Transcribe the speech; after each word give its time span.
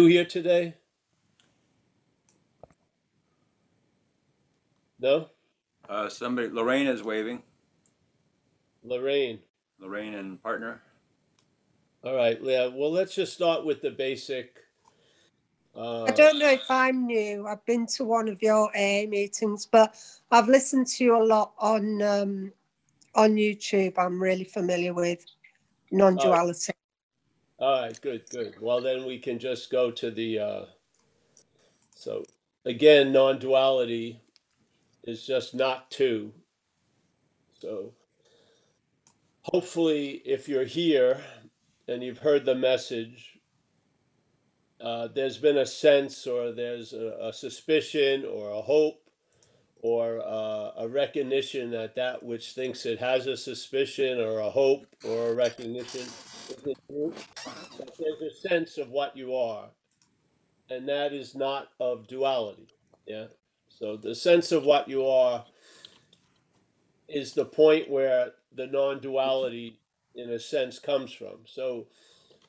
you 0.00 0.06
here 0.06 0.24
today? 0.24 0.74
No? 5.00 5.28
Uh, 5.88 6.08
somebody, 6.08 6.48
Lorraine 6.48 6.86
is 6.86 7.02
waving. 7.02 7.42
Lorraine. 8.84 9.40
Lorraine 9.80 10.14
and 10.14 10.40
partner. 10.40 10.80
All 12.04 12.14
right, 12.14 12.38
yeah. 12.40 12.68
Well, 12.72 12.92
let's 12.92 13.14
just 13.14 13.32
start 13.32 13.64
with 13.64 13.82
the 13.82 13.90
basic. 13.90 14.60
Uh, 15.74 16.04
I 16.04 16.12
don't 16.12 16.38
know 16.38 16.50
if 16.50 16.70
I'm 16.70 17.06
new. 17.06 17.48
I've 17.48 17.64
been 17.66 17.86
to 17.96 18.04
one 18.04 18.28
of 18.28 18.40
your 18.40 18.68
AA 18.76 19.06
meetings, 19.08 19.66
but 19.66 19.96
I've 20.30 20.48
listened 20.48 20.86
to 20.88 21.04
you 21.04 21.20
a 21.20 21.24
lot 21.24 21.54
on 21.58 22.02
um, 22.02 22.52
on 23.16 23.34
YouTube. 23.34 23.94
I'm 23.98 24.22
really 24.22 24.44
familiar 24.44 24.94
with 24.94 25.24
non-duality. 25.90 26.72
All 27.58 27.82
right, 27.82 28.00
good, 28.00 28.22
good. 28.30 28.54
Well, 28.60 28.80
then 28.80 29.04
we 29.04 29.18
can 29.18 29.38
just 29.38 29.70
go 29.70 29.90
to 29.90 30.10
the. 30.10 30.38
Uh, 30.38 30.64
so, 31.94 32.24
again, 32.64 33.12
non 33.12 33.38
duality 33.38 34.20
is 35.02 35.26
just 35.26 35.54
not 35.54 35.90
two. 35.90 36.32
So, 37.60 37.94
hopefully, 39.42 40.22
if 40.24 40.48
you're 40.48 40.64
here 40.64 41.20
and 41.88 42.04
you've 42.04 42.18
heard 42.18 42.44
the 42.44 42.54
message, 42.54 43.40
uh, 44.80 45.08
there's 45.08 45.38
been 45.38 45.58
a 45.58 45.66
sense 45.66 46.28
or 46.28 46.52
there's 46.52 46.92
a, 46.92 47.18
a 47.20 47.32
suspicion 47.32 48.24
or 48.24 48.50
a 48.50 48.60
hope 48.62 49.02
or 49.82 50.20
uh, 50.20 50.70
a 50.76 50.88
recognition 50.88 51.72
that 51.72 51.96
that 51.96 52.22
which 52.22 52.52
thinks 52.52 52.86
it 52.86 53.00
has 53.00 53.26
a 53.26 53.36
suspicion 53.36 54.20
or 54.20 54.38
a 54.38 54.50
hope 54.50 54.86
or 55.04 55.30
a 55.30 55.34
recognition 55.34 56.06
That 56.48 57.92
there's 57.98 58.22
a 58.22 58.48
sense 58.48 58.78
of 58.78 58.90
what 58.90 59.16
you 59.16 59.34
are, 59.34 59.68
and 60.70 60.88
that 60.88 61.12
is 61.12 61.34
not 61.34 61.68
of 61.78 62.06
duality. 62.08 62.68
Yeah. 63.06 63.26
So 63.68 63.96
the 63.96 64.14
sense 64.14 64.50
of 64.50 64.64
what 64.64 64.88
you 64.88 65.06
are 65.06 65.44
is 67.08 67.32
the 67.32 67.44
point 67.44 67.90
where 67.90 68.32
the 68.54 68.66
non-duality, 68.66 69.78
in 70.14 70.30
a 70.30 70.38
sense, 70.38 70.78
comes 70.78 71.12
from. 71.12 71.38
So 71.44 71.86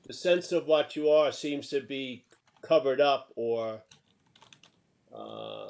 the 0.08 0.14
sense 0.14 0.52
of 0.52 0.66
what 0.66 0.95
you 0.95 1.10
are 1.10 1.32
seems 1.32 1.70
to 1.70 1.82
be 1.82 2.26
covered 2.62 3.00
up 3.00 3.32
or 3.36 3.82
uh, 5.14 5.70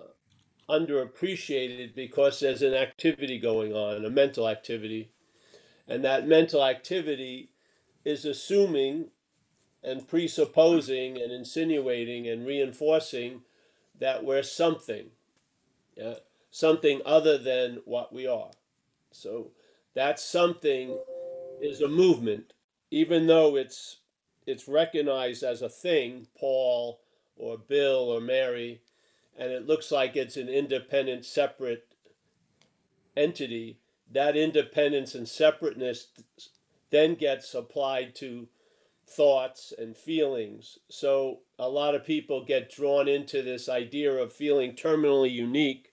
underappreciated 0.70 1.96
because 1.96 2.40
there's 2.40 2.62
an 2.62 2.74
activity 2.74 3.40
going 3.40 3.74
on, 3.74 4.06
a 4.06 4.10
mental 4.10 4.48
activity, 4.48 5.12
and 5.88 6.04
that 6.06 6.28
mental 6.28 6.64
activity 6.64 7.50
is 8.06 8.26
assuming 8.26 9.10
and 9.84 10.08
presupposing 10.08 11.22
and 11.22 11.32
insinuating 11.32 12.28
and 12.28 12.46
reinforcing 12.46 13.42
that 14.00 14.24
we're 14.24 14.44
something, 14.44 15.08
yeah, 15.96 16.16
something 16.52 17.02
other 17.06 17.38
than 17.38 17.82
what 17.86 18.14
we 18.14 18.28
are. 18.28 18.52
So 19.12 19.52
that 19.94 20.20
something 20.20 20.98
is 21.62 21.82
a 21.82 21.88
movement, 21.88 22.54
even 22.92 23.28
though 23.28 23.56
it's 23.56 23.98
it's 24.46 24.68
recognized 24.68 25.44
as 25.44 25.62
a 25.62 25.70
thing, 25.70 26.28
Paul 26.38 27.02
or 27.36 27.58
Bill 27.58 28.10
or 28.10 28.20
Mary, 28.20 28.82
and 29.38 29.52
it 29.52 29.68
looks 29.68 29.92
like 29.92 30.16
it's 30.16 30.38
an 30.38 30.50
independent, 30.50 31.26
separate 31.26 31.86
entity. 33.16 33.78
That 34.12 34.36
independence 34.36 35.14
and 35.14 35.28
separateness 35.28 36.08
then 36.92 37.16
gets 37.16 37.54
applied 37.54 38.16
to 38.16 38.48
thoughts 39.08 39.74
and 39.78 39.96
feelings. 39.98 40.78
So 40.90 41.40
a 41.58 41.70
lot 41.70 41.96
of 41.96 42.06
people 42.06 42.46
get 42.46 42.72
drawn 42.72 43.08
into 43.08 43.42
this 43.42 43.68
idea 43.68 44.14
of 44.14 44.32
feeling 44.32 44.74
terminally 44.74 45.32
unique 45.32 45.92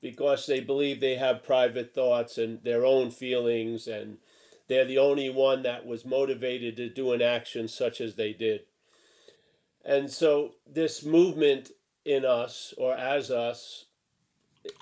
because 0.00 0.46
they 0.46 0.60
believe 0.60 1.00
they 1.00 1.16
have 1.16 1.42
private 1.42 1.94
thoughts 1.94 2.38
and 2.38 2.62
their 2.62 2.84
own 2.84 3.10
feelings 3.10 3.86
and 3.86 4.18
they're 4.68 4.84
the 4.84 4.98
only 4.98 5.30
one 5.30 5.62
that 5.62 5.86
was 5.86 6.04
motivated 6.04 6.76
to 6.76 6.88
do 6.88 7.12
an 7.12 7.22
action 7.22 7.66
such 7.66 8.00
as 8.00 8.14
they 8.14 8.32
did. 8.32 8.60
And 9.84 10.10
so 10.10 10.52
this 10.66 11.04
movement 11.04 11.70
in 12.04 12.24
us 12.24 12.74
or 12.76 12.94
as 12.94 13.30
us 13.30 13.86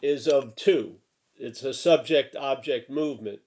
is 0.03 0.27
of 0.27 0.56
two. 0.56 0.97
It's 1.39 1.62
a 1.62 1.73
subject 1.73 2.34
object 2.34 2.91
movement. 2.91 3.41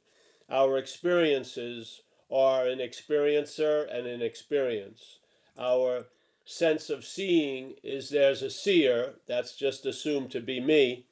Our 0.50 0.78
experiences 0.78 2.02
are 2.32 2.68
an 2.68 2.80
experiencer 2.80 3.86
and 3.94 4.08
an 4.08 4.22
experience. 4.22 5.20
Our 5.58 6.08
sense 6.46 6.90
of 6.90 7.06
seeing 7.06 7.76
is 7.84 8.10
there's 8.10 8.42
a 8.42 8.50
seer, 8.50 9.14
that's 9.28 9.56
just 9.56 9.86
assumed 9.86 10.32
to 10.32 10.40
be 10.40 10.59
me, 10.59 11.06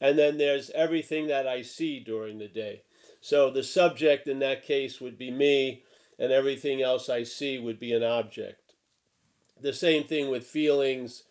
and 0.00 0.18
then 0.18 0.36
there's 0.36 0.70
everything 0.70 1.26
that 1.28 1.46
I 1.46 1.62
see 1.62 2.00
during 2.00 2.38
the 2.38 2.48
day. 2.48 2.82
So 3.20 3.50
the 3.50 3.62
subject 3.62 4.28
in 4.28 4.40
that 4.40 4.64
case 4.64 5.00
would 5.00 5.16
be 5.16 5.30
me, 5.30 5.82
and 6.18 6.30
everything 6.32 6.82
else 6.82 7.08
I 7.08 7.22
see 7.22 7.58
would 7.58 7.80
be 7.80 7.92
an 7.92 8.02
object. 8.02 8.74
The 9.60 9.72
same 9.72 10.04
thing 10.04 10.30
with 10.30 10.46
feelings. 10.46 11.24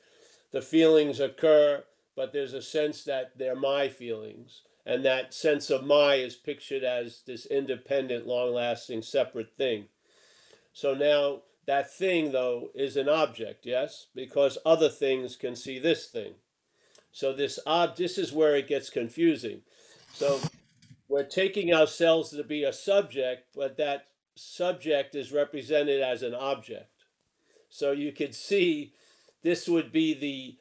The 0.51 0.61
feelings 0.61 1.19
occur, 1.19 1.83
but 2.15 2.33
there's 2.33 2.53
a 2.53 2.61
sense 2.61 3.03
that 3.03 3.37
they're 3.37 3.55
my 3.55 3.89
feelings. 3.89 4.61
And 4.85 5.03
that 5.03 5.33
sense 5.33 5.69
of 5.69 5.83
my 5.83 6.15
is 6.15 6.35
pictured 6.35 6.83
as 6.83 7.23
this 7.25 7.45
independent, 7.47 8.27
long 8.27 8.53
lasting, 8.53 9.01
separate 9.01 9.57
thing. 9.57 9.85
So 10.73 10.93
now 10.93 11.41
that 11.65 11.91
thing, 11.91 12.31
though, 12.31 12.69
is 12.75 12.95
an 12.95 13.09
object, 13.09 13.65
yes? 13.65 14.07
Because 14.13 14.57
other 14.65 14.89
things 14.89 15.35
can 15.35 15.55
see 15.55 15.79
this 15.79 16.07
thing. 16.07 16.33
So 17.11 17.33
this 17.33 17.59
ob- 17.65 17.95
this 17.95 18.17
is 18.17 18.33
where 18.33 18.55
it 18.55 18.67
gets 18.67 18.89
confusing. 18.89 19.61
So 20.13 20.39
we're 21.07 21.23
taking 21.23 21.73
ourselves 21.73 22.29
to 22.31 22.43
be 22.43 22.63
a 22.63 22.73
subject, 22.73 23.47
but 23.55 23.77
that 23.77 24.07
subject 24.35 25.15
is 25.15 25.31
represented 25.31 26.01
as 26.01 26.21
an 26.21 26.35
object. 26.35 26.89
So 27.69 27.91
you 27.91 28.11
could 28.11 28.35
see 28.35 28.93
this 29.41 29.67
would 29.67 29.91
be 29.91 30.13
the 30.13 30.57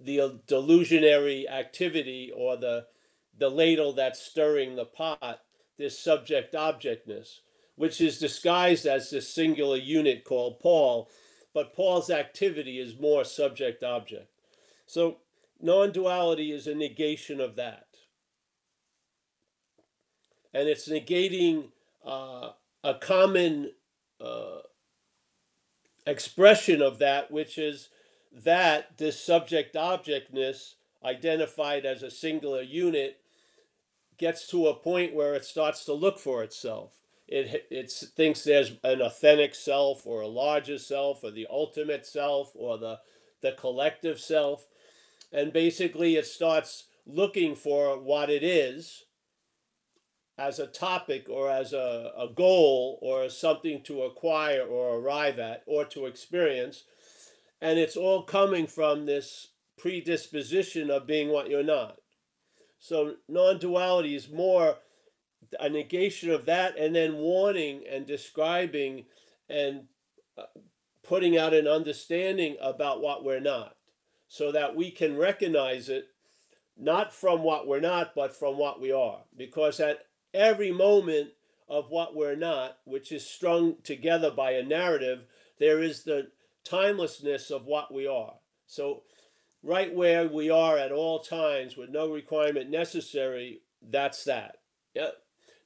the 0.00 0.40
delusionary 0.46 1.48
activity 1.48 2.32
or 2.34 2.56
the 2.56 2.86
the 3.38 3.50
ladle 3.50 3.92
that's 3.92 4.20
stirring 4.20 4.76
the 4.76 4.84
pot, 4.84 5.40
this 5.76 5.98
subject 5.98 6.54
objectness, 6.54 7.40
which 7.76 8.00
is 8.00 8.18
disguised 8.18 8.86
as 8.86 9.10
this 9.10 9.32
singular 9.32 9.76
unit 9.76 10.24
called 10.24 10.58
Paul, 10.58 11.08
but 11.54 11.74
Paul's 11.74 12.10
activity 12.10 12.78
is 12.78 12.98
more 12.98 13.24
subject 13.24 13.82
object. 13.82 14.28
So 14.86 15.18
non 15.60 15.92
duality 15.92 16.52
is 16.52 16.66
a 16.66 16.74
negation 16.74 17.40
of 17.40 17.56
that. 17.56 17.86
And 20.52 20.68
it's 20.68 20.88
negating 20.88 21.68
uh, 22.04 22.50
a 22.82 22.94
common 22.94 23.72
uh, 24.20 24.60
expression 26.06 26.82
of 26.82 26.98
that, 26.98 27.30
which 27.30 27.58
is 27.58 27.90
that 28.32 28.98
this 28.98 29.22
subject 29.22 29.76
objectness 29.76 30.76
identified 31.04 31.86
as 31.86 32.02
a 32.02 32.10
singular 32.10 32.62
unit 32.62 33.20
gets 34.18 34.46
to 34.48 34.66
a 34.66 34.74
point 34.74 35.14
where 35.14 35.34
it 35.34 35.44
starts 35.44 35.84
to 35.84 35.92
look 35.92 36.18
for 36.18 36.42
itself. 36.42 36.92
It, 37.26 37.66
it 37.70 37.90
thinks 37.90 38.42
there's 38.42 38.72
an 38.82 39.02
authentic 39.02 39.54
self 39.54 40.06
or 40.06 40.22
a 40.22 40.28
larger 40.28 40.78
self 40.78 41.22
or 41.22 41.30
the 41.30 41.46
ultimate 41.50 42.06
self 42.06 42.52
or 42.54 42.78
the, 42.78 42.98
the 43.42 43.52
collective 43.52 44.18
self. 44.18 44.66
And 45.30 45.52
basically, 45.52 46.16
it 46.16 46.26
starts 46.26 46.84
looking 47.06 47.54
for 47.54 47.98
what 47.98 48.30
it 48.30 48.42
is 48.42 49.04
as 50.38 50.58
a 50.58 50.66
topic 50.66 51.28
or 51.28 51.50
as 51.50 51.72
a, 51.72 52.12
a 52.16 52.28
goal 52.34 52.98
or 53.02 53.28
something 53.28 53.82
to 53.82 54.02
acquire 54.02 54.62
or 54.62 54.98
arrive 54.98 55.38
at 55.38 55.62
or 55.66 55.84
to 55.84 56.06
experience. 56.06 56.84
And 57.60 57.78
it's 57.78 57.96
all 57.96 58.22
coming 58.22 58.66
from 58.66 59.04
this 59.04 59.48
predisposition 59.76 60.90
of 60.90 61.06
being 61.06 61.28
what 61.28 61.50
you're 61.50 61.62
not. 61.62 61.98
So 62.78 63.14
non 63.28 63.58
duality 63.58 64.14
is 64.14 64.30
more 64.30 64.76
a 65.58 65.68
negation 65.68 66.30
of 66.30 66.46
that 66.46 66.78
and 66.78 66.94
then 66.94 67.16
warning 67.16 67.82
and 67.90 68.06
describing 68.06 69.06
and 69.48 69.84
uh, 70.36 70.42
putting 71.02 71.36
out 71.38 71.54
an 71.54 71.66
understanding 71.66 72.56
about 72.60 73.00
what 73.00 73.24
we're 73.24 73.40
not 73.40 73.76
so 74.28 74.52
that 74.52 74.76
we 74.76 74.90
can 74.90 75.16
recognize 75.16 75.88
it 75.88 76.08
not 76.78 77.12
from 77.12 77.42
what 77.42 77.66
we're 77.66 77.80
not, 77.80 78.14
but 78.14 78.36
from 78.36 78.56
what 78.56 78.80
we 78.80 78.92
are. 78.92 79.24
Because 79.36 79.80
at 79.80 80.06
every 80.32 80.70
moment 80.70 81.30
of 81.68 81.90
what 81.90 82.14
we're 82.14 82.36
not, 82.36 82.78
which 82.84 83.10
is 83.10 83.26
strung 83.26 83.76
together 83.82 84.30
by 84.30 84.52
a 84.52 84.62
narrative, 84.62 85.26
there 85.58 85.82
is 85.82 86.04
the 86.04 86.28
timelessness 86.64 87.50
of 87.50 87.66
what 87.66 87.92
we 87.92 88.06
are. 88.06 88.34
So, 88.66 89.02
right 89.62 89.94
where 89.94 90.28
we 90.28 90.50
are 90.50 90.78
at 90.78 90.92
all 90.92 91.20
times 91.20 91.76
with 91.76 91.90
no 91.90 92.10
requirement 92.10 92.70
necessary, 92.70 93.60
that's 93.82 94.24
that. 94.24 94.58
Yep. 94.94 95.14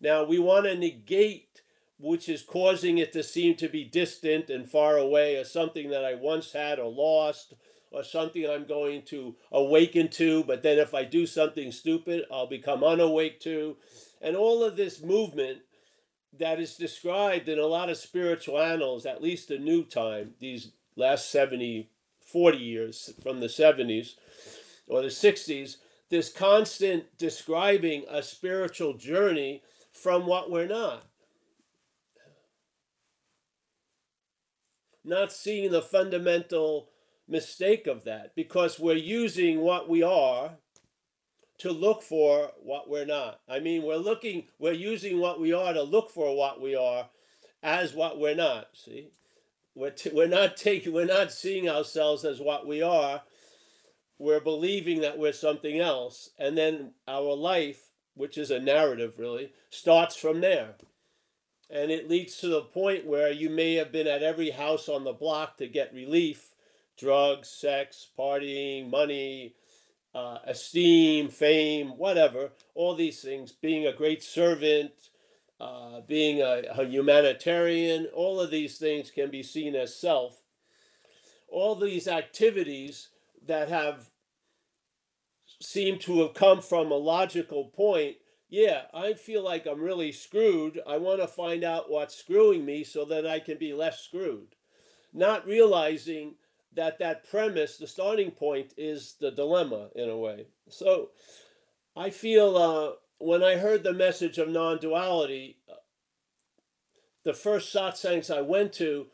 Now, 0.00 0.24
we 0.24 0.38
want 0.38 0.66
to 0.66 0.74
negate 0.74 1.62
which 2.02 2.28
is 2.28 2.42
causing 2.42 2.98
it 2.98 3.12
to 3.12 3.22
seem 3.22 3.54
to 3.54 3.68
be 3.68 3.84
distant 3.84 4.50
and 4.50 4.68
far 4.68 4.98
away, 4.98 5.36
or 5.36 5.44
something 5.44 5.88
that 5.90 6.04
I 6.04 6.14
once 6.14 6.52
had 6.52 6.80
or 6.80 6.90
lost, 6.90 7.54
or 7.92 8.02
something 8.02 8.44
I'm 8.44 8.66
going 8.66 9.02
to 9.02 9.36
awaken 9.52 10.08
to, 10.10 10.42
but 10.42 10.64
then 10.64 10.78
if 10.78 10.94
I 10.94 11.04
do 11.04 11.26
something 11.26 11.70
stupid, 11.70 12.24
I'll 12.30 12.48
become 12.48 12.82
unawake 12.82 13.38
to. 13.40 13.76
And 14.20 14.36
all 14.36 14.64
of 14.64 14.76
this 14.76 15.00
movement 15.00 15.60
that 16.36 16.58
is 16.58 16.74
described 16.74 17.48
in 17.48 17.60
a 17.60 17.66
lot 17.66 17.88
of 17.88 17.96
spiritual 17.98 18.60
annals, 18.60 19.06
at 19.06 19.22
least 19.22 19.48
the 19.48 19.58
new 19.58 19.84
time, 19.84 20.34
these 20.40 20.72
last 20.96 21.30
70, 21.30 21.88
40 22.32 22.58
years 22.58 23.12
from 23.22 23.40
the 23.40 23.46
70s 23.46 24.14
or 24.88 25.02
the 25.02 25.08
60s, 25.08 25.76
this 26.10 26.32
constant 26.32 27.04
describing 27.18 28.04
a 28.10 28.22
spiritual 28.22 28.94
journey 28.94 29.62
from 29.92 30.26
what 30.26 30.50
we're 30.50 30.66
not. 30.66 31.06
Not 35.04 35.32
seeing 35.32 35.70
the 35.70 35.82
fundamental 35.82 36.88
mistake 37.28 37.86
of 37.86 38.04
that 38.04 38.34
because 38.34 38.78
we're 38.78 38.96
using 38.96 39.60
what 39.60 39.88
we 39.88 40.02
are 40.02 40.52
to 41.58 41.70
look 41.72 42.02
for 42.02 42.50
what 42.62 42.88
we're 42.88 43.06
not. 43.06 43.40
I 43.48 43.60
mean, 43.60 43.82
we're 43.82 43.96
looking, 43.96 44.44
we're 44.58 44.72
using 44.72 45.20
what 45.20 45.40
we 45.40 45.52
are 45.52 45.72
to 45.72 45.82
look 45.82 46.10
for 46.10 46.36
what 46.36 46.60
we 46.60 46.74
are 46.74 47.08
as 47.62 47.94
what 47.94 48.18
we're 48.18 48.34
not. 48.34 48.68
See, 48.74 49.10
we're 49.74 49.90
t- 49.90 50.10
we're 50.12 50.28
not 50.28 50.56
taking, 50.56 50.92
we're 50.92 51.04
not 51.04 51.32
seeing 51.32 51.68
ourselves 51.68 52.24
as 52.24 52.40
what 52.40 52.66
we 52.66 52.82
are. 52.82 53.22
We're 54.18 54.40
believing 54.40 55.00
that 55.00 55.18
we're 55.18 55.32
something 55.32 55.80
else, 55.80 56.30
and 56.38 56.56
then 56.56 56.92
our 57.08 57.34
life, 57.34 57.90
which 58.14 58.38
is 58.38 58.50
a 58.50 58.60
narrative, 58.60 59.18
really 59.18 59.52
starts 59.70 60.14
from 60.14 60.40
there. 60.40 60.74
And 61.70 61.90
it 61.90 62.08
leads 62.08 62.36
to 62.38 62.48
the 62.48 62.60
point 62.60 63.06
where 63.06 63.32
you 63.32 63.48
may 63.48 63.74
have 63.74 63.90
been 63.90 64.06
at 64.06 64.22
every 64.22 64.50
house 64.50 64.88
on 64.88 65.04
the 65.04 65.12
block 65.12 65.56
to 65.56 65.66
get 65.66 65.94
relief 65.94 66.54
drugs, 66.98 67.48
sex, 67.48 68.06
partying, 68.16 68.90
money, 68.90 69.54
uh, 70.14 70.38
esteem, 70.44 71.28
fame, 71.28 71.96
whatever, 71.96 72.52
all 72.74 72.94
these 72.94 73.22
things, 73.22 73.52
being 73.52 73.86
a 73.86 73.92
great 73.92 74.22
servant, 74.22 74.92
uh, 75.62 76.00
being 76.08 76.40
a, 76.40 76.62
a 76.76 76.84
humanitarian, 76.84 78.08
all 78.12 78.40
of 78.40 78.50
these 78.50 78.78
things 78.78 79.12
can 79.12 79.30
be 79.30 79.44
seen 79.44 79.76
as 79.76 79.94
self. 79.94 80.42
All 81.48 81.76
these 81.76 82.08
activities 82.08 83.10
that 83.46 83.68
have 83.68 84.10
seem 85.60 86.00
to 86.00 86.22
have 86.22 86.34
come 86.34 86.60
from 86.60 86.90
a 86.90 86.96
logical 86.96 87.66
point. 87.66 88.16
Yeah, 88.48 88.82
I 88.92 89.12
feel 89.12 89.44
like 89.44 89.66
I'm 89.66 89.80
really 89.80 90.10
screwed. 90.10 90.80
I 90.84 90.96
want 90.96 91.20
to 91.20 91.28
find 91.28 91.62
out 91.62 91.88
what's 91.88 92.16
screwing 92.16 92.64
me 92.64 92.82
so 92.82 93.04
that 93.04 93.24
I 93.24 93.38
can 93.38 93.56
be 93.56 93.72
less 93.72 94.00
screwed. 94.00 94.56
Not 95.12 95.46
realizing 95.46 96.34
that 96.74 96.98
that 96.98 97.30
premise, 97.30 97.76
the 97.76 97.86
starting 97.86 98.32
point, 98.32 98.74
is 98.76 99.14
the 99.20 99.30
dilemma 99.30 99.90
in 99.94 100.08
a 100.08 100.16
way. 100.16 100.46
So 100.68 101.10
I 101.94 102.10
feel 102.10 102.56
uh, 102.56 102.92
when 103.22 103.42
I 103.42 103.56
heard 103.56 103.82
the 103.82 103.92
message 103.92 104.38
of 104.38 104.48
non 104.48 104.78
duality, 104.78 105.58
uh, 105.70 105.74
the 107.24 107.34
first 107.34 107.74
satsangs 107.74 108.34
I 108.34 108.40
went 108.40 108.72
to, 108.74 109.06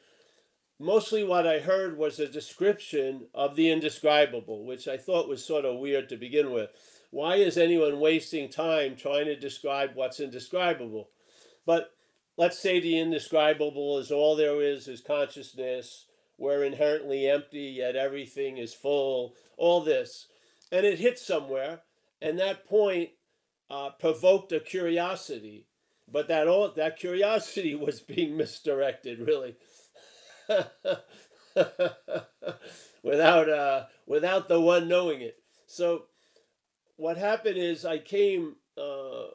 mostly 0.78 1.22
what 1.24 1.46
I 1.46 1.58
heard 1.58 1.98
was 1.98 2.18
a 2.18 2.28
description 2.28 3.26
of 3.34 3.54
the 3.54 3.70
indescribable, 3.70 4.64
which 4.64 4.88
I 4.88 4.96
thought 4.96 5.28
was 5.28 5.44
sort 5.44 5.64
of 5.64 5.78
weird 5.78 6.08
to 6.08 6.16
begin 6.16 6.52
with. 6.52 6.70
Why 7.10 7.36
is 7.36 7.56
anyone 7.56 8.00
wasting 8.00 8.48
time 8.48 8.96
trying 8.96 9.26
to 9.26 9.36
describe 9.36 9.90
what's 9.94 10.20
indescribable? 10.20 11.10
But 11.66 11.92
let's 12.36 12.58
say 12.58 12.80
the 12.80 12.98
indescribable 12.98 13.98
is 13.98 14.10
all 14.10 14.36
there 14.36 14.62
is 14.62 14.88
is 14.88 15.00
consciousness 15.00 16.06
we're 16.38 16.62
inherently 16.62 17.28
empty, 17.28 17.74
yet 17.78 17.96
everything 17.96 18.58
is 18.58 18.72
full, 18.72 19.34
all 19.56 19.80
this. 19.80 20.28
And 20.70 20.86
it 20.86 21.00
hits 21.00 21.26
somewhere, 21.26 21.80
and 22.22 22.38
that 22.38 22.64
point 22.64 23.10
uh, 23.70 23.90
provoked 23.98 24.52
a 24.52 24.60
curiosity. 24.60 25.66
But 26.10 26.28
that 26.28 26.48
all 26.48 26.70
that 26.72 26.98
curiosity 26.98 27.74
was 27.76 28.00
being 28.00 28.36
misdirected, 28.36 29.20
really, 29.20 29.56
without 33.02 33.48
uh, 33.48 33.84
without 34.06 34.48
the 34.48 34.60
one 34.60 34.88
knowing 34.88 35.20
it. 35.22 35.38
So, 35.66 36.04
what 36.96 37.16
happened 37.18 37.58
is 37.58 37.84
I 37.84 37.98
came. 37.98 38.56
Uh, 38.76 39.26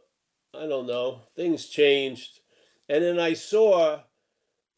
I 0.56 0.68
don't 0.68 0.88
know. 0.88 1.21
Things 1.35 1.68
changed, 1.68 2.39
and 2.89 3.03
then 3.03 3.19
I 3.19 3.33
saw 3.33 4.01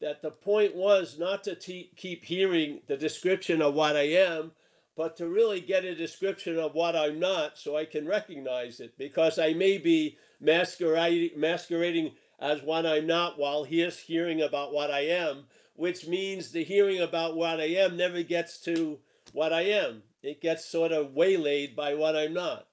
that 0.00 0.22
the 0.22 0.30
point 0.30 0.74
was 0.76 1.18
not 1.18 1.44
to 1.44 1.54
te- 1.54 1.90
keep 1.96 2.24
hearing 2.24 2.80
the 2.86 2.96
description 2.96 3.62
of 3.62 3.74
what 3.74 3.96
I 3.96 4.02
am, 4.02 4.52
but 4.96 5.16
to 5.18 5.28
really 5.28 5.60
get 5.60 5.84
a 5.84 5.94
description 5.94 6.58
of 6.58 6.74
what 6.74 6.96
I'm 6.96 7.20
not 7.20 7.58
so 7.58 7.76
I 7.76 7.84
can 7.84 8.06
recognize 8.06 8.80
it 8.80 8.96
because 8.96 9.38
I 9.38 9.52
may 9.52 9.78
be 9.78 10.16
masquerading, 10.40 11.38
masquerading 11.38 12.12
as 12.40 12.62
what 12.62 12.86
I'm 12.86 13.06
not 13.06 13.38
while 13.38 13.64
he's 13.64 13.98
hearing 13.98 14.40
about 14.40 14.72
what 14.72 14.90
I 14.90 15.00
am, 15.00 15.44
which 15.74 16.06
means 16.06 16.50
the 16.50 16.64
hearing 16.64 17.00
about 17.00 17.36
what 17.36 17.60
I 17.60 17.66
am 17.66 17.96
never 17.96 18.22
gets 18.22 18.58
to 18.62 18.98
what 19.32 19.52
I 19.52 19.62
am. 19.62 20.02
It 20.22 20.40
gets 20.40 20.64
sort 20.64 20.92
of 20.92 21.14
waylaid 21.14 21.76
by 21.76 21.94
what 21.94 22.16
I'm 22.16 22.32
not. 22.32 22.66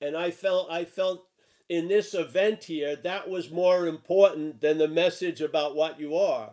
And 0.00 0.16
I 0.16 0.30
felt 0.30 0.70
I 0.70 0.84
felt 0.84 1.26
in 1.68 1.88
this 1.88 2.12
event 2.12 2.64
here, 2.64 2.94
that 2.94 3.28
was 3.28 3.50
more 3.50 3.86
important 3.86 4.60
than 4.60 4.76
the 4.76 4.88
message 4.88 5.40
about 5.40 5.74
what 5.74 5.98
you 5.98 6.14
are, 6.14 6.50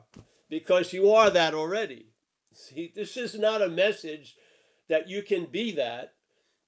because 0.49 0.93
you 0.93 1.11
are 1.11 1.29
that 1.29 1.53
already. 1.53 2.05
See, 2.53 2.91
this 2.95 3.17
is 3.17 3.37
not 3.37 3.61
a 3.61 3.69
message 3.69 4.35
that 4.91 5.07
you 5.07 5.23
can 5.23 5.45
be 5.45 5.71
that, 5.71 6.13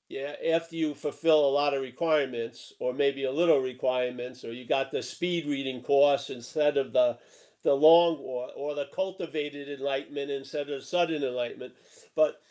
yeah, 0.07 0.35
after 0.49 0.77
you 0.77 0.93
fulfill 0.95 1.45
a 1.45 1.51
lot 1.51 1.73
of 1.73 1.81
requirements, 1.81 2.71
or 2.79 2.93
maybe 2.93 3.25
a 3.25 3.31
little 3.33 3.59
requirements, 3.59 4.45
or 4.45 4.53
you 4.53 4.65
got 4.65 4.91
the 4.91 5.03
speed 5.03 5.45
reading 5.45 5.81
course 5.81 6.29
instead 6.29 6.77
of 6.77 6.93
the 6.93 7.17
the 7.63 7.73
long 7.73 8.15
or, 8.17 8.49
or 8.55 8.75
the 8.75 8.87
cultivated 8.93 9.67
enlightenment 9.67 10.31
instead 10.31 10.69
of 10.69 10.85
sudden 10.85 11.21
enlightenment. 11.21 11.73
But 12.15 12.41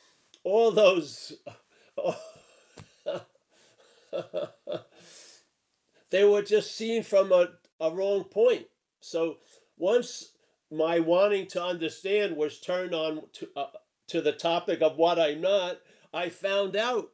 all 0.44 0.70
those 0.72 1.32
they 6.10 6.24
were 6.24 6.42
just 6.42 6.76
seen 6.76 7.02
from 7.02 7.32
a, 7.32 7.48
a 7.80 7.90
wrong 7.90 8.24
point. 8.24 8.66
So 9.00 9.38
once 9.78 10.32
my 10.70 11.00
wanting 11.00 11.46
to 11.48 11.64
understand 11.64 12.36
was 12.36 12.60
turned 12.60 12.94
on 12.94 13.22
to, 13.34 13.48
uh, 13.56 13.66
to 14.12 14.20
the 14.20 14.32
topic 14.32 14.82
of 14.82 14.96
what 14.96 15.18
I'm 15.18 15.40
not, 15.40 15.78
I 16.12 16.28
found 16.28 16.76
out 16.76 17.08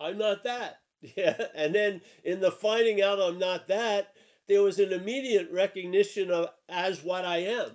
I'm 0.00 0.18
not 0.18 0.44
that. 0.44 0.80
Yeah. 1.16 1.40
And 1.54 1.72
then 1.72 2.00
in 2.24 2.40
the 2.40 2.50
finding 2.50 3.00
out 3.00 3.20
I'm 3.20 3.38
not 3.38 3.68
that, 3.68 4.14
there 4.48 4.62
was 4.62 4.80
an 4.80 4.92
immediate 4.92 5.48
recognition 5.52 6.32
of 6.32 6.48
as 6.68 7.04
what 7.04 7.24
I 7.24 7.36
am. 7.36 7.70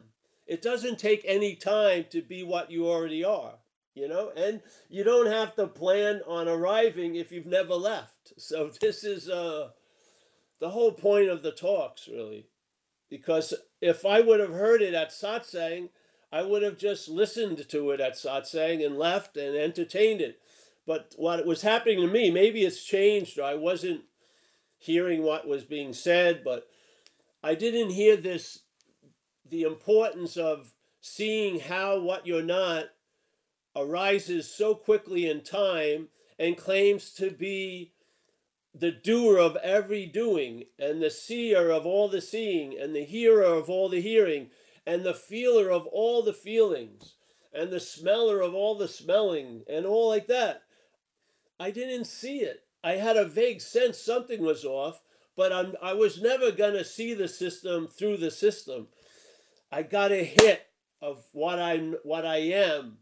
It 0.45 0.61
doesn't 0.61 0.99
take 0.99 1.23
any 1.23 1.55
time 1.55 2.07
to 2.09 2.21
be 2.21 2.43
what 2.43 2.69
you 2.69 2.85
already 2.85 3.23
are, 3.23 3.59
you 3.95 4.09
know, 4.09 4.33
and 4.35 4.61
you 4.89 5.05
don't 5.05 5.27
have 5.31 5.55
to 5.55 5.67
plan 5.67 6.19
on 6.27 6.49
arriving 6.49 7.15
if 7.15 7.31
you've 7.31 7.45
never 7.45 7.75
left. 7.75 8.33
So 8.37 8.69
this 8.81 9.05
is 9.05 9.29
uh 9.29 9.69
the 10.59 10.69
whole 10.71 10.91
point 10.91 11.29
of 11.29 11.43
the 11.43 11.51
talks, 11.53 12.09
really. 12.09 12.47
Because 13.09 13.53
if 13.79 14.05
I 14.05 14.19
would 14.19 14.41
have 14.41 14.53
heard 14.53 14.81
it 14.81 14.93
at 14.93 15.11
satsang, 15.11 15.89
I 16.33 16.41
would 16.41 16.63
have 16.63 16.79
just 16.79 17.07
listened 17.07 17.63
to 17.69 17.91
it 17.91 17.99
at 17.99 18.15
satsang 18.15 18.83
and 18.83 18.97
left 18.97 19.37
and 19.37 19.55
entertained 19.55 20.19
it. 20.19 20.39
But 20.87 21.13
what 21.15 21.45
was 21.45 21.61
happening 21.61 21.99
to 22.01 22.07
me, 22.07 22.31
maybe 22.31 22.63
it's 22.63 22.83
changed, 22.83 23.39
I 23.39 23.53
wasn't 23.53 24.01
hearing 24.79 25.21
what 25.21 25.47
was 25.47 25.63
being 25.63 25.93
said, 25.93 26.43
but 26.43 26.67
I 27.43 27.53
didn't 27.53 27.91
hear 27.91 28.17
this 28.17 28.61
the 29.47 29.61
importance 29.61 30.35
of 30.35 30.73
seeing 31.01 31.59
how 31.59 31.99
what 31.99 32.25
you're 32.25 32.41
not 32.41 32.85
arises 33.75 34.51
so 34.51 34.73
quickly 34.73 35.29
in 35.29 35.41
time 35.41 36.07
and 36.39 36.57
claims 36.57 37.11
to 37.11 37.29
be 37.29 37.91
the 38.73 38.91
doer 38.91 39.37
of 39.37 39.55
every 39.57 40.07
doing, 40.07 40.63
and 40.79 40.99
the 40.99 41.11
seer 41.11 41.69
of 41.69 41.85
all 41.85 42.07
the 42.07 42.21
seeing, 42.21 42.75
and 42.75 42.95
the 42.95 43.03
hearer 43.03 43.43
of 43.43 43.69
all 43.69 43.87
the 43.87 44.01
hearing, 44.01 44.49
and 44.85 45.03
the 45.03 45.13
feeler 45.13 45.71
of 45.71 45.87
all 45.87 46.23
the 46.23 46.33
feelings, 46.33 47.15
and 47.53 47.71
the 47.71 47.79
smeller 47.79 48.41
of 48.41 48.53
all 48.53 48.75
the 48.77 48.87
smelling, 48.87 49.63
and 49.69 49.85
all 49.85 50.09
like 50.09 50.27
that. 50.27 50.63
I 51.59 51.71
didn't 51.71 52.05
see 52.05 52.39
it. 52.39 52.61
I 52.83 52.93
had 52.93 53.15
a 53.15 53.25
vague 53.25 53.61
sense 53.61 53.97
something 53.97 54.41
was 54.41 54.65
off, 54.65 55.01
but 55.37 55.53
I'm, 55.53 55.75
I 55.81 55.93
was 55.93 56.21
never 56.21 56.51
going 56.51 56.73
to 56.73 56.83
see 56.83 57.13
the 57.13 57.27
system 57.27 57.87
through 57.87 58.17
the 58.17 58.31
system. 58.31 58.87
I 59.71 59.83
got 59.83 60.11
a 60.11 60.23
hit 60.23 60.67
of 61.01 61.23
what 61.31 61.59
I'm 61.59 61.95
what 62.03 62.25
I 62.25 62.37
am 62.37 62.97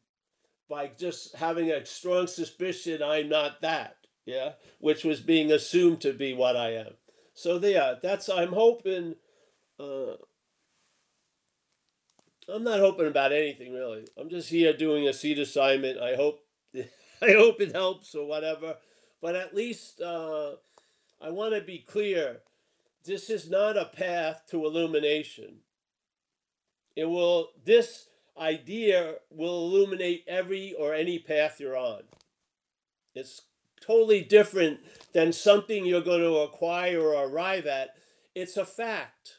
by 0.70 0.92
just 0.98 1.36
having 1.36 1.72
a 1.72 1.86
strong 1.86 2.28
suspicion 2.28 3.04
I'm 3.04 3.30
not 3.30 3.62
that 3.62 3.98
yeah, 4.26 4.54
which 4.80 5.04
was 5.04 5.20
being 5.20 5.52
assumed 5.52 6.02
to 6.02 6.14
be 6.14 6.34
what 6.34 6.56
I 6.56 6.76
am. 6.76 6.94
So 7.34 7.58
there, 7.58 7.98
that's 8.02 8.30
I'm 8.30 8.54
hoping 8.54 9.16
uh, 9.80 10.14
I'm 12.52 12.64
not 12.64 12.80
hoping 12.80 13.08
about 13.08 13.32
anything 13.32 13.74
really. 13.74 14.06
I'm 14.18 14.30
just 14.30 14.50
here 14.50 14.74
doing 14.74 15.08
a 15.08 15.14
seat 15.14 15.40
assignment. 15.40 16.00
I 16.00 16.16
hope 16.16 16.40
I 16.76 17.32
hope 17.32 17.62
it 17.62 17.74
helps 17.74 18.14
or 18.16 18.28
whatever. 18.28 18.76
But 19.22 19.36
at 19.36 19.56
least 19.56 20.02
uh, 20.02 20.54
I 21.22 21.30
want 21.30 21.54
to 21.54 21.62
be 21.62 21.80
clear. 21.80 22.42
This 23.04 23.30
is 23.30 23.50
not 23.50 23.78
a 23.78 23.86
path 23.86 24.44
to 24.50 24.66
illumination. 24.66 25.60
It 26.96 27.06
will. 27.06 27.50
This 27.64 28.08
idea 28.38 29.16
will 29.30 29.66
illuminate 29.66 30.24
every 30.28 30.74
or 30.74 30.94
any 30.94 31.20
path 31.20 31.60
you're 31.60 31.78
on. 31.78 32.02
It's 33.14 33.42
totally 33.82 34.22
different 34.22 34.80
than 35.14 35.34
something 35.34 35.86
you're 35.86 36.02
going 36.02 36.22
to 36.22 36.38
acquire 36.38 37.02
or 37.02 37.26
arrive 37.26 37.66
at. 37.66 37.96
It's 38.36 38.58
a 38.58 38.66
fact. 38.66 39.38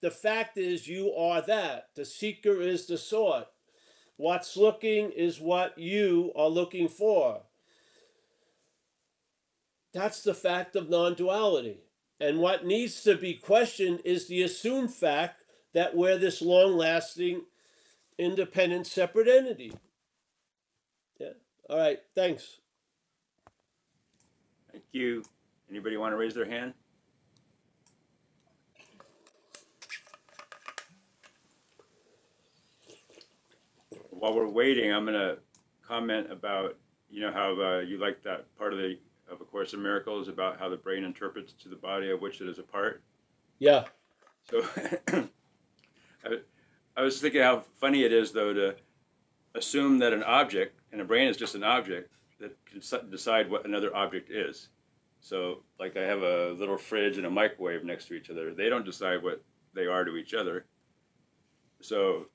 The 0.00 0.10
fact 0.10 0.56
is, 0.56 0.88
you 0.88 1.12
are 1.12 1.42
that. 1.42 1.88
The 1.94 2.04
seeker 2.04 2.60
is 2.60 2.86
the 2.86 2.96
sought. 2.96 3.48
What's 4.16 4.56
looking 4.56 5.10
is 5.10 5.40
what 5.40 5.78
you 5.78 6.32
are 6.36 6.48
looking 6.48 6.88
for. 6.88 7.42
That's 9.92 10.22
the 10.22 10.34
fact 10.34 10.76
of 10.76 10.88
non 10.88 11.14
duality. 11.14 11.80
And 12.20 12.38
what 12.38 12.66
needs 12.66 13.02
to 13.04 13.16
be 13.16 13.34
questioned 13.34 14.00
is 14.04 14.28
the 14.28 14.42
assumed 14.42 14.92
fact 14.92 15.42
that 15.72 15.96
we're 15.96 16.18
this 16.18 16.42
long 16.42 16.76
lasting, 16.76 17.42
independent, 18.18 18.86
separate 18.86 19.28
entity. 19.28 19.72
Yeah. 21.18 21.32
All 21.68 21.78
right. 21.78 21.98
Thanks. 22.14 22.58
Thank 24.70 24.84
you. 24.92 25.22
Anybody 25.70 25.96
want 25.96 26.12
to 26.12 26.16
raise 26.16 26.34
their 26.34 26.44
hand? 26.44 26.74
While 34.20 34.34
we're 34.34 34.48
waiting, 34.48 34.92
I'm 34.92 35.06
going 35.06 35.18
to 35.18 35.38
comment 35.82 36.30
about, 36.30 36.76
you 37.08 37.22
know, 37.22 37.32
how 37.32 37.58
uh, 37.58 37.78
you 37.78 37.98
like 37.98 38.22
that 38.24 38.54
part 38.58 38.74
of 38.74 38.78
the 38.78 38.98
of 39.30 39.40
A 39.40 39.44
Course 39.44 39.72
in 39.72 39.82
Miracles 39.82 40.28
about 40.28 40.58
how 40.58 40.68
the 40.68 40.76
brain 40.76 41.04
interprets 41.04 41.54
to 41.54 41.70
the 41.70 41.76
body 41.76 42.10
of 42.10 42.20
which 42.20 42.42
it 42.42 42.48
is 42.48 42.58
a 42.58 42.62
part. 42.62 43.02
Yeah. 43.58 43.84
So 44.50 44.62
I, 46.24 46.38
I 46.98 47.02
was 47.02 47.18
thinking 47.18 47.40
how 47.40 47.64
funny 47.80 48.04
it 48.04 48.12
is, 48.12 48.30
though, 48.32 48.52
to 48.52 48.76
assume 49.54 49.98
that 50.00 50.12
an 50.12 50.22
object, 50.22 50.78
and 50.92 51.00
a 51.00 51.04
brain 51.04 51.26
is 51.26 51.38
just 51.38 51.54
an 51.54 51.64
object, 51.64 52.12
that 52.40 52.54
can 52.66 52.82
decide 53.10 53.50
what 53.50 53.64
another 53.64 53.96
object 53.96 54.30
is. 54.30 54.68
So, 55.22 55.62
like, 55.78 55.96
I 55.96 56.02
have 56.02 56.22
a 56.22 56.52
little 56.58 56.76
fridge 56.76 57.16
and 57.16 57.24
a 57.24 57.30
microwave 57.30 57.84
next 57.84 58.08
to 58.08 58.14
each 58.14 58.28
other. 58.28 58.52
They 58.52 58.68
don't 58.68 58.84
decide 58.84 59.22
what 59.22 59.42
they 59.72 59.86
are 59.86 60.04
to 60.04 60.16
each 60.18 60.34
other. 60.34 60.66
So, 61.80 62.26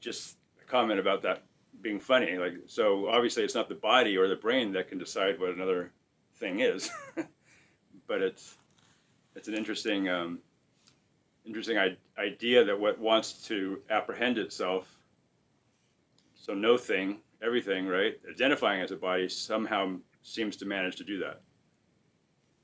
just 0.00 0.38
comment 0.74 0.98
about 0.98 1.22
that 1.22 1.44
being 1.82 2.00
funny. 2.00 2.36
Like, 2.36 2.54
so 2.66 3.08
obviously, 3.08 3.44
it's 3.44 3.54
not 3.54 3.68
the 3.68 3.76
body 3.76 4.16
or 4.16 4.26
the 4.26 4.34
brain 4.34 4.72
that 4.72 4.88
can 4.88 4.98
decide 4.98 5.38
what 5.38 5.50
another 5.50 5.92
thing 6.34 6.60
is, 6.60 6.90
but 8.08 8.20
it's 8.20 8.56
it's 9.36 9.46
an 9.46 9.54
interesting 9.54 10.08
um, 10.08 10.40
interesting 11.46 11.78
I- 11.78 11.96
idea 12.18 12.64
that 12.64 12.78
what 12.78 12.98
wants 12.98 13.46
to 13.46 13.82
apprehend 13.88 14.36
itself. 14.36 14.98
So 16.34 16.54
no 16.54 16.76
thing, 16.76 17.20
everything, 17.40 17.86
right? 17.86 18.14
Identifying 18.28 18.82
as 18.82 18.90
a 18.90 18.96
body 18.96 19.28
somehow 19.28 19.96
seems 20.22 20.56
to 20.56 20.66
manage 20.66 20.96
to 20.96 21.04
do 21.04 21.20
that, 21.20 21.40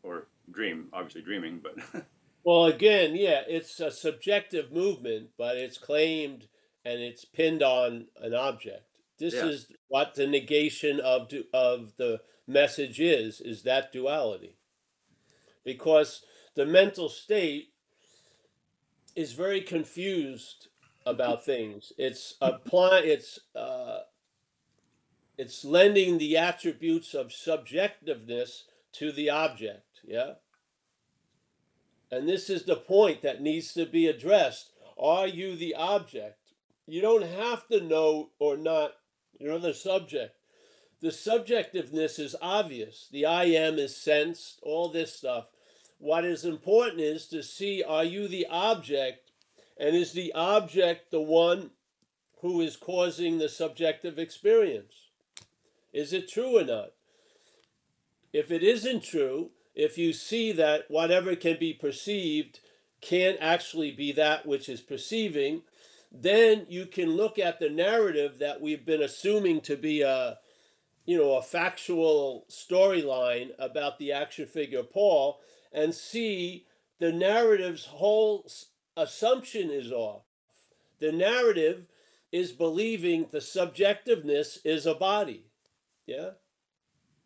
or 0.03 0.27
dream, 0.51 0.89
obviously 0.93 1.23
dreaming, 1.23 1.61
but 1.63 2.05
Well, 2.43 2.67
again, 2.67 3.15
yeah, 3.15 3.43
it's 3.47 3.79
a 3.81 3.91
subjective 3.91 4.73
movement, 4.73 5.29
but 5.37 5.59
it's 5.59 5.77
claimed 5.77 6.49
and 6.85 7.01
it's 7.01 7.25
pinned 7.25 7.63
on 7.63 8.07
an 8.21 8.35
object. 8.35 8.85
This 9.19 9.35
Yeah. 9.35 9.47
is 9.47 9.67
what 9.89 10.15
the 10.15 10.27
negation 10.27 11.01
of 11.01 11.29
du- 11.29 11.47
of 11.53 11.97
the 11.97 12.23
message 12.47 13.01
is: 13.01 13.41
is 13.41 13.63
that 13.65 13.93
duality, 13.93 14.57
because 15.65 16.23
the 16.55 16.67
mental 16.67 17.09
state 17.09 17.73
is 19.15 19.33
very 19.35 19.61
confused 19.61 20.69
about 21.05 21.45
things. 21.53 21.93
It's 21.99 22.37
apply. 22.41 23.01
It's 23.01 23.39
uh, 23.55 24.01
it's 25.37 25.65
lending 25.65 26.19
the 26.19 26.37
attributes 26.37 27.15
of 27.15 27.29
subjectiveness 27.29 28.63
to 28.93 29.13
the 29.13 29.31
object. 29.31 30.01
Yeah. 30.05 30.35
And 32.11 32.29
this 32.29 32.51
is 32.51 32.65
the 32.65 32.77
point 32.77 33.23
that 33.23 33.41
needs 33.41 33.73
to 33.75 33.87
be 33.87 34.07
addressed. 34.09 34.73
Are 34.99 35.29
you 35.29 35.55
the 35.57 35.75
object? 35.77 36.40
You 36.87 37.01
don't 37.01 37.27
have 37.27 37.67
to 37.69 37.81
know 37.81 38.31
or 38.39 38.57
not, 38.57 38.93
you're 39.39 39.59
the 39.59 39.75
subject. 39.75 40.35
The 41.01 41.09
subjectiveness 41.09 42.19
is 42.19 42.37
obvious. 42.43 43.09
The 43.11 43.25
I 43.25 43.45
am 43.45 43.79
is 43.79 43.97
sensed, 43.97 44.61
all 44.63 44.89
this 44.89 45.15
stuff. 45.15 45.47
What 45.99 46.25
is 46.25 46.45
important 46.45 47.01
is 47.01 47.27
to 47.29 47.43
see 47.43 47.83
are 47.83 48.05
you 48.05 48.29
the 48.29 48.47
object, 48.51 49.31
and 49.79 49.97
is 49.97 50.13
the 50.13 50.33
object 50.35 51.11
the 51.11 51.21
one 51.21 51.71
who 52.41 52.61
is 52.61 52.77
causing 52.77 53.39
the 53.39 53.49
subjective 53.49 54.19
experience? 54.19 54.95
Is 55.93 56.13
it 56.13 56.29
true 56.29 56.59
or 56.59 56.65
not? 56.65 56.91
If 58.33 58.51
it 58.51 58.63
isn't 58.63 59.03
true, 59.03 59.51
if 59.75 59.99
you 59.99 60.13
see 60.13 60.53
that 60.53 60.85
whatever 60.89 61.35
can 61.35 61.59
be 61.59 61.73
perceived 61.73 62.61
can't 63.01 63.39
actually 63.41 63.91
be 63.91 64.13
that 64.13 64.47
which 64.47 64.69
is 64.69 64.81
perceiving, 64.81 65.63
then 66.13 66.67
you 66.69 66.87
can 66.87 67.17
look 67.17 67.39
at 67.39 67.61
the 67.61 67.71
narrative 67.71 68.39
that 68.39 68.61
we've 68.61 68.85
been 68.85 69.03
assuming 69.03 69.61
to 69.63 69.77
be 69.77 70.03
a 70.03 70.39
you 71.07 71.17
know 71.17 71.37
a 71.37 71.43
factual 71.43 72.47
storyline 72.51 73.51
about 73.59 73.99
the 73.99 74.13
action 74.13 74.47
figure 74.47 74.83
Paul 74.83 75.41
and 75.73 75.95
see 75.95 76.67
the 76.99 77.13
narrative's 77.13 77.87
whole 77.87 78.49
assumption 78.97 79.71
is 79.71 79.91
off. 79.91 80.23
The 81.01 81.13
narrative 81.13 81.87
is 82.31 82.53
believing 82.53 83.27
the 83.31 83.39
subjectiveness 83.39 84.59
is 84.65 84.87
a 84.87 84.95
body. 84.95 85.45
Yeah? 86.07 86.31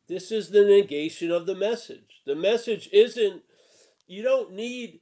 This 0.06 0.30
is 0.30 0.50
the 0.50 0.64
negation 0.64 1.30
of 1.30 1.46
the 1.46 1.54
message. 1.54 2.22
The 2.24 2.34
message 2.34 2.88
isn't, 2.92 3.42
you 4.06 4.22
don't 4.22 4.52
need, 4.52 5.00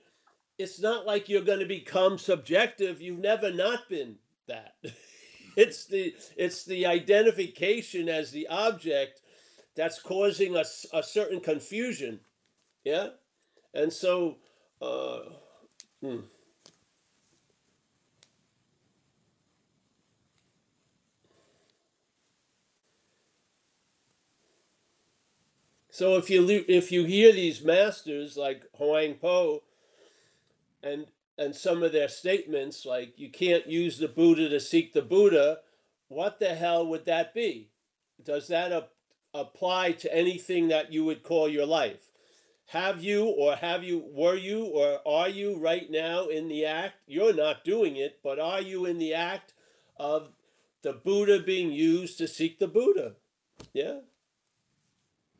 it's 0.58 0.80
not 0.80 1.06
like 1.06 1.28
you're 1.28 1.42
going 1.42 1.60
to 1.60 1.66
become 1.66 2.18
subjective. 2.18 3.00
You've 3.00 3.18
never 3.18 3.52
not 3.52 3.88
been 3.88 4.16
that. 4.46 4.74
it's 5.56 5.86
the 5.86 6.14
it's 6.36 6.64
the 6.64 6.86
identification 6.86 8.08
as 8.08 8.30
the 8.30 8.46
object 8.48 9.20
that's 9.74 10.00
causing 10.00 10.56
us 10.56 10.86
a, 10.92 11.02
certain 11.02 11.40
confusion. 11.40 12.20
Yeah? 12.84 13.08
And 13.74 13.92
so 13.92 14.36
uh 14.80 15.20
hmm. 16.00 16.20
So 25.90 26.16
if 26.16 26.30
you 26.30 26.64
if 26.68 26.90
you 26.90 27.04
hear 27.04 27.32
these 27.32 27.62
masters 27.62 28.36
like 28.36 28.64
Huang 28.74 29.14
Po 29.14 29.62
and 30.82 31.06
and 31.38 31.54
some 31.56 31.82
of 31.82 31.92
their 31.92 32.08
statements 32.08 32.84
like 32.84 33.18
you 33.18 33.30
can't 33.30 33.66
use 33.66 33.98
the 33.98 34.08
Buddha 34.08 34.48
to 34.48 34.60
seek 34.60 34.92
the 34.92 35.02
Buddha, 35.02 35.58
what 36.08 36.38
the 36.38 36.54
hell 36.54 36.86
would 36.86 37.06
that 37.06 37.32
be? 37.32 37.70
Does 38.22 38.48
that 38.48 38.70
ap- 38.70 38.90
apply 39.32 39.92
to 39.92 40.14
anything 40.14 40.68
that 40.68 40.92
you 40.92 41.04
would 41.04 41.22
call 41.22 41.48
your 41.48 41.66
life? 41.66 42.10
Have 42.66 43.02
you 43.02 43.26
or 43.26 43.56
have 43.56 43.82
you 43.82 44.04
were 44.12 44.36
you 44.36 44.64
or 44.64 45.00
are 45.06 45.28
you 45.28 45.56
right 45.56 45.90
now 45.90 46.26
in 46.28 46.48
the 46.48 46.64
act? 46.64 46.96
You're 47.06 47.34
not 47.34 47.64
doing 47.64 47.96
it, 47.96 48.20
but 48.22 48.38
are 48.38 48.60
you 48.60 48.86
in 48.86 48.98
the 48.98 49.14
act 49.14 49.54
of 49.96 50.30
the 50.82 50.92
Buddha 50.92 51.40
being 51.40 51.72
used 51.72 52.18
to 52.18 52.28
seek 52.28 52.58
the 52.58 52.68
Buddha? 52.68 53.14
Yeah. 53.72 54.00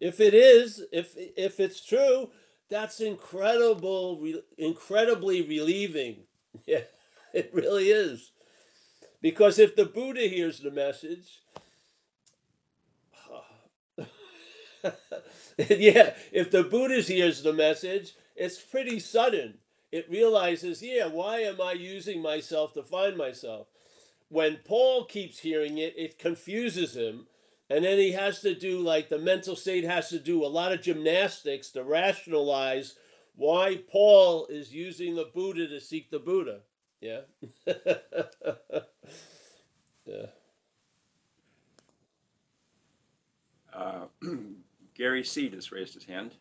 If 0.00 0.20
it 0.20 0.34
is, 0.34 0.84
if 0.92 1.14
if 1.16 1.60
it's 1.60 1.84
true, 1.84 2.30
that's 2.72 3.00
incredible, 3.00 4.18
re, 4.20 4.42
incredibly 4.58 5.42
relieving. 5.42 6.16
Yeah, 6.66 6.82
it 7.32 7.48
really 7.54 7.88
is. 7.88 8.30
Because 9.22 9.58
if 9.58 9.74
the 9.74 9.86
Buddha 9.86 10.28
hears 10.28 10.60
the 10.60 10.70
message, 10.70 11.40
yeah, 15.56 16.12
if 16.30 16.50
the 16.50 16.62
Buddha 16.62 17.00
hears 17.00 17.42
the 17.42 17.54
message, 17.54 18.12
it's 18.36 18.60
pretty 18.60 19.00
sudden. 19.00 19.54
It 19.90 20.10
realizes, 20.10 20.82
yeah, 20.82 21.06
why 21.06 21.38
am 21.38 21.58
I 21.58 21.72
using 21.72 22.20
myself 22.20 22.74
to 22.74 22.82
find 22.82 23.16
myself? 23.16 23.68
When 24.28 24.58
Paul 24.62 25.06
keeps 25.06 25.38
hearing 25.38 25.78
it, 25.78 25.94
it 25.96 26.18
confuses 26.18 26.94
him 26.94 27.28
and 27.72 27.84
then 27.84 27.98
he 27.98 28.12
has 28.12 28.40
to 28.42 28.54
do 28.54 28.80
like 28.80 29.08
the 29.08 29.18
mental 29.18 29.56
state 29.56 29.84
has 29.84 30.10
to 30.10 30.18
do 30.18 30.44
a 30.44 30.46
lot 30.46 30.72
of 30.72 30.82
gymnastics 30.82 31.70
to 31.70 31.82
rationalize 31.82 32.96
why 33.34 33.80
Paul 33.90 34.46
is 34.48 34.74
using 34.74 35.14
the 35.14 35.30
Buddha 35.34 35.66
to 35.68 35.80
seek 35.80 36.10
the 36.10 36.18
Buddha. 36.18 36.60
Yeah. 37.00 37.22
yeah. 40.06 40.26
Uh, 43.72 44.04
Gary 44.94 45.24
C. 45.24 45.48
just 45.48 45.72
raised 45.72 45.94
his 45.94 46.04
hand. 46.04 46.34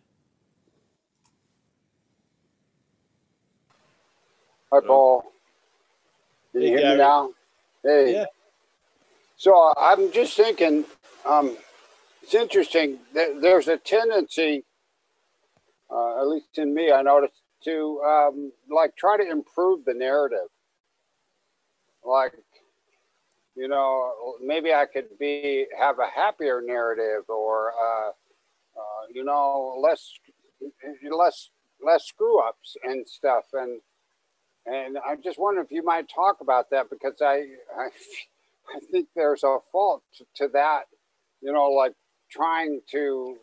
Hi, 4.73 4.81
Paul. 4.85 5.23
Can 6.53 6.61
Hey, 6.61 6.67
you 6.67 6.71
hear 6.71 6.81
Gary. 6.81 6.93
me 6.93 6.95
now? 6.95 7.31
Hey. 7.83 8.13
Yeah. 8.15 8.25
So 9.41 9.57
uh, 9.60 9.74
I'm 9.75 10.12
just 10.12 10.38
thinking, 10.38 10.86
um, 11.27 11.57
it's 12.21 12.36
interesting. 12.36 13.00
There, 13.12 13.41
there's 13.41 13.67
a 13.67 13.75
tendency, 13.75 14.65
uh, 15.89 16.21
at 16.21 16.27
least 16.27 16.60
in 16.60 16.75
me, 16.75 16.91
I 16.91 17.01
noticed 17.01 17.41
to 17.63 18.00
um, 18.05 18.51
like 18.69 18.95
try 18.95 19.17
to 19.17 19.27
improve 19.27 19.83
the 19.83 19.95
narrative. 19.95 20.48
Like, 22.05 22.33
you 23.55 23.67
know, 23.67 24.12
maybe 24.45 24.75
I 24.75 24.86
could 24.86 25.17
be 25.19 25.65
have 25.75 25.98
a 25.98 26.05
happier 26.05 26.62
narrative, 26.63 27.24
or 27.27 27.71
uh, 27.71 28.10
uh, 28.10 29.07
you 29.12 29.24
know, 29.24 29.75
less 29.81 30.07
less 31.17 31.50
less 31.83 32.05
screw 32.05 32.48
ups 32.48 32.77
and 32.83 33.10
stuff, 33.10 33.45
and 33.53 33.81
and 34.67 35.00
I 35.00 35.15
just 35.15 35.39
wonder 35.39 35.62
if 35.62 35.71
you 35.71 35.83
might 35.83 36.07
talk 36.13 36.41
about 36.41 36.69
that 36.69 36.91
because 36.91 37.24
I, 37.24 37.45
I, 37.75 37.89
I 38.75 38.79
think 38.91 39.07
there's 39.15 39.43
a 39.43 39.57
fault 39.71 40.03
to 40.35 40.47
that, 40.53 40.83
you 41.41 41.51
know, 41.51 41.69
like 41.69 41.93
trying 42.29 42.81
to 42.91 43.37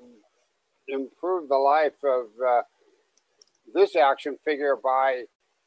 improve 0.88 1.48
the 1.48 1.56
life 1.56 2.02
of 2.04 2.26
uh, 2.46 2.62
this 3.74 3.96
action 3.96 4.38
figure 4.44 4.76
by, 4.82 5.24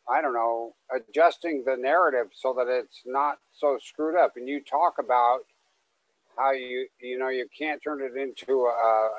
I 0.09 0.21
don't 0.21 0.33
know, 0.33 0.73
adjusting 0.93 1.63
the 1.65 1.77
narrative 1.77 2.27
so 2.33 2.53
that 2.57 2.67
it's 2.67 3.01
not 3.05 3.37
so 3.53 3.77
screwed 3.81 4.15
up. 4.15 4.33
And 4.35 4.47
you 4.47 4.61
talk 4.61 4.95
about 4.99 5.41
how 6.37 6.51
you, 6.51 6.87
you 6.99 7.19
know, 7.19 7.29
you 7.29 7.47
can't 7.55 7.83
turn 7.83 8.01
it 8.01 8.19
into 8.19 8.61
a, 8.61 9.09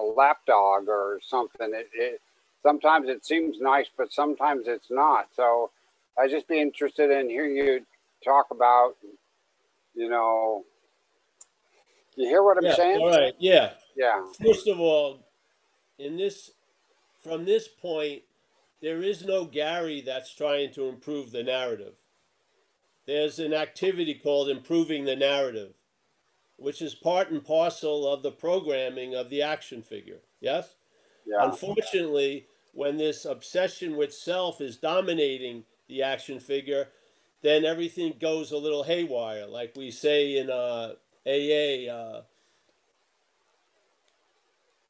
a, 0.00 0.02
a 0.02 0.04
lapdog 0.04 0.88
or 0.88 1.20
something. 1.26 1.72
It, 1.72 1.88
it, 1.94 2.20
sometimes 2.62 3.08
it 3.08 3.24
seems 3.24 3.58
nice, 3.60 3.86
but 3.96 4.12
sometimes 4.12 4.66
it's 4.66 4.90
not. 4.90 5.28
So 5.34 5.70
I'd 6.18 6.30
just 6.30 6.48
be 6.48 6.60
interested 6.60 7.10
in 7.10 7.30
hearing 7.30 7.56
you 7.56 7.86
talk 8.24 8.46
about, 8.50 8.96
you 9.96 10.10
know, 10.10 10.64
you 12.16 12.28
hear 12.28 12.42
what 12.42 12.58
I'm 12.58 12.64
yeah. 12.64 12.76
saying? 12.76 13.00
All 13.00 13.10
right. 13.10 13.34
Yeah. 13.38 13.70
Yeah. 13.96 14.24
First 14.44 14.68
of 14.68 14.78
all, 14.78 15.26
in 15.98 16.16
this, 16.16 16.50
from 17.22 17.44
this 17.44 17.66
point, 17.66 18.22
there 18.82 19.02
is 19.02 19.24
no 19.24 19.46
Gary 19.46 20.02
that's 20.02 20.34
trying 20.34 20.72
to 20.74 20.88
improve 20.88 21.32
the 21.32 21.42
narrative. 21.42 21.94
There's 23.06 23.38
an 23.38 23.54
activity 23.54 24.14
called 24.14 24.48
improving 24.48 25.04
the 25.04 25.16
narrative, 25.16 25.72
which 26.56 26.82
is 26.82 26.94
part 26.94 27.30
and 27.30 27.44
parcel 27.44 28.06
of 28.06 28.22
the 28.22 28.32
programming 28.32 29.14
of 29.14 29.30
the 29.30 29.42
action 29.42 29.82
figure. 29.82 30.20
Yes? 30.40 30.74
Yeah. 31.26 31.38
Unfortunately, 31.40 32.46
when 32.72 32.98
this 32.98 33.24
obsession 33.24 33.96
with 33.96 34.12
self 34.12 34.60
is 34.60 34.76
dominating 34.76 35.64
the 35.88 36.02
action 36.02 36.38
figure, 36.38 36.88
then 37.42 37.64
everything 37.64 38.14
goes 38.20 38.52
a 38.52 38.56
little 38.56 38.84
haywire. 38.84 39.46
Like 39.46 39.74
we 39.76 39.90
say 39.90 40.38
in 40.38 40.50
uh, 40.50 40.94
AA, 41.26 41.92
uh, 41.92 42.22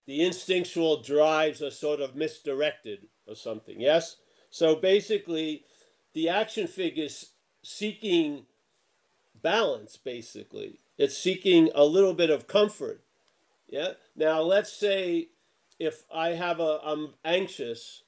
the 0.07 0.25
instinctual 0.25 1.03
drives 1.03 1.61
are 1.63 1.71
sort 1.71 2.01
of 2.01 2.15
misdirected 2.15 3.07
or 3.27 3.35
something. 3.35 3.81
Yes? 3.81 4.17
So 4.51 4.77
basically, 4.77 5.65
the 6.15 6.29
action 6.29 6.67
figure 6.67 7.05
is 7.05 7.31
seeking 7.63 8.47
balance, 9.43 9.97
basically. 9.97 10.81
It's 10.97 11.19
seeking 11.19 11.71
a 11.75 11.85
little 11.85 12.15
bit 12.15 12.31
of 12.31 12.47
comfort. 12.47 13.03
Yeah? 13.69 13.93
Now, 14.15 14.41
let's 14.43 14.73
say 14.73 15.29
if 15.79 16.05
I 16.15 16.31
have 16.31 16.61
a, 16.61 16.79
I'm 16.83 17.15
anxious, 17.25 18.03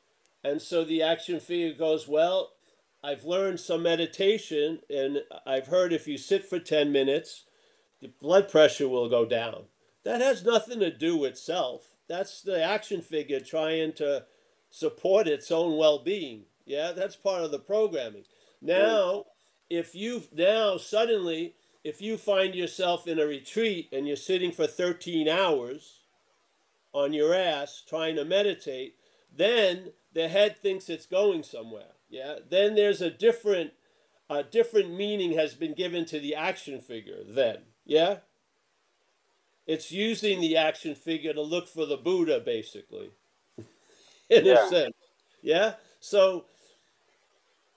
and 0.44 0.62
so 0.62 0.84
the 0.84 1.02
action 1.02 1.40
figure 1.40 1.76
goes, 1.76 2.06
well, 2.06 2.52
I've 3.02 3.24
learned 3.24 3.60
some 3.60 3.82
meditation, 3.82 4.80
and 4.90 5.22
I've 5.46 5.68
heard 5.68 5.92
if 5.92 6.08
you 6.08 6.18
sit 6.18 6.44
for 6.44 6.58
10 6.58 6.90
minutes, 6.90 7.44
the 8.00 8.08
blood 8.20 8.48
pressure 8.48 8.88
will 8.88 9.08
go 9.08 9.24
down. 9.24 9.64
That 10.04 10.20
has 10.20 10.44
nothing 10.44 10.80
to 10.80 10.90
do 10.90 11.16
with 11.16 11.38
self. 11.38 11.94
That's 12.08 12.42
the 12.42 12.62
action 12.62 13.02
figure 13.02 13.40
trying 13.40 13.92
to 13.94 14.24
support 14.70 15.28
its 15.28 15.50
own 15.50 15.76
well 15.76 15.98
being. 15.98 16.44
Yeah, 16.64 16.92
that's 16.92 17.16
part 17.16 17.42
of 17.42 17.50
the 17.50 17.58
programming. 17.58 18.24
Now, 18.60 19.26
if 19.70 19.94
you 19.94 20.22
now 20.32 20.76
suddenly, 20.76 21.54
if 21.84 22.00
you 22.00 22.16
find 22.16 22.54
yourself 22.54 23.06
in 23.06 23.18
a 23.18 23.26
retreat 23.26 23.88
and 23.92 24.06
you're 24.06 24.16
sitting 24.16 24.52
for 24.52 24.66
13 24.66 25.28
hours 25.28 26.00
on 26.92 27.12
your 27.12 27.34
ass 27.34 27.82
trying 27.86 28.16
to 28.16 28.24
meditate, 28.24 28.96
then 29.34 29.92
the 30.12 30.28
head 30.28 30.56
thinks 30.56 30.88
it's 30.88 31.06
going 31.06 31.42
somewhere. 31.42 31.97
Yeah, 32.08 32.36
then 32.48 32.74
there's 32.74 33.02
a 33.02 33.10
different, 33.10 33.72
a 34.30 34.42
different 34.42 34.92
meaning 34.94 35.32
has 35.32 35.54
been 35.54 35.74
given 35.74 36.04
to 36.06 36.20
the 36.20 36.34
action 36.34 36.80
figure. 36.80 37.22
Then, 37.26 37.58
yeah, 37.84 38.18
it's 39.66 39.92
using 39.92 40.40
the 40.40 40.56
action 40.56 40.94
figure 40.94 41.34
to 41.34 41.42
look 41.42 41.68
for 41.68 41.86
the 41.86 41.96
Buddha, 41.98 42.40
basically, 42.40 43.10
in 44.30 44.46
Yeah. 44.46 44.64
a 44.66 44.68
sense. 44.68 44.94
Yeah. 45.42 45.74
So 46.00 46.46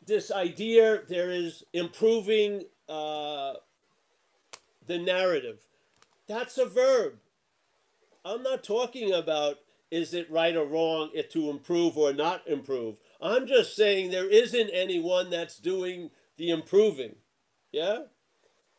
this 0.06 0.32
idea 0.32 1.02
there 1.08 1.32
is 1.32 1.64
improving 1.74 2.66
uh, 2.90 3.54
the 4.88 4.98
narrative. 5.00 5.60
That's 6.28 6.58
a 6.58 6.66
verb. 6.66 7.16
I'm 8.24 8.44
not 8.44 8.64
talking 8.64 9.14
about 9.14 9.58
is 9.90 10.14
it 10.14 10.32
right 10.32 10.56
or 10.56 10.66
wrong 10.66 11.10
it 11.14 11.32
to 11.32 11.50
improve 11.50 11.98
or 11.98 12.14
not 12.14 12.48
improve. 12.48 12.98
I'm 13.22 13.46
just 13.46 13.76
saying 13.76 14.10
there 14.10 14.30
isn't 14.30 14.72
anyone 14.74 15.30
that's 15.30 15.58
doing 15.58 16.10
the 16.38 16.50
improving. 16.50 17.16
Yeah? 17.72 18.04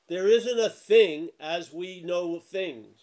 There 0.09 0.26
isn't 0.28 0.59
a 0.59 0.68
thing 0.68 1.28
as 1.38 1.72
we 1.72 2.02
know 2.02 2.40
things. 2.40 2.98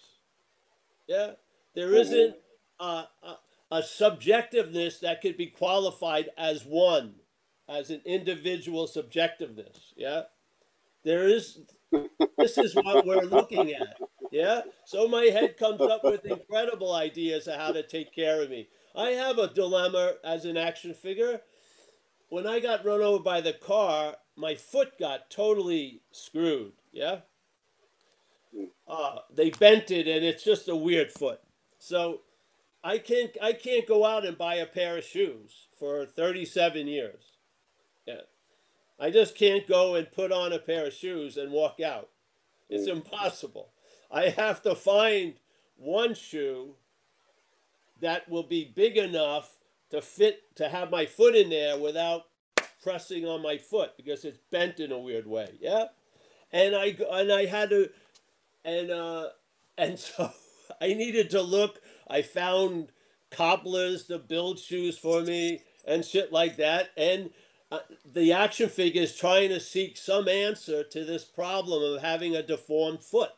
Yeah? 1.07 1.31
There 1.73 1.93
isn't 1.93 2.35
a, 2.79 2.83
a, 3.23 3.37
a 3.71 3.81
subjectiveness 3.81 4.99
that 4.99 5.21
could 5.21 5.37
be 5.37 5.47
qualified 5.47 6.29
as 6.37 6.63
one, 6.65 7.15
as 7.69 7.89
an 7.89 8.01
individual 8.05 8.87
subjectiveness. 8.87 9.93
Yeah? 9.95 10.23
There 11.05 11.27
is, 11.27 11.61
this 12.37 12.57
is 12.57 12.75
what 12.75 13.05
we're 13.05 13.21
looking 13.21 13.71
at. 13.71 13.97
Yeah? 14.31 14.61
So 14.85 15.07
my 15.07 15.25
head 15.25 15.57
comes 15.57 15.81
up 15.81 16.03
with 16.03 16.25
incredible 16.25 16.93
ideas 16.93 17.47
of 17.47 17.55
how 17.55 17.71
to 17.71 17.81
take 17.81 18.13
care 18.13 18.43
of 18.43 18.49
me. 18.49 18.67
I 18.95 19.09
have 19.09 19.37
a 19.37 19.47
dilemma 19.47 20.15
as 20.23 20.45
an 20.45 20.57
action 20.57 20.93
figure. 20.93 21.41
When 22.29 22.45
I 22.45 22.59
got 22.59 22.85
run 22.85 23.01
over 23.01 23.23
by 23.23 23.41
the 23.41 23.53
car, 23.53 24.15
my 24.35 24.55
foot 24.55 24.97
got 24.99 25.29
totally 25.29 26.01
screwed. 26.11 26.73
Yeah? 26.91 27.19
Uh, 28.87 29.19
they 29.33 29.51
bent 29.51 29.91
it 29.91 30.07
and 30.07 30.23
it's 30.23 30.43
just 30.43 30.67
a 30.67 30.75
weird 30.75 31.11
foot. 31.11 31.39
So 31.77 32.21
I 32.83 32.97
can't 32.97 33.31
I 33.41 33.53
can't 33.53 33.87
go 33.87 34.05
out 34.05 34.25
and 34.25 34.37
buy 34.37 34.55
a 34.55 34.65
pair 34.65 34.97
of 34.97 35.03
shoes 35.03 35.67
for 35.77 36.05
37 36.05 36.87
years. 36.87 37.37
Yeah. 38.05 38.21
I 38.99 39.11
just 39.11 39.35
can't 39.35 39.67
go 39.67 39.95
and 39.95 40.11
put 40.11 40.31
on 40.31 40.51
a 40.51 40.59
pair 40.59 40.87
of 40.87 40.93
shoes 40.93 41.37
and 41.37 41.51
walk 41.51 41.79
out. 41.79 42.09
It's 42.69 42.87
impossible. 42.87 43.71
I 44.11 44.29
have 44.29 44.61
to 44.63 44.75
find 44.75 45.35
one 45.77 46.13
shoe 46.13 46.75
that 48.01 48.29
will 48.29 48.43
be 48.43 48.71
big 48.75 48.97
enough 48.97 49.57
to 49.91 50.01
fit 50.01 50.55
to 50.55 50.69
have 50.69 50.91
my 50.91 51.05
foot 51.05 51.35
in 51.35 51.49
there 51.49 51.77
without 51.77 52.23
pressing 52.81 53.25
on 53.25 53.41
my 53.41 53.57
foot 53.57 53.91
because 53.97 54.23
it's 54.25 54.39
bent 54.51 54.79
in 54.79 54.91
a 54.91 54.99
weird 54.99 55.27
way. 55.27 55.57
Yeah, 55.59 55.85
and 56.51 56.75
I 56.75 56.97
and 57.11 57.31
I 57.31 57.45
had 57.45 57.69
to, 57.71 57.89
and 58.63 58.91
uh, 58.91 59.29
and 59.77 59.99
so 59.99 60.31
I 60.81 60.93
needed 60.93 61.29
to 61.31 61.41
look. 61.41 61.81
I 62.07 62.21
found 62.21 62.91
cobblers 63.31 64.05
to 64.07 64.17
build 64.17 64.59
shoes 64.59 64.97
for 64.97 65.21
me 65.21 65.61
and 65.85 66.05
shit 66.05 66.31
like 66.31 66.57
that, 66.57 66.89
and. 66.97 67.31
Uh, 67.71 67.77
the 68.03 68.33
action 68.33 68.67
figure 68.67 69.03
is 69.03 69.15
trying 69.15 69.49
to 69.49 69.59
seek 69.59 69.95
some 69.95 70.27
answer 70.27 70.83
to 70.83 71.05
this 71.05 71.23
problem 71.23 71.83
of 71.83 72.01
having 72.01 72.35
a 72.35 72.41
deformed 72.41 73.03
foot 73.03 73.29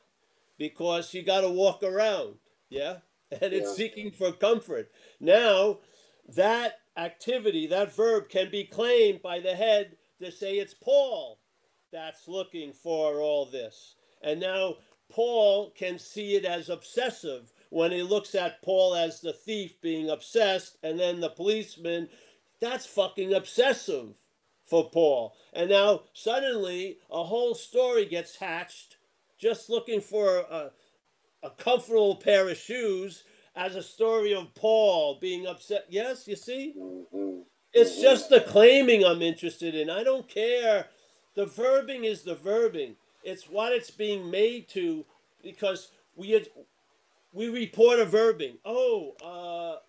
because 0.58 1.14
you 1.14 1.22
got 1.22 1.42
to 1.42 1.50
walk 1.50 1.84
around, 1.84 2.36
yeah, 2.70 3.00
and 3.42 3.54
it's 3.54 3.70
Yeah. 3.70 3.76
seeking 3.76 4.12
for 4.12 4.32
comfort. 4.32 4.92
Now, 5.20 5.80
that 6.28 6.80
activity, 6.98 7.68
that 7.68 7.94
verb, 7.94 8.30
can 8.30 8.50
be 8.52 8.64
claimed 8.66 9.22
by 9.22 9.40
the 9.40 9.56
head 9.56 9.98
to 10.20 10.32
say 10.32 10.56
it's 10.58 10.74
Paul 10.74 11.40
that's 11.92 12.28
looking 12.28 12.74
for 12.74 13.22
all 13.22 13.46
this, 13.46 13.96
and 14.22 14.40
now 14.40 14.78
Paul 15.10 15.72
can 15.72 16.00
see 16.00 16.36
it 16.36 16.46
as 16.46 16.70
obsessive 16.70 17.52
when 17.70 17.92
he 17.92 18.02
looks 18.04 18.34
at 18.36 18.62
Paul 18.62 18.96
as 18.96 19.20
the 19.22 19.34
thief 19.34 19.80
being 19.82 20.10
obsessed, 20.10 20.78
and 20.84 21.00
then 21.00 21.20
the 21.20 21.30
policeman. 21.30 22.10
That's 22.60 22.86
fucking 22.86 23.34
obsessive 23.34 24.16
for 24.64 24.90
Paul. 24.90 25.36
And 25.52 25.70
now 25.70 26.04
suddenly 26.14 27.00
a 27.10 27.24
whole 27.24 27.56
story 27.56 28.06
gets 28.06 28.36
hatched 28.38 28.98
just 29.38 29.70
looking 29.70 30.00
for 30.00 30.38
a, 30.38 30.72
a 31.44 31.50
comfortable 31.50 32.16
pair 32.16 32.48
of 32.50 32.58
shoes 32.58 33.24
as 33.56 33.76
a 33.76 33.84
story 33.84 34.34
of 34.34 34.54
Paul 34.56 35.18
being 35.20 35.46
upset. 35.46 35.86
Yes, 35.90 36.28
you 36.28 36.36
see? 36.36 36.74
Mhm. 36.78 37.46
It's 37.74 38.02
just 38.02 38.30
the 38.30 38.42
claiming 38.42 39.06
I'm 39.06 39.22
interested 39.22 39.76
in. 39.76 39.90
I 39.90 40.04
don't 40.04 40.28
care. 40.28 40.90
The 41.36 41.46
verbing 41.46 42.04
is 42.04 42.24
the 42.24 42.36
verbing. 42.36 42.96
It's 43.24 43.50
what 43.50 43.72
it's 43.72 43.92
being 43.92 44.30
made 44.30 44.68
to 44.70 45.06
because 45.42 45.92
we 46.16 46.32
had, 46.32 46.50
we 47.34 47.48
report 47.48 48.00
a 48.00 48.06
verbing. 48.06 48.58
Oh, 48.66 49.16
uh, 49.24 49.80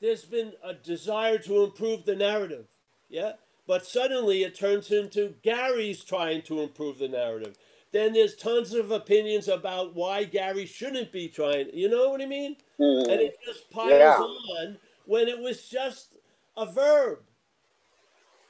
there's 0.00 0.24
been 0.24 0.52
a 0.62 0.74
desire 0.74 1.38
to 1.38 1.62
improve 1.62 2.04
the 2.04 2.16
narrative. 2.16 2.66
Yeah? 3.08 3.34
But 3.66 3.86
suddenly 3.86 4.42
it 4.42 4.56
turns 4.56 4.90
into 4.90 5.36
Gary's 5.42 6.02
trying 6.02 6.42
to 6.42 6.60
improve 6.60 6.98
the 6.98 7.08
narrative. 7.08 7.56
Then 7.92 8.14
there's 8.14 8.34
tons 8.36 8.72
of 8.74 8.90
opinions 8.90 9.48
about 9.48 9.94
why 9.94 10.24
Gary 10.24 10.64
shouldn't 10.66 11.12
be 11.12 11.28
trying. 11.28 11.68
You 11.74 11.88
know 11.90 12.08
what 12.10 12.22
I 12.22 12.26
mean? 12.26 12.56
Mhm. 12.80 13.02
and 13.08 13.20
it 13.20 13.38
just 13.44 13.70
piles 13.70 13.90
Yeah. 13.90 14.16
on 14.18 14.78
when 15.06 15.28
it 15.28 15.38
was 15.38 15.68
just 15.68 16.16
a 16.56 16.66
verb. 16.66 17.20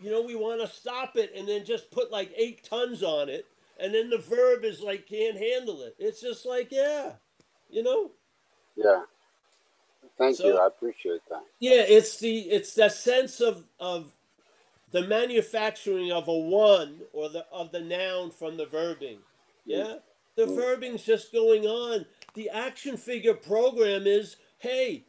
You 0.01 0.11
know, 0.11 0.23
we 0.23 0.35
want 0.35 0.61
to 0.61 0.67
stop 0.67 1.17
it 1.17 1.33
and 1.35 1.47
then 1.47 1.65
just 1.65 1.91
put 1.91 2.11
like 2.11 2.33
eight 2.37 2.65
tons 2.65 3.03
on 3.03 3.29
it, 3.29 3.47
and 3.79 3.93
then 3.95 4.11
the 4.11 4.19
verb 4.19 4.65
is 4.65 4.81
like 4.81 5.07
can't 5.07 5.37
handle 5.37 5.83
it. 5.83 5.95
It's 5.99 6.21
just 6.21 6.47
like 6.47 6.71
yeah, 6.73 7.17
you 7.69 7.83
know. 7.83 8.13
Yeah. 8.77 9.05
Thank 10.19 10.37
So- 10.37 10.47
you. 10.49 10.59
I 10.59 10.67
appreciate 10.67 11.21
that. 11.29 11.45
Yeah, 11.59 11.83
it's 11.83 12.19
the 12.19 12.51
it's 12.51 12.75
the 12.75 12.89
sense 12.89 13.41
of 13.41 13.67
of 13.81 14.13
the 14.93 15.03
manufacturing 15.03 16.13
of 16.13 16.29
a 16.29 16.35
one 16.37 17.07
or 17.13 17.29
the 17.29 17.47
of 17.51 17.73
the 17.73 17.81
noun 17.81 18.31
from 18.31 18.57
the 18.57 18.67
verbing. 18.67 19.19
Yeah, 19.65 19.99
the 20.37 20.47
Mm. 20.47 20.55
verbing's 20.57 21.05
just 21.05 21.33
going 21.33 21.67
on. 21.67 22.07
The 22.35 22.51
action 22.51 22.97
figure 22.97 23.35
program 23.35 24.07
is 24.07 24.37
hey, 24.59 25.05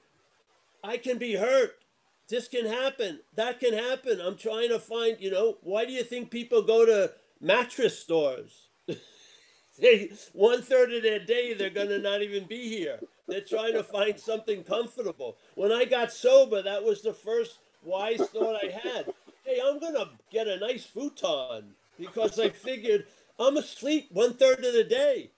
I 0.83 0.97
can 0.97 1.17
be 1.17 1.35
hurt. 1.35 1.79
This 2.27 2.47
can 2.47 2.65
happen. 2.65 3.19
That 3.35 3.59
can 3.59 3.73
happen. 3.73 4.19
I'm 4.19 4.37
trying 4.37 4.69
to 4.69 4.79
find. 4.79 5.19
You 5.19 5.31
know, 5.31 5.57
why 5.61 5.85
do 5.85 5.91
you 5.91 6.03
think 6.03 6.31
people 6.31 6.61
go 6.63 6.85
to 6.85 7.13
mattress 7.39 7.99
stores? 7.99 8.69
they 9.79 10.11
one 10.33 10.61
third 10.61 10.93
of 10.93 11.03
their 11.03 11.19
day 11.23 11.53
they're 11.53 11.69
gonna 11.69 11.99
not 11.99 12.21
even 12.21 12.45
be 12.45 12.69
here. 12.69 12.99
They're 13.27 13.41
trying 13.41 13.73
to 13.73 13.83
find 13.83 14.19
something 14.19 14.63
comfortable. 14.63 15.37
When 15.55 15.71
I 15.71 15.85
got 15.85 16.11
sober, 16.11 16.61
that 16.61 16.83
was 16.83 17.01
the 17.01 17.13
first 17.13 17.59
wise 17.83 18.19
thought 18.29 18.63
I 18.63 18.69
had. 18.69 19.13
Hey, 19.45 19.59
I'm 19.63 19.79
gonna 19.79 20.11
get 20.31 20.47
a 20.47 20.57
nice 20.59 20.85
futon 20.85 21.75
because 21.99 22.39
I 22.39 22.49
figured 22.49 23.05
I'm 23.39 23.57
asleep 23.57 24.09
one 24.11 24.33
third 24.35 24.63
of 24.65 24.73
the 24.73 24.83
day. 24.83 25.31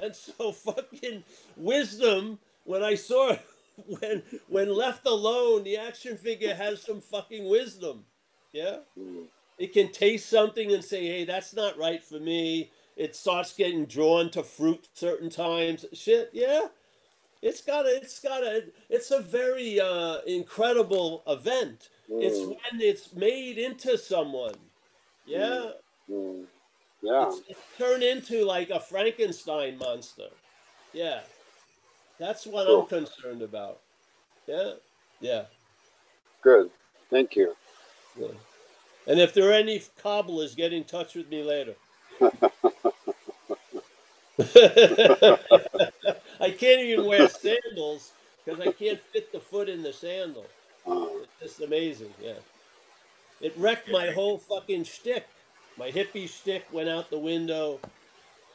And 0.00 0.14
so 0.16 0.52
fucking 0.52 1.24
wisdom 1.56 2.38
when 2.64 2.82
I 2.82 2.94
saw 2.94 3.30
it 3.32 3.42
when 3.86 4.22
when 4.48 4.74
left 4.74 5.06
alone, 5.06 5.64
the 5.64 5.76
action 5.76 6.16
figure 6.16 6.54
has 6.54 6.82
some 6.82 7.00
fucking 7.00 7.48
wisdom. 7.48 8.04
Yeah? 8.52 8.78
It 9.58 9.72
can 9.72 9.92
taste 9.92 10.28
something 10.30 10.72
and 10.72 10.84
say, 10.84 11.06
hey, 11.06 11.24
that's 11.24 11.54
not 11.54 11.78
right 11.78 12.02
for 12.02 12.20
me. 12.20 12.70
It 12.96 13.16
starts 13.16 13.52
getting 13.52 13.86
drawn 13.86 14.30
to 14.30 14.42
fruit 14.44 14.88
certain 14.94 15.30
times. 15.30 15.84
Shit, 15.92 16.30
yeah. 16.32 16.68
It's 17.42 17.60
got 17.62 17.86
a, 17.86 17.96
it's 17.96 18.20
got 18.20 18.42
a, 18.42 18.64
it's 18.88 19.10
a 19.10 19.20
very 19.20 19.80
uh, 19.80 20.18
incredible 20.26 21.22
event. 21.26 21.88
It's 22.08 22.38
Mm. 22.38 22.48
when 22.48 22.80
it's 22.80 23.12
made 23.14 23.58
into 23.58 23.98
someone. 23.98 24.54
Yeah. 25.26 25.72
Mm. 26.10 26.46
Yeah. 27.04 27.28
It's, 27.28 27.42
it's 27.48 27.60
turned 27.78 28.02
into 28.04 28.44
like 28.46 28.70
a 28.70 28.80
Frankenstein 28.80 29.78
monster. 29.78 30.28
Yeah. 30.92 31.20
That's 32.18 32.46
what 32.46 32.66
Cool. 32.66 32.82
I'm 32.82 32.88
concerned 32.88 33.42
about. 33.42 33.80
Yeah. 34.46 34.72
Yeah. 35.20 35.44
Good. 36.42 36.70
Thank 37.10 37.36
you. 37.36 37.54
Yeah. 38.16 38.28
And 39.06 39.20
if 39.20 39.34
there 39.34 39.50
are 39.50 39.54
any 39.54 39.82
cobblers, 40.02 40.54
get 40.54 40.72
in 40.72 40.84
touch 40.84 41.14
with 41.16 41.28
me 41.30 41.42
later. 41.44 41.76
I 46.40 46.50
can't 46.50 46.82
even 46.82 47.06
wear 47.06 47.28
sandals 47.28 48.14
because 48.44 48.60
I 48.60 48.70
can't 48.70 49.00
fit 49.12 49.32
the 49.32 49.40
foot 49.40 49.68
in 49.68 49.82
the 49.82 49.92
sandal. 49.92 50.52
Uh, 50.86 51.06
It's 51.22 51.38
just 51.40 51.60
amazing, 51.62 52.14
yeah. 52.20 52.40
It 53.40 53.54
wrecked 53.56 53.90
my 53.90 54.10
whole 54.10 54.38
fucking 54.38 54.84
shtick. 54.84 55.26
My 55.76 55.90
hippie 55.90 56.28
stick 56.28 56.66
went 56.72 56.88
out 56.88 57.10
the 57.10 57.18
window. 57.18 57.80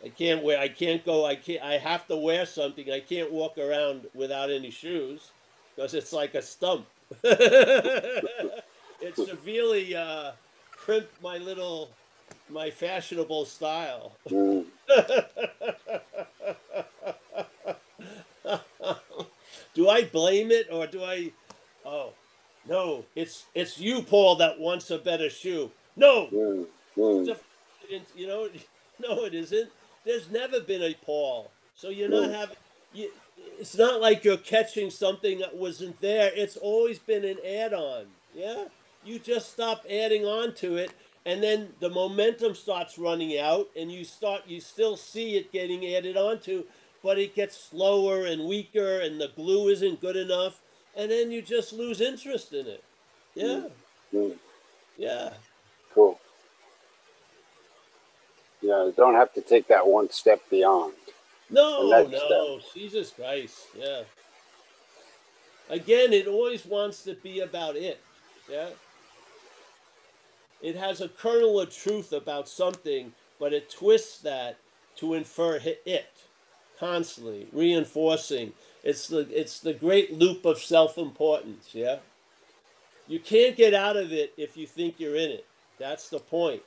I 0.03 0.09
can't 0.09 0.43
wear. 0.43 0.57
I 0.59 0.69
can't 0.69 1.03
go. 1.05 1.25
I 1.25 1.35
can't. 1.35 1.61
I 1.61 1.77
have 1.77 2.07
to 2.07 2.15
wear 2.15 2.45
something. 2.45 2.89
I 2.89 3.01
can't 3.01 3.31
walk 3.31 3.57
around 3.57 4.07
without 4.13 4.49
any 4.49 4.71
shoes 4.71 5.31
because 5.75 5.93
it's 5.93 6.13
like 6.13 6.35
a 6.35 6.41
stump. 6.41 6.85
it 7.23 9.15
severely 9.15 9.95
uh, 9.95 10.31
crimped 10.71 11.21
my 11.21 11.37
little, 11.37 11.89
my 12.49 12.69
fashionable 12.69 13.43
style. 13.45 14.13
do 19.73 19.89
I 19.89 20.03
blame 20.05 20.51
it 20.51 20.67
or 20.71 20.87
do 20.87 21.03
I? 21.03 21.31
Oh, 21.85 22.13
no! 22.67 23.03
It's 23.15 23.45
it's 23.53 23.77
you, 23.77 24.01
Paul, 24.01 24.37
that 24.37 24.59
wants 24.59 24.89
a 24.91 24.97
better 24.97 25.29
shoe. 25.29 25.71
No. 25.97 26.67
Mm. 26.99 27.37
you 28.15 28.27
know, 28.27 28.49
no, 28.99 29.25
it 29.25 29.33
isn't. 29.35 29.69
There's 30.05 30.29
never 30.31 30.61
been 30.61 30.83
a 30.83 30.95
Paul, 31.05 31.51
so 31.75 31.89
you're 31.89 32.09
not 32.09 32.29
Mm. 32.29 32.33
having. 32.35 32.57
You, 32.93 33.11
it's 33.59 33.77
not 33.77 34.01
like 34.01 34.23
you're 34.25 34.37
catching 34.37 34.89
something 34.91 35.39
that 35.39 35.55
wasn't 35.55 36.01
there. 36.01 36.31
It's 36.35 36.57
always 36.57 36.99
been 36.99 37.25
an 37.25 37.37
add-on. 37.45 38.07
Yeah, 38.35 38.65
you 39.05 39.19
just 39.19 39.53
stop 39.53 39.85
adding 39.89 40.25
on 40.25 40.53
to 40.55 40.77
it, 40.77 40.91
and 41.25 41.43
then 41.43 41.73
the 41.81 41.89
momentum 41.89 42.55
starts 42.55 42.97
running 42.99 43.37
out, 43.39 43.69
and 43.77 43.91
you 43.91 44.03
start. 44.05 44.43
You 44.47 44.61
still 44.61 44.97
see 44.97 45.37
it 45.37 45.51
getting 45.53 45.85
added 45.95 46.17
onto, 46.17 46.65
but 47.03 47.19
it 47.19 47.35
gets 47.35 47.57
slower 47.57 48.25
and 48.25 48.45
weaker, 48.45 48.99
and 48.99 49.21
the 49.21 49.29
glue 49.29 49.69
isn't 49.69 50.01
good 50.01 50.17
enough, 50.17 50.61
and 50.97 51.11
then 51.11 51.31
you 51.31 51.41
just 51.41 51.73
lose 51.73 52.01
interest 52.01 52.53
in 52.53 52.67
it. 52.67 52.83
Yeah, 53.35 53.67
Mm. 54.13 54.37
yeah. 54.97 55.33
Cool. 55.93 56.19
Yeah, 58.69 58.91
don't 58.95 59.15
have 59.15 59.33
to 59.33 59.41
take 59.41 59.67
that 59.69 59.87
one 59.87 60.11
step 60.11 60.41
beyond. 60.51 60.93
No, 61.49 61.89
no, 61.89 62.59
Jesus 62.71 63.09
Christ, 63.09 63.65
yeah. 63.75 64.03
Again, 65.71 66.13
it 66.13 66.27
always 66.27 66.67
wants 66.67 67.01
to 67.05 67.15
be 67.15 67.39
about 67.39 67.75
it, 67.75 67.99
yeah. 68.47 68.69
It 70.61 70.75
has 70.75 71.01
a 71.01 71.09
kernel 71.09 71.59
of 71.59 71.75
truth 71.75 72.13
about 72.13 72.47
something, 72.47 73.13
but 73.39 73.53
it 73.53 73.71
twists 73.71 74.19
that 74.19 74.57
to 74.97 75.15
infer 75.15 75.59
it, 75.63 76.13
constantly 76.79 77.47
reinforcing. 77.51 78.53
It's 78.83 79.07
the 79.07 79.27
it's 79.31 79.59
the 79.61 79.73
great 79.73 80.13
loop 80.13 80.45
of 80.45 80.59
self-importance, 80.59 81.69
yeah. 81.73 81.97
You 83.07 83.19
can't 83.19 83.55
get 83.55 83.73
out 83.73 83.97
of 83.97 84.11
it 84.11 84.33
if 84.37 84.55
you 84.55 84.67
think 84.67 84.99
you're 84.99 85.15
in 85.15 85.31
it. 85.31 85.45
That's 85.79 86.09
the 86.09 86.19
point. 86.19 86.61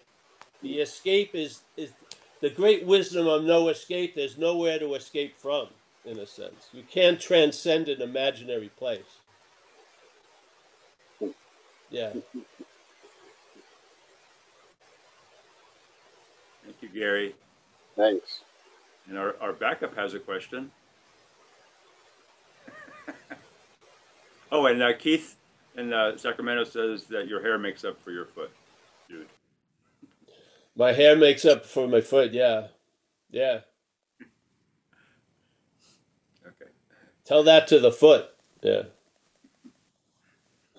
The 0.62 0.81
escape 0.81 1.35
is 1.35 1.61
is 1.77 1.92
the 2.40 2.51
great 2.51 2.85
wisdom 2.85 3.27
of 3.29 3.44
no 3.44 3.68
escape, 3.68 4.16
there's 4.16 4.37
nowhere 4.37 4.79
to 4.81 4.94
escape 4.94 5.38
from, 5.38 5.68
in 6.05 6.18
a 6.18 6.27
sense. 6.27 6.68
You 6.72 6.83
can't 6.83 7.20
transcend 7.20 7.88
an 7.88 8.03
imaginary 8.03 8.70
place. 8.77 9.20
Yeah. 11.90 12.12
Thank 16.64 16.77
you, 16.81 16.88
Gary. 16.88 17.35
Thanks. 17.96 18.40
And 19.09 19.18
our, 19.18 19.37
our 19.40 19.53
backup 19.53 19.94
has 19.96 20.14
a 20.14 20.18
question. 20.18 20.72
oh, 24.53 24.66
and 24.66 24.83
uh, 24.83 24.94
Keith 24.98 25.37
in 25.77 25.92
uh, 25.92 26.16
Sacramento 26.16 26.64
says 26.64 27.05
that 27.05 27.29
your 27.29 27.40
hair 27.42 27.59
makes 27.59 27.85
up 27.85 28.03
for 28.03 28.11
your 28.11 28.25
foot, 28.27 28.51
dude. 28.51 28.62
My 30.75 30.93
hair 30.93 31.17
makes 31.17 31.45
up 31.45 31.65
for 31.65 31.87
my 31.87 32.01
foot, 32.01 32.33
yeah. 32.33 32.69
Yeah. 33.31 33.61
Okay. 36.47 36.71
Tell 37.25 37.43
that 37.45 37.69
to 37.69 37.79
the 37.79 37.93
foot. 37.93 38.27
Yeah. 38.63 38.83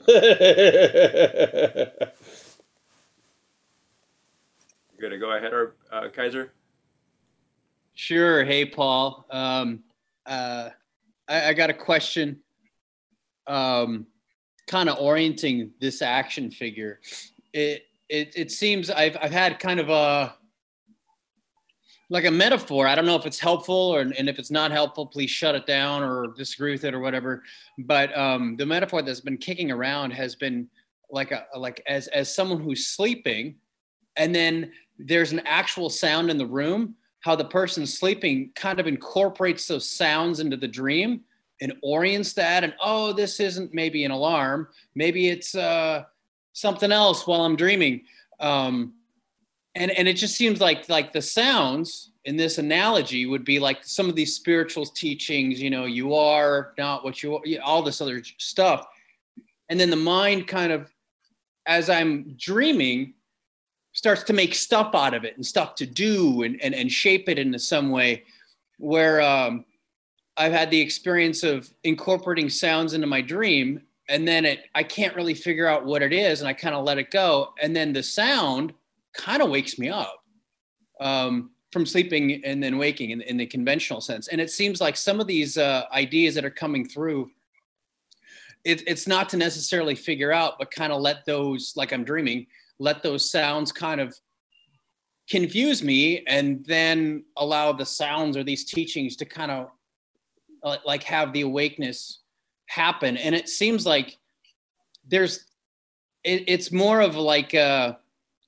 You 0.07 0.15
gonna 5.01 5.17
go 5.17 5.35
ahead, 5.35 5.53
or 5.53 5.75
uh, 5.91 6.09
Kaiser? 6.13 6.53
Sure. 7.93 8.43
Hey, 8.43 8.65
Paul. 8.65 9.25
Um, 9.29 9.83
uh, 10.25 10.69
I, 11.27 11.49
I 11.49 11.53
got 11.53 11.69
a 11.69 11.73
question. 11.73 12.39
Um, 13.47 14.07
kind 14.67 14.89
of 14.89 14.97
orienting 14.99 15.71
this 15.79 16.01
action 16.01 16.51
figure. 16.51 16.99
It, 17.53 17.83
it 18.13 18.33
it 18.35 18.51
seems 18.51 18.91
I've 18.91 19.17
I've 19.19 19.31
had 19.31 19.59
kind 19.59 19.79
of 19.79 19.89
a 19.89 20.35
like 22.09 22.25
a 22.25 22.31
metaphor. 22.31 22.87
I 22.87 22.93
don't 22.93 23.07
know 23.07 23.15
if 23.15 23.25
it's 23.25 23.39
helpful 23.39 23.75
or 23.75 24.01
and 24.01 24.29
if 24.29 24.37
it's 24.37 24.51
not 24.51 24.71
helpful, 24.71 25.07
please 25.07 25.31
shut 25.31 25.55
it 25.55 25.65
down 25.65 26.03
or 26.03 26.27
disagree 26.27 26.71
with 26.71 26.83
it 26.83 26.93
or 26.93 26.99
whatever. 26.99 27.41
But 27.79 28.15
um, 28.15 28.55
the 28.55 28.67
metaphor 28.67 29.01
that's 29.01 29.21
been 29.21 29.37
kicking 29.37 29.71
around 29.71 30.11
has 30.11 30.35
been 30.35 30.69
like 31.09 31.31
a 31.31 31.45
like 31.57 31.81
as 31.87 32.07
as 32.09 32.33
someone 32.33 32.61
who's 32.61 32.87
sleeping, 32.87 33.55
and 34.15 34.33
then 34.33 34.71
there's 34.99 35.31
an 35.31 35.41
actual 35.45 35.89
sound 35.89 36.29
in 36.29 36.37
the 36.37 36.45
room. 36.45 36.95
How 37.21 37.35
the 37.35 37.45
person 37.45 37.87
sleeping 37.87 38.51
kind 38.53 38.79
of 38.79 38.85
incorporates 38.85 39.67
those 39.67 39.89
sounds 39.89 40.39
into 40.39 40.57
the 40.57 40.67
dream 40.67 41.21
and 41.61 41.73
orients 41.81 42.33
that, 42.33 42.63
and 42.65 42.75
oh, 42.83 43.13
this 43.13 43.39
isn't 43.39 43.73
maybe 43.73 44.03
an 44.03 44.11
alarm, 44.11 44.67
maybe 44.93 45.29
it's 45.29 45.55
uh, 45.55 46.03
something 46.53 46.91
else 46.91 47.27
while 47.27 47.41
I'm 47.41 47.55
dreaming. 47.55 48.03
Um, 48.39 48.93
and 49.75 49.91
and 49.91 50.07
it 50.07 50.13
just 50.13 50.35
seems 50.35 50.61
like 50.61 50.87
like 50.89 51.13
the 51.13 51.21
sounds 51.21 52.11
in 52.25 52.37
this 52.37 52.57
analogy 52.57 53.25
would 53.25 53.43
be 53.43 53.59
like 53.59 53.83
some 53.83 54.07
of 54.07 54.15
these 54.15 54.35
spiritual 54.35 54.85
teachings 54.85 55.61
you 55.61 55.69
know 55.69 55.85
you 55.85 56.13
are 56.13 56.73
not 56.77 57.03
what 57.03 57.21
you 57.23 57.35
are 57.35 57.41
all 57.63 57.81
this 57.81 58.01
other 58.01 58.21
stuff 58.37 58.87
and 59.69 59.79
then 59.79 59.89
the 59.89 59.95
mind 59.95 60.47
kind 60.47 60.71
of 60.71 60.91
as 61.65 61.89
i'm 61.89 62.35
dreaming 62.37 63.13
starts 63.93 64.23
to 64.23 64.33
make 64.33 64.55
stuff 64.55 64.95
out 64.95 65.13
of 65.13 65.23
it 65.23 65.35
and 65.35 65.45
stuff 65.45 65.75
to 65.75 65.85
do 65.85 66.43
and 66.43 66.61
and, 66.61 66.73
and 66.75 66.91
shape 66.91 67.29
it 67.29 67.39
into 67.39 67.59
some 67.59 67.89
way 67.89 68.23
where 68.77 69.21
um, 69.21 69.65
i've 70.37 70.53
had 70.53 70.69
the 70.69 70.79
experience 70.79 71.43
of 71.43 71.69
incorporating 71.83 72.49
sounds 72.49 72.93
into 72.93 73.07
my 73.07 73.21
dream 73.21 73.81
and 74.09 74.27
then 74.27 74.45
it 74.45 74.65
i 74.75 74.83
can't 74.83 75.15
really 75.15 75.33
figure 75.33 75.67
out 75.67 75.85
what 75.85 76.01
it 76.01 76.13
is 76.13 76.41
and 76.41 76.47
i 76.47 76.53
kind 76.53 76.75
of 76.75 76.83
let 76.83 76.97
it 76.97 77.11
go 77.11 77.53
and 77.61 77.75
then 77.75 77.93
the 77.93 78.03
sound 78.03 78.73
kind 79.13 79.41
of 79.41 79.49
wakes 79.49 79.77
me 79.77 79.89
up 79.89 80.23
um, 80.99 81.51
from 81.71 81.85
sleeping 81.85 82.43
and 82.45 82.61
then 82.61 82.77
waking 82.77 83.11
in, 83.11 83.21
in, 83.21 83.37
the 83.37 83.45
conventional 83.45 84.01
sense. 84.01 84.27
And 84.27 84.39
it 84.39 84.51
seems 84.51 84.79
like 84.79 84.95
some 84.95 85.19
of 85.19 85.27
these 85.27 85.57
uh, 85.57 85.83
ideas 85.91 86.35
that 86.35 86.45
are 86.45 86.51
coming 86.51 86.87
through, 86.87 87.31
it, 88.63 88.87
it's 88.87 89.07
not 89.07 89.27
to 89.29 89.37
necessarily 89.37 89.95
figure 89.95 90.31
out, 90.31 90.59
but 90.59 90.71
kind 90.71 90.93
of 90.93 91.01
let 91.01 91.25
those, 91.25 91.73
like 91.75 91.91
I'm 91.91 92.03
dreaming, 92.03 92.47
let 92.79 93.03
those 93.03 93.29
sounds 93.29 93.71
kind 93.71 93.99
of 93.99 94.15
confuse 95.29 95.83
me 95.83 96.23
and 96.27 96.63
then 96.65 97.23
allow 97.37 97.71
the 97.71 97.85
sounds 97.85 98.37
or 98.37 98.43
these 98.43 98.65
teachings 98.65 99.15
to 99.15 99.25
kind 99.25 99.51
of 99.51 99.69
uh, 100.63 100.77
like 100.85 101.03
have 101.03 101.33
the 101.33 101.41
awakeness 101.41 102.19
happen. 102.65 103.17
And 103.17 103.35
it 103.35 103.49
seems 103.49 103.85
like 103.85 104.17
there's, 105.07 105.45
it, 106.23 106.43
it's 106.47 106.71
more 106.71 107.01
of 107.01 107.15
like, 107.15 107.53
uh, 107.53 107.93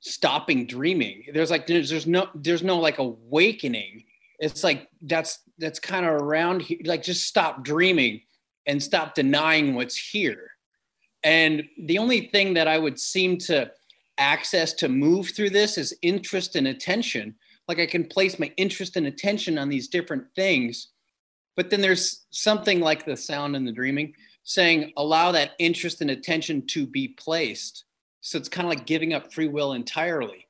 stopping 0.06 0.68
dreaming. 0.68 1.26
There's 1.34 1.50
like 1.50 1.66
there's, 1.66 1.90
there's 1.90 2.06
no 2.06 2.30
there's 2.36 2.64
no 2.64 2.78
like 2.78 3.00
awakening. 3.00 4.04
It's 4.40 4.64
like 4.64 4.88
that's 5.02 5.40
that's 5.58 5.80
kind 5.80 6.06
of 6.06 6.14
around 6.14 6.62
here 6.62 6.80
like 6.86 7.02
just 7.02 7.26
stop 7.26 7.64
dreaming 7.64 8.22
and 8.68 8.82
stop 8.82 9.16
denying 9.16 9.74
what's 9.74 9.98
here. 9.98 10.52
And 11.24 11.64
the 11.80 11.98
only 11.98 12.28
thing 12.28 12.54
that 12.54 12.68
i 12.68 12.78
would 12.78 13.00
seem 13.00 13.38
to 13.40 13.72
access 14.18 14.74
to 14.74 14.88
move 14.88 15.30
through 15.30 15.50
this 15.50 15.78
is 15.78 15.98
interest 16.04 16.56
and 16.56 16.68
attention. 16.68 17.36
Like 17.68 17.80
i 17.80 17.88
can 17.88 18.06
place 18.06 18.38
my 18.38 18.52
interest 18.58 18.98
and 18.98 19.08
attention 19.08 19.58
on 19.58 19.70
these 19.70 19.88
different 19.88 20.26
things 20.36 20.90
but 21.56 21.70
then 21.70 21.82
there's 21.82 22.26
something 22.32 22.80
like 22.80 23.06
the 23.06 23.18
sound 23.18 23.56
and 23.56 23.68
the 23.68 23.72
dreaming 23.72 24.14
saying 24.44 24.94
allow 24.98 25.32
that 25.32 25.52
interest 25.60 26.02
and 26.02 26.12
attention 26.12 26.66
to 26.68 26.86
be 26.86 27.10
placed 27.10 27.86
so 28.26 28.40
it's 28.40 28.50
kind 28.50 28.66
of 28.66 28.70
like 28.70 28.88
giving 28.88 29.14
up 29.14 29.32
free 29.32 29.48
will 29.48 29.74
entirely. 29.74 30.48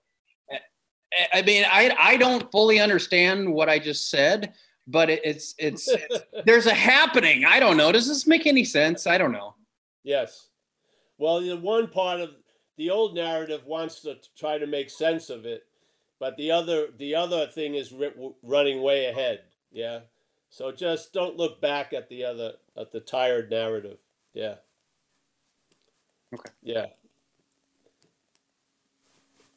I 1.34 1.42
mean, 1.42 1.66
I 1.70 1.94
I 2.00 2.16
don't 2.16 2.50
fully 2.50 2.80
understand 2.80 3.54
what 3.54 3.68
I 3.68 3.80
just 3.80 4.10
said, 4.10 4.54
but 4.88 5.10
it's 5.10 5.54
it's, 5.58 5.90
it's 5.90 6.26
there's 6.46 6.68
a 6.68 6.74
happening. 6.74 7.44
I 7.44 7.60
don't 7.60 7.76
know. 7.76 7.92
Does 7.92 8.08
this 8.08 8.26
make 8.26 8.48
any 8.48 8.64
sense? 8.64 9.08
I 9.08 9.18
don't 9.18 9.34
know. 9.34 9.56
Yes. 10.06 10.48
Well, 11.18 11.42
the 11.42 11.58
one 11.58 11.88
part 11.90 12.22
of 12.22 12.30
the 12.78 12.90
old 12.92 13.14
narrative 13.14 13.66
wants 13.66 14.00
to 14.04 14.20
try 14.38 14.58
to 14.58 14.68
make 14.68 14.90
sense 14.90 15.30
of 15.30 15.46
it, 15.46 15.64
but 16.18 16.38
the 16.38 16.52
other 16.52 16.88
the 16.98 17.14
other 17.14 17.46
thing 17.48 17.76
is 17.76 17.94
running 18.42 18.82
way 18.82 19.08
ahead. 19.08 19.42
Yeah. 19.70 20.00
So 20.56 20.72
just 20.72 21.12
don't 21.12 21.36
look 21.36 21.60
back 21.60 21.92
at 21.92 22.08
the 22.08 22.24
other 22.24 22.54
at 22.78 22.94
the 22.94 23.02
tired 23.02 23.50
narrative. 23.50 23.98
Yeah. 24.34 24.56
Okay. 26.34 26.50
Yeah. 26.64 26.86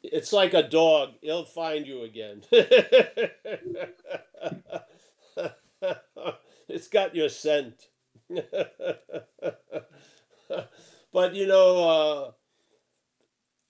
It's 0.03 0.33
like 0.33 0.53
a 0.53 0.67
dog. 0.67 1.11
He'll 1.21 1.45
find 1.45 1.87
you 1.87 2.03
again. 2.03 2.41
it's 6.67 6.89
got 6.89 7.15
your 7.15 7.29
scent. 7.29 7.87
but 11.13 11.33
you 11.33 11.47
know, 11.47 11.89
uh, 11.89 12.31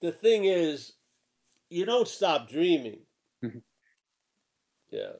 the 0.00 0.10
thing 0.10 0.46
is, 0.46 0.94
you 1.68 1.84
don't 1.84 2.08
stop 2.08 2.48
dreaming. 2.48 3.02
Mm-hmm. 3.44 3.58
yeah. 4.90 5.12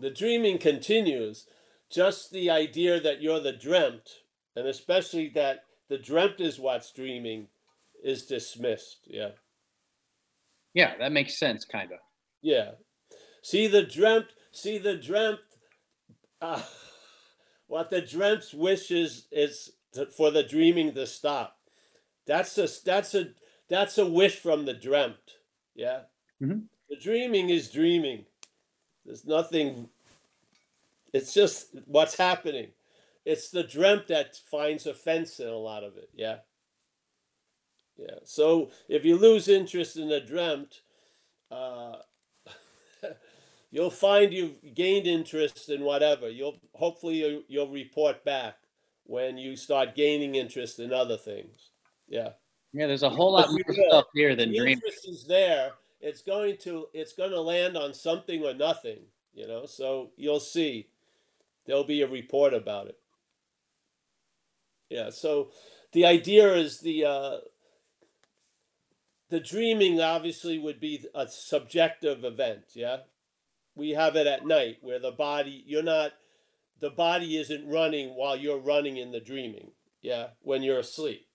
The 0.00 0.10
dreaming 0.10 0.58
continues. 0.58 1.46
Just 1.90 2.32
the 2.32 2.50
idea 2.50 3.00
that 3.00 3.22
you're 3.22 3.40
the 3.40 3.52
dreamt, 3.52 4.08
and 4.54 4.66
especially 4.66 5.30
that 5.30 5.64
the 5.88 5.98
dreamt 5.98 6.38
is 6.38 6.58
what's 6.58 6.92
dreaming, 6.92 7.48
is 8.04 8.26
dismissed. 8.26 9.06
Yeah. 9.06 9.30
Yeah, 10.74 10.96
that 10.98 11.12
makes 11.12 11.38
sense, 11.38 11.64
kind 11.64 11.92
of. 11.92 11.98
Yeah. 12.42 12.72
See 13.42 13.66
the 13.66 13.82
dreamt. 13.82 14.26
See 14.52 14.78
the 14.78 14.96
dreamt. 14.96 15.40
Uh, 16.40 16.62
what 17.66 17.90
the 17.90 18.02
dreamt 18.02 18.44
wishes 18.54 19.26
is 19.32 19.72
to, 19.94 20.06
for 20.06 20.30
the 20.30 20.42
dreaming 20.42 20.92
to 20.94 21.06
stop. 21.06 21.56
That's 22.26 22.58
a 22.58 22.68
that's 22.84 23.14
a 23.14 23.30
that's 23.68 23.96
a 23.96 24.06
wish 24.06 24.36
from 24.36 24.66
the 24.66 24.74
dreamt. 24.74 25.38
Yeah. 25.74 26.02
Mm-hmm. 26.42 26.60
The 26.90 26.96
dreaming 26.96 27.50
is 27.50 27.70
dreaming. 27.70 28.26
There's 29.08 29.24
nothing. 29.24 29.88
It's 31.14 31.32
just 31.32 31.74
what's 31.86 32.14
happening. 32.14 32.68
It's 33.24 33.50
the 33.50 33.62
dreamt 33.62 34.06
that 34.08 34.36
finds 34.50 34.86
offense 34.86 35.40
in 35.40 35.48
a 35.48 35.56
lot 35.56 35.82
of 35.82 35.96
it. 35.96 36.10
Yeah. 36.14 36.36
Yeah. 37.96 38.18
So 38.24 38.70
if 38.86 39.06
you 39.06 39.16
lose 39.16 39.48
interest 39.48 39.96
in 39.96 40.08
the 40.08 40.20
dreamt, 40.20 40.82
uh, 41.50 41.96
you'll 43.70 43.90
find 43.90 44.32
you've 44.32 44.74
gained 44.74 45.06
interest 45.06 45.70
in 45.70 45.80
whatever. 45.84 46.28
You'll 46.28 46.60
hopefully 46.74 47.16
you, 47.16 47.44
you'll 47.48 47.70
report 47.70 48.22
back 48.26 48.56
when 49.04 49.38
you 49.38 49.56
start 49.56 49.96
gaining 49.96 50.34
interest 50.34 50.80
in 50.80 50.92
other 50.92 51.16
things. 51.16 51.70
Yeah. 52.08 52.32
Yeah. 52.74 52.86
There's 52.86 53.04
a 53.04 53.10
whole 53.10 53.32
lot 53.32 53.50
more 53.50 53.74
stuff 53.88 54.04
here 54.12 54.36
than 54.36 54.52
the 54.52 54.58
dream. 54.58 54.74
interest 54.74 55.08
is 55.08 55.26
there. 55.26 55.72
It's 56.00 56.22
going 56.22 56.56
to 56.58 56.86
it's 56.92 57.12
going 57.12 57.30
to 57.30 57.40
land 57.40 57.76
on 57.76 57.94
something 57.94 58.44
or 58.44 58.54
nothing. 58.54 59.00
You 59.34 59.46
know. 59.46 59.66
So 59.66 60.10
you'll 60.16 60.40
see. 60.40 60.88
There'll 61.66 61.84
be 61.84 62.02
a 62.02 62.08
report 62.08 62.54
about 62.54 62.86
it. 62.86 62.98
Yeah. 64.88 65.10
So 65.10 65.50
the 65.92 66.06
idea 66.06 66.54
is 66.54 66.80
the 66.80 67.04
uh, 67.04 67.36
the 69.30 69.40
dreaming 69.40 70.00
obviously 70.00 70.58
would 70.58 70.80
be 70.80 71.04
a 71.14 71.26
subjective 71.28 72.24
event 72.24 72.64
yeah 72.74 72.98
we 73.74 73.90
have 73.90 74.16
it 74.16 74.26
at 74.26 74.46
night 74.46 74.78
where 74.80 74.98
the 74.98 75.10
body 75.10 75.62
you're 75.66 75.82
not 75.82 76.12
the 76.80 76.90
body 76.90 77.36
isn't 77.36 77.68
running 77.68 78.10
while 78.10 78.36
you're 78.36 78.58
running 78.58 78.96
in 78.96 79.12
the 79.12 79.20
dreaming 79.20 79.72
yeah 80.02 80.28
when 80.42 80.62
you're 80.62 80.78
asleep 80.78 81.26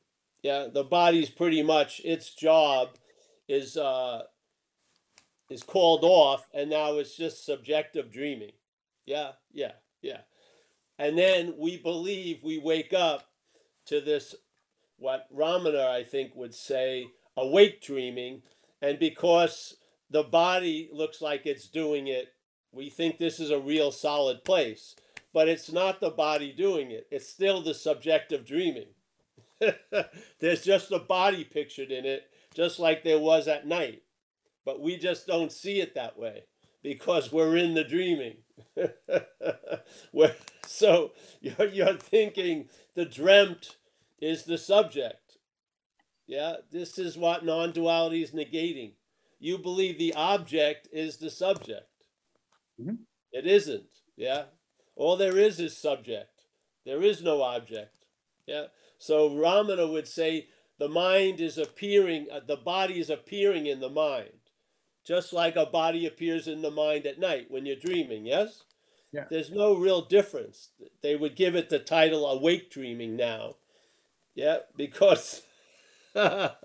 yeah 0.41 0.67
the 0.71 0.83
body's 0.83 1.29
pretty 1.29 1.63
much 1.63 2.01
its 2.03 2.33
job 2.33 2.89
is 3.47 3.77
uh 3.77 4.23
is 5.49 5.63
called 5.63 6.03
off 6.03 6.49
and 6.53 6.69
now 6.69 6.97
it's 6.97 7.15
just 7.15 7.45
subjective 7.45 8.11
dreaming 8.11 8.51
yeah 9.05 9.31
yeah 9.51 9.73
yeah 10.01 10.21
and 10.97 11.17
then 11.17 11.53
we 11.57 11.77
believe 11.77 12.43
we 12.43 12.57
wake 12.57 12.93
up 12.93 13.29
to 13.85 13.99
this 14.01 14.35
what 14.97 15.27
ramana 15.35 15.87
i 15.87 16.03
think 16.03 16.35
would 16.35 16.55
say 16.55 17.07
awake 17.35 17.81
dreaming, 17.81 18.41
and 18.81 18.99
because 18.99 19.77
the 20.09 20.23
body 20.23 20.89
looks 20.91 21.21
like 21.21 21.45
it's 21.45 21.67
doing 21.67 22.07
it, 22.07 22.33
we 22.71 22.89
think 22.89 23.17
this 23.17 23.39
is 23.39 23.49
a 23.49 23.59
real 23.59 23.91
solid 23.91 24.43
place. 24.43 24.95
But 25.33 25.47
it's 25.47 25.71
not 25.71 25.99
the 25.99 26.11
body 26.11 26.53
doing 26.53 26.91
it, 26.91 27.07
it's 27.09 27.29
still 27.29 27.61
the 27.61 27.73
subjective 27.73 28.45
dreaming. 28.45 28.89
There's 30.39 30.63
just 30.63 30.91
a 30.91 30.99
body 30.99 31.43
pictured 31.43 31.91
in 31.91 32.05
it, 32.05 32.29
just 32.53 32.79
like 32.79 33.03
there 33.03 33.19
was 33.19 33.47
at 33.47 33.65
night. 33.65 34.02
But 34.65 34.81
we 34.81 34.97
just 34.97 35.27
don't 35.27 35.51
see 35.51 35.81
it 35.81 35.95
that 35.95 36.17
way 36.17 36.43
because 36.83 37.31
we're 37.31 37.57
in 37.57 37.73
the 37.73 37.83
dreaming. 37.83 38.37
so 40.67 41.11
you're, 41.41 41.67
you're 41.69 41.97
thinking 41.97 42.69
the 42.95 43.05
dreamt 43.05 43.77
is 44.21 44.43
the 44.45 44.57
subject 44.57 45.37
Yeah, 46.27 46.57
this 46.71 46.97
is 46.97 47.17
what 47.17 47.45
non 47.45 47.71
duality 47.71 48.23
is 48.23 48.31
negating. 48.31 48.93
You 49.39 49.57
believe 49.57 49.97
the 49.99 50.13
object 50.15 50.87
is 50.91 51.17
the 51.17 51.29
subject. 51.29 51.89
Mhm. 52.79 52.99
It 53.31 53.47
isn't. 53.47 53.89
Yeah. 54.15 54.45
All 54.95 55.17
there 55.17 55.37
is 55.37 55.59
is 55.59 55.77
subject. 55.77 56.45
There 56.85 57.03
is 57.03 57.21
no 57.21 57.41
object. 57.43 58.05
Yeah. 58.47 58.67
So 58.99 59.29
Ramana 59.29 59.91
would 59.91 60.07
say 60.07 60.49
the 60.79 60.89
mind 60.89 61.41
is 61.41 61.57
appearing, 61.57 62.27
uh, 62.31 62.41
the 62.41 62.57
body 62.57 62.99
is 62.99 63.09
appearing 63.09 63.67
in 63.67 63.79
the 63.81 63.89
mind, 63.89 64.42
just 65.05 65.33
like 65.33 65.55
a 65.55 65.65
body 65.65 66.05
appears 66.05 66.47
in 66.47 66.61
the 66.61 66.71
mind 66.71 67.05
at 67.05 67.19
night 67.19 67.47
when 67.49 67.65
you're 67.65 67.75
dreaming. 67.75 68.25
Yes. 68.25 68.63
Yeah. 69.11 69.25
There's 69.29 69.51
no 69.51 69.75
real 69.75 70.01
difference. 70.01 70.69
They 71.01 71.15
would 71.15 71.35
give 71.35 71.55
it 71.55 71.69
the 71.69 71.79
title 71.79 72.25
awake 72.25 72.71
dreaming 72.71 73.15
now. 73.15 73.55
Yeah, 74.35 74.59
because. 74.75 75.41
there 76.15 76.55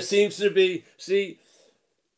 seems 0.00 0.36
to 0.36 0.50
be, 0.50 0.84
see, 0.98 1.38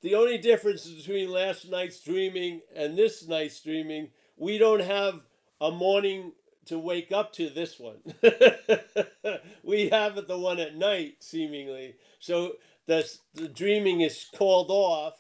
the 0.03 0.15
only 0.15 0.39
difference 0.39 0.87
between 0.87 1.31
last 1.31 1.71
night's 1.71 2.01
dreaming 2.01 2.63
and 2.75 2.97
this 2.97 3.27
night's 3.27 3.61
dreaming, 3.61 4.09
we 4.37 4.59
don't 4.59 4.83
have 4.83 5.23
a 5.63 5.71
morning 5.71 6.33
to 6.67 6.79
wake 6.79 7.13
up 7.13 7.33
to 7.35 7.49
this 7.49 7.79
one. 7.79 7.99
we 9.63 9.89
have 9.91 10.19
it 10.19 10.27
the 10.27 10.39
one 10.39 10.59
at 10.59 10.77
night, 10.77 11.17
seemingly. 11.21 11.95
So 12.19 12.55
the, 12.87 13.09
the 13.35 13.49
dreaming 13.49 14.01
is 14.01 14.27
called 14.37 14.71
off, 14.71 15.15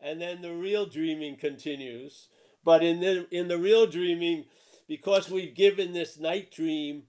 and 0.00 0.20
then 0.20 0.40
the 0.40 0.54
real 0.54 0.86
dreaming 0.86 1.36
continues. 1.36 2.28
But 2.64 2.84
in 2.84 3.00
the 3.00 3.26
in 3.30 3.48
the 3.48 3.58
real 3.58 3.86
dreaming, 3.86 4.44
because 4.86 5.28
we've 5.28 5.54
given 5.54 5.92
this 5.92 6.18
night 6.18 6.52
dream 6.52 7.04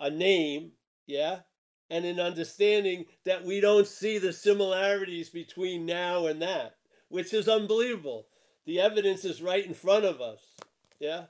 a 0.00 0.10
name, 0.10 0.72
yeah, 1.06 1.40
and 1.90 2.04
an 2.04 2.18
understanding 2.18 3.06
that 3.24 3.44
we 3.44 3.60
don't 3.60 3.86
see 3.86 4.18
the 4.18 4.32
similarities 4.32 5.28
between 5.28 5.86
now 5.86 6.26
and 6.26 6.42
that, 6.42 6.76
which 7.08 7.32
is 7.32 7.48
unbelievable. 7.48 8.26
The 8.66 8.80
evidence 8.80 9.24
is 9.24 9.42
right 9.42 9.64
in 9.64 9.74
front 9.74 10.04
of 10.04 10.20
us, 10.20 10.40
yeah. 10.98 11.24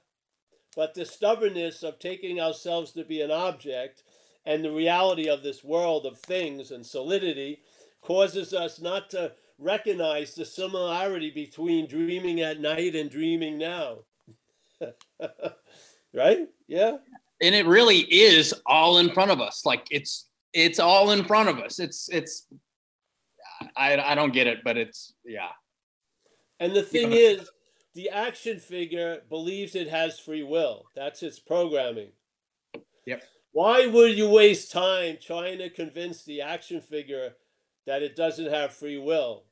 But 0.76 0.94
the 0.94 1.04
stubbornness 1.04 1.82
of 1.82 1.98
taking 1.98 2.40
ourselves 2.40 2.92
to 2.92 3.04
be 3.04 3.20
an 3.22 3.30
object 3.30 4.02
and 4.46 4.64
the 4.64 4.70
reality 4.70 5.28
of 5.28 5.42
this 5.42 5.62
world 5.64 6.06
of 6.06 6.18
things 6.18 6.70
and 6.70 6.84
solidity 6.86 7.62
causes 8.00 8.54
us 8.54 8.80
not 8.80 9.10
to 9.10 9.32
recognize 9.58 10.34
the 10.34 10.44
similarity 10.44 11.30
between 11.30 11.86
dreaming 11.86 12.40
at 12.40 12.60
night 12.60 12.94
and 12.94 13.10
dreaming 13.10 13.58
now. 13.58 13.98
right? 16.14 16.48
Yeah. 16.66 16.96
and 17.42 17.54
it 17.54 17.66
really 17.66 17.98
is 17.98 18.54
all 18.66 18.98
in 18.98 19.10
front 19.12 19.30
of 19.30 19.40
us 19.40 19.66
like 19.66 19.86
it's 19.90 20.28
it's 20.52 20.78
all 20.78 21.10
in 21.10 21.24
front 21.24 21.48
of 21.48 21.58
us 21.58 21.78
it's 21.78 22.08
it's 22.10 22.46
i 23.76 23.96
i 23.98 24.14
don't 24.14 24.32
get 24.32 24.46
it 24.46 24.58
but 24.64 24.76
it's 24.76 25.14
yeah 25.24 25.50
And 26.60 26.74
the 26.74 26.82
thing 26.82 27.12
is, 27.12 27.48
the 27.94 28.08
action 28.10 28.58
figure 28.58 29.22
believes 29.28 29.74
it 29.74 29.88
has 29.88 30.18
free 30.18 30.42
will. 30.42 30.86
That's 30.94 31.22
its 31.22 31.38
programming. 31.38 32.12
Yep. 33.06 33.22
Why 33.52 33.86
would 33.86 34.16
you 34.16 34.28
waste 34.28 34.70
time 34.70 35.18
trying 35.20 35.58
to 35.58 35.70
convince 35.70 36.22
the 36.22 36.40
action 36.40 36.80
figure 36.80 37.34
that 37.86 38.02
it 38.02 38.14
doesn't 38.14 38.52
have 38.52 38.72
free 38.72 38.98
will? 38.98 39.44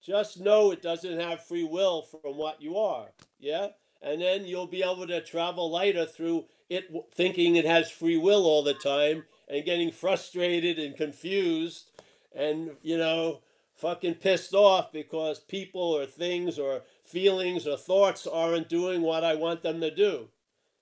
Just 0.00 0.40
know 0.40 0.70
it 0.70 0.82
doesn't 0.82 1.18
have 1.18 1.44
free 1.44 1.64
will 1.64 2.02
from 2.02 2.36
what 2.36 2.62
you 2.62 2.76
are. 2.76 3.08
Yeah? 3.40 3.68
And 4.00 4.20
then 4.20 4.46
you'll 4.46 4.68
be 4.68 4.82
able 4.82 5.08
to 5.08 5.20
travel 5.20 5.70
lighter 5.70 6.06
through 6.06 6.44
it 6.70 6.92
thinking 7.12 7.56
it 7.56 7.64
has 7.64 7.90
free 7.90 8.16
will 8.16 8.44
all 8.44 8.62
the 8.62 8.74
time 8.74 9.24
and 9.48 9.64
getting 9.64 9.90
frustrated 9.90 10.78
and 10.78 10.94
confused 10.94 11.90
and, 12.34 12.76
you 12.82 12.96
know, 12.96 13.40
fucking 13.78 14.14
pissed 14.14 14.54
off 14.54 14.92
because 14.92 15.38
people 15.38 15.80
or 15.80 16.04
things 16.04 16.58
or 16.58 16.82
feelings 17.04 17.66
or 17.66 17.76
thoughts 17.76 18.26
aren't 18.26 18.68
doing 18.68 19.02
what 19.02 19.24
I 19.24 19.34
want 19.34 19.62
them 19.62 19.80
to 19.80 19.94
do. 19.94 20.28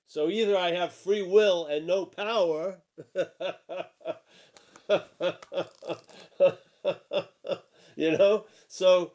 So 0.06 0.28
either 0.28 0.56
I 0.56 0.70
have 0.72 0.92
free 0.92 1.22
will 1.22 1.66
and 1.66 1.86
no 1.86 2.06
power, 2.06 2.78
you 7.96 8.12
know. 8.16 8.44
So 8.68 9.12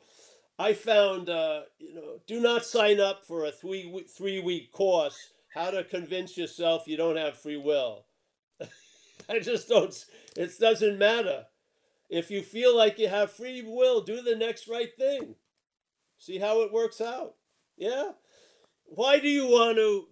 I 0.60 0.74
found, 0.74 1.30
uh, 1.30 1.62
you 1.80 1.96
know, 1.96 2.20
do 2.28 2.39
not 2.39 2.65
sign 2.65 3.00
up 3.00 3.26
for 3.26 3.46
a 3.46 3.52
three 3.52 3.88
week, 3.88 4.10
three 4.10 4.41
week 4.41 4.72
course. 4.72 5.30
How 5.54 5.72
to 5.72 5.84
convince 5.84 6.38
yourself 6.38 6.88
you 6.88 6.98
don't 6.98 7.17
have 7.17 7.38
free 7.38 7.58
will. 7.58 8.06
I 9.30 9.39
just 9.39 9.67
don't. 9.67 9.94
It 10.38 10.52
doesn't 10.60 10.98
matter. 10.98 11.46
If 12.12 12.30
you 12.30 12.41
feel 12.41 12.76
like 12.76 13.00
you 13.00 13.08
have 13.08 13.32
free 13.32 13.62
will, 13.62 14.02
do 14.02 14.21
the 14.21 14.36
next 14.36 14.67
right 14.67 14.89
thing. 15.00 15.36
See 16.17 16.38
how 16.38 16.62
it 16.62 16.74
works 16.74 17.00
out. 17.00 17.36
Yeah. 17.78 18.12
Why 18.84 19.17
do 19.19 19.30
you 19.30 19.47
want 19.47 19.78
to? 19.78 20.08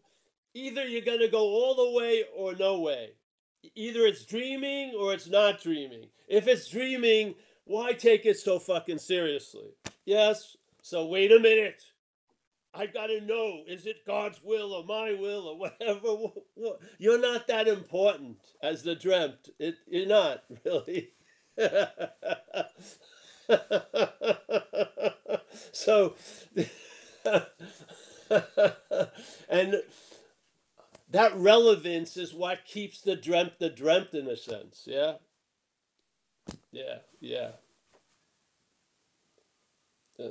Either 0.54 0.88
you're 0.88 1.02
going 1.02 1.20
to 1.20 1.28
go 1.28 1.42
all 1.42 1.76
the 1.76 2.00
way 2.00 2.24
or 2.34 2.56
no 2.56 2.80
way. 2.80 3.10
Either 3.76 4.06
it's 4.06 4.26
dreaming 4.26 4.94
or 4.98 5.14
it's 5.14 5.28
not 5.28 5.62
dreaming. 5.62 6.06
If 6.30 6.48
it's 6.48 6.70
dreaming, 6.70 7.36
why 7.66 7.92
take 7.92 8.26
it 8.26 8.40
so 8.40 8.60
fucking 8.60 9.00
seriously? 9.00 9.74
Yes. 10.06 10.56
So 10.82 11.06
wait 11.06 11.34
a 11.34 11.40
minute. 11.40 11.84
I've 12.74 12.94
got 12.94 13.08
to 13.08 13.20
know 13.20 13.64
is 13.68 13.86
it 13.86 14.06
God's 14.08 14.40
will 14.42 14.72
or 14.72 14.86
my 14.86 15.14
will 15.20 15.48
or 15.50 15.58
whatever? 15.58 16.08
Wh- 16.16 16.40
wh- 16.64 16.84
You're 16.98 17.20
not 17.20 17.48
that 17.48 17.68
important 17.68 18.38
as 18.64 18.84
the 18.84 18.96
dreamt. 18.96 19.50
It, 19.60 19.76
you're 19.86 20.08
not 20.08 20.44
really. 20.66 21.10
so, 25.72 26.16
and 29.50 29.82
that 31.10 31.36
relevance 31.36 32.18
is 32.18 32.34
what 32.34 32.66
keeps 32.66 33.02
the 33.02 33.16
dreamt 33.16 33.60
the 33.60 33.70
dreamt 33.70 34.14
in 34.14 34.28
a 34.28 34.38
sense. 34.38 34.84
Yeah. 34.86 35.14
Yeah. 36.72 37.00
Yeah. 37.20 37.52
Yeah. 40.18 40.28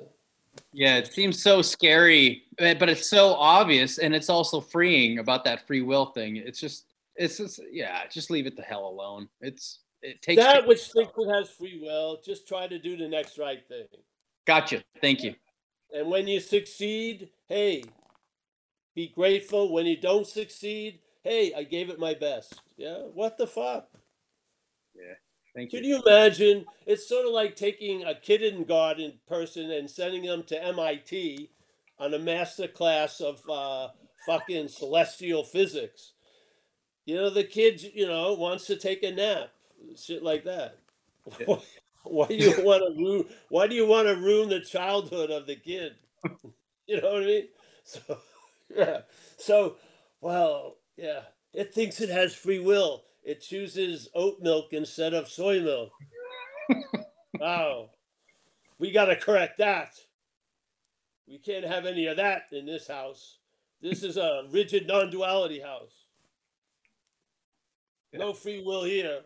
yeah 0.72 0.96
it 0.96 1.12
seems 1.12 1.42
so 1.42 1.62
scary 1.62 2.44
but 2.58 2.90
it's 2.90 3.08
so 3.08 3.34
obvious 3.34 3.98
and 3.98 4.14
it's 4.14 4.28
also 4.28 4.60
freeing 4.60 5.18
about 5.18 5.44
that 5.44 5.66
free 5.66 5.80
will 5.80 6.06
thing 6.06 6.36
it's 6.36 6.60
just 6.60 6.84
it's 7.16 7.38
just 7.38 7.60
yeah 7.70 8.02
just 8.10 8.30
leave 8.30 8.46
it 8.46 8.54
the 8.54 8.62
hell 8.62 8.86
alone 8.86 9.30
it's 9.40 9.78
it 10.02 10.22
takes 10.22 10.42
that 10.42 10.66
which 10.66 10.82
thinks 10.92 11.12
it 11.16 11.34
has 11.34 11.50
free 11.50 11.80
will, 11.82 12.20
just 12.24 12.46
try 12.46 12.66
to 12.66 12.78
do 12.78 12.96
the 12.96 13.08
next 13.08 13.38
right 13.38 13.66
thing. 13.68 13.86
gotcha 14.46 14.82
thank 15.00 15.22
you 15.22 15.34
And 15.94 16.08
when 16.10 16.28
you 16.28 16.40
succeed, 16.40 17.30
hey, 17.48 17.82
be 18.94 19.12
grateful. 19.14 19.72
When 19.72 19.86
you 19.86 19.96
don't 19.96 20.26
succeed, 20.26 20.98
hey, 21.22 21.52
I 21.56 21.62
gave 21.62 21.88
it 21.88 22.00
my 22.00 22.14
best. 22.14 22.60
Yeah, 22.76 22.98
what 23.14 23.38
the 23.38 23.46
fuck? 23.46 23.88
Yeah. 24.92 25.14
Thank 25.54 25.72
you. 25.72 25.78
Can 25.78 25.88
you 25.88 25.96
you 25.96 26.02
imagine? 26.04 26.64
It's 26.84 27.08
sort 27.08 27.24
of 27.24 27.32
like 27.32 27.54
taking 27.54 28.04
a 28.04 28.14
kindergarten 28.14 29.20
person 29.28 29.70
and 29.70 29.88
sending 29.88 30.24
them 30.24 30.42
to 30.48 30.64
MIT 30.64 31.48
on 31.98 32.12
a 32.12 32.18
master 32.18 32.66
class 32.66 33.20
of 33.20 33.40
uh, 33.48 33.88
fucking 34.26 34.66
celestial 34.66 35.44
physics. 35.44 36.14
You 37.06 37.14
know, 37.14 37.30
the 37.30 37.44
kid, 37.44 37.80
you 37.94 38.06
know, 38.06 38.34
wants 38.34 38.66
to 38.66 38.76
take 38.76 39.04
a 39.04 39.12
nap, 39.12 39.50
shit 39.96 40.22
like 40.22 40.44
that. 40.44 40.78
Yeah. 41.40 41.56
why 42.04 42.26
do 42.26 42.34
you 42.34 42.64
want 42.64 42.82
to 42.82 43.02
ruin? 43.02 43.24
Why 43.48 43.66
do 43.66 43.74
you 43.74 43.86
want 43.86 44.08
to 44.08 44.16
ruin 44.16 44.48
the 44.48 44.60
childhood 44.60 45.30
of 45.30 45.46
the 45.46 45.56
kid? 45.56 45.94
You 46.90 47.02
know 47.02 47.12
what 47.12 47.22
I 47.22 47.26
mean? 47.26 47.48
So, 47.84 48.00
yeah. 48.74 49.00
So, 49.36 49.76
well, 50.22 50.76
yeah. 50.96 51.20
It 51.52 51.74
thinks 51.74 52.00
it 52.00 52.08
has 52.08 52.34
free 52.34 52.58
will. 52.58 53.04
It 53.22 53.42
chooses 53.42 54.08
oat 54.14 54.38
milk 54.40 54.68
instead 54.72 55.12
of 55.12 55.28
soy 55.28 55.60
milk. 55.60 55.90
wow. 57.38 57.90
We 58.78 58.90
got 58.90 59.06
to 59.06 59.16
correct 59.16 59.58
that. 59.58 59.96
We 61.26 61.38
can't 61.38 61.66
have 61.66 61.84
any 61.84 62.06
of 62.06 62.16
that 62.16 62.44
in 62.52 62.64
this 62.64 62.88
house. 62.88 63.36
This 63.82 64.02
is 64.02 64.16
a 64.16 64.44
rigid 64.50 64.86
non 64.86 65.10
duality 65.10 65.60
house. 65.60 66.06
No 68.12 68.32
free 68.32 68.62
will 68.62 68.84
here. 68.84 69.20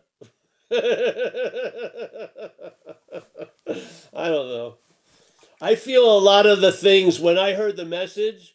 I 4.15 4.29
don't 4.29 4.49
know. 4.49 4.77
I 5.61 5.75
feel 5.75 6.05
a 6.05 6.19
lot 6.19 6.47
of 6.47 6.61
the 6.61 6.73
things 6.73 7.21
when 7.21 7.39
I 7.39 7.53
heard 7.53 7.77
the 7.77 7.85
message, 7.85 8.55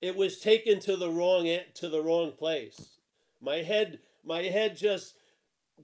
it 0.00 0.16
was 0.16 0.38
taken 0.38 0.80
to 0.80 0.96
the 0.96 1.10
wrong 1.10 1.46
to 1.74 1.88
the 1.88 2.02
wrong 2.02 2.32
place. 2.32 2.98
My 3.40 3.56
head 3.56 3.98
my 4.24 4.42
head 4.42 4.76
just 4.76 5.14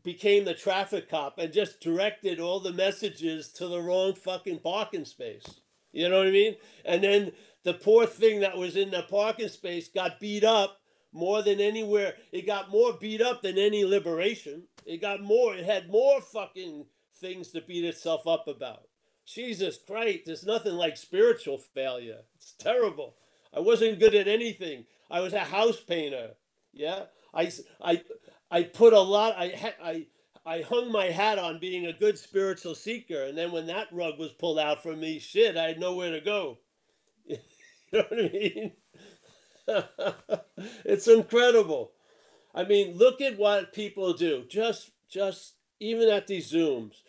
became 0.03 0.45
the 0.45 0.55
traffic 0.55 1.09
cop 1.09 1.39
and 1.39 1.53
just 1.53 1.81
directed 1.81 2.41
all 2.41 2.61
the 2.61 2.72
messages 2.72 3.49
to 3.49 3.68
the 3.68 3.81
wrong 3.81 4.14
fucking 4.14 4.59
parking 4.61 5.05
space. 5.05 5.61
You 5.93 6.09
know 6.09 6.18
what 6.18 6.29
I 6.29 6.33
mean? 6.33 6.57
And 6.85 7.03
then 7.03 7.33
the 7.62 7.75
poor 7.75 8.07
thing 8.07 8.41
that 8.41 8.57
was 8.57 8.77
in 8.77 8.91
the 8.91 9.03
parking 9.03 9.49
space 9.49 9.89
got 9.89 10.20
beat 10.20 10.45
up 10.45 10.81
more 11.15 11.43
than 11.43 11.61
anywhere. 11.61 12.15
It 12.33 12.47
got 12.47 12.71
more 12.71 12.93
beat 12.93 13.23
up 13.23 13.41
than 13.41 13.57
any 13.57 13.85
liberation. 13.85 14.65
It 14.85 15.01
got 15.01 15.23
more. 15.23 15.55
It 15.55 15.65
had 15.65 15.89
more 15.89 16.21
fucking 16.21 16.87
things 17.21 17.53
to 17.53 17.62
beat 17.62 17.85
itself 17.85 18.27
up 18.27 18.49
about. 18.49 18.89
Jesus 19.25 19.79
Christ, 19.79 20.25
there's 20.27 20.45
nothing 20.45 20.75
like 20.75 20.99
spiritual 20.99 21.59
failure. 21.59 22.23
It's 22.37 22.53
terrible. 22.53 23.15
I 23.55 23.61
wasn't 23.61 24.01
good 24.01 24.15
at 24.15 24.29
anything. 24.29 24.85
I 25.11 25.21
was 25.21 25.33
a 25.33 25.41
house 25.41 25.81
painter. 25.81 26.33
Yeah, 26.73 27.05
I 27.33 27.51
I 27.83 28.03
I 28.51 28.65
put 28.65 28.93
a 28.93 29.01
lot. 29.01 29.35
I 29.39 29.73
I 29.83 30.07
I 30.45 30.61
hung 30.62 30.93
my 30.93 31.07
hat 31.07 31.39
on 31.39 31.61
being 31.61 31.87
a 31.87 31.93
good 31.93 32.19
spiritual 32.19 32.75
seeker, 32.75 33.23
and 33.23 33.39
then 33.39 33.53
when 33.53 33.67
that 33.69 33.89
rug 33.93 34.19
was 34.19 34.33
pulled 34.33 34.59
out 34.59 34.83
from 34.83 35.01
me, 35.01 35.19
shit, 35.21 35.57
I 35.57 35.69
had 35.69 35.81
nowhere 35.81 36.11
to 36.11 36.21
go. 36.21 36.59
you 37.27 37.39
know 37.93 38.03
what 38.09 38.19
I 38.19 38.29
mean? 38.29 38.73
it's 40.85 41.09
incredible. 41.09 41.93
I 42.55 42.65
mean, 42.65 42.97
look 42.97 43.21
at 43.21 43.39
what 43.39 43.73
people 43.73 44.12
do. 44.12 44.45
Just 44.49 44.91
just 45.09 45.55
even 45.81 46.09
at 46.09 46.27
these 46.27 46.51
zooms. 46.53 47.03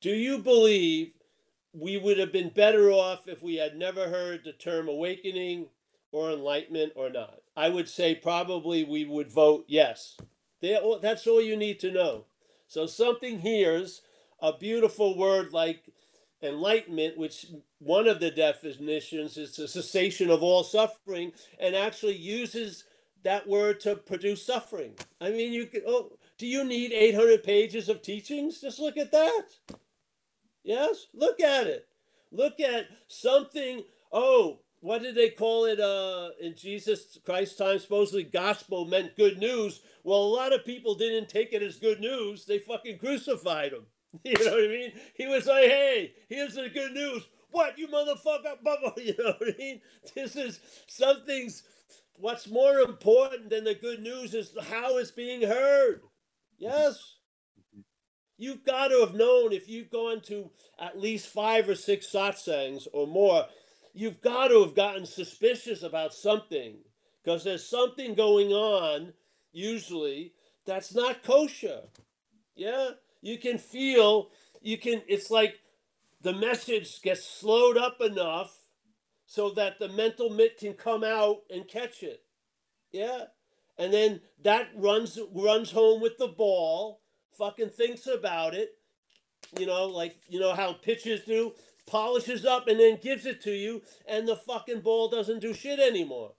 Do 0.00 0.10
you 0.10 0.38
believe 0.38 1.12
we 1.72 1.96
would 1.96 2.18
have 2.18 2.32
been 2.32 2.50
better 2.50 2.90
off 2.90 3.28
if 3.28 3.42
we 3.42 3.56
had 3.56 3.76
never 3.76 4.08
heard 4.08 4.44
the 4.44 4.52
term 4.52 4.88
awakening 4.88 5.66
or 6.12 6.30
enlightenment 6.30 6.92
or 6.96 7.10
not? 7.10 7.40
I 7.56 7.68
would 7.68 7.88
say 7.88 8.14
probably 8.14 8.84
we 8.84 9.04
would 9.04 9.30
vote 9.30 9.64
yes. 9.68 10.16
That's 10.62 11.26
all 11.26 11.40
you 11.42 11.56
need 11.56 11.80
to 11.80 11.90
know. 11.90 12.24
So 12.66 12.86
something 12.86 13.40
hears 13.40 14.02
a 14.40 14.52
beautiful 14.56 15.16
word 15.16 15.52
like 15.52 15.84
enlightenment, 16.42 17.18
which 17.18 17.46
one 17.80 18.06
of 18.06 18.20
the 18.20 18.30
definitions 18.30 19.36
is 19.36 19.56
the 19.56 19.66
cessation 19.66 20.30
of 20.30 20.42
all 20.42 20.62
suffering, 20.62 21.32
and 21.58 21.74
actually 21.74 22.16
uses 22.16 22.84
that 23.24 23.48
word 23.48 23.80
to 23.80 23.96
produce 23.96 24.44
suffering. 24.44 24.94
I 25.20 25.30
mean, 25.30 25.52
you 25.52 25.66
could, 25.66 25.82
oh, 25.86 26.12
do 26.38 26.46
you 26.46 26.64
need 26.64 26.92
800 26.92 27.42
pages 27.42 27.88
of 27.88 28.02
teachings? 28.02 28.60
Just 28.60 28.78
look 28.78 28.96
at 28.96 29.12
that. 29.12 29.42
Yes, 30.62 31.06
look 31.14 31.40
at 31.40 31.66
it. 31.66 31.86
Look 32.30 32.60
at 32.60 32.86
something. 33.08 33.82
Oh, 34.12 34.60
what 34.80 35.02
did 35.02 35.14
they 35.14 35.30
call 35.30 35.64
it 35.64 35.80
uh, 35.80 36.30
in 36.40 36.54
Jesus 36.56 37.18
Christ's 37.24 37.56
time? 37.56 37.78
Supposedly, 37.78 38.24
gospel 38.24 38.84
meant 38.86 39.16
good 39.16 39.38
news. 39.38 39.80
Well, 40.04 40.22
a 40.22 40.34
lot 40.36 40.52
of 40.52 40.64
people 40.64 40.94
didn't 40.94 41.28
take 41.28 41.52
it 41.52 41.62
as 41.62 41.76
good 41.76 42.00
news. 42.00 42.44
They 42.44 42.58
fucking 42.58 42.98
crucified 42.98 43.72
him. 43.72 43.86
You 44.24 44.34
know 44.44 44.50
what 44.50 44.64
I 44.64 44.68
mean? 44.68 44.92
He 45.14 45.28
was 45.28 45.46
like, 45.46 45.66
"Hey, 45.66 46.14
here's 46.28 46.56
the 46.56 46.68
good 46.68 46.92
news. 46.92 47.28
What 47.50 47.78
you 47.78 47.88
motherfucker, 47.88 48.62
bubble?" 48.64 48.94
You 48.96 49.14
know 49.18 49.34
what 49.38 49.54
I 49.54 49.58
mean? 49.58 49.80
This 50.14 50.36
is 50.36 50.60
something's. 50.86 51.62
What's 52.16 52.48
more 52.48 52.80
important 52.80 53.48
than 53.48 53.64
the 53.64 53.74
good 53.74 54.02
news 54.02 54.34
is 54.34 54.54
how 54.68 54.98
it's 54.98 55.10
being 55.10 55.40
heard. 55.40 56.02
Yes. 56.58 57.16
You've 58.36 58.64
got 58.64 58.88
to 58.88 59.00
have 59.00 59.14
known 59.14 59.52
if 59.52 59.68
you've 59.68 59.90
gone 59.90 60.20
to 60.22 60.50
at 60.78 60.98
least 60.98 61.28
five 61.28 61.68
or 61.68 61.74
six 61.74 62.06
satsangs 62.06 62.86
or 62.92 63.06
more, 63.06 63.46
you've 63.92 64.20
got 64.20 64.48
to 64.48 64.62
have 64.62 64.74
gotten 64.74 65.04
suspicious 65.04 65.82
about 65.82 66.14
something 66.14 66.76
because 67.22 67.44
there's 67.44 67.66
something 67.66 68.14
going 68.14 68.48
on, 68.48 69.12
usually, 69.52 70.32
that's 70.66 70.94
not 70.94 71.22
kosher. 71.22 71.82
Yeah? 72.54 72.90
You 73.20 73.38
can 73.38 73.58
feel, 73.58 74.30
you 74.62 74.78
can, 74.78 75.02
it's 75.06 75.30
like 75.30 75.56
the 76.20 76.32
message 76.32 77.00
gets 77.02 77.24
slowed 77.24 77.76
up 77.76 78.00
enough 78.00 78.56
so 79.26 79.50
that 79.50 79.78
the 79.78 79.88
mental 79.88 80.30
mitt 80.30 80.58
can 80.58 80.74
come 80.74 81.04
out 81.04 81.38
and 81.50 81.68
catch 81.68 82.02
it. 82.02 82.22
Yeah? 82.92 83.24
And 83.78 83.92
then 83.92 84.20
that 84.42 84.68
runs 84.74 85.18
runs 85.32 85.70
home 85.70 86.00
with 86.00 86.18
the 86.18 86.28
ball, 86.28 87.00
fucking 87.38 87.70
thinks 87.70 88.06
about 88.06 88.54
it, 88.54 88.70
you 89.58 89.66
know, 89.66 89.86
like 89.86 90.16
you 90.28 90.38
know 90.38 90.52
how 90.52 90.74
pitchers 90.74 91.22
do, 91.24 91.54
polishes 91.86 92.44
up 92.44 92.68
and 92.68 92.78
then 92.78 92.98
gives 93.02 93.24
it 93.24 93.40
to 93.42 93.52
you, 93.52 93.82
and 94.06 94.28
the 94.28 94.36
fucking 94.36 94.80
ball 94.80 95.08
doesn't 95.08 95.40
do 95.40 95.54
shit 95.54 95.78
anymore. 95.78 96.34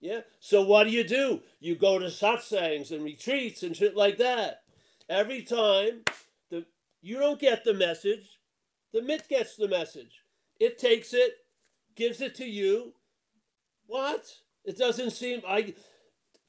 Yeah. 0.00 0.20
So 0.40 0.62
what 0.62 0.84
do 0.84 0.90
you 0.90 1.04
do? 1.04 1.40
You 1.60 1.76
go 1.76 1.98
to 1.98 2.06
satsangs 2.06 2.90
and 2.90 3.04
retreats 3.04 3.62
and 3.62 3.76
shit 3.76 3.96
like 3.96 4.18
that. 4.18 4.62
Every 5.08 5.42
time 5.42 6.02
the 6.50 6.66
you 7.00 7.18
don't 7.18 7.40
get 7.40 7.64
the 7.64 7.74
message, 7.74 8.40
the 8.92 9.02
mit 9.02 9.28
gets 9.28 9.56
the 9.56 9.68
message. 9.68 10.22
It 10.60 10.78
takes 10.78 11.12
it, 11.12 11.32
gives 11.96 12.20
it 12.20 12.34
to 12.36 12.44
you. 12.44 12.94
What? 13.86 14.26
It 14.64 14.78
doesn't 14.78 15.10
seem 15.10 15.42
I 15.46 15.74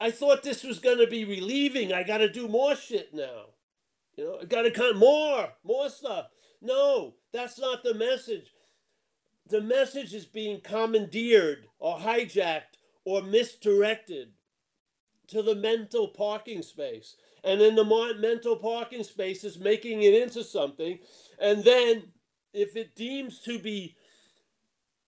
I 0.00 0.10
thought 0.10 0.42
this 0.42 0.64
was 0.64 0.78
going 0.78 0.98
to 0.98 1.06
be 1.06 1.24
relieving. 1.24 1.92
I 1.92 2.02
got 2.02 2.18
to 2.18 2.28
do 2.28 2.48
more 2.48 2.76
shit 2.76 3.14
now. 3.14 3.46
You 4.16 4.24
know, 4.24 4.38
I 4.42 4.44
got 4.44 4.62
to 4.62 4.70
cut 4.70 4.96
more, 4.96 5.48
more 5.64 5.88
stuff. 5.88 6.26
No, 6.60 7.14
that's 7.32 7.58
not 7.58 7.82
the 7.82 7.94
message. 7.94 8.52
The 9.48 9.60
message 9.60 10.14
is 10.14 10.24
being 10.24 10.60
commandeered 10.60 11.66
or 11.78 11.98
hijacked 11.98 12.78
or 13.04 13.22
misdirected 13.22 14.32
to 15.28 15.42
the 15.42 15.54
mental 15.54 16.08
parking 16.08 16.62
space. 16.62 17.16
And 17.42 17.60
then 17.60 17.74
the 17.74 17.84
mental 18.18 18.56
parking 18.56 19.04
space 19.04 19.44
is 19.44 19.58
making 19.58 20.02
it 20.02 20.14
into 20.14 20.42
something. 20.42 20.98
And 21.38 21.62
then, 21.62 22.04
if 22.54 22.76
it 22.76 22.94
deems 22.94 23.40
to 23.40 23.58
be 23.58 23.96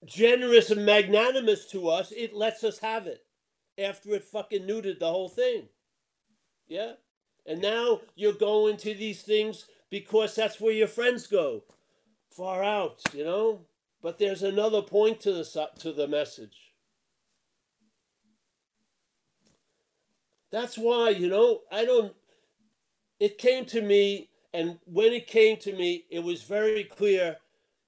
generous 0.05 0.71
and 0.71 0.85
magnanimous 0.85 1.65
to 1.71 1.89
us, 1.89 2.13
it 2.13 2.35
lets 2.35 2.65
us 2.65 2.81
have 2.81 3.07
it 3.07 3.25
after 3.79 4.15
it 4.15 4.25
fucking 4.25 4.67
neutered 4.67 4.99
the 4.99 5.11
whole 5.11 5.29
thing. 5.29 5.69
Yeah? 6.69 6.93
And 7.47 7.63
now 7.63 8.01
you're 8.17 8.33
going 8.33 8.77
to 8.79 8.95
these 8.95 9.23
things 9.23 9.67
because 9.89 10.35
that's 10.35 10.61
where 10.61 10.73
your 10.73 10.89
friends 10.89 11.27
go. 11.27 11.63
Far 12.31 12.63
out, 12.63 13.01
you 13.15 13.25
know? 13.25 13.61
But 14.03 14.19
there's 14.19 14.43
another 14.43 14.83
point 14.83 15.21
to 15.21 15.33
the 15.33 15.69
to 15.79 15.93
the 15.93 16.07
message. 16.07 16.73
That's 20.51 20.77
why, 20.77 21.11
you 21.11 21.29
know, 21.29 21.61
I 21.73 21.85
don't 21.85 22.15
it 23.19 23.39
came 23.39 23.65
to 23.67 23.81
me 23.81 24.29
and 24.57 24.79
when 24.87 25.13
it 25.13 25.27
came 25.27 25.59
to 25.59 25.73
me, 25.75 26.07
it 26.11 26.21
was 26.21 26.43
very 26.43 26.85
clear 26.85 27.37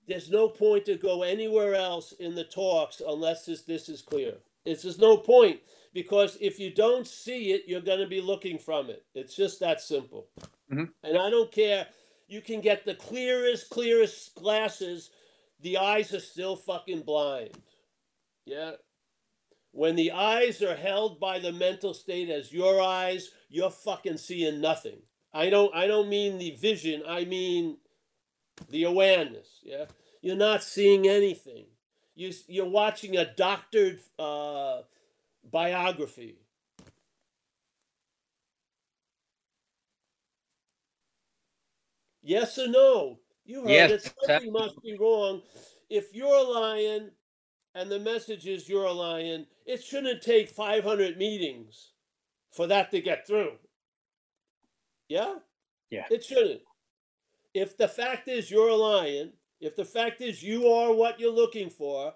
there's 0.06 0.30
no 0.30 0.48
point 0.50 0.84
to 0.84 0.96
go 0.96 1.22
anywhere 1.22 1.74
else 1.74 2.12
in 2.12 2.34
the 2.34 2.44
talks 2.44 3.00
unless 3.06 3.46
this, 3.46 3.62
this 3.62 3.88
is 3.88 4.02
clear. 4.02 4.34
It's 4.66 4.82
just 4.82 5.00
no 5.00 5.16
point 5.16 5.60
because 5.94 6.36
if 6.42 6.58
you 6.58 6.70
don't 6.70 7.06
see 7.06 7.52
it, 7.52 7.62
you're 7.66 7.80
going 7.80 8.00
to 8.00 8.06
be 8.06 8.20
looking 8.20 8.58
from 8.58 8.90
it. 8.90 9.06
It's 9.14 9.34
just 9.34 9.60
that 9.60 9.80
simple. 9.80 10.28
Mhm. 10.70 10.92
And 11.02 11.16
I 11.16 11.30
don't 11.30 11.50
care. 11.50 11.86
You 12.26 12.42
can 12.42 12.60
get 12.60 12.84
the 12.84 12.96
clearest, 12.96 13.70
clearest 13.70 14.34
glasses. 14.34 15.08
The 15.60 15.78
eyes 15.78 16.12
are 16.12 16.20
still 16.20 16.56
fucking 16.56 17.00
blind. 17.00 17.56
Yeah. 18.44 18.72
When 19.72 19.96
the 19.96 20.12
eyes 20.12 20.62
are 20.62 20.76
held 20.76 21.18
by 21.18 21.38
the 21.38 21.52
mental 21.52 21.94
state 21.94 22.28
as 22.28 22.52
your 22.52 22.82
eyes, 22.82 23.30
you're 23.48 23.70
fucking 23.70 24.18
seeing 24.18 24.60
nothing. 24.60 25.00
I 25.32 25.50
don't. 25.50 25.74
I 25.74 25.86
don't 25.86 26.08
mean 26.08 26.38
the 26.38 26.52
vision. 26.52 27.02
I 27.06 27.24
mean 27.24 27.78
the 28.70 28.84
awareness. 28.84 29.60
Yeah. 29.62 29.86
You're 30.22 30.36
not 30.36 30.62
seeing 30.62 31.08
anything. 31.08 31.66
You 32.14 32.32
you're 32.48 32.68
watching 32.68 33.16
a 33.16 33.24
doctored 33.34 34.00
uh, 34.18 34.82
biography. 35.50 36.36
Yes 42.22 42.58
or 42.58 42.68
no? 42.68 43.20
You 43.44 43.62
heard 43.62 43.70
Yes, 43.70 43.90
it. 43.90 44.14
Something 44.26 44.52
must 44.52 44.82
be 44.82 44.96
wrong. 44.98 45.42
If 45.88 46.14
you're 46.14 46.34
a 46.34 46.42
lion 46.42 47.12
and 47.74 47.90
the 47.90 47.98
message 48.00 48.46
is 48.46 48.68
you're 48.68 48.84
a 48.84 48.92
lion, 48.92 49.46
it 49.66 49.82
shouldn't 49.82 50.22
take 50.22 50.48
500 50.50 51.16
meetings 51.16 51.92
for 52.52 52.66
that 52.66 52.90
to 52.90 53.00
get 53.00 53.26
through. 53.26 53.52
Yeah? 55.08 55.36
Yeah. 55.90 56.04
It 56.10 56.24
shouldn't. 56.24 56.60
If 57.54 57.76
the 57.76 57.88
fact 57.88 58.28
is 58.28 58.50
you're 58.50 58.68
a 58.68 58.76
lion, 58.76 59.32
if 59.60 59.74
the 59.74 59.84
fact 59.84 60.20
is 60.20 60.42
you 60.42 60.68
are 60.68 60.92
what 60.92 61.18
you're 61.18 61.32
looking 61.32 61.70
for, 61.70 62.12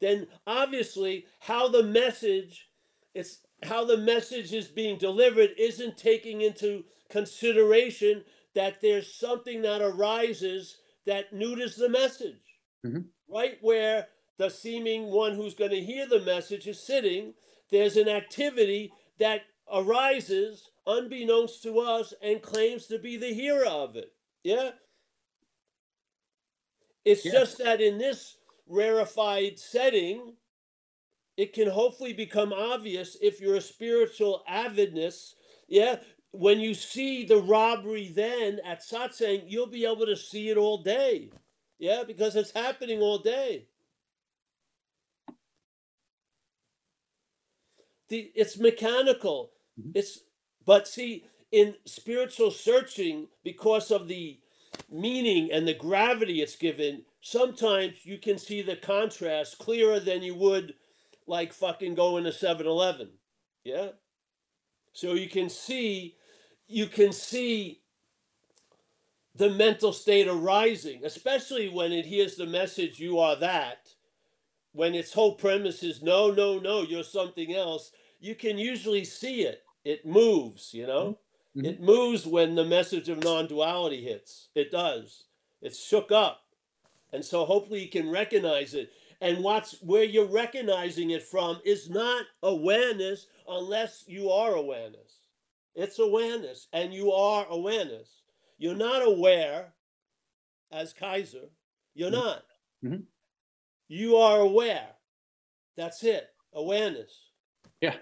then 0.00 0.26
obviously 0.46 1.26
how 1.40 1.68
the 1.68 1.82
message 1.82 2.68
it's 3.14 3.40
how 3.62 3.84
the 3.84 3.98
message 3.98 4.52
is 4.54 4.68
being 4.68 4.98
delivered 4.98 5.50
isn't 5.58 5.96
taking 5.98 6.40
into 6.40 6.84
consideration 7.10 8.24
that 8.54 8.80
there's 8.80 9.14
something 9.14 9.62
that 9.62 9.82
arises 9.82 10.78
that 11.06 11.32
neuters 11.32 11.76
the 11.76 11.88
message. 11.88 12.58
Mhm. 12.84 13.04
Right 13.28 13.58
where 13.60 14.08
the 14.38 14.48
seeming 14.48 15.10
one 15.10 15.34
who's 15.34 15.54
going 15.54 15.70
to 15.70 15.80
hear 15.80 16.06
the 16.06 16.20
message 16.20 16.66
is 16.66 16.80
sitting, 16.80 17.34
there's 17.70 17.96
an 17.96 18.08
activity 18.08 18.92
that 19.18 19.42
arises 19.70 20.71
unbeknownst 20.86 21.62
to 21.62 21.78
us 21.80 22.12
and 22.22 22.42
claims 22.42 22.86
to 22.86 22.98
be 22.98 23.16
the 23.16 23.32
hero 23.32 23.68
of 23.68 23.96
it. 23.96 24.12
Yeah? 24.42 24.72
It's 27.04 27.24
Yeah. 27.24 27.32
just 27.32 27.58
that 27.58 27.80
in 27.80 27.98
this 27.98 28.36
rarefied 28.66 29.58
setting, 29.58 30.36
it 31.36 31.52
can 31.52 31.68
hopefully 31.68 32.12
become 32.12 32.52
obvious 32.52 33.16
if 33.20 33.40
you're 33.40 33.56
a 33.56 33.60
spiritual 33.60 34.44
avidness. 34.46 35.34
Yeah. 35.68 36.02
When 36.30 36.60
you 36.60 36.74
see 36.74 37.24
the 37.24 37.38
robbery 37.38 38.08
then 38.08 38.60
at 38.60 38.80
satsang, 38.80 39.44
you'll 39.46 39.66
be 39.66 39.84
able 39.84 40.06
to 40.06 40.16
see 40.16 40.50
it 40.50 40.56
all 40.56 40.78
day. 40.82 41.30
Yeah, 41.78 42.04
because 42.04 42.36
it's 42.36 42.52
happening 42.52 43.00
all 43.00 43.18
day. 43.18 43.66
The, 48.08 48.30
it's 48.34 48.58
mechanical. 48.58 49.52
Mhm. 49.80 49.92
It's 49.94 50.20
but 50.64 50.88
see 50.88 51.24
in 51.50 51.74
spiritual 51.84 52.50
searching 52.50 53.28
because 53.44 53.90
of 53.90 54.08
the 54.08 54.38
meaning 54.90 55.50
and 55.52 55.66
the 55.66 55.74
gravity 55.74 56.40
it's 56.40 56.56
given, 56.56 57.02
sometimes 57.20 58.04
you 58.04 58.18
can 58.18 58.38
see 58.38 58.62
the 58.62 58.76
contrast 58.76 59.58
clearer 59.58 60.00
than 60.00 60.22
you 60.22 60.34
would 60.34 60.74
like 61.26 61.52
fucking 61.52 61.94
going 61.94 62.24
to 62.24 62.30
7-Eleven. 62.30 63.08
Yeah? 63.64 63.88
So 64.92 65.14
you 65.14 65.28
can 65.28 65.48
see 65.48 66.16
you 66.68 66.86
can 66.86 67.12
see 67.12 67.80
the 69.34 69.50
mental 69.50 69.92
state 69.92 70.28
arising, 70.28 71.04
especially 71.04 71.68
when 71.68 71.92
it 71.92 72.06
hears 72.06 72.36
the 72.36 72.46
message 72.46 72.98
you 72.98 73.18
are 73.18 73.36
that. 73.36 73.88
When 74.72 74.94
its 74.94 75.12
whole 75.12 75.34
premise 75.34 75.82
is 75.82 76.02
no, 76.02 76.30
no, 76.30 76.58
no, 76.58 76.82
you're 76.82 77.04
something 77.04 77.54
else, 77.54 77.92
you 78.20 78.34
can 78.34 78.56
usually 78.56 79.04
see 79.04 79.42
it. 79.42 79.62
It 79.84 80.06
moves, 80.06 80.72
you 80.74 80.86
know? 80.86 81.18
Mhm. 81.56 81.64
It 81.66 81.80
moves 81.80 82.26
when 82.26 82.54
the 82.54 82.64
message 82.64 83.08
of 83.08 83.22
non 83.22 83.46
duality 83.46 84.02
hits. 84.02 84.48
It 84.54 84.70
does. 84.70 85.24
It's 85.60 85.84
shook 85.84 86.10
up. 86.12 86.44
And 87.12 87.24
so 87.24 87.44
hopefully 87.44 87.82
you 87.82 87.88
can 87.90 88.10
recognize 88.10 88.74
it. 88.74 88.92
And 89.20 89.44
what's 89.44 89.80
where 89.82 90.04
you're 90.04 90.24
recognizing 90.26 91.10
it 91.10 91.22
from 91.22 91.60
is 91.64 91.90
not 91.90 92.26
awareness 92.42 93.26
unless 93.48 94.04
you 94.08 94.30
are 94.30 94.54
awareness. 94.54 95.20
It's 95.74 95.98
awareness, 95.98 96.68
and 96.72 96.92
you 96.92 97.12
are 97.12 97.46
awareness. 97.48 98.22
You're 98.58 98.74
not 98.74 99.02
aware 99.02 99.74
as 100.70 100.92
Kaiser. 100.92 101.50
You're 101.94 102.10
Mhm. 102.10 102.12
not. 102.12 102.46
Mhm. 102.84 103.06
You 103.88 104.16
are 104.16 104.40
aware. 104.40 104.96
That's 105.76 106.02
it. 106.04 106.34
Awareness. 106.52 107.30
Yeah. 107.80 107.98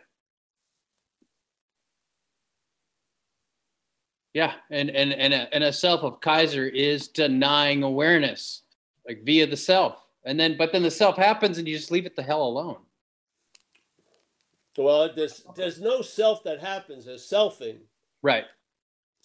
Yeah, 4.33 4.53
and 4.71 4.91
and 4.91 5.13
and 5.13 5.35
a, 5.35 5.55
and 5.55 5.65
a 5.65 5.73
self 5.73 6.03
of 6.03 6.21
Kaiser 6.21 6.67
is 6.67 7.09
denying 7.09 7.83
awareness, 7.83 8.63
like 9.07 9.25
via 9.25 9.47
the 9.47 9.57
self, 9.57 10.07
and 10.25 10.39
then 10.39 10.57
but 10.57 10.73
then 10.73 10.83
the 10.83 10.91
self 10.91 11.17
happens, 11.17 11.59
and 11.59 11.67
you 11.67 11.77
just 11.77 11.91
leave 11.91 12.07
it 12.07 12.15
the 12.15 12.23
hell 12.23 12.43
alone. 12.43 12.79
Well, 14.79 15.11
there's 15.15 15.45
there's 15.57 15.81
no 15.81 16.01
self 16.01 16.45
that 16.45 16.61
happens. 16.61 17.07
There's 17.07 17.29
selfing. 17.29 17.79
Right. 18.23 18.45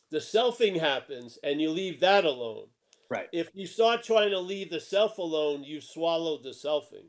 The 0.09 0.17
selfing 0.17 0.79
happens, 0.79 1.37
and 1.43 1.61
you 1.61 1.69
leave 1.69 1.99
that 1.99 2.25
alone. 2.25 2.67
Right. 3.09 3.27
If 3.31 3.49
you 3.53 3.67
start 3.67 4.03
trying 4.03 4.31
to 4.31 4.39
leave 4.39 4.71
the 4.71 4.79
self 4.79 5.19
alone, 5.19 5.63
you've 5.63 5.83
swallowed 5.83 6.43
the 6.43 6.49
selfing. 6.49 7.05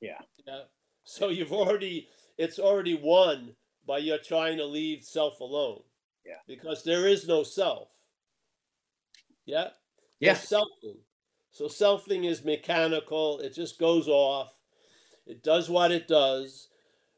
Yeah. 0.00 0.20
Yeah. 0.46 0.62
So 1.04 1.28
you've 1.28 1.52
already 1.52 2.08
it's 2.38 2.58
already 2.58 2.94
won 2.94 3.54
by 3.86 3.98
your 3.98 4.18
trying 4.18 4.56
to 4.56 4.64
leave 4.64 5.02
self 5.02 5.40
alone. 5.40 5.82
Yeah. 6.30 6.36
Because 6.48 6.84
there 6.84 7.08
is 7.08 7.28
no 7.28 7.42
self. 7.44 7.90
Yeah. 9.46 9.68
Yeah. 10.20 10.34
There's 10.34 10.48
selfing. 10.48 10.98
So 11.52 11.66
selfing 11.66 12.24
is 12.28 12.44
mechanical. 12.44 13.40
It 13.40 13.54
just 13.54 13.78
goes 13.78 14.08
off. 14.08 14.52
It 15.26 15.42
does 15.42 15.70
what 15.70 15.92
it 15.92 16.08
does. 16.08 16.68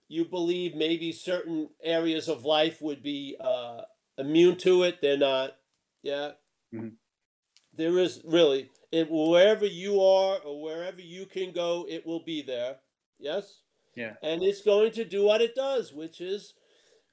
You 0.09 0.25
believe 0.27 0.75
maybe 0.77 1.13
certain 1.13 1.71
areas 1.83 2.29
of 2.29 2.45
life 2.45 2.83
would 2.83 3.03
be 3.03 3.37
uh, 3.41 3.83
immune 4.19 4.59
to 4.59 4.85
it. 4.85 5.01
They're 5.03 5.19
not. 5.19 5.57
Yeah. 6.03 6.33
Mhm. 6.75 6.95
There 7.75 7.99
is 7.99 8.23
really 8.25 8.71
it 8.93 9.09
wherever 9.11 9.67
you 9.67 10.01
are 10.03 10.39
or 10.41 10.63
wherever 10.63 11.01
you 11.01 11.27
can 11.27 11.53
go, 11.53 11.87
it 11.89 12.07
will 12.07 12.23
be 12.25 12.43
there. 12.43 12.79
Yes. 13.19 13.61
Yeah. 13.97 14.15
And 14.23 14.43
it's 14.43 14.63
going 14.63 14.93
to 14.93 15.05
do 15.05 15.25
what 15.25 15.43
it 15.43 15.55
does, 15.55 15.93
which 15.93 16.21
is 16.21 16.55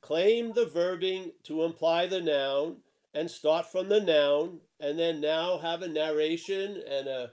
claim 0.02 0.54
the 0.54 0.66
verbing 0.66 1.32
to 1.44 1.64
imply 1.64 2.06
the 2.06 2.22
noun 2.22 2.78
and 3.14 3.30
start 3.30 3.72
from 3.72 3.90
the 3.90 4.00
noun 4.00 4.60
and 4.80 4.98
then 4.98 5.20
now 5.20 5.58
have 5.58 5.82
a 5.82 5.88
narration 5.88 6.82
and 6.90 7.08
a 7.08 7.32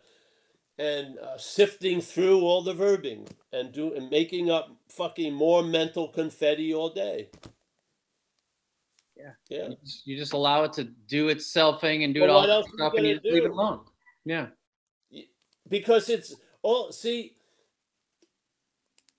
and 0.79 1.19
uh, 1.19 1.39
sifting 1.39 2.03
through 2.03 2.43
all 2.43 2.63
the 2.63 2.75
verbing 2.75 3.27
and 3.53 3.73
do 3.73 3.95
and 3.95 4.11
making 4.11 4.51
up 4.51 4.77
fucking 4.91 5.33
more 5.33 5.63
mental 5.63 6.09
confetti 6.09 6.75
all 6.75 6.91
day. 6.91 7.31
Yeah. 9.17 9.31
Yeah. 9.49 9.69
You 9.69 9.77
just, 9.83 10.07
you 10.07 10.17
just 10.19 10.33
allow 10.35 10.65
it 10.65 10.75
to 10.75 10.85
do 10.85 11.29
its 11.29 11.51
selfing 11.51 12.05
and 12.05 12.13
do 12.13 12.21
Well, 12.21 12.29
it 12.29 12.33
all 12.33 12.41
what 12.41 12.51
else 12.51 12.67
stuff, 12.75 12.93
and 12.97 13.07
you 13.07 13.15
gonna 13.17 13.35
leave 13.35 13.45
it 13.45 13.51
alone. 13.51 13.81
Yeah. 14.25 14.49
because 15.69 16.11
it's 16.11 16.35
all 16.63 16.93
see 16.93 17.37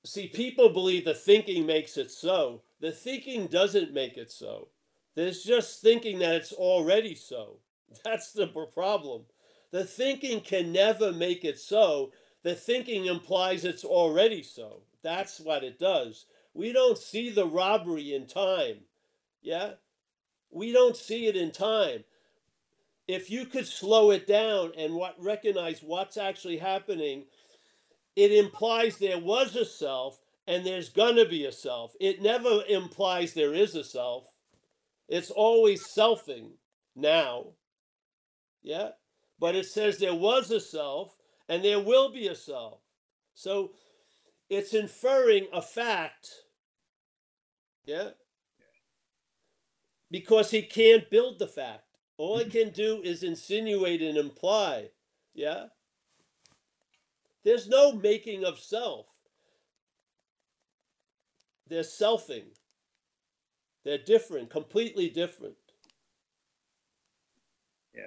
see 0.05 0.27
people 0.27 0.69
believe 0.69 1.05
the 1.05 1.13
thinking 1.13 1.65
makes 1.65 1.97
it 1.97 2.11
so 2.11 2.61
the 2.79 2.91
thinking 2.91 3.47
doesn't 3.47 3.93
make 3.93 4.17
it 4.17 4.31
so. 4.31 4.69
There's 5.15 5.43
just 5.43 5.81
thinking 5.81 6.19
that 6.19 6.35
it's 6.35 6.53
already 6.53 7.15
so. 7.15 7.57
That's 8.03 8.31
the 8.31 8.47
problem. 8.47 9.23
The 9.71 9.83
thinking 9.83 10.41
can 10.41 10.71
never 10.71 11.11
make 11.11 11.43
it 11.43 11.59
so. 11.59 12.11
The 12.43 12.55
thinking 12.55 13.05
implies 13.05 13.65
it's 13.65 13.83
already 13.83 14.43
so. 14.43 14.83
That's 15.03 15.39
what 15.39 15.63
it 15.63 15.79
does. 15.79 16.25
We 16.53 16.71
don't 16.71 16.97
see 16.97 17.29
the 17.29 17.45
robbery 17.45 18.13
in 18.13 18.27
time. 18.27 18.77
Yeah? 19.41 19.71
We 20.51 20.71
don't 20.71 20.95
see 20.95 21.27
it 21.27 21.35
in 21.35 21.51
time. 21.51 22.03
If 23.07 23.29
you 23.29 23.45
could 23.45 23.67
slow 23.67 24.11
it 24.11 24.27
down 24.27 24.73
and 24.77 24.93
what 24.93 25.15
recognize 25.19 25.81
what's 25.81 26.17
actually 26.17 26.57
happening, 26.57 27.25
it 28.15 28.31
implies 28.31 28.97
there 28.97 29.19
was 29.19 29.55
a 29.55 29.65
self 29.65 30.19
and 30.47 30.65
there's 30.65 30.89
gonna 30.89 31.25
be 31.25 31.45
a 31.45 31.51
self. 31.51 31.93
It 31.99 32.21
never 32.21 32.63
implies 32.67 33.33
there 33.33 33.53
is 33.53 33.75
a 33.75 33.83
self. 33.83 34.25
It's 35.09 35.29
always 35.29 35.85
selfing 35.85 36.51
now. 36.95 37.47
Yeah. 38.63 38.91
But 39.39 39.55
it 39.55 39.65
says 39.65 39.97
there 39.97 40.15
was 40.15 40.49
a 40.49 40.59
self 40.59 41.15
and 41.49 41.63
there 41.63 41.79
will 41.79 42.11
be 42.11 42.27
a 42.27 42.35
self. 42.35 42.79
So 43.33 43.71
it's 44.49 44.73
inferring 44.73 45.47
a 45.53 45.61
fact. 45.61 46.29
Yeah. 47.85 48.11
Because 50.09 50.51
he 50.51 50.61
can't 50.61 51.09
build 51.09 51.39
the 51.39 51.47
fact. 51.47 51.83
All 52.17 52.39
he 52.39 52.45
can 52.45 52.71
do 52.71 53.01
is 53.03 53.21
insinuate 53.21 54.01
and 54.01 54.17
imply. 54.17 54.89
Yeah? 55.33 55.65
There's 57.43 57.67
no 57.67 57.91
making 57.91 58.43
of 58.43 58.59
self. 58.59 59.07
There's 61.69 61.97
selfing. 61.97 62.45
They're 63.83 63.97
different, 63.97 64.49
completely 64.49 65.09
different. 65.09 65.55
Yeah. 67.95 68.01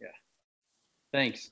Yeah. 0.00 0.08
Thanks. 1.12 1.50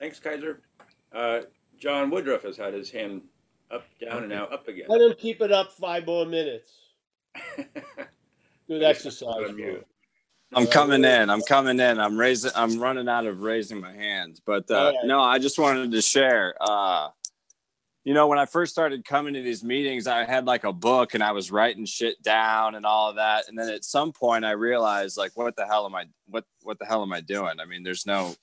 Thanks, 0.00 0.18
Kaiser. 0.18 0.62
Uh, 1.12 1.42
John 1.78 2.10
Woodruff 2.10 2.42
has 2.42 2.56
had 2.56 2.74
his 2.74 2.90
hand 2.90 3.22
up, 3.70 3.84
down, 4.00 4.18
and 4.18 4.28
now 4.28 4.46
up 4.46 4.66
again. 4.66 4.86
Let 4.88 5.00
him 5.00 5.14
keep 5.16 5.40
it 5.40 5.52
up 5.52 5.72
five 5.72 6.06
more 6.06 6.26
minutes. 6.26 6.72
Good 8.68 8.82
exercise. 8.82 9.54
On 10.54 10.64
bro. 10.64 10.64
mute. 10.64 10.66
I'm 10.66 10.72
coming 10.72 11.04
in. 11.04 11.30
I'm 11.30 11.42
coming 11.42 11.80
in. 11.80 12.00
I'm 12.00 12.16
raising. 12.16 12.50
I'm 12.54 12.78
running 12.78 13.08
out 13.08 13.26
of 13.26 13.40
raising 13.40 13.80
my 13.80 13.92
hands. 13.92 14.40
But 14.44 14.70
uh, 14.70 14.92
no, 15.04 15.20
I 15.20 15.38
just 15.38 15.58
wanted 15.58 15.92
to 15.92 16.02
share. 16.02 16.54
Uh, 16.60 17.08
you 18.04 18.14
know, 18.14 18.26
when 18.26 18.38
I 18.38 18.46
first 18.46 18.72
started 18.72 19.04
coming 19.04 19.34
to 19.34 19.42
these 19.42 19.62
meetings, 19.62 20.06
I 20.06 20.24
had 20.24 20.44
like 20.44 20.64
a 20.64 20.72
book 20.72 21.14
and 21.14 21.22
I 21.22 21.32
was 21.32 21.50
writing 21.50 21.86
shit 21.86 22.20
down 22.22 22.74
and 22.74 22.84
all 22.84 23.10
of 23.10 23.16
that. 23.16 23.48
And 23.48 23.56
then 23.56 23.68
at 23.68 23.84
some 23.84 24.12
point, 24.12 24.44
I 24.44 24.52
realized 24.52 25.16
like, 25.16 25.32
what 25.36 25.54
the 25.56 25.66
hell 25.66 25.86
am 25.86 25.94
I? 25.94 26.06
What 26.26 26.44
what 26.62 26.78
the 26.78 26.86
hell 26.86 27.02
am 27.02 27.12
I 27.12 27.20
doing? 27.20 27.60
I 27.60 27.64
mean, 27.64 27.82
there's 27.82 28.06
no 28.06 28.34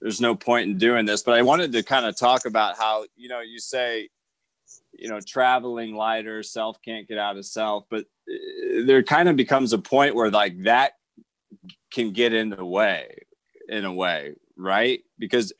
there's 0.00 0.20
no 0.20 0.34
point 0.34 0.68
in 0.68 0.78
doing 0.78 1.06
this. 1.06 1.22
But 1.22 1.38
I 1.38 1.42
wanted 1.42 1.72
to 1.72 1.82
kind 1.82 2.04
of 2.04 2.18
talk 2.18 2.46
about 2.46 2.76
how 2.76 3.06
you 3.16 3.28
know 3.28 3.40
you 3.40 3.60
say 3.60 4.08
you 4.92 5.08
know 5.08 5.20
traveling 5.20 5.94
lighter 5.94 6.42
self 6.42 6.80
can't 6.82 7.08
get 7.08 7.18
out 7.18 7.36
of 7.36 7.44
self 7.44 7.84
but 7.90 8.04
uh, 8.28 8.84
there 8.86 9.02
kind 9.02 9.28
of 9.28 9.36
becomes 9.36 9.72
a 9.72 9.78
point 9.78 10.14
where 10.14 10.30
like 10.30 10.62
that 10.62 10.92
can 11.92 12.12
get 12.12 12.32
in 12.32 12.50
the 12.50 12.64
way 12.64 13.26
in 13.68 13.84
a 13.84 13.92
way 13.92 14.34
right? 14.56 15.02
Because 15.18 15.52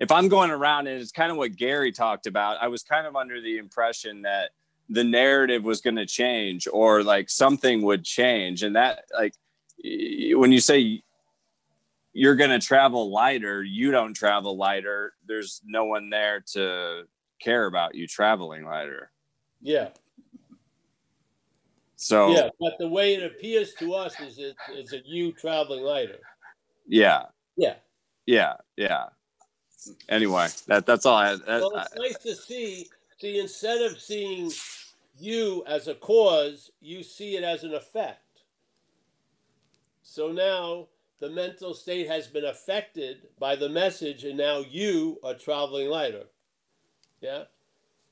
if 0.00 0.10
i'm 0.10 0.28
going 0.28 0.50
around 0.50 0.88
and 0.88 1.00
it's 1.00 1.12
kind 1.12 1.30
of 1.30 1.38
what 1.38 1.54
gary 1.54 1.92
talked 1.92 2.26
about 2.26 2.60
i 2.60 2.66
was 2.66 2.82
kind 2.82 3.06
of 3.06 3.14
under 3.14 3.40
the 3.40 3.58
impression 3.58 4.22
that 4.22 4.50
the 4.88 5.04
narrative 5.04 5.64
was 5.64 5.80
going 5.80 5.96
to 5.96 6.06
change 6.06 6.68
or 6.70 7.02
like 7.02 7.30
something 7.30 7.82
would 7.82 8.04
change. 8.04 8.62
And 8.62 8.76
that 8.76 9.04
like 9.16 9.34
when 9.82 10.52
you 10.52 10.60
say 10.60 11.02
you're 12.12 12.36
going 12.36 12.50
to 12.50 12.64
travel 12.64 13.10
lighter 13.10 13.62
you 13.62 13.90
don't 13.90 14.14
travel 14.14 14.56
lighter. 14.56 15.14
There's 15.26 15.60
no 15.64 15.84
one 15.86 16.10
there 16.10 16.44
to 16.52 17.04
care 17.40 17.66
about 17.66 17.94
you 17.94 18.06
traveling 18.06 18.64
lighter. 18.64 19.10
Yeah, 19.60 19.88
so 21.96 22.30
yeah. 22.30 22.48
But 22.60 22.74
the 22.78 22.88
way 22.88 23.14
it 23.14 23.22
appears 23.22 23.74
to 23.74 23.94
us 23.94 24.18
is 24.20 24.38
it 24.38 24.56
is 24.74 24.92
a 24.92 25.00
you 25.04 25.32
traveling 25.32 25.82
lighter. 25.84 26.18
yeah 26.86 27.26
Yeah. 27.56 27.76
yeah 28.26 28.54
yeah 28.76 29.06
anyway 30.08 30.48
that 30.66 30.86
that's 30.86 31.04
all 31.06 31.16
i, 31.16 31.34
that, 31.36 31.46
Well, 31.46 31.76
it's 31.76 31.94
nice 31.96 32.18
to 32.18 32.34
see. 32.34 32.88
See, 33.18 33.38
instead 33.38 33.80
of 33.82 34.00
seeing 34.00 34.50
you 35.18 35.62
as 35.66 35.86
a 35.88 35.94
cause, 35.94 36.70
you 36.80 37.02
see 37.02 37.36
it 37.36 37.44
as 37.44 37.62
an 37.64 37.72
effect. 37.74 38.20
So 40.02 40.32
now 40.32 40.88
the 41.20 41.30
mental 41.30 41.74
state 41.74 42.08
has 42.08 42.26
been 42.26 42.44
affected 42.46 43.28
by 43.38 43.54
the 43.56 43.68
message, 43.68 44.24
and 44.24 44.36
now 44.36 44.58
you 44.58 45.18
are 45.22 45.34
traveling 45.34 45.88
lighter. 45.88 46.24
Yeah. 47.20 47.44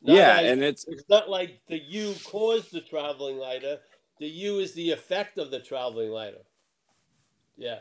Not 0.02 0.16
yeah 0.16 0.40
as- 0.40 0.50
and 0.52 0.62
it's 0.62 0.84
it's 0.88 1.08
not 1.08 1.28
like 1.30 1.60
the 1.68 1.78
you 1.78 2.14
caused 2.24 2.72
the 2.72 2.80
traveling 2.80 3.38
lighter. 3.38 3.78
The 4.18 4.26
you 4.28 4.58
is 4.60 4.72
the 4.74 4.90
effect 4.92 5.38
of 5.38 5.50
the 5.50 5.60
traveling 5.60 6.10
lighter. 6.10 6.42
Yeah. 7.56 7.80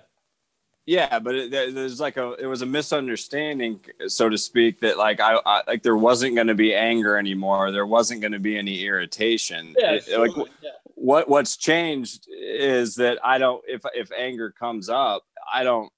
yeah 0.86 1.20
but 1.20 1.34
it, 1.36 1.52
there's 1.52 2.00
like 2.00 2.18
a 2.18 2.34
it 2.34 2.46
was 2.46 2.62
a 2.62 2.66
misunderstanding 2.66 3.80
so 4.08 4.28
to 4.30 4.38
speak 4.38 4.80
that 4.82 4.98
like 4.98 5.20
i, 5.20 5.40
I 5.46 5.64
like 5.66 5.82
there 5.82 5.96
wasn't 5.96 6.36
going 6.36 6.48
to 6.48 6.56
be 6.56 6.76
anger 6.76 7.18
anymore 7.18 7.72
there 7.72 7.86
wasn't 7.86 8.22
going 8.22 8.34
to 8.34 8.40
be 8.40 8.58
any 8.58 8.84
irritation 8.84 9.74
Yeah. 9.80 9.94
It- 9.94 10.20
like 10.20 10.32
yeah. 10.62 10.72
what 10.96 11.30
what's 11.30 11.56
changed 11.58 12.28
is 12.30 12.96
that 12.96 13.18
i 13.24 13.38
don't 13.38 13.64
if 13.68 13.82
if 13.96 14.12
anger 14.12 14.52
comes 14.52 14.90
up 14.90 15.24
i 15.52 15.64
don't 15.64 15.92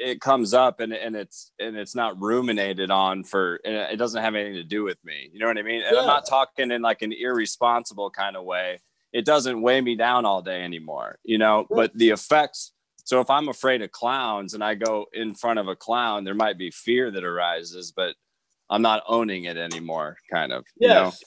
it 0.00 0.20
comes 0.20 0.54
up 0.54 0.80
and 0.80 0.92
and 0.92 1.16
it's 1.16 1.52
and 1.58 1.76
it's 1.76 1.94
not 1.94 2.20
ruminated 2.20 2.90
on 2.90 3.24
for 3.24 3.60
and 3.64 3.74
it 3.74 3.96
doesn't 3.96 4.22
have 4.22 4.34
anything 4.34 4.54
to 4.54 4.64
do 4.64 4.84
with 4.84 4.98
me. 5.04 5.30
You 5.32 5.40
know 5.40 5.46
what 5.46 5.58
i 5.58 5.62
mean? 5.62 5.82
And 5.82 5.96
i'm 5.96 6.06
not 6.06 6.26
talking 6.26 6.70
in 6.70 6.82
like 6.82 7.02
an 7.02 7.12
irresponsible 7.12 8.10
kind 8.10 8.36
of 8.36 8.44
way. 8.44 8.80
It 9.12 9.24
doesn't 9.24 9.62
weigh 9.62 9.80
me 9.80 9.96
down 9.96 10.24
all 10.24 10.42
day 10.42 10.62
anymore 10.62 11.18
you 11.24 11.38
know? 11.38 11.66
But 11.70 11.96
the 11.96 12.10
effects 12.10 12.72
so 13.04 13.20
if 13.20 13.30
i'm 13.30 13.48
afraid 13.48 13.80
of 13.82 13.90
clowns 13.90 14.54
and 14.54 14.62
i 14.62 14.74
go 14.74 15.06
in 15.12 15.34
front 15.34 15.58
of 15.58 15.68
a 15.68 15.76
clown 15.76 16.24
there 16.24 16.34
might 16.34 16.58
be 16.58 16.70
fear 16.70 17.10
that 17.10 17.24
arises 17.24 17.90
but 17.90 18.14
i'm 18.68 18.82
not 18.82 19.02
owning 19.08 19.44
it 19.44 19.56
anymore 19.56 20.16
kind 20.30 20.52
of 20.52 20.64
you 20.76 20.88
know? 20.88 21.04
Yes. 21.04 21.24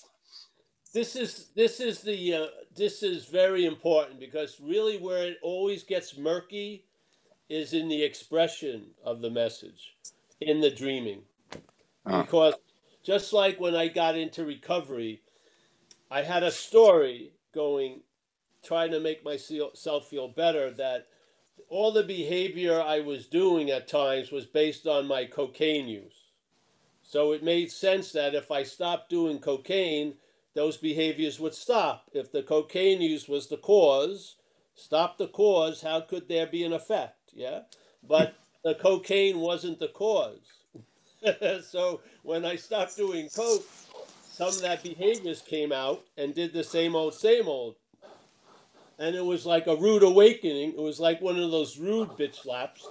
This 0.94 1.16
is 1.16 1.52
this 1.56 1.80
is 1.80 2.02
the 2.02 2.36
uh, 2.36 2.46
this 2.76 3.02
is 3.02 3.26
very 3.26 3.66
important 3.66 4.20
because 4.20 4.60
really 4.62 4.98
where 4.98 5.24
it 5.24 5.38
always 5.42 5.84
gets 5.84 6.18
murky 6.18 6.84
is 7.52 7.74
in 7.74 7.90
the 7.90 8.02
expression 8.02 8.88
of 9.04 9.22
the 9.22 9.30
message, 9.30 9.96
in 10.40 10.62
the 10.62 10.72
dreaming. 10.72 11.24
Uh. 12.06 12.22
Because 12.22 12.54
just 13.04 13.34
like 13.34 13.60
when 13.60 13.76
I 13.76 13.90
got 13.90 14.16
into 14.16 14.46
recovery, 14.46 15.22
I 16.10 16.22
had 16.22 16.44
a 16.44 16.52
story 16.52 17.34
going, 17.54 18.02
trying 18.64 18.92
to 18.92 19.00
make 19.00 19.26
myself 19.26 20.08
feel 20.10 20.30
better 20.30 20.72
that 20.72 21.08
all 21.68 21.92
the 21.92 22.04
behavior 22.04 22.82
I 22.82 23.02
was 23.02 23.28
doing 23.28 23.70
at 23.70 23.88
times 23.88 24.32
was 24.32 24.46
based 24.46 24.88
on 24.88 25.08
my 25.08 25.26
cocaine 25.26 25.88
use. 25.88 26.32
So 27.02 27.34
it 27.34 27.44
made 27.44 27.72
sense 27.72 28.14
that 28.14 28.36
if 28.36 28.52
I 28.52 28.64
stopped 28.64 29.10
doing 29.10 29.40
cocaine, 29.40 30.16
those 30.54 30.78
behaviors 30.78 31.40
would 31.40 31.54
stop. 31.54 32.10
If 32.14 32.32
the 32.32 32.44
cocaine 32.44 33.02
use 33.02 33.28
was 33.28 33.48
the 33.48 33.58
cause, 33.58 34.36
stop 34.76 35.18
the 35.18 35.28
cause, 35.28 35.82
how 35.82 36.02
could 36.02 36.30
there 36.30 36.48
be 36.48 36.64
an 36.64 36.74
effect? 36.74 37.21
Yeah. 37.34 37.62
But 38.08 38.36
the 38.64 38.76
cocaine 38.76 39.40
wasn't 39.40 39.80
the 39.80 39.90
cause. 39.90 40.40
so 41.64 42.02
when 42.24 42.46
I 42.46 42.56
stopped 42.56 42.98
doing 42.98 43.30
coke, 43.30 43.66
some 44.32 44.50
of 44.50 44.62
that 44.62 44.84
behaviors 44.84 45.42
came 45.42 45.72
out 45.72 46.04
and 46.18 46.34
did 46.34 46.54
the 46.54 46.64
same 46.64 46.96
old, 46.96 47.14
same 47.14 47.48
old. 47.48 47.76
And 49.00 49.16
it 49.16 49.26
was 49.26 49.46
like 49.46 49.68
a 49.68 49.76
rude 49.76 50.04
awakening. 50.04 50.74
It 50.74 50.82
was 50.82 51.00
like 51.00 51.22
one 51.22 51.40
of 51.40 51.52
those 51.52 51.78
rude 51.78 52.10
bitch 52.10 52.42
slaps 52.42 52.88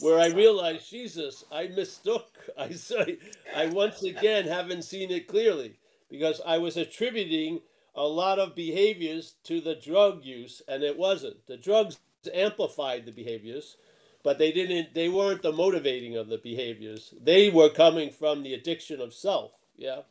where 0.00 0.18
I 0.18 0.28
realized, 0.28 0.90
Jesus, 0.90 1.44
I 1.52 1.68
mistook. 1.68 2.26
I 2.58 2.70
say, 2.70 3.18
I 3.54 3.66
once 3.66 4.02
again 4.02 4.46
haven't 4.46 4.82
seen 4.82 5.10
it 5.10 5.28
clearly 5.28 5.76
because 6.10 6.40
I 6.46 6.58
was 6.58 6.76
attributing 6.76 7.60
a 7.94 8.02
lot 8.04 8.38
of 8.38 8.54
behaviors 8.54 9.34
to 9.44 9.60
the 9.60 9.74
drug 9.74 10.24
use, 10.24 10.62
and 10.68 10.82
it 10.82 10.96
wasn't. 10.96 11.46
The 11.46 11.56
drugs 11.56 11.98
amplified 12.32 13.06
the 13.06 13.12
behaviors, 13.12 13.76
but 14.22 14.38
they 14.38 14.52
didn't. 14.52 14.94
They 14.94 15.08
weren't 15.08 15.42
the 15.42 15.52
motivating 15.52 16.16
of 16.16 16.28
the 16.28 16.38
behaviors. 16.38 17.14
They 17.22 17.50
were 17.50 17.70
coming 17.70 18.10
from 18.10 18.42
the 18.42 18.54
addiction 18.54 19.00
of 19.00 19.14
self. 19.14 19.52
Yeah. 19.76 20.02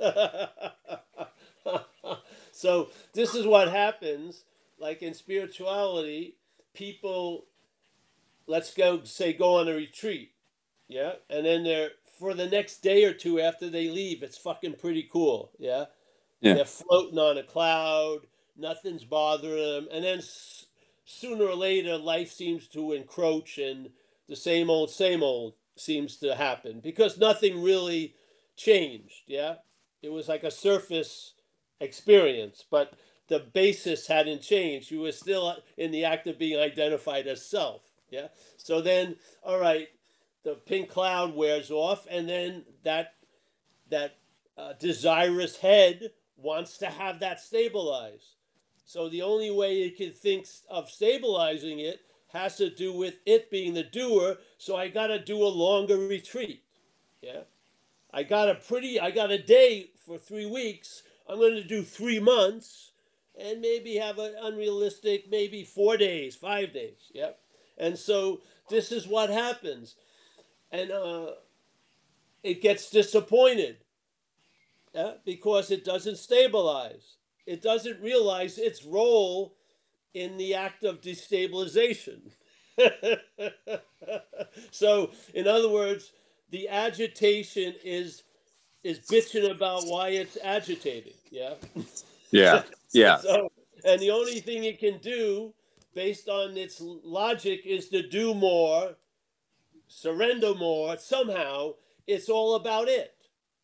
so 2.52 2.90
this 3.14 3.34
is 3.34 3.46
what 3.46 3.68
happens. 3.68 4.44
Like 4.78 5.02
in 5.02 5.14
spirituality, 5.14 6.36
people, 6.74 7.46
let's 8.46 8.72
go 8.74 9.02
say 9.04 9.32
go 9.32 9.56
on 9.56 9.68
a 9.68 9.74
retreat, 9.74 10.32
yeah, 10.86 11.14
and 11.28 11.44
then 11.44 11.64
they're 11.64 11.90
for 12.18 12.34
the 12.34 12.46
next 12.48 12.82
day 12.82 13.04
or 13.04 13.12
two 13.12 13.40
after 13.40 13.68
they 13.68 13.88
leave, 13.88 14.22
it's 14.22 14.38
fucking 14.38 14.74
pretty 14.74 15.08
cool, 15.10 15.50
yeah. 15.58 15.86
Yeah. 16.40 16.54
They're 16.54 16.64
floating 16.64 17.18
on 17.18 17.38
a 17.38 17.42
cloud, 17.42 18.20
nothing's 18.56 19.04
bothering 19.04 19.56
them, 19.56 19.88
and 19.92 20.04
then 20.04 20.20
sooner 21.08 21.46
or 21.46 21.54
later, 21.54 21.96
life 21.96 22.30
seems 22.30 22.68
to 22.68 22.92
encroach, 22.92 23.58
and 23.58 23.90
the 24.28 24.36
same 24.36 24.68
old, 24.68 24.90
same 24.90 25.22
old 25.22 25.54
seems 25.74 26.16
to 26.18 26.34
happen 26.34 26.80
because 26.80 27.18
nothing 27.18 27.62
really 27.62 28.14
changed, 28.56 29.22
yeah. 29.26 29.56
It 30.02 30.10
was 30.10 30.28
like 30.28 30.44
a 30.44 30.50
surface 30.50 31.32
experience, 31.80 32.64
but 32.70 32.92
the 33.28 33.40
basis 33.40 34.06
hadn't 34.06 34.42
changed. 34.42 34.90
You 34.90 35.00
were 35.00 35.12
still 35.12 35.56
in 35.76 35.90
the 35.90 36.04
act 36.04 36.26
of 36.26 36.38
being 36.38 36.60
identified 36.60 37.26
as 37.26 37.44
self. 37.44 37.82
Yeah. 38.10 38.28
So 38.56 38.80
then, 38.80 39.16
all 39.42 39.58
right, 39.58 39.88
the 40.44 40.54
pink 40.54 40.88
cloud 40.88 41.34
wears 41.34 41.70
off, 41.70 42.06
and 42.10 42.28
then 42.28 42.64
that 42.84 43.14
that 43.90 44.16
uh, 44.56 44.74
desirous 44.78 45.56
head 45.56 46.10
wants 46.36 46.78
to 46.78 46.86
have 46.86 47.20
that 47.20 47.40
stabilized. 47.40 48.34
So 48.88 49.10
the 49.10 49.20
only 49.20 49.50
way 49.50 49.82
it 49.82 49.98
can 49.98 50.12
think 50.12 50.46
of 50.70 50.88
stabilizing 50.88 51.80
it 51.80 52.00
has 52.28 52.56
to 52.56 52.70
do 52.70 52.90
with 52.94 53.16
it 53.26 53.50
being 53.50 53.74
the 53.74 53.82
doer. 53.82 54.38
So 54.56 54.76
I 54.76 54.88
got 54.88 55.08
to 55.08 55.18
do 55.18 55.42
a 55.42 55.46
longer 55.46 55.98
retreat. 55.98 56.62
Yeah. 57.20 57.42
I 58.14 58.22
got 58.22 58.48
a 58.48 58.54
pretty, 58.54 58.98
I 58.98 59.10
got 59.10 59.30
a 59.30 59.36
day 59.36 59.90
for 60.06 60.16
three 60.16 60.46
weeks. 60.46 61.02
I'm 61.28 61.36
going 61.36 61.56
to 61.56 61.64
do 61.64 61.82
three 61.82 62.18
months 62.18 62.92
and 63.38 63.60
maybe 63.60 63.96
have 63.96 64.18
an 64.18 64.34
unrealistic, 64.40 65.30
maybe 65.30 65.64
four 65.64 65.98
days, 65.98 66.34
five 66.34 66.72
days. 66.72 67.10
Yep. 67.12 67.38
And 67.76 67.98
so 67.98 68.40
this 68.70 68.90
is 68.90 69.06
what 69.06 69.28
happens. 69.28 69.96
And 70.72 70.90
uh, 70.90 71.32
it 72.42 72.62
gets 72.62 72.88
disappointed 72.88 73.76
yeah, 74.94 75.12
because 75.26 75.70
it 75.70 75.84
doesn't 75.84 76.16
stabilize. 76.16 77.17
It 77.48 77.62
doesn't 77.62 78.02
realize 78.02 78.58
its 78.58 78.84
role 78.84 79.54
in 80.14 80.36
the 80.36 80.54
act 80.54 80.84
of 80.84 81.00
destabilization. 81.00 82.32
so, 84.70 85.10
in 85.34 85.48
other 85.48 85.70
words, 85.70 86.12
the 86.50 86.68
agitation 86.68 87.74
is 87.84 88.24
is 88.84 89.00
bitching 89.00 89.50
about 89.50 89.84
why 89.86 90.10
it's 90.10 90.38
agitated. 90.44 91.14
Yeah. 91.30 91.54
yeah 92.32 92.62
yeah 92.92 93.18
So, 93.18 93.50
and 93.84 94.00
the 94.00 94.10
only 94.10 94.40
thing 94.40 94.64
it 94.64 94.78
can 94.78 94.98
do, 94.98 95.54
based 95.94 96.28
on 96.28 96.56
its 96.56 96.80
logic, 96.80 97.62
is 97.66 97.88
to 97.90 98.08
do 98.08 98.34
more, 98.34 98.96
surrender 99.88 100.54
more. 100.54 100.98
Somehow, 100.98 101.74
it's 102.06 102.28
all 102.28 102.56
about 102.56 102.88
it. 102.88 103.14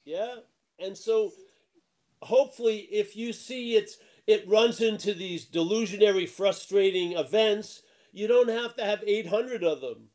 Yeah. 0.05 0.37
And 0.79 0.97
so, 0.99 1.33
hopefully, 2.25 2.89
if 2.91 3.17
you 3.17 3.33
see 3.33 3.77
it's 3.77 3.99
it 4.27 4.49
runs 4.49 4.81
into 4.81 5.13
these 5.13 5.45
delusionary, 5.45 6.29
frustrating 6.29 7.13
events, 7.13 7.83
you 8.13 8.27
don't 8.27 8.49
have 8.49 8.75
to 8.77 8.85
have 8.85 9.05
800 9.07 9.63
of 9.63 9.81
them. 9.81 10.09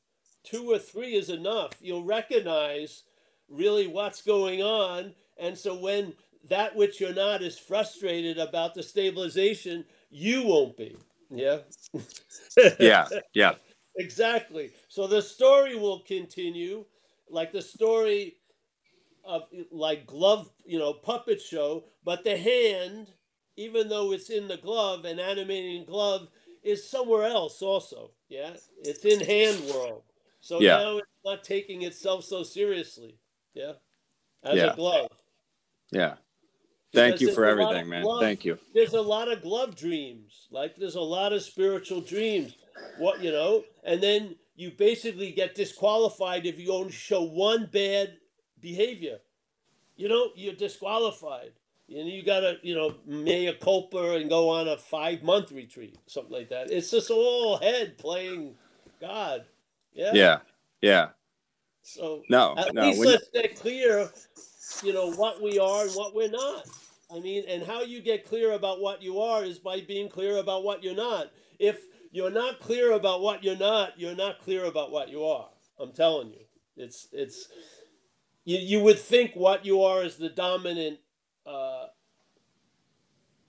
Two 0.43 0.72
or 0.72 0.80
three 0.80 1.14
is 1.16 1.30
enough. 1.30 1.74
You'll 1.80 2.03
recognize 2.03 3.03
really 3.47 3.88
what's 3.88 4.22
going 4.22 4.64
on. 4.64 5.14
And 5.38 5.57
so 5.57 5.76
when 5.76 6.14
that 6.49 6.76
which 6.76 6.99
you're 6.99 7.14
not 7.14 7.43
is 7.43 7.60
frustrated 7.60 8.39
about 8.39 8.74
the 8.74 8.82
stabilization, 8.82 9.86
you 10.10 10.43
won't 10.43 10.76
be. 10.76 10.97
Yeah. 11.30 11.60
yeah 12.80 13.07
yeah 13.34 13.53
exactly. 13.97 14.72
So 14.88 15.05
the 15.05 15.22
story 15.22 15.76
will 15.76 15.99
continue, 15.99 16.86
like 17.30 17.51
the 17.51 17.62
story 17.62 18.38
of 19.30 19.43
like 19.71 20.05
glove, 20.07 20.49
you 20.65 20.80
know, 20.80 20.93
puppet 20.93 21.39
show, 21.41 21.86
but 22.03 22.23
the 22.23 22.36
hand, 22.38 23.13
even 23.55 23.88
though 23.88 24.11
it's 24.11 24.30
in 24.30 24.47
the 24.47 24.57
glove, 24.57 25.05
an 25.05 25.19
animating 25.19 25.86
glove 25.86 26.27
is 26.63 26.89
somewhere 26.89 27.23
else 27.25 27.61
also. 27.61 28.11
Yeah, 28.27 28.55
it's 28.84 29.05
in 29.05 29.19
hand 29.19 29.63
world. 29.73 30.03
So 30.41 30.59
Yeah. 30.59 30.77
now 30.77 30.97
it's 30.97 31.07
not 31.23 31.43
taking 31.43 31.84
itself 31.84 32.23
so 32.25 32.43
seriously. 32.43 33.17
Yeah, 33.53 33.73
as 34.43 34.57
Yeah. 34.57 34.73
a 34.73 34.75
glove. 34.75 35.09
Yeah. 35.91 36.17
Thank 36.91 37.15
Because 37.15 37.21
you 37.21 37.34
for 37.34 37.45
everything, 37.45 37.88
man. 37.88 38.01
glove- 38.03 38.21
Thank 38.21 38.45
you. 38.45 38.57
There's 38.73 38.93
a 38.93 39.01
lot 39.01 39.32
of 39.32 39.41
glove 39.43 39.75
dreams. 39.75 40.47
Like 40.49 40.75
there's 40.75 40.95
a 40.95 41.01
lot 41.01 41.34
of 41.34 41.43
spiritual 41.43 42.01
dreams. 42.01 42.55
What 42.97 43.21
you 43.21 43.32
know, 43.32 43.63
and 43.84 44.01
then 44.01 44.36
you 44.55 44.71
basically 44.71 45.32
get 45.32 45.55
disqualified 45.55 46.45
if 46.45 46.59
you 46.59 46.73
only 46.73 46.91
show 46.91 47.21
one 47.21 47.67
bad 47.67 48.18
behavior. 48.62 49.20
You 49.95 50.10
know, 50.10 50.30
you're 50.36 50.53
disqualified. 50.53 51.51
And 51.89 52.07
you 52.07 52.24
gotta, 52.24 52.57
you 52.62 52.76
know, 52.76 52.95
mea 53.07 53.51
culpa 53.60 54.16
and 54.16 54.30
go 54.30 54.49
on 54.49 54.68
a 54.68 54.78
five 54.78 55.24
month 55.24 55.51
retreat, 55.51 55.97
something 56.05 56.32
like 56.32 56.49
that. 56.49 56.70
It's 56.70 56.91
just 56.91 57.10
all 57.10 57.57
head 57.57 57.97
playing 57.97 58.53
God. 59.01 59.45
Yeah. 59.93 60.12
Yeah. 60.14 60.38
Yeah. 60.82 61.07
So 61.82 62.22
No, 62.30 62.55
at 62.57 62.76
no. 62.76 62.89
least 62.89 62.99
let's 62.99 63.30
get 63.34 63.60
clear, 63.60 64.07
you 64.84 64.93
know, 64.93 65.12
what 65.14 65.41
we 65.41 65.57
are 65.57 65.86
and 65.86 65.95
what 65.95 66.14
we're 66.14 66.30
not. 66.30 66.68
I 67.12 67.20
mean, 67.20 67.43
and 67.47 67.64
how 67.64 67.82
you 67.82 68.01
get 68.01 68.24
clear 68.28 68.51
about 68.51 68.82
what 68.82 69.01
you 69.01 69.20
are 69.20 69.43
is 69.43 69.57
by 69.57 69.82
being 69.82 70.10
clear 70.10 70.38
about 70.38 70.64
what 70.64 70.84
you're 70.84 70.95
not. 70.95 71.32
If 71.57 71.80
you're 72.12 72.30
not 72.30 72.60
clear 72.60 72.91
about 72.91 73.22
what 73.22 73.43
you're 73.43 73.57
not, 73.57 73.99
you're 73.99 74.16
not 74.16 74.39
clear 74.41 74.66
about 74.66 74.91
what 74.91 75.10
you 75.10 75.24
are. 75.26 75.49
I'm 75.80 75.91
telling 75.91 76.30
you, 76.30 76.41
it's 76.78 77.07
it's. 77.12 77.47
You, 78.50 78.58
you 78.58 78.80
would 78.80 78.97
think 78.97 79.36
what 79.36 79.64
you 79.64 79.84
are 79.84 80.04
is 80.04 80.16
the 80.16 80.28
dominant 80.28 80.97
uh, 81.45 81.86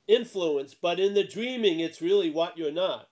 influence, 0.06 0.74
but 0.74 1.00
in 1.00 1.14
the 1.14 1.24
dreaming, 1.24 1.80
it's 1.80 2.02
really 2.02 2.28
what 2.28 2.58
you're 2.58 2.70
not. 2.70 3.08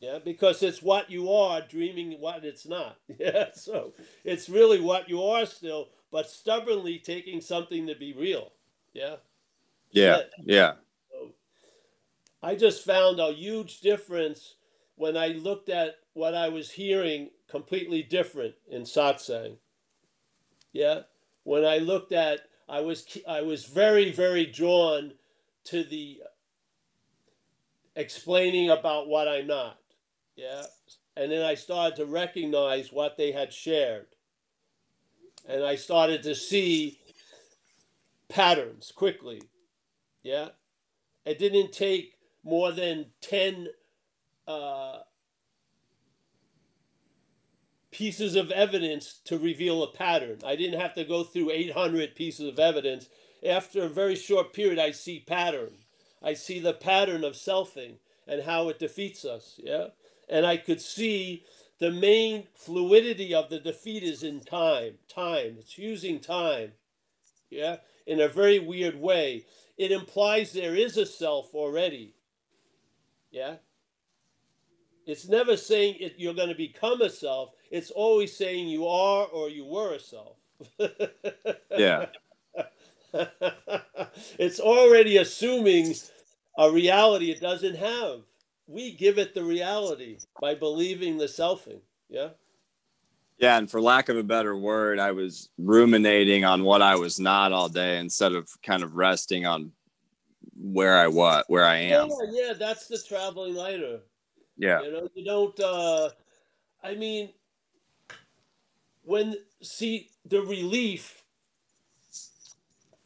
Yeah, 0.00 0.18
because 0.18 0.64
it's 0.64 0.82
what 0.82 1.12
you 1.12 1.30
are 1.30 1.60
dreaming 1.60 2.20
what 2.20 2.44
it's 2.44 2.66
not. 2.66 2.98
Yeah, 3.20 3.50
so 3.54 3.92
it's 4.24 4.48
really 4.48 4.80
what 4.80 5.08
you 5.08 5.22
are 5.22 5.46
still, 5.46 5.90
but 6.10 6.28
stubbornly 6.28 6.98
taking 6.98 7.40
something 7.40 7.86
to 7.86 7.94
be 7.94 8.12
real. 8.12 8.50
Yeah. 8.94 9.16
yeah. 9.92 10.22
Yeah. 10.44 10.72
So 11.12 11.34
I 12.42 12.56
just 12.56 12.84
found 12.84 13.20
a 13.20 13.32
huge 13.32 13.80
difference 13.80 14.56
when 14.96 15.16
I 15.16 15.28
looked 15.28 15.68
at 15.68 16.00
what 16.14 16.34
I 16.34 16.48
was 16.48 16.72
hearing 16.72 17.30
completely 17.48 18.02
different 18.02 18.56
in 18.68 18.82
satsang. 18.82 19.58
Yeah. 20.72 21.00
When 21.44 21.64
I 21.64 21.78
looked 21.78 22.12
at 22.12 22.40
I 22.68 22.80
was 22.80 23.06
I 23.28 23.42
was 23.42 23.64
very 23.64 24.10
very 24.10 24.46
drawn 24.46 25.12
to 25.64 25.84
the 25.84 26.22
explaining 27.94 28.70
about 28.70 29.08
what 29.08 29.26
I'm 29.26 29.46
not. 29.46 29.78
Yeah. 30.36 30.64
And 31.16 31.32
then 31.32 31.42
I 31.42 31.54
started 31.54 31.96
to 31.96 32.06
recognize 32.06 32.92
what 32.92 33.16
they 33.16 33.32
had 33.32 33.52
shared. 33.52 34.06
And 35.48 35.64
I 35.64 35.76
started 35.76 36.22
to 36.24 36.34
see 36.34 36.98
patterns 38.28 38.92
quickly. 38.94 39.42
Yeah. 40.22 40.48
It 41.24 41.38
didn't 41.38 41.72
take 41.72 42.18
more 42.44 42.70
than 42.70 43.06
10 43.22 43.68
uh, 44.46 44.98
pieces 47.96 48.36
of 48.36 48.50
evidence 48.50 49.20
to 49.24 49.38
reveal 49.38 49.82
a 49.82 49.90
pattern. 49.90 50.38
I 50.44 50.54
didn't 50.54 50.78
have 50.78 50.92
to 50.96 51.04
go 51.04 51.24
through 51.24 51.50
800 51.50 52.14
pieces 52.14 52.46
of 52.46 52.58
evidence. 52.58 53.08
After 53.44 53.84
a 53.84 53.88
very 53.88 54.14
short 54.14 54.52
period, 54.52 54.78
I 54.78 54.90
see 54.90 55.24
pattern. 55.26 55.70
I 56.22 56.34
see 56.34 56.60
the 56.60 56.74
pattern 56.74 57.24
of 57.24 57.32
selfing 57.32 57.94
and 58.28 58.42
how 58.42 58.68
it 58.68 58.78
defeats 58.78 59.24
us. 59.24 59.58
Yeah. 59.62 59.88
And 60.28 60.44
I 60.44 60.58
could 60.58 60.82
see 60.82 61.44
the 61.78 61.90
main 61.90 62.48
fluidity 62.54 63.34
of 63.34 63.48
the 63.48 63.60
defeat 63.60 64.02
is 64.02 64.22
in 64.22 64.40
time. 64.40 64.98
Time. 65.08 65.56
It's 65.58 65.78
using 65.78 66.20
time. 66.20 66.72
Yeah. 67.48 67.76
In 68.06 68.20
a 68.20 68.28
very 68.28 68.58
weird 68.58 69.00
way. 69.00 69.46
It 69.78 69.90
implies 69.90 70.52
there 70.52 70.76
is 70.76 70.98
a 70.98 71.06
self 71.06 71.54
already. 71.54 72.14
Yeah. 73.30 73.54
It's 75.06 75.28
never 75.28 75.56
saying 75.56 75.96
it, 76.00 76.16
you're 76.18 76.34
going 76.34 76.48
to 76.50 76.54
become 76.54 77.00
a 77.00 77.08
self. 77.08 77.52
It's 77.70 77.90
always 77.90 78.36
saying 78.36 78.68
you 78.68 78.86
are 78.86 79.26
or 79.26 79.48
you 79.48 79.64
were 79.64 79.94
a 79.94 80.00
self. 80.00 80.36
Yeah. 81.76 82.06
it's 84.38 84.60
already 84.60 85.18
assuming 85.18 85.94
a 86.58 86.70
reality 86.70 87.30
it 87.30 87.40
doesn't 87.40 87.76
have. 87.76 88.20
We 88.66 88.92
give 88.92 89.18
it 89.18 89.34
the 89.34 89.44
reality 89.44 90.18
by 90.40 90.54
believing 90.54 91.18
the 91.18 91.26
selfing. 91.26 91.80
Yeah. 92.08 92.30
Yeah, 93.38 93.58
and 93.58 93.70
for 93.70 93.82
lack 93.82 94.08
of 94.08 94.16
a 94.16 94.22
better 94.22 94.56
word, 94.56 94.98
I 94.98 95.12
was 95.12 95.50
ruminating 95.58 96.44
on 96.44 96.64
what 96.64 96.80
I 96.80 96.96
was 96.96 97.20
not 97.20 97.52
all 97.52 97.68
day 97.68 97.98
instead 97.98 98.32
of 98.32 98.48
kind 98.62 98.82
of 98.82 98.96
resting 98.96 99.44
on 99.44 99.72
where 100.58 100.96
I 100.96 101.06
was, 101.08 101.44
where 101.48 101.64
I 101.66 101.76
am. 101.76 102.08
Yeah, 102.08 102.16
yeah, 102.30 102.52
that's 102.54 102.86
the 102.86 102.98
traveling 102.98 103.54
lighter. 103.54 104.00
Yeah, 104.56 104.80
You 104.80 104.92
know, 104.92 105.08
you 105.14 105.24
don't. 105.24 105.60
Uh, 105.60 106.08
I 106.82 106.94
mean, 106.94 107.28
when 109.06 109.36
see 109.62 110.10
the 110.24 110.42
relief. 110.42 111.22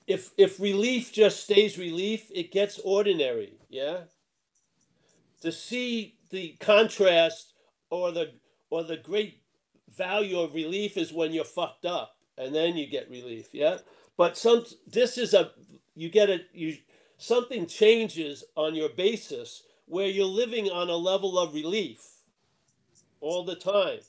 If 0.07 0.32
if 0.36 0.59
relief 0.59 1.12
just 1.12 1.44
stays 1.44 1.78
relief, 1.78 2.30
it 2.34 2.51
gets 2.51 2.80
ordinary. 2.80 3.53
Yeah. 3.68 3.98
To 5.42 5.53
see 5.53 6.16
the 6.30 6.57
contrast 6.59 7.53
or 7.90 8.11
the 8.11 8.32
or 8.70 8.82
the 8.82 8.96
great 8.96 9.42
value 9.94 10.40
of 10.40 10.55
relief 10.55 10.96
is 10.96 11.12
when 11.12 11.32
you're 11.32 11.44
fucked 11.44 11.84
up, 11.84 12.16
and 12.36 12.55
then 12.55 12.76
you 12.76 12.86
get 12.86 13.11
relief. 13.11 13.48
Yeah. 13.53 13.78
But 14.16 14.36
some 14.36 14.64
this 14.86 15.18
is 15.18 15.34
a 15.34 15.53
you 15.94 16.09
get 16.09 16.30
it 16.30 16.48
you 16.53 16.78
something 17.18 17.66
changes 17.66 18.42
on 18.57 18.74
your 18.74 18.88
basis 18.88 19.62
where 19.86 20.09
you're 20.09 20.24
living 20.24 20.70
on 20.70 20.88
a 20.88 20.96
level 20.96 21.38
of 21.38 21.53
relief 21.55 22.01
all 23.20 23.44
the 23.44 23.57
time. 23.57 24.01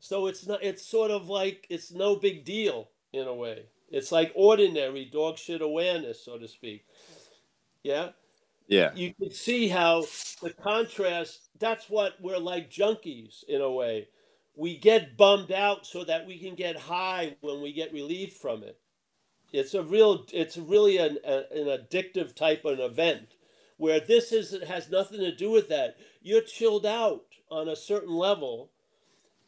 So 0.00 0.26
it's 0.26 0.46
not 0.46 0.62
it's 0.62 0.86
sort 0.86 1.10
of 1.10 1.28
like 1.28 1.66
it's 1.70 1.92
no 1.92 2.16
big 2.16 2.44
deal 2.44 2.90
in 3.12 3.26
a 3.28 3.34
way. 3.34 3.66
It's 3.90 4.12
like 4.12 4.32
ordinary 4.34 5.06
dog 5.06 5.38
shit 5.38 5.62
awareness, 5.62 6.24
so 6.24 6.38
to 6.38 6.48
speak. 6.48 6.86
Yeah. 7.82 8.10
yeah, 8.68 8.92
You 8.92 9.14
can 9.14 9.32
see 9.32 9.68
how 9.68 10.06
the 10.42 10.52
contrast 10.52 11.50
that's 11.60 11.90
what 11.90 12.14
we're 12.20 12.38
like 12.38 12.70
junkies 12.70 13.44
in 13.48 13.60
a 13.62 13.70
way. 13.72 14.08
We 14.56 14.78
get 14.78 15.16
bummed 15.16 15.52
out 15.52 15.86
so 15.86 16.04
that 16.04 16.26
we 16.26 16.38
can 16.38 16.54
get 16.56 16.76
high 16.76 17.36
when 17.42 17.62
we 17.62 17.72
get 17.72 17.92
relief 17.92 18.34
from 18.34 18.64
it. 18.64 18.78
It's 19.52 19.74
a 19.74 19.82
real 19.82 20.26
it's 20.32 20.58
really 20.58 20.98
an, 20.98 21.18
a, 21.24 21.44
an 21.52 21.66
addictive 21.66 22.34
type 22.36 22.64
of 22.64 22.78
an 22.78 22.80
event 22.84 23.34
where 23.78 24.00
this 24.00 24.32
is 24.32 24.52
it 24.52 24.64
has 24.64 24.90
nothing 24.90 25.20
to 25.20 25.34
do 25.34 25.50
with 25.50 25.68
that. 25.70 25.96
You're 26.22 26.42
chilled 26.42 26.86
out 26.86 27.24
on 27.50 27.68
a 27.68 27.76
certain 27.76 28.14
level, 28.14 28.70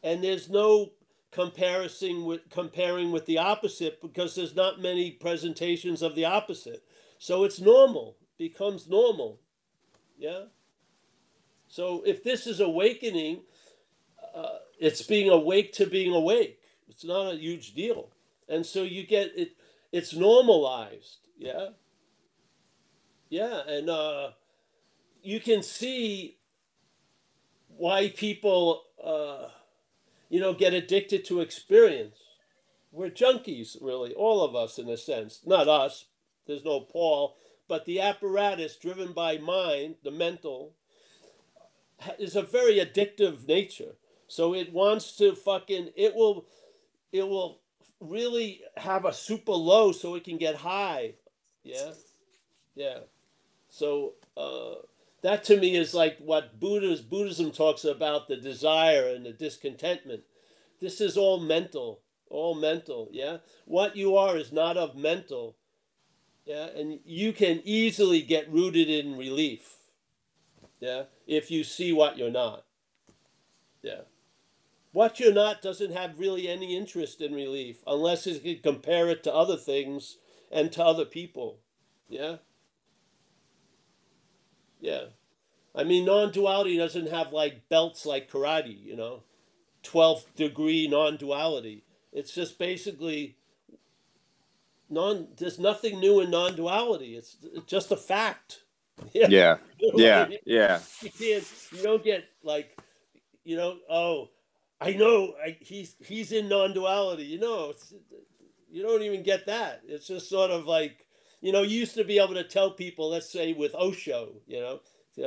and 0.03 0.23
there's 0.23 0.49
no 0.49 0.91
comparison 1.31 2.25
with 2.25 2.49
comparing 2.49 3.11
with 3.11 3.25
the 3.25 3.37
opposite 3.37 4.01
because 4.01 4.35
there's 4.35 4.55
not 4.55 4.81
many 4.81 5.11
presentations 5.11 6.01
of 6.01 6.15
the 6.15 6.25
opposite. 6.25 6.83
So 7.17 7.43
it's 7.43 7.59
normal, 7.59 8.17
becomes 8.37 8.89
normal. 8.89 9.39
Yeah. 10.17 10.45
So 11.67 12.03
if 12.05 12.23
this 12.23 12.47
is 12.47 12.59
awakening, 12.59 13.41
uh, 14.35 14.57
it's 14.79 15.01
being 15.01 15.29
awake 15.29 15.73
to 15.73 15.85
being 15.85 16.13
awake. 16.13 16.59
It's 16.89 17.05
not 17.05 17.33
a 17.33 17.37
huge 17.37 17.73
deal, 17.73 18.09
and 18.49 18.65
so 18.65 18.83
you 18.83 19.05
get 19.05 19.31
it. 19.37 19.55
It's 19.91 20.13
normalized. 20.13 21.19
Yeah. 21.37 21.69
Yeah, 23.29 23.61
and 23.65 23.89
uh, 23.89 24.31
you 25.23 25.39
can 25.39 25.63
see 25.63 26.37
why 27.69 28.09
people, 28.09 28.83
uh, 29.01 29.47
you 30.31 30.39
know, 30.39 30.53
get 30.53 30.73
addicted 30.73 31.25
to 31.25 31.41
experience. 31.41 32.15
We're 32.89 33.09
junkies, 33.09 33.75
really, 33.81 34.13
all 34.13 34.43
of 34.43 34.55
us 34.55 34.79
in 34.79 34.87
a 34.87 34.95
sense. 34.95 35.41
Not 35.45 35.67
us. 35.67 36.05
There's 36.47 36.63
no 36.63 36.79
Paul, 36.79 37.35
but 37.67 37.85
the 37.85 37.99
apparatus 37.99 38.77
driven 38.77 39.11
by 39.11 39.37
mind, 39.37 39.95
the 40.03 40.09
mental, 40.09 40.73
is 42.17 42.37
a 42.37 42.41
very 42.41 42.75
addictive 42.75 43.45
nature. 43.45 43.95
So 44.27 44.55
it 44.55 44.71
wants 44.71 45.17
to 45.17 45.35
fucking. 45.35 45.89
It 45.97 46.15
will. 46.15 46.45
It 47.11 47.27
will 47.27 47.59
really 47.99 48.61
have 48.77 49.03
a 49.03 49.13
super 49.13 49.51
low 49.51 49.91
so 49.91 50.15
it 50.15 50.23
can 50.23 50.37
get 50.37 50.55
high. 50.55 51.15
Yeah. 51.63 51.91
Yeah. 52.73 52.99
So 53.67 54.13
uh, 54.37 54.75
that 55.21 55.43
to 55.45 55.57
me 55.57 55.75
is 55.75 55.93
like 55.93 56.17
what 56.19 56.59
Buddha's 56.59 57.01
Buddhism 57.01 57.51
talks 57.51 57.83
about 57.83 58.27
the 58.27 58.37
desire 58.37 59.07
and 59.07 59.25
the 59.25 59.33
discontentment. 59.33 60.23
This 60.79 60.99
is 60.99 61.17
all 61.17 61.39
mental. 61.39 62.01
all 62.29 62.55
mental. 62.55 63.09
Yeah, 63.11 63.37
what 63.65 63.95
you 63.95 64.15
are 64.15 64.37
is 64.37 64.51
not 64.51 64.77
of 64.77 64.95
mental. 64.95 65.57
Yeah, 66.45 66.67
and 66.75 66.99
you 67.05 67.33
can 67.33 67.61
easily 67.63 68.21
get 68.21 68.51
rooted 68.51 68.89
in 68.89 69.17
relief. 69.17 69.77
Yeah, 70.79 71.03
if 71.27 71.51
you 71.51 71.63
see 71.63 71.93
what 71.93 72.17
you're 72.17 72.31
not. 72.31 72.65
Yeah. 73.83 74.01
What 74.91 75.19
you're 75.19 75.33
not 75.33 75.61
doesn't 75.61 75.93
have 75.93 76.19
really 76.19 76.47
any 76.47 76.75
interest 76.75 77.21
in 77.21 77.33
relief 77.33 77.77
unless 77.87 78.25
you 78.25 78.39
can 78.39 78.59
compare 78.61 79.09
it 79.09 79.23
to 79.23 79.33
other 79.33 79.55
things 79.55 80.17
and 80.51 80.71
to 80.73 80.83
other 80.83 81.05
people. 81.05 81.59
Yeah. 82.09 82.37
Yeah. 84.81 85.05
I 85.73 85.83
mean, 85.85 86.05
non 86.05 86.31
duality 86.31 86.77
doesn't 86.77 87.09
have 87.09 87.31
like 87.31 87.69
belts 87.69 88.05
like 88.05 88.29
karate, 88.29 88.83
you 88.83 88.95
know, 88.95 89.23
12th 89.83 90.25
degree 90.35 90.87
non 90.87 91.15
duality. 91.15 91.83
It's 92.11 92.33
just 92.33 92.59
basically 92.59 93.37
non, 94.89 95.29
there's 95.37 95.59
nothing 95.59 95.99
new 95.99 96.19
in 96.19 96.29
non 96.29 96.55
duality. 96.55 97.15
It's 97.15 97.37
just 97.65 97.91
a 97.91 97.97
fact. 97.97 98.63
Yeah. 99.13 99.27
Yeah. 99.95 100.27
Yeah. 100.45 100.79
You 101.01 101.09
can't, 101.09 101.53
you 101.71 101.81
don't 101.81 102.03
get 102.03 102.25
like, 102.43 102.77
you 103.43 103.55
know, 103.55 103.77
oh, 103.89 104.29
I 104.81 104.93
know 104.93 105.35
I, 105.43 105.57
he's 105.59 105.95
he's 106.03 106.31
in 106.31 106.49
non-duality. 106.49 107.23
You 107.23 107.39
know, 107.39 107.69
it's, 107.69 107.93
you 108.69 108.81
don't 108.81 109.03
even 109.03 109.21
get 109.21 109.45
that. 109.45 109.81
It's 109.87 110.07
just 110.07 110.27
sort 110.27 110.49
of 110.49 110.65
like, 110.65 111.05
you 111.41 111.51
know, 111.51 111.63
you 111.63 111.79
used 111.79 111.95
to 111.95 112.03
be 112.03 112.19
able 112.19 112.35
to 112.35 112.43
tell 112.43 112.71
people, 112.71 113.09
let's 113.09 113.31
say 113.31 113.53
with 113.53 113.75
Osho, 113.75 114.33
you 114.47 114.59
know, 114.59 114.79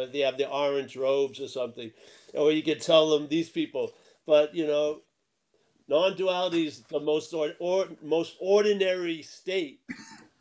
they 0.07 0.21
have 0.21 0.39
the 0.39 0.49
orange 0.49 0.97
robes 0.97 1.41
or 1.41 1.49
something, 1.49 1.91
or 2.35 2.53
you 2.53 2.63
could 2.63 2.81
tell 2.81 3.11
them 3.11 3.29
these 3.29 3.51
people. 3.51 3.93
But 4.27 4.55
you 4.55 4.67
know, 4.67 5.03
non-duality 5.89 6.67
is 6.67 6.83
the 6.83 7.01
most 7.01 7.35
or, 7.35 7.53
or 7.59 7.87
most 8.03 8.37
ordinary 8.41 9.23
state 9.23 9.81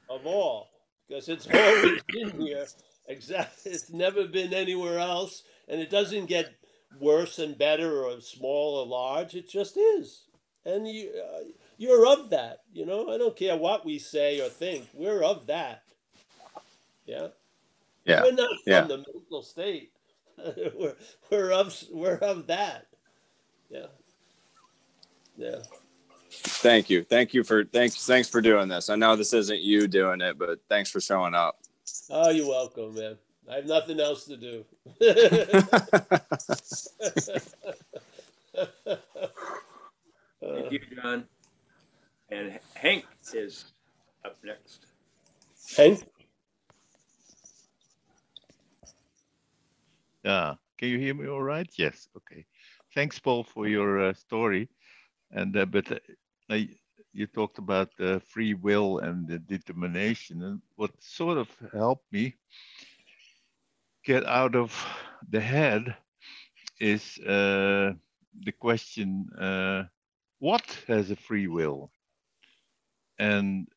of 0.10 0.26
all 0.26 0.70
because 1.08 1.30
it's 1.30 1.48
always 1.48 2.02
been 2.08 2.32
here. 2.42 2.66
Exactly, 3.08 3.72
it's 3.74 3.92
never 3.92 4.28
been 4.28 4.54
anywhere 4.54 5.00
else, 5.00 5.44
and 5.68 5.82
it 5.82 5.90
doesn't 5.90 6.28
get 6.28 6.56
worse 7.00 7.40
and 7.40 7.58
better 7.58 8.04
or 8.06 8.22
small 8.22 8.78
or 8.78 8.86
large. 8.88 9.36
It 9.36 9.50
just 9.50 9.78
is, 9.78 10.24
and 10.66 10.88
you 10.88 11.12
uh, 11.12 11.44
you're 11.84 12.08
of 12.08 12.30
that. 12.32 12.60
You 12.74 12.86
know, 12.86 13.10
I 13.10 13.18
don't 13.18 13.36
care 13.36 13.58
what 13.58 13.86
we 13.86 14.00
say 14.00 14.40
or 14.42 14.50
think. 14.50 14.88
We're 14.94 15.24
of 15.24 15.48
that. 15.48 15.84
Yeah. 17.06 17.28
Yeah. 18.06 18.24
We're 18.24 18.32
not 18.34 18.50
from 18.64 18.74
Yeah. 18.74 18.82
the 18.84 18.98
mental 18.98 19.44
state. 19.44 19.92
we're 20.76 20.96
we're 21.30 21.52
of 21.52 21.76
we're 21.92 22.16
of 22.18 22.48
that. 22.48 22.88
Yeah. 23.70 23.88
Yeah. 25.38 25.58
Thank 26.32 26.90
you. 26.90 27.04
Thank 27.04 27.34
you 27.34 27.44
for 27.44 27.66
thanks 27.66 28.06
thanks 28.06 28.30
for 28.30 28.42
doing 28.42 28.70
this. 28.70 28.90
I 28.90 28.96
know 28.96 29.16
this 29.16 29.34
isn't 29.34 29.62
you 29.62 29.88
doing 29.88 30.22
it, 30.22 30.38
but 30.40 30.60
thanks 30.70 30.90
for 30.90 31.02
showing 31.02 31.36
up. 31.36 31.60
Oh, 32.10 32.30
you're 32.30 32.48
welcome, 32.48 32.96
man. 32.96 33.18
I 33.52 33.56
have 33.58 33.66
nothing 33.66 34.00
else 34.00 34.26
to 34.26 34.38
do. 34.38 34.66
Thank 40.42 40.72
you, 40.72 40.80
John. 41.02 41.26
And 42.34 42.60
Hank 42.74 43.06
is 43.34 43.66
up 44.26 44.38
next. 44.44 44.88
Hank? 45.78 46.04
Yeah. 50.24 50.56
Can 50.80 50.90
you 50.90 50.98
hear 50.98 51.14
me 51.14 51.28
all 51.28 51.44
right? 51.44 51.70
Yes. 51.78 52.08
Okay. 52.18 52.46
Thanks, 52.96 53.20
Paul, 53.20 53.44
for 53.44 53.68
your 53.68 54.08
uh, 54.08 54.14
story. 54.14 54.68
And 55.32 55.56
uh, 55.56 55.66
but 55.66 55.92
uh, 56.50 56.58
you 57.14 57.28
talked 57.28 57.60
about 57.60 57.90
uh, 58.00 58.18
free 58.20 58.56
will 58.56 58.98
and 59.00 59.28
the 59.28 59.38
determination, 59.38 60.42
and 60.42 60.62
what 60.76 60.92
sort 61.00 61.38
of 61.38 61.50
helped 61.72 62.12
me 62.12 62.36
get 64.04 64.26
out 64.26 64.56
of 64.56 64.74
the 65.30 65.40
head 65.40 65.96
is 66.80 67.20
uh, 67.20 67.94
the 68.44 68.52
question: 68.60 69.30
uh, 69.40 69.84
What 70.40 70.66
has 70.88 71.12
a 71.12 71.16
free 71.16 71.48
will? 71.48 71.93
And 73.20 73.68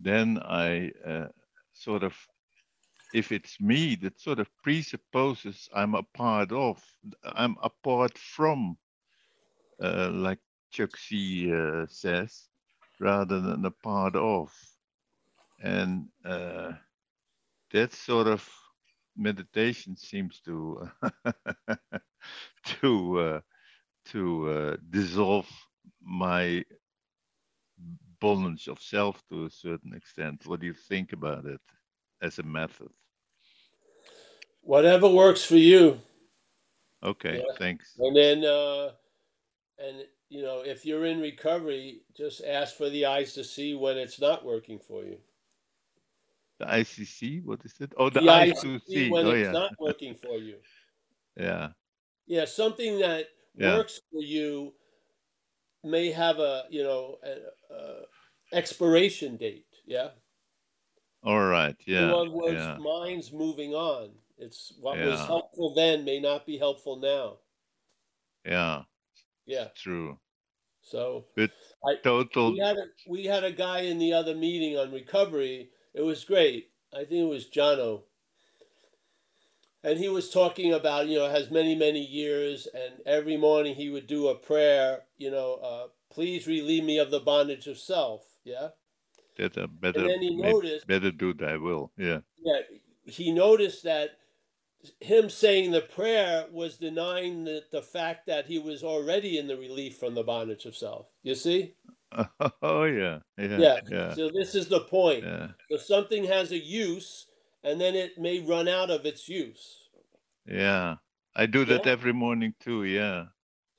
then 0.00 0.38
I 0.42 0.92
uh, 1.06 1.28
sort 1.72 2.02
of 2.02 2.14
if 3.14 3.30
it's 3.30 3.60
me, 3.60 3.94
that 3.94 4.20
sort 4.20 4.40
of 4.40 4.48
presupposes 4.62 5.68
I'm 5.72 5.94
a 5.94 6.02
part 6.02 6.50
of, 6.50 6.82
I'm 7.24 7.56
apart 7.62 8.18
from, 8.18 8.76
uh, 9.80 10.10
like 10.12 10.40
Chuck 10.72 10.96
C 10.96 11.52
uh, 11.54 11.86
says, 11.88 12.48
rather 12.98 13.40
than 13.40 13.64
a 13.64 13.70
part 13.70 14.16
of. 14.16 14.52
And 15.62 16.08
uh, 16.24 16.72
that 17.72 17.92
sort 17.92 18.26
of 18.26 18.48
meditation 19.16 19.96
seems 19.96 20.40
to 20.40 20.90
to 22.64 23.18
uh, 23.20 23.40
to 24.06 24.50
uh, 24.50 24.76
dissolve 24.90 25.48
my 26.02 26.64
bondage 28.24 28.68
of 28.68 28.80
self 28.80 29.22
to 29.28 29.44
a 29.44 29.50
certain 29.50 29.92
extent. 29.94 30.46
What 30.46 30.60
do 30.60 30.66
you 30.66 30.74
think 30.74 31.12
about 31.12 31.44
it 31.46 31.60
as 32.22 32.38
a 32.38 32.42
method? 32.42 32.90
Whatever 34.62 35.08
works 35.08 35.44
for 35.44 35.56
you. 35.56 36.00
Okay, 37.02 37.44
Yeah. 37.44 37.56
thanks. 37.58 37.98
And 37.98 38.16
then, 38.16 38.44
uh, 38.44 38.92
and 39.78 40.06
you 40.30 40.42
know, 40.42 40.60
if 40.64 40.86
you're 40.86 41.06
in 41.06 41.20
recovery, 41.20 42.02
just 42.16 42.42
ask 42.44 42.76
for 42.76 42.90
the 42.90 43.06
eyes 43.06 43.34
to 43.34 43.44
see 43.44 43.74
when 43.74 43.98
it's 43.98 44.20
not 44.20 44.44
working 44.44 44.78
for 44.80 45.04
you. 45.04 45.20
The 46.58 46.66
ICC, 46.70 47.40
what 47.40 47.64
is 47.64 47.80
it? 47.80 47.92
Oh, 47.96 48.08
the, 48.10 48.20
The 48.20 48.30
eyes 48.30 48.60
to 48.62 48.78
see 48.86 49.04
see. 49.08 49.08
when 49.08 49.26
Oh, 49.26 49.32
it's 49.32 49.34
yeah, 49.34 49.52
not 49.52 49.72
working 49.78 50.14
for 50.14 50.38
you. 50.38 50.58
yeah, 51.36 51.72
Yeah, 52.26 52.44
something 52.46 52.98
that 53.00 53.28
Yeah. 53.54 53.82
works 53.82 54.00
for 54.10 54.22
you 54.22 54.74
may 55.82 56.10
have 56.10 56.38
a 56.38 56.64
you 56.70 56.82
know 56.82 57.18
a, 57.22 57.74
a 57.74 58.02
expiration 58.54 59.36
date. 59.36 59.66
Yeah. 59.86 60.10
all 61.22 61.44
right, 61.44 61.76
In 61.86 61.94
yeah, 61.94 62.14
other 62.14 62.30
words, 62.30 62.54
yeah, 62.54 62.76
mine's 62.78 63.32
moving 63.32 63.74
on. 63.74 64.10
It's 64.38 64.72
what 64.80 64.98
was 64.98 65.20
helpful 65.20 65.74
then 65.74 66.04
may 66.04 66.20
not 66.20 66.44
be 66.46 66.58
helpful 66.58 66.96
now. 66.96 67.38
yeah, 68.44 68.82
Yeah. 69.46 69.68
true. 69.74 70.18
So 70.82 71.26
But 71.36 71.50
I- 71.86 71.96
total, 72.02 72.52
we 72.52 72.58
had 72.58 72.76
a, 72.76 72.86
we 73.08 73.24
had 73.24 73.44
a 73.44 73.52
guy 73.52 73.80
in 73.80 73.98
the 73.98 74.12
other 74.12 74.34
meeting 74.34 74.76
on 74.78 74.92
recovery. 74.92 75.70
It 75.94 76.02
was 76.02 76.24
great. 76.24 76.72
I 76.92 77.04
think 77.04 77.24
it 77.24 77.28
was 77.28 77.48
Jono. 77.48 78.04
And 79.82 79.98
he 79.98 80.08
was 80.08 80.30
talking 80.30 80.72
about, 80.72 81.08
you 81.08 81.18
know, 81.18 81.28
has 81.28 81.50
many, 81.50 81.74
many 81.74 82.00
years, 82.04 82.66
and 82.66 83.00
every 83.06 83.36
morning 83.36 83.74
he 83.74 83.90
would 83.90 84.06
do 84.06 84.28
a 84.28 84.34
prayer, 84.34 85.04
you 85.18 85.30
know, 85.30 85.54
uh, 85.56 85.88
please 86.10 86.46
relieve 86.46 86.84
me 86.84 86.98
of 86.98 87.10
the 87.10 87.20
bondage 87.20 87.66
of 87.66 87.78
self. 87.78 88.33
Yeah. 88.44 88.68
that 89.36 89.58
uh, 89.58 89.66
better, 89.66 90.00
And 90.00 90.10
then 90.10 90.22
he 90.22 90.36
noticed, 90.36 90.86
better 90.86 91.10
do 91.10 91.34
that. 91.34 91.48
I 91.48 91.56
will. 91.56 91.92
Yeah, 91.96 92.20
yeah, 92.38 92.60
he 93.06 93.32
noticed 93.32 93.82
that 93.84 94.18
him 95.00 95.30
saying 95.30 95.70
the 95.70 95.80
prayer 95.80 96.46
was 96.50 96.76
denying 96.76 97.44
the, 97.44 97.62
the 97.72 97.82
fact 97.82 98.26
that 98.26 98.46
he 98.46 98.58
was 98.58 98.82
already 98.84 99.38
in 99.38 99.46
the 99.46 99.56
relief 99.56 99.96
from 99.98 100.14
the 100.14 100.22
bondage 100.22 100.66
of 100.66 100.76
self. 100.76 101.06
You 101.22 101.34
see? 101.34 101.74
oh 102.62 102.84
yeah, 102.84 103.20
yeah, 103.38 103.58
Yeah. 103.58 103.80
yeah, 103.90 104.14
So 104.14 104.30
this 104.30 104.54
is 104.54 104.68
the 104.68 104.80
point. 104.80 105.24
yeah, 105.24 105.48
So 105.70 105.76
something 105.78 106.24
has 106.24 106.52
a 106.52 106.58
use, 106.58 107.26
and 107.62 107.80
then 107.80 107.94
it 107.94 108.18
may 108.18 108.40
run 108.40 108.68
out 108.68 108.90
of 108.90 109.06
its 109.06 109.28
use. 109.28 109.88
yeah. 110.46 110.96
I 111.36 111.46
do 111.46 111.64
that 111.64 111.86
Yeah. 111.86 111.92
every 111.92 112.12
morning 112.12 112.54
too. 112.60 112.84
Yeah, 112.84 113.26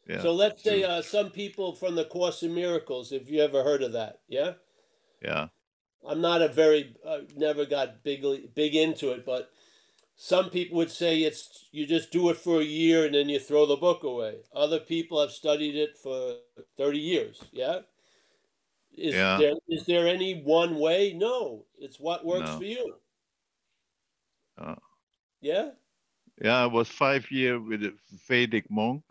yeah, 0.08 0.22
so 0.22 0.34
let's 0.34 0.64
say 0.64 0.84
uh, 0.84 1.02
some 1.02 1.32
people 1.32 1.76
from 1.76 1.96
the 1.96 2.06
Course 2.06 2.44
in 2.44 2.54
Miracles, 2.54 3.12
if 3.12 3.30
you 3.30 3.42
ever 3.42 3.64
heard 3.64 3.84
of 3.84 3.94
that, 3.94 4.22
yeah. 4.28 4.54
yeah, 5.22 5.48
I'm 6.08 6.22
not 6.22 6.42
a 6.42 6.48
very 6.48 6.96
uh, 7.06 7.22
never 7.36 7.66
got 7.66 8.04
big 8.04 8.54
big 8.54 8.76
into 8.76 9.12
it, 9.12 9.26
but 9.26 9.52
some 10.16 10.50
people 10.50 10.78
would 10.78 10.92
say 10.92 11.24
it's 11.24 11.68
you 11.72 11.86
just 11.86 12.12
do 12.12 12.30
it 12.30 12.38
for 12.38 12.62
a 12.62 12.64
year 12.64 13.06
and 13.06 13.16
then 13.16 13.30
you 13.30 13.40
throw 13.40 13.66
the 13.66 13.76
book 13.76 14.04
away. 14.04 14.44
Other 14.54 14.80
people 14.80 15.20
have 15.20 15.32
studied 15.32 15.76
it 15.76 15.98
for 15.98 16.38
30 16.78 17.00
years. 17.00 17.44
Yeah. 17.52 17.82
Is 18.98 19.14
Yeah. 19.14 19.38
there 19.38 19.54
is 19.68 19.86
there 19.86 20.08
any 20.08 20.42
one 20.42 20.80
way? 20.80 21.14
No, 21.14 21.66
it's 21.78 22.00
what 22.00 22.26
works 22.26 22.50
No. 22.52 22.58
for 22.58 22.64
you. 22.64 22.96
Uh, 24.58 24.76
Yeah. 25.42 25.72
yeah. 26.42 26.64
I 26.64 26.66
was 26.66 26.88
five 26.90 27.30
year 27.30 27.60
with 27.60 27.84
a 27.84 27.94
Vedic 28.28 28.70
monk. 28.72 29.04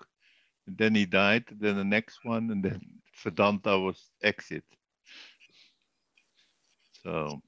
Then 0.66 0.94
he 0.94 1.06
died. 1.06 1.44
Then 1.50 1.76
the 1.76 1.84
next 1.84 2.24
one, 2.24 2.50
and 2.50 2.64
then 2.64 3.02
Vedanta 3.22 3.78
was 3.78 4.10
exit. 4.22 4.64
So 7.02 7.42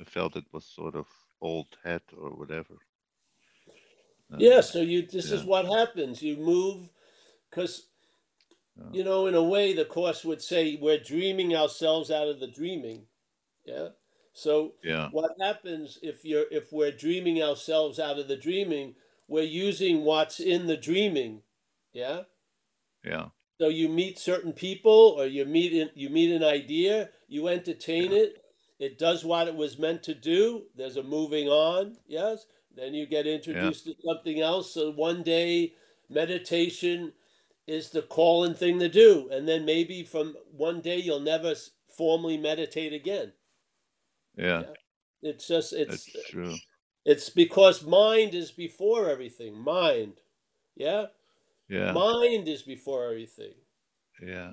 I 0.00 0.04
felt 0.04 0.36
it 0.36 0.52
was 0.52 0.66
sort 0.66 0.94
of 0.96 1.08
old 1.40 1.78
hat 1.82 2.02
or 2.14 2.30
whatever. 2.36 2.78
Uh, 4.30 4.38
Yeah, 4.38 4.60
so 4.60 4.80
you 4.80 5.06
this 5.06 5.30
is 5.30 5.44
what 5.44 5.66
happens. 5.66 6.22
You 6.22 6.36
move 6.36 6.90
because 7.50 7.88
you 8.92 9.04
know, 9.04 9.26
in 9.26 9.34
a 9.34 9.42
way, 9.42 9.72
the 9.72 9.84
course 9.84 10.24
would 10.24 10.42
say 10.42 10.76
we're 10.76 10.98
dreaming 10.98 11.54
ourselves 11.56 12.10
out 12.10 12.28
of 12.28 12.40
the 12.40 12.46
dreaming. 12.46 13.06
Yeah. 13.64 13.90
So 14.32 14.74
Yeah. 14.82 15.10
what 15.10 15.32
happens 15.40 15.98
if 16.02 16.24
you're 16.24 16.46
if 16.50 16.72
we're 16.72 16.92
dreaming 16.92 17.42
ourselves 17.42 17.98
out 17.98 18.18
of 18.18 18.28
the 18.28 18.36
dreaming, 18.36 18.96
we're 19.28 19.44
using 19.44 20.04
what's 20.04 20.40
in 20.40 20.66
the 20.66 20.76
dreaming. 20.76 21.42
Yeah. 21.92 22.22
Yeah. 23.04 23.26
So 23.60 23.68
you 23.68 23.88
meet 23.88 24.18
certain 24.18 24.52
people, 24.52 25.14
or 25.16 25.26
you 25.26 25.44
meet 25.44 25.72
in, 25.72 25.90
you 25.94 26.10
meet 26.10 26.34
an 26.34 26.42
idea, 26.44 27.10
you 27.28 27.48
entertain 27.48 28.12
it. 28.12 28.38
It 28.78 28.98
does 28.98 29.24
what 29.24 29.46
it 29.46 29.54
was 29.54 29.78
meant 29.78 30.02
to 30.04 30.14
do. 30.14 30.64
There's 30.74 30.96
a 30.96 31.02
moving 31.02 31.48
on. 31.48 31.96
Yes. 32.06 32.46
Then 32.74 32.94
you 32.94 33.06
get 33.06 33.26
introduced 33.26 33.84
to 33.84 33.94
something 34.04 34.40
else. 34.40 34.72
So 34.74 34.90
one 34.90 35.22
day, 35.22 35.74
meditation 36.08 37.12
is 37.66 37.90
the 37.90 38.02
calling 38.02 38.54
thing 38.54 38.78
to 38.80 38.88
do, 38.88 39.28
and 39.30 39.48
then 39.48 39.64
maybe 39.64 40.02
from 40.02 40.34
one 40.50 40.80
day 40.80 40.98
you'll 40.98 41.20
never 41.20 41.54
formally 41.96 42.36
meditate 42.36 42.92
again. 42.92 43.32
Yeah. 44.36 44.64
It's 45.22 45.46
just 45.46 45.72
it's 45.72 46.06
That's 46.12 46.30
true. 46.30 46.54
it's 47.04 47.30
because 47.30 47.84
mind 47.84 48.34
is 48.34 48.50
before 48.50 49.08
everything. 49.08 49.56
Mind, 49.56 50.14
yeah, 50.74 51.06
Yeah. 51.72 51.92
mind 51.92 52.48
is 52.48 52.62
before 52.62 53.06
everything. 53.10 53.54
Yeah. 54.20 54.52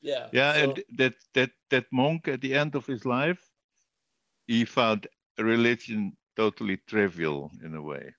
Yeah. 0.00 0.28
Yeah, 0.32 0.52
So- 0.54 0.60
and 0.62 0.84
that 0.98 1.14
that 1.34 1.50
that 1.70 1.86
monk 1.92 2.28
at 2.28 2.40
the 2.40 2.54
end 2.54 2.74
of 2.74 2.86
his 2.86 3.04
life, 3.04 3.42
he 4.46 4.64
found 4.64 5.06
religion 5.38 6.16
totally 6.36 6.76
trivial 6.78 7.50
in 7.62 7.74
a 7.74 7.82
way. 7.82 8.14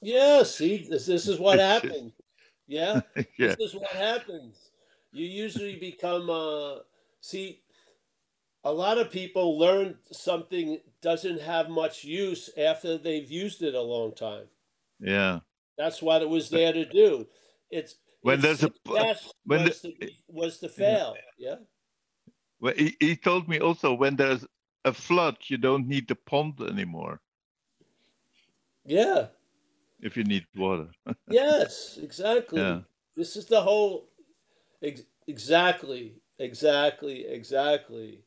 Yeah, 0.00 0.42
see, 0.44 0.86
this, 0.88 1.06
this 1.06 1.28
is 1.28 1.38
what 1.38 1.58
happens. 1.72 2.12
Yeah, 2.66 3.00
yeah. 3.38 3.54
this 3.56 3.56
is 3.60 3.74
what 3.74 3.90
happens. 3.90 4.70
You 5.12 5.26
usually 5.26 5.76
become, 5.76 6.30
uh, 6.30 6.80
see, 7.20 7.62
a 8.64 8.72
lot 8.72 8.98
of 8.98 9.10
people 9.10 9.58
learn 9.58 9.98
something 10.12 10.80
doesn't 11.00 11.40
have 11.40 11.70
much 11.70 12.04
use 12.04 12.50
after 12.56 12.98
they've 12.98 13.30
used 13.30 13.62
it 13.62 13.74
a 13.74 13.80
long 13.80 14.14
time. 14.14 14.48
Yeah. 15.00 15.40
That's 15.76 16.02
what 16.02 16.22
it 16.22 16.28
was 16.28 16.50
there 16.50 16.72
to 16.72 16.84
do. 16.84 17.26
It's 17.70 17.96
When 18.22 18.34
its 18.38 18.42
there's 18.42 18.62
a- 18.64 18.72
when 19.44 19.64
was, 19.64 19.80
the- 19.82 19.92
to, 19.92 20.10
was 20.28 20.58
to 20.58 20.68
fail. 20.68 21.16
Yeah. 21.38 21.56
Well, 22.60 22.74
he, 22.76 22.96
he 23.00 23.14
told 23.16 23.48
me 23.48 23.60
also 23.60 23.94
when 23.94 24.16
there's 24.16 24.44
a 24.84 24.92
flood, 24.92 25.36
you 25.46 25.58
don't 25.58 25.86
need 25.86 26.08
the 26.08 26.14
pond 26.16 26.60
anymore 26.60 27.20
Yeah. 28.84 29.28
if 30.00 30.16
you 30.16 30.24
need 30.24 30.46
water. 30.56 30.88
Yes. 31.30 31.98
Exactly. 32.02 32.60
Yeah. 32.60 32.80
This 33.16 33.36
is 33.36 33.46
the 33.46 33.60
whole. 33.60 34.08
Ex- 34.82 35.02
exactly. 35.26 36.14
Exactly. 36.38 37.26
Exactly. 37.26 38.22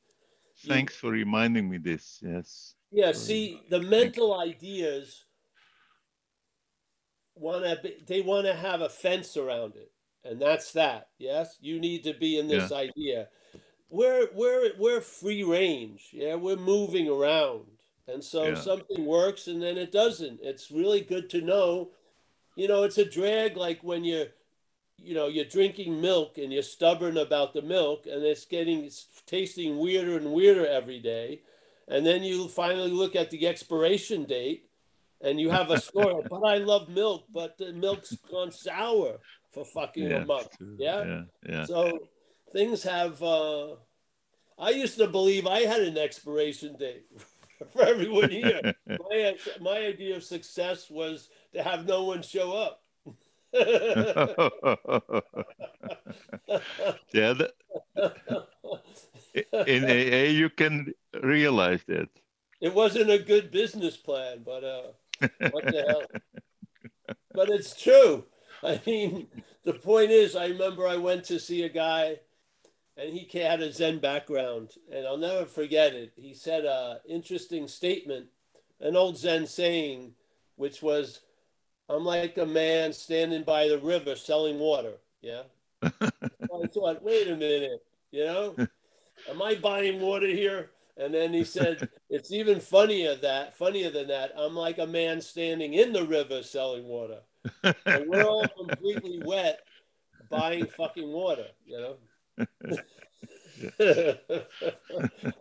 You- 0.64 0.70
Thanks 0.74 0.96
for 0.96 1.10
reminding 1.12 1.70
me 1.70 1.78
this. 1.80 2.20
Yes. 2.22 2.76
Yeah, 2.92 3.12
Sorry. 3.14 3.16
see, 3.26 3.62
the 3.70 3.80
mental 3.82 4.40
ideas 4.40 5.24
want 7.36 7.64
to 7.66 7.80
be 7.82 8.04
they 8.06 8.22
want 8.22 8.46
to 8.46 8.54
have 8.54 8.82
a 8.82 8.90
fence 8.90 9.38
around 9.38 9.76
it, 9.76 9.92
and 10.24 10.42
that's 10.42 10.72
that. 10.74 11.10
Yes, 11.18 11.58
you 11.62 11.80
need 11.80 12.04
to 12.04 12.14
be 12.14 12.38
in 12.40 12.48
this 12.48 12.72
idea. 12.72 13.30
We're 13.90 14.30
we're 14.34 14.72
we're 14.78 15.02
free 15.02 15.44
range. 15.44 16.10
Yeah, 16.14 16.36
we're 16.36 16.56
moving 16.56 17.10
around, 17.10 17.66
and 18.08 18.24
so 18.24 18.50
Yeah. 18.50 18.56
something 18.56 19.06
works 19.06 19.48
and 19.48 19.62
then 19.62 19.78
it 19.78 19.92
doesn't. 19.92 20.40
It's 20.42 20.72
really 20.72 21.02
good 21.02 21.30
to 21.32 21.42
know. 21.42 21.92
You 22.56 22.68
know, 22.68 22.84
it's 22.84 22.98
a 22.98 23.06
drag 23.06 23.58
like 23.58 23.84
when 23.84 24.04
you're 24.04 24.28
you 24.98 25.16
know 25.16 25.28
you're 25.28 25.46
drinking 25.46 26.00
milk 26.02 26.38
and 26.38 26.54
you're 26.54 26.64
stubborn 26.64 27.18
about 27.18 27.54
the 27.54 27.62
milk 27.62 28.06
and 28.06 28.24
it's 28.24 28.46
getting 28.46 28.86
it's 28.86 29.08
tasting 29.26 29.80
weirder 29.80 30.18
and 30.18 30.32
weirder 30.34 30.68
every 30.68 31.00
day 31.00 31.42
and 31.88 32.06
then 32.06 32.24
you 32.24 32.48
finally 32.48 32.92
look 32.92 33.16
at 33.16 33.32
the 33.32 33.48
expiration 33.48 34.26
date 34.26 34.66
and 35.24 35.40
you 35.40 35.50
have 35.50 35.70
a 35.72 35.80
story 35.80 36.24
but 36.30 36.42
i 36.44 36.58
love 36.58 36.90
milk 36.90 37.26
but 37.34 37.58
the 37.58 37.72
milk's 37.74 38.16
gone 38.30 38.52
sour 38.52 39.20
for 39.52 39.66
fucking 39.66 40.10
Yeah. 40.10 40.18
a 40.24 40.26
month 40.26 40.50
yeah? 40.78 41.04
Yeah. 41.06 41.22
Yeah. 41.48 41.66
so 41.66 42.00
things 42.52 42.84
have 42.84 43.22
uh 43.24 43.76
i 44.60 44.70
used 44.70 44.98
to 44.98 45.08
believe 45.08 45.48
i 45.48 45.62
had 45.62 45.82
an 45.82 45.98
expiration 45.98 46.76
date 46.78 47.06
for 47.74 47.84
everyone 47.84 48.30
here 48.30 48.74
my, 48.88 49.36
my 49.62 49.78
idea 49.78 50.16
of 50.18 50.24
success 50.24 50.90
was 50.90 51.30
to 51.54 51.62
have 51.64 51.86
no 51.86 52.04
one 52.06 52.22
show 52.24 52.54
up 52.54 52.82
yeah. 57.14 57.34
that- 57.34 57.54
in 59.68 59.84
AA, 59.86 60.30
you 60.32 60.50
can 60.50 60.94
realize 61.22 61.84
that. 61.88 62.10
It 62.62 62.74
wasn't 62.74 63.10
a 63.10 63.18
good 63.20 63.52
business 63.52 63.98
plan, 63.98 64.44
but 64.46 64.64
uh, 64.64 64.92
what 65.52 65.66
the 65.66 65.86
hell? 65.88 66.04
But 67.34 67.50
it's 67.50 67.82
true. 67.82 68.26
I 68.62 68.82
mean, 68.86 69.28
the 69.64 69.74
point 69.74 70.12
is, 70.12 70.36
I 70.36 70.48
remember 70.48 70.86
I 70.86 70.98
went 70.98 71.24
to 71.26 71.40
see 71.40 71.64
a 71.64 71.70
guy, 71.70 72.20
and 72.98 73.14
he 73.14 73.40
had 73.40 73.62
a 73.62 73.72
Zen 73.72 74.00
background, 74.00 74.72
and 74.92 75.08
I'll 75.08 75.18
never 75.18 75.46
forget 75.46 75.94
it. 75.94 76.12
He 76.18 76.34
said 76.34 76.66
a 76.66 77.00
interesting 77.08 77.70
statement, 77.70 78.28
an 78.82 78.98
old 78.98 79.18
Zen 79.18 79.48
saying, 79.48 80.14
which 80.58 80.82
was, 80.82 81.22
"I'm 81.88 82.04
like 82.04 82.38
a 82.38 82.46
man 82.46 82.92
standing 82.92 83.44
by 83.44 83.70
the 83.70 83.80
river 83.80 84.16
selling 84.16 84.60
water." 84.60 84.98
Yeah. 85.22 85.44
I 85.82 86.68
thought, 86.68 87.02
wait 87.02 87.28
a 87.30 87.36
minute, 87.36 87.84
you 88.12 88.26
know, 88.26 88.56
am 89.30 89.42
I 89.42 89.56
buying 89.56 90.00
water 90.00 90.28
here? 90.28 90.72
And 91.02 91.14
then 91.14 91.34
he 91.34 91.44
said, 91.58 91.90
it's 92.10 92.32
even 92.32 92.60
funnier 92.60 93.16
that 93.16 93.58
funnier 93.58 93.90
than 93.90 94.08
that. 94.08 94.34
I'm 94.38 94.56
like 94.56 94.78
a 94.78 94.88
man 94.88 95.20
standing 95.20 95.74
in 95.74 95.92
the 95.94 96.06
river 96.06 96.44
selling 96.44 96.86
water. 96.86 97.20
And 97.86 98.08
we're 98.08 98.24
all 98.24 98.48
completely 98.48 99.20
wet 99.26 99.62
buying 100.30 100.68
fucking 100.68 101.12
water, 101.12 101.48
you 101.66 101.80
know. 101.80 101.98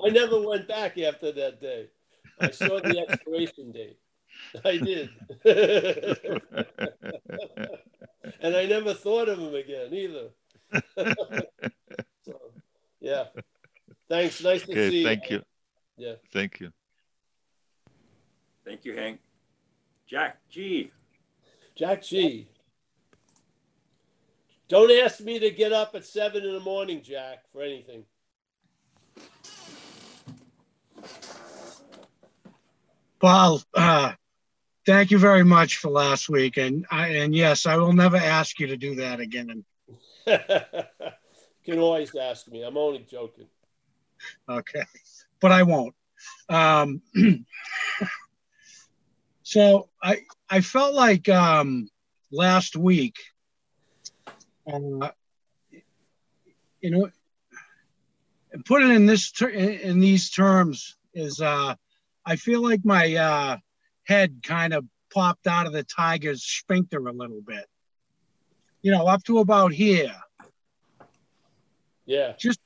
I 0.02 0.08
never 0.08 0.40
went 0.40 0.66
back 0.66 0.96
after 0.98 1.30
that 1.32 1.60
day. 1.60 1.90
I 2.40 2.50
saw 2.50 2.80
the 2.80 2.98
expiration 3.06 3.70
date. 3.72 3.98
I 4.64 4.78
did. 4.78 5.10
and 8.40 8.56
I 8.56 8.64
never 8.64 8.94
thought 8.94 9.28
of 9.28 9.38
him 9.38 9.54
again 9.54 9.92
either. 9.92 10.30
so, 12.24 12.34
yeah. 13.00 13.24
Thanks. 14.08 14.42
Nice 14.42 14.62
to 14.62 14.72
see 14.72 15.04
okay. 15.04 15.04
Thank 15.04 15.30
you. 15.30 15.42
Yeah. 16.00 16.14
Thank 16.32 16.60
you. 16.60 16.72
Thank 18.64 18.86
you, 18.86 18.96
Hank. 18.96 19.20
Jack 20.06 20.38
G. 20.48 20.90
Jack 21.76 22.02
G. 22.02 22.48
Don't 24.68 24.90
ask 24.90 25.20
me 25.20 25.38
to 25.38 25.50
get 25.50 25.72
up 25.72 25.94
at 25.94 26.06
seven 26.06 26.42
in 26.42 26.54
the 26.54 26.60
morning, 26.60 27.02
Jack, 27.02 27.44
for 27.52 27.60
anything. 27.60 28.04
Paul, 33.20 33.60
uh, 33.74 34.12
thank 34.86 35.10
you 35.10 35.18
very 35.18 35.44
much 35.44 35.76
for 35.76 35.90
last 35.90 36.30
week, 36.30 36.56
and 36.56 36.86
I, 36.90 37.08
and 37.08 37.34
yes, 37.34 37.66
I 37.66 37.76
will 37.76 37.92
never 37.92 38.16
ask 38.16 38.58
you 38.58 38.68
to 38.68 38.76
do 38.78 38.94
that 38.94 39.20
again. 39.20 39.64
You 41.66 41.74
can 41.74 41.82
always 41.82 42.14
ask 42.16 42.48
me. 42.48 42.62
I'm 42.62 42.78
only 42.78 43.06
joking. 43.08 43.46
Okay, 44.48 44.82
but 45.40 45.52
I 45.52 45.62
won't. 45.62 45.94
Um, 46.48 47.02
so 49.42 49.88
I 50.02 50.22
I 50.48 50.60
felt 50.60 50.94
like 50.94 51.28
um, 51.28 51.88
last 52.30 52.76
week, 52.76 53.16
uh, 54.70 55.10
you 56.80 56.90
know, 56.90 57.10
put 58.64 58.82
it 58.82 58.90
in 58.90 59.06
this 59.06 59.30
ter- 59.32 59.48
in 59.48 60.00
these 60.00 60.30
terms 60.30 60.96
is 61.14 61.40
uh, 61.40 61.74
I 62.24 62.36
feel 62.36 62.62
like 62.62 62.84
my 62.84 63.14
uh, 63.14 63.56
head 64.04 64.40
kind 64.44 64.72
of 64.74 64.84
popped 65.12 65.46
out 65.46 65.66
of 65.66 65.72
the 65.72 65.82
tiger's 65.84 66.42
sphincter 66.44 66.98
a 67.06 67.12
little 67.12 67.42
bit. 67.42 67.66
You 68.82 68.92
know, 68.92 69.06
up 69.06 69.22
to 69.24 69.38
about 69.38 69.72
here 69.72 70.14
Yeah. 72.06 72.32
just 72.38 72.60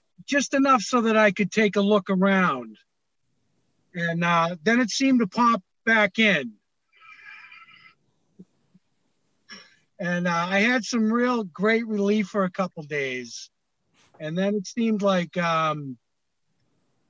enough 0.54 0.82
so 0.82 1.02
that 1.02 1.16
I 1.16 1.30
could 1.30 1.52
take 1.52 1.76
a 1.76 1.80
look 1.80 2.10
around. 2.10 2.76
And 3.94 4.24
uh, 4.24 4.56
then 4.62 4.80
it 4.80 4.90
seemed 4.90 5.20
to 5.20 5.26
pop 5.26 5.62
back 5.84 6.18
in. 6.18 6.52
And 10.00 10.26
uh, 10.26 10.46
I 10.50 10.60
had 10.60 10.84
some 10.84 11.12
real 11.12 11.44
great 11.44 11.86
relief 11.86 12.26
for 12.28 12.44
a 12.44 12.50
couple 12.50 12.82
days. 12.82 13.50
And 14.18 14.36
then 14.36 14.54
it 14.54 14.66
seemed 14.66 15.02
like 15.02 15.36
um, 15.36 15.96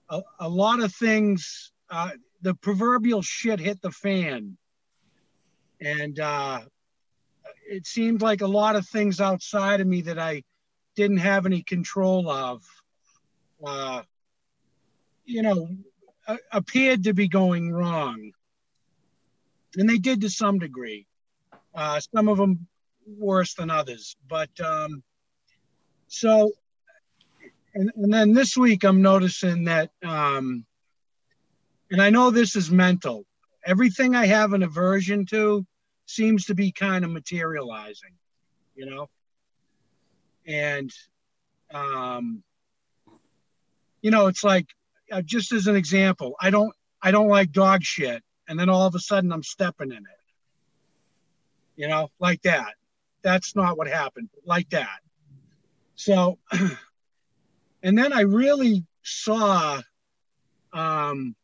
a, 0.09 0.23
a 0.41 0.49
lot 0.49 0.81
of 0.81 0.95
things, 0.95 1.73
uh, 1.91 2.11
the 2.43 2.55
proverbial 2.55 3.23
shit 3.23 3.61
hit 3.61 3.81
the 3.81 3.91
fan. 3.91 4.57
And 5.81 6.21
uh, 6.21 6.61
it 7.69 7.87
seemed 7.87 8.23
like 8.23 8.43
a 8.43 8.47
lot 8.47 8.77
of 8.77 8.87
things 8.87 9.21
outside 9.21 9.81
of 9.81 9.87
me 9.87 10.03
that 10.03 10.19
I 10.19 10.43
didn't 10.95 11.19
have 11.19 11.47
any 11.47 11.63
control 11.63 12.31
of, 12.31 12.63
uh, 13.67 14.03
you 15.25 15.43
know, 15.43 15.69
a- 16.27 16.39
appeared 16.53 17.05
to 17.05 17.15
be 17.15 17.29
going 17.29 17.73
wrong. 17.73 18.33
And 19.77 19.89
they 19.89 19.99
did 19.99 20.21
to 20.21 20.31
some 20.31 20.59
degree. 20.59 21.07
Uh, 21.75 22.01
some 22.01 22.29
of 22.29 22.39
them 22.39 22.67
worse 23.07 23.55
than 23.55 23.71
others. 23.71 24.17
But 24.29 24.51
um, 24.61 25.03
so, 26.07 26.53
and, 27.75 27.91
and 27.97 28.13
then 28.13 28.33
this 28.33 28.57
week 28.57 28.85
I'm 28.85 29.03
noticing 29.03 29.65
that, 29.65 29.91
um, 30.05 30.65
and 31.91 32.01
I 32.01 32.11
know 32.11 32.31
this 32.31 32.55
is 32.55 32.71
mental. 32.71 33.25
Everything 33.67 34.15
I 34.15 34.27
have 34.27 34.53
an 34.53 34.63
aversion 34.63 35.27
to 35.27 35.67
seems 36.07 36.47
to 36.47 36.55
be 36.55 36.71
kind 36.71 37.05
of 37.05 37.11
materializing, 37.11 38.13
you 38.77 38.87
know? 38.87 39.09
And, 40.47 40.93
um, 41.73 42.43
you 44.05 44.11
know, 44.11 44.27
it's 44.27 44.45
like, 44.45 44.67
uh, 45.11 45.23
just 45.23 45.51
as 45.53 45.67
an 45.67 45.77
example, 45.77 46.37
I 46.39 46.51
don't, 46.51 46.75
I 47.01 47.11
don't 47.11 47.29
like 47.29 47.53
dog 47.53 47.83
shit. 47.83 48.23
And 48.47 48.61
then 48.61 48.69
all 48.69 48.87
of 48.87 48.95
a 48.95 48.99
sudden 48.99 49.33
I'm 49.33 49.43
stepping 49.43 49.93
in 49.93 49.97
it, 49.97 50.21
you 51.75 51.89
know, 51.89 52.11
like 52.21 52.43
that. 52.43 52.75
That's 53.23 53.57
not 53.57 53.79
what 53.79 53.89
happened, 53.89 54.29
like 54.45 54.69
that. 54.71 54.99
So, 55.95 56.39
and 57.83 57.97
then 57.97 58.13
I 58.13 58.21
really 58.21 58.85
saw, 59.03 59.81
um, 60.75 61.35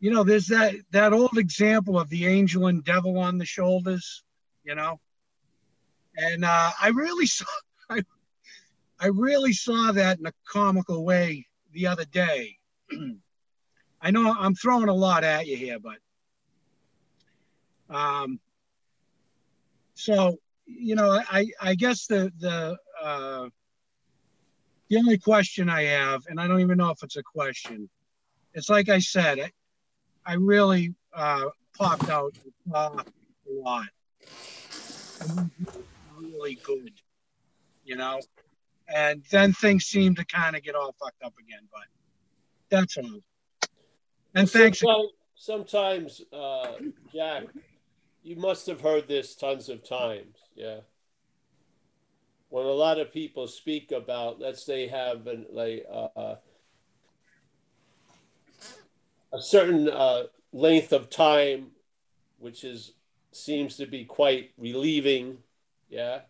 you 0.00 0.10
know, 0.10 0.24
there's 0.24 0.46
that 0.46 0.76
that 0.92 1.12
old 1.12 1.36
example 1.36 1.98
of 1.98 2.08
the 2.08 2.24
angel 2.24 2.68
and 2.68 2.82
devil 2.82 3.18
on 3.18 3.36
the 3.36 3.44
shoulders, 3.44 4.24
you 4.64 4.74
know, 4.74 4.98
and 6.16 6.46
uh, 6.46 6.70
I 6.80 6.88
really 6.88 7.26
saw, 7.26 7.44
I, 9.00 9.06
really 9.06 9.52
saw 9.52 9.92
that 9.92 10.18
in 10.18 10.26
a 10.26 10.32
comical 10.50 11.04
way 11.04 11.46
the 11.72 11.86
other 11.86 12.04
day. 12.04 12.56
I 14.00 14.10
know 14.10 14.34
I'm 14.38 14.54
throwing 14.54 14.88
a 14.88 14.94
lot 14.94 15.24
at 15.24 15.46
you 15.46 15.56
here, 15.56 15.78
but 15.78 15.98
um, 17.94 18.38
so 19.94 20.38
you 20.66 20.94
know, 20.94 21.20
I 21.30 21.48
I 21.60 21.74
guess 21.74 22.06
the 22.06 22.32
the 22.38 22.76
uh, 23.02 23.48
the 24.88 24.96
only 24.96 25.18
question 25.18 25.68
I 25.68 25.82
have, 25.84 26.22
and 26.28 26.40
I 26.40 26.46
don't 26.46 26.60
even 26.60 26.78
know 26.78 26.90
if 26.90 27.02
it's 27.02 27.16
a 27.16 27.22
question, 27.22 27.88
it's 28.54 28.68
like 28.68 28.88
I 28.88 28.98
said, 28.98 29.38
I, 29.38 29.52
I 30.24 30.34
really 30.34 30.94
uh, 31.14 31.44
popped 31.76 32.08
out 32.10 32.34
a 32.72 33.04
lot. 33.50 33.86
Really 36.18 36.58
good, 36.64 36.92
you 37.84 37.96
know, 37.96 38.20
and 38.94 39.22
then 39.30 39.52
things 39.52 39.84
seem 39.84 40.14
to 40.14 40.24
kind 40.24 40.56
of 40.56 40.62
get 40.62 40.74
all 40.74 40.94
fucked 40.98 41.22
up 41.22 41.34
again. 41.38 41.68
But 41.72 41.82
that's 42.70 42.96
all. 42.96 43.20
And 44.34 44.50
thanks. 44.50 44.80
Sometimes, 44.80 45.10
sometimes 45.34 46.22
uh, 46.32 46.72
Jack, 47.12 47.44
you 48.22 48.36
must 48.36 48.66
have 48.66 48.80
heard 48.80 49.08
this 49.08 49.34
tons 49.34 49.68
of 49.68 49.86
times. 49.86 50.36
Yeah. 50.54 50.80
When 52.50 52.64
a 52.64 52.70
lot 52.70 52.98
of 52.98 53.12
people 53.12 53.46
speak 53.46 53.92
about, 53.92 54.40
let's 54.40 54.64
say, 54.64 54.88
have 54.88 55.26
an, 55.26 55.46
like 55.52 55.84
uh, 55.92 56.36
a 59.32 59.40
certain 59.40 59.88
uh, 59.88 60.24
length 60.52 60.92
of 60.92 61.10
time, 61.10 61.72
which 62.38 62.64
is 62.64 62.92
seems 63.32 63.76
to 63.76 63.86
be 63.86 64.04
quite 64.04 64.50
relieving. 64.56 65.38
Yeah, 65.90 66.20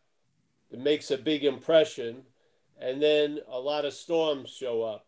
it 0.70 0.78
makes 0.78 1.11
a 1.11 1.18
big 1.18 1.44
impression, 1.44 2.22
and 2.81 3.03
then 3.03 3.41
a 3.49 3.59
lot 3.59 3.85
of 3.85 3.93
storms 3.93 4.51
show 4.51 4.83
up 4.83 5.07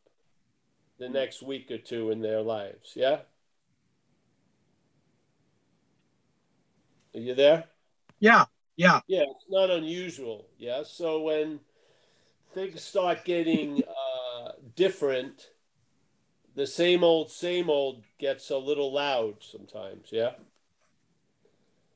the 0.99 1.09
next 1.09 1.43
week 1.43 1.71
or 1.71 1.79
two 1.79 2.11
in 2.11 2.21
their 2.21 2.43
lives. 2.43 2.93
Yeah. 2.95 3.21
Are 7.15 7.21
you 7.21 7.35
there? 7.35 7.65
Yeah, 8.21 8.45
yeah, 8.77 9.01
Yeah, 9.09 9.23
it's 9.23 9.47
not 9.49 9.71
unusual. 9.71 10.47
Yeah. 10.59 10.83
So 10.85 11.23
when 11.23 11.61
things 12.55 12.83
start 12.83 13.25
getting 13.25 13.83
uh, 14.45 14.53
different, 14.77 15.49
the 16.55 16.67
same 16.67 17.03
old, 17.03 17.31
same 17.31 17.71
old 17.71 18.05
gets 18.19 18.51
a 18.51 18.59
little 18.59 18.93
loud 18.93 19.37
sometimes. 19.41 20.09
Yeah. 20.11 20.33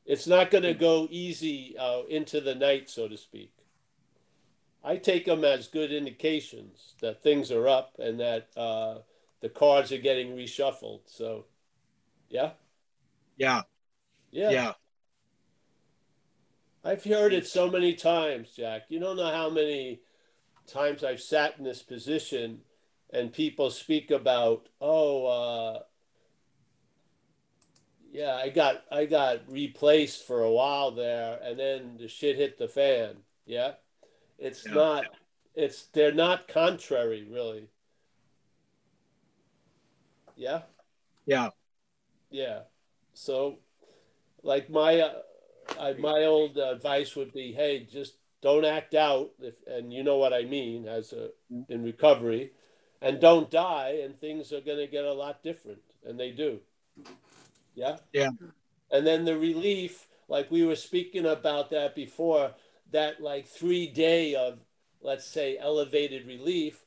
It's 0.06 0.26
not 0.26 0.50
going 0.50 0.64
to 0.64 0.74
go 0.74 1.08
easy 1.10 1.76
uh, 1.78 2.02
into 2.08 2.40
the 2.40 2.54
night, 2.54 2.90
so 2.90 3.08
to 3.08 3.16
speak. 3.16 3.53
I 4.84 4.96
take 4.96 5.24
them 5.24 5.44
as 5.44 5.66
good 5.66 5.90
indications 5.90 6.94
that 7.00 7.22
things 7.22 7.50
are 7.50 7.66
up 7.66 7.94
and 7.98 8.20
that 8.20 8.48
uh, 8.54 8.98
the 9.40 9.48
cards 9.48 9.90
are 9.92 9.98
getting 9.98 10.36
reshuffled. 10.36 11.00
So, 11.06 11.46
yeah, 12.28 12.50
yeah, 13.38 13.62
yeah, 14.30 14.50
yeah. 14.50 14.72
I've 16.84 17.02
heard 17.02 17.32
it 17.32 17.46
so 17.46 17.70
many 17.70 17.94
times, 17.94 18.52
Jack. 18.54 18.82
You 18.90 19.00
don't 19.00 19.16
know 19.16 19.32
how 19.32 19.48
many 19.48 20.02
times 20.66 21.02
I've 21.02 21.22
sat 21.22 21.54
in 21.56 21.64
this 21.64 21.82
position 21.82 22.60
and 23.10 23.32
people 23.32 23.70
speak 23.70 24.10
about, 24.10 24.68
oh, 24.82 25.26
uh, 25.26 25.78
yeah, 28.12 28.34
I 28.34 28.50
got 28.50 28.84
I 28.92 29.06
got 29.06 29.50
replaced 29.50 30.26
for 30.26 30.42
a 30.42 30.50
while 30.50 30.92
there, 30.92 31.38
and 31.42 31.58
then 31.58 31.96
the 31.98 32.06
shit 32.06 32.36
hit 32.36 32.58
the 32.58 32.68
fan. 32.68 33.16
Yeah, 33.44 33.72
it's 34.44 34.66
Yeah. 34.66 34.74
not. 34.74 35.04
It's 35.54 35.86
they're 35.86 36.12
not 36.12 36.48
contrary, 36.48 37.24
really. 37.30 37.68
Yeah. 40.36 40.62
Yeah, 41.26 41.50
Yeah. 42.30 42.62
So, 43.14 43.60
like 44.42 44.68
my 44.68 45.00
uh, 45.00 45.22
I, 45.78 45.92
my 45.94 46.24
old 46.24 46.58
advice 46.58 47.14
would 47.16 47.32
be, 47.32 47.52
hey, 47.52 47.86
just 47.90 48.14
don't 48.42 48.64
act 48.64 48.94
out, 48.94 49.30
if, 49.40 49.54
and 49.66 49.92
you 49.92 50.02
know 50.02 50.18
what 50.18 50.34
I 50.34 50.42
mean, 50.42 50.86
as 50.86 51.12
a 51.12 51.30
in 51.68 51.82
recovery, 51.82 52.52
and 53.00 53.20
don't 53.20 53.50
die, 53.50 54.00
and 54.02 54.18
things 54.18 54.52
are 54.52 54.60
going 54.60 54.78
to 54.78 54.86
get 54.86 55.04
a 55.04 55.12
lot 55.12 55.42
different, 55.42 55.82
and 56.04 56.18
they 56.18 56.32
do. 56.32 56.60
Yeah. 57.74 57.96
Yeah. 58.12 58.30
And 58.90 59.06
then 59.06 59.24
the 59.24 59.38
relief, 59.38 60.06
like 60.28 60.50
we 60.50 60.66
were 60.66 60.76
speaking 60.76 61.26
about 61.26 61.70
that 61.70 61.94
before, 61.94 62.54
that 62.94 63.20
like 63.20 63.46
three 63.48 63.88
day 63.88 64.36
of 64.36 64.60
let's 65.04 65.26
say 65.26 65.58
elevated 65.58 66.26
relief, 66.26 66.84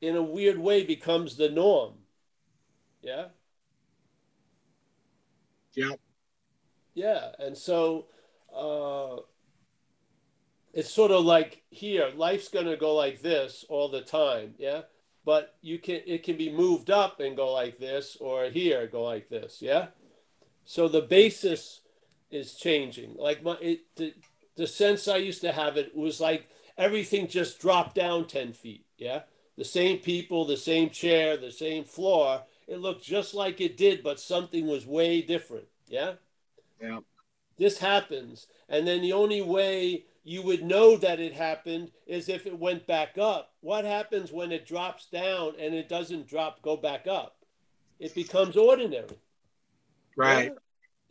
in 0.00 0.16
a 0.16 0.22
weird 0.22 0.58
way 0.58 0.84
becomes 0.84 1.36
the 1.36 1.50
norm. 1.50 1.94
Yeah. 3.02 3.26
yeah, 5.74 5.96
Yeah, 6.94 7.32
and 7.38 7.58
so 7.58 8.06
uh, 8.56 9.22
it's 10.72 10.90
sort 10.90 11.10
of 11.10 11.24
like 11.24 11.62
here, 11.70 12.10
life's 12.14 12.48
going 12.48 12.66
to 12.66 12.76
go 12.76 12.94
like 12.94 13.20
this 13.20 13.64
all 13.68 13.88
the 13.88 14.00
time, 14.02 14.54
yeah. 14.58 14.82
But 15.24 15.56
you 15.62 15.78
can 15.78 16.02
it 16.06 16.22
can 16.22 16.36
be 16.36 16.52
moved 16.52 16.90
up 16.90 17.18
and 17.18 17.36
go 17.36 17.52
like 17.52 17.78
this, 17.78 18.16
or 18.20 18.44
here 18.44 18.86
go 18.86 19.02
like 19.02 19.28
this, 19.28 19.58
yeah. 19.60 19.86
So 20.66 20.86
the 20.86 21.00
basis 21.00 21.80
is 22.30 22.54
changing. 22.54 23.16
Like 23.16 23.42
my 23.42 23.56
it, 23.60 23.80
the 24.56 24.66
sense 24.66 25.08
I 25.08 25.16
used 25.16 25.40
to 25.42 25.52
have 25.52 25.76
it 25.76 25.96
was 25.96 26.20
like 26.20 26.48
everything 26.78 27.28
just 27.28 27.60
dropped 27.60 27.94
down 27.94 28.26
ten 28.26 28.52
feet, 28.52 28.86
yeah. 28.98 29.22
The 29.56 29.64
same 29.64 29.98
people, 29.98 30.44
the 30.44 30.56
same 30.56 30.90
chair, 30.90 31.36
the 31.36 31.52
same 31.52 31.84
floor. 31.84 32.42
It 32.66 32.80
looked 32.80 33.04
just 33.04 33.34
like 33.34 33.60
it 33.60 33.76
did, 33.76 34.02
but 34.02 34.18
something 34.18 34.66
was 34.66 34.86
way 34.86 35.22
different, 35.22 35.66
yeah 35.88 36.14
yeah, 36.80 36.98
this 37.58 37.78
happens 37.78 38.46
and 38.68 38.86
then 38.86 39.00
the 39.00 39.12
only 39.12 39.40
way 39.42 40.04
you 40.24 40.42
would 40.42 40.64
know 40.64 40.96
that 40.96 41.20
it 41.20 41.32
happened 41.32 41.90
is 42.06 42.28
if 42.28 42.46
it 42.46 42.58
went 42.58 42.86
back 42.86 43.16
up 43.18 43.52
what 43.60 43.84
happens 43.84 44.32
when 44.32 44.50
it 44.50 44.66
drops 44.66 45.06
down 45.06 45.52
and 45.58 45.74
it 45.74 45.88
doesn't 45.88 46.26
drop 46.26 46.60
go 46.62 46.76
back 46.76 47.06
up 47.06 47.36
it 48.00 48.14
becomes 48.14 48.56
ordinary 48.56 49.18
right, 50.16 50.52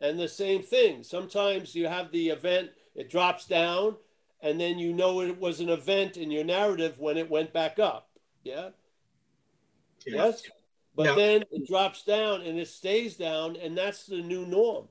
Yeah? 0.00 0.08
and 0.08 0.18
the 0.18 0.28
same 0.28 0.62
thing 0.62 1.02
sometimes 1.02 1.74
you 1.74 1.86
have 1.86 2.10
the 2.12 2.28
event 2.28 2.70
it 2.94 3.10
drops 3.10 3.46
down 3.46 3.96
and 4.40 4.60
then 4.60 4.78
you 4.78 4.92
know 4.92 5.20
it 5.22 5.38
was 5.40 5.60
an 5.60 5.68
event 5.68 6.16
in 6.16 6.30
your 6.30 6.44
narrative 6.44 6.98
when 6.98 7.16
it 7.16 7.30
went 7.30 7.52
back 7.52 7.78
up. 7.78 8.10
Yeah? 8.42 8.70
Yeah, 10.06 10.14
yes? 10.26 10.42
But 10.94 11.06
Yeah. 11.06 11.14
then 11.14 11.44
it 11.50 11.66
drops 11.66 12.04
down 12.04 12.42
and 12.42 12.58
it 12.58 12.68
stays 12.68 13.16
down 13.16 13.56
and 13.56 13.76
that's 13.76 14.06
the 14.06 14.20
new 14.20 14.46
norm. 14.46 14.88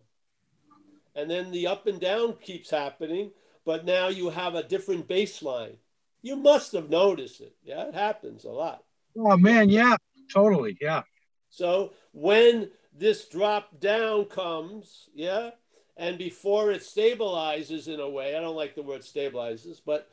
And 1.16 1.30
then 1.30 1.52
the 1.52 1.68
up 1.68 1.86
and 1.88 2.00
down 2.00 2.34
keeps 2.38 2.70
happening 2.70 3.32
but 3.66 3.86
now 3.86 4.10
you 4.10 4.30
have 4.30 4.56
a 4.56 4.64
different 4.64 5.08
baseline. 5.08 5.78
You 6.22 6.36
must 6.36 6.74
have 6.74 6.90
noticed 6.90 7.40
it. 7.42 7.56
Yeah 7.64 7.88
it 7.88 7.94
happens 7.94 8.44
a 8.44 8.52
lot. 8.52 8.84
Oh 9.18 9.38
man, 9.38 9.70
yeah, 9.70 9.96
totally, 10.34 10.76
yeah, 10.82 11.04
so 11.50 11.94
when 12.14 12.72
this 12.92 13.28
drop 13.30 13.80
down 13.80 14.26
comes 14.26 15.10
yeah 15.14 15.52
and 15.98 16.18
before 16.18 16.72
it 16.72 16.82
stabilizes 16.82 17.88
in 17.88 18.00
a 18.00 18.10
way 18.10 18.36
i 18.36 18.42
don't 18.42 18.56
like 18.56 18.76
the 18.76 18.82
word 18.82 19.02
stabilizes 19.02 19.80
but 19.86 20.10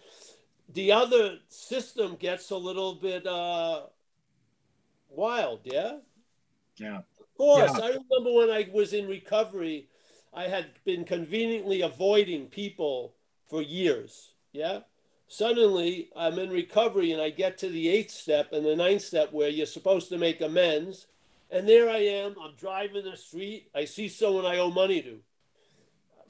the 0.72 0.92
other 0.92 1.38
system 1.48 2.16
gets 2.16 2.50
a 2.50 2.56
little 2.56 2.94
bit 2.94 3.26
uh, 3.26 3.82
wild. 5.08 5.60
Yeah. 5.64 5.98
Yeah. 6.76 6.98
Of 6.98 7.36
course. 7.36 7.72
Yeah. 7.74 7.84
I 7.84 7.88
remember 7.88 8.32
when 8.32 8.50
I 8.50 8.68
was 8.72 8.92
in 8.92 9.08
recovery, 9.08 9.88
I 10.32 10.44
had 10.44 10.66
been 10.84 11.04
conveniently 11.04 11.82
avoiding 11.82 12.46
people 12.46 13.14
for 13.48 13.62
years. 13.62 14.34
Yeah. 14.52 14.80
Suddenly, 15.28 16.10
I'm 16.16 16.38
in 16.38 16.50
recovery 16.50 17.12
and 17.12 17.22
I 17.22 17.30
get 17.30 17.58
to 17.58 17.68
the 17.68 17.88
eighth 17.88 18.10
step 18.10 18.52
and 18.52 18.64
the 18.64 18.74
ninth 18.74 19.02
step 19.02 19.32
where 19.32 19.48
you're 19.48 19.66
supposed 19.66 20.08
to 20.08 20.18
make 20.18 20.40
amends. 20.40 21.06
And 21.52 21.68
there 21.68 21.88
I 21.88 21.98
am. 21.98 22.36
I'm 22.40 22.54
driving 22.56 23.04
the 23.04 23.16
street. 23.16 23.70
I 23.74 23.84
see 23.84 24.08
someone 24.08 24.46
I 24.46 24.58
owe 24.58 24.70
money 24.70 25.02
to. 25.02 25.20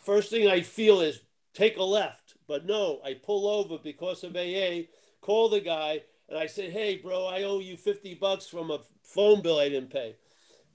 First 0.01 0.31
thing 0.31 0.49
I 0.49 0.63
feel 0.63 1.01
is 1.01 1.21
take 1.53 1.77
a 1.77 1.83
left. 1.83 2.35
But 2.49 2.67
no, 2.67 3.01
I 3.05 3.15
pull 3.15 3.47
over 3.47 3.79
because 3.79 4.25
of 4.25 4.35
AA, 4.35 4.89
call 5.21 5.49
the 5.49 5.61
guy, 5.61 6.03
and 6.29 6.39
I 6.39 6.47
say, 6.47 6.71
hey, 6.71 6.97
bro, 6.97 7.27
I 7.27 7.43
owe 7.45 7.61
you 7.61 7.77
50 7.77 8.15
bucks 8.15 8.47
from 8.47 8.71
a 8.71 8.81
phone 9.05 9.43
bill 9.43 9.59
I 9.59 9.69
didn't 9.69 9.93
pay. 9.93 10.17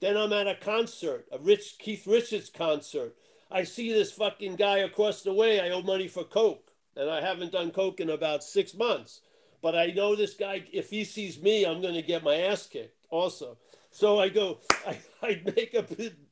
Then 0.00 0.16
I'm 0.16 0.32
at 0.32 0.46
a 0.46 0.54
concert, 0.54 1.26
a 1.32 1.38
Rich 1.38 1.78
Keith 1.78 2.06
Richards 2.06 2.50
concert. 2.50 3.16
I 3.50 3.64
see 3.64 3.92
this 3.92 4.12
fucking 4.12 4.56
guy 4.56 4.78
across 4.78 5.22
the 5.22 5.32
way. 5.32 5.60
I 5.60 5.70
owe 5.70 5.82
money 5.82 6.08
for 6.08 6.24
Coke, 6.24 6.70
and 6.94 7.10
I 7.10 7.20
haven't 7.20 7.52
done 7.52 7.70
Coke 7.70 8.00
in 8.00 8.10
about 8.10 8.44
six 8.44 8.74
months. 8.74 9.20
But 9.62 9.74
I 9.74 9.86
know 9.86 10.14
this 10.14 10.34
guy, 10.34 10.64
if 10.72 10.90
he 10.90 11.04
sees 11.04 11.42
me, 11.42 11.64
I'm 11.64 11.80
going 11.80 11.94
to 11.94 12.02
get 12.02 12.22
my 12.22 12.36
ass 12.36 12.66
kicked 12.66 12.96
also. 13.10 13.56
So 13.90 14.20
I 14.20 14.28
go, 14.28 14.60
I, 14.86 14.98
I 15.22 15.42
make 15.44 15.74
a 15.74 15.84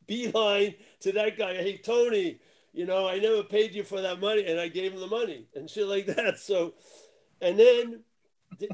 beeline 0.06 0.74
to 1.00 1.12
that 1.12 1.38
guy. 1.38 1.54
Hey, 1.54 1.78
Tony, 1.78 2.40
you 2.74 2.86
know, 2.86 3.08
I 3.08 3.18
never 3.18 3.44
paid 3.44 3.74
you 3.74 3.84
for 3.84 4.00
that 4.00 4.20
money. 4.20 4.44
And 4.46 4.60
I 4.60 4.68
gave 4.68 4.92
him 4.92 5.00
the 5.00 5.06
money 5.06 5.46
and 5.54 5.70
shit 5.70 5.86
like 5.86 6.06
that. 6.16 6.38
So, 6.38 6.74
and 7.40 7.58
then, 7.58 8.00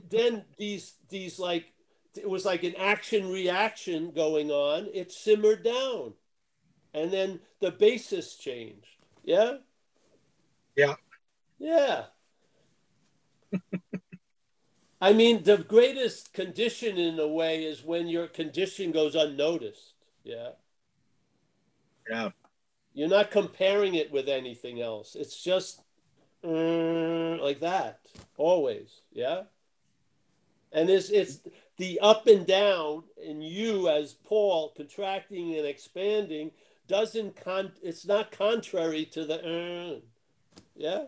then 0.08 0.44
these, 0.58 0.94
these 1.10 1.38
like, 1.38 1.72
it 2.16 2.28
was 2.28 2.44
like 2.44 2.64
an 2.64 2.74
action 2.76 3.30
reaction 3.30 4.10
going 4.10 4.50
on. 4.50 4.88
It 4.92 5.12
simmered 5.12 5.62
down. 5.62 6.14
And 6.92 7.12
then 7.12 7.40
the 7.60 7.70
basis 7.70 8.34
changed. 8.36 8.86
Yeah. 9.22 9.58
Yeah. 10.74 10.94
Yeah. 11.58 12.06
I 15.00 15.12
mean, 15.12 15.44
the 15.44 15.58
greatest 15.58 16.32
condition 16.34 16.98
in 16.98 17.18
a 17.18 17.28
way 17.28 17.64
is 17.64 17.84
when 17.84 18.08
your 18.08 18.26
condition 18.26 18.92
goes 18.92 19.14
unnoticed. 19.14 19.94
Yeah. 20.24 20.50
Yeah. 22.10 22.30
You're 22.92 23.08
not 23.08 23.30
comparing 23.30 23.94
it 23.94 24.10
with 24.10 24.28
anything 24.28 24.80
else. 24.80 25.14
It's 25.14 25.42
just 25.42 25.82
mm, 26.44 27.40
like 27.40 27.60
that 27.60 28.00
always. 28.36 29.00
Yeah. 29.12 29.42
And 30.72 30.88
it's, 30.90 31.10
it's 31.10 31.40
the 31.78 31.98
up 32.00 32.26
and 32.26 32.46
down 32.46 33.04
in 33.22 33.40
you 33.42 33.88
as 33.88 34.12
Paul 34.12 34.72
contracting 34.76 35.56
and 35.56 35.66
expanding 35.66 36.52
doesn't 36.86 37.36
con 37.36 37.70
it's 37.82 38.04
not 38.04 38.32
contrary 38.32 39.04
to 39.04 39.24
the 39.24 39.38
uh, 39.38 40.00
yeah? 40.74 41.04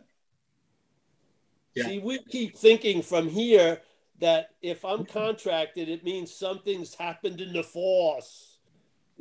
Yeah. 1.74 1.86
See, 1.86 1.98
we 1.98 2.18
keep 2.18 2.56
thinking 2.56 3.02
from 3.02 3.28
here 3.28 3.80
that 4.20 4.50
if 4.60 4.84
I'm 4.84 5.04
contracted, 5.04 5.88
it 5.88 6.04
means 6.04 6.32
something's 6.32 6.94
happened 6.94 7.40
in 7.40 7.52
the 7.52 7.62
force. 7.62 8.51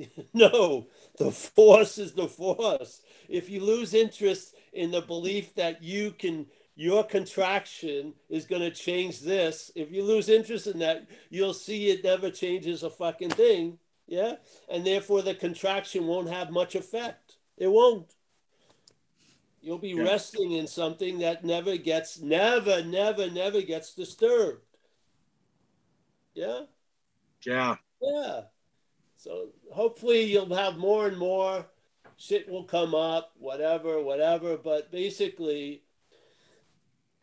no, 0.34 0.88
the 1.18 1.32
force 1.32 1.98
is 1.98 2.14
the 2.14 2.28
force. 2.28 3.02
If 3.30 3.50
you 3.50 3.64
lose 3.64 3.94
interest 3.94 4.56
in 4.74 4.92
the 4.92 5.02
belief 5.02 5.54
that 5.56 5.82
you 5.84 6.12
can, 6.12 6.48
your 6.76 7.04
contraction 7.04 8.14
is 8.30 8.46
going 8.46 8.62
to 8.62 8.72
change 8.72 9.20
this, 9.20 9.72
if 9.76 9.92
you 9.92 10.04
lose 10.04 10.30
interest 10.30 10.68
in 10.68 10.80
that, 10.80 11.08
you'll 11.30 11.54
see 11.54 11.90
it 11.90 12.04
never 12.04 12.30
changes 12.30 12.84
a 12.84 12.90
fucking 12.90 13.30
thing. 13.32 13.78
Yeah. 14.08 14.36
And 14.70 14.86
therefore, 14.86 15.22
the 15.22 15.36
contraction 15.36 16.08
won't 16.08 16.30
have 16.30 16.52
much 16.52 16.76
effect. 16.76 17.38
It 17.58 17.68
won't. 17.68 18.14
You'll 19.62 19.78
be 19.78 19.90
Yeah. 19.90 20.04
resting 20.04 20.54
in 20.54 20.68
something 20.68 21.20
that 21.20 21.46
never 21.46 21.78
gets, 21.78 22.20
never, 22.20 22.84
never, 22.84 23.30
never 23.30 23.62
gets 23.62 23.94
disturbed. 23.94 24.64
Yeah. 26.34 26.66
Yeah. 27.46 27.76
Yeah. 28.02 28.42
So 29.22 29.50
hopefully 29.72 30.24
you'll 30.24 30.56
have 30.56 30.78
more 30.78 31.06
and 31.06 31.16
more 31.16 31.68
shit 32.18 32.50
will 32.50 32.64
come 32.64 32.96
up, 32.96 33.34
whatever, 33.38 34.02
whatever. 34.02 34.58
But 34.58 34.92
basically, 34.92 35.84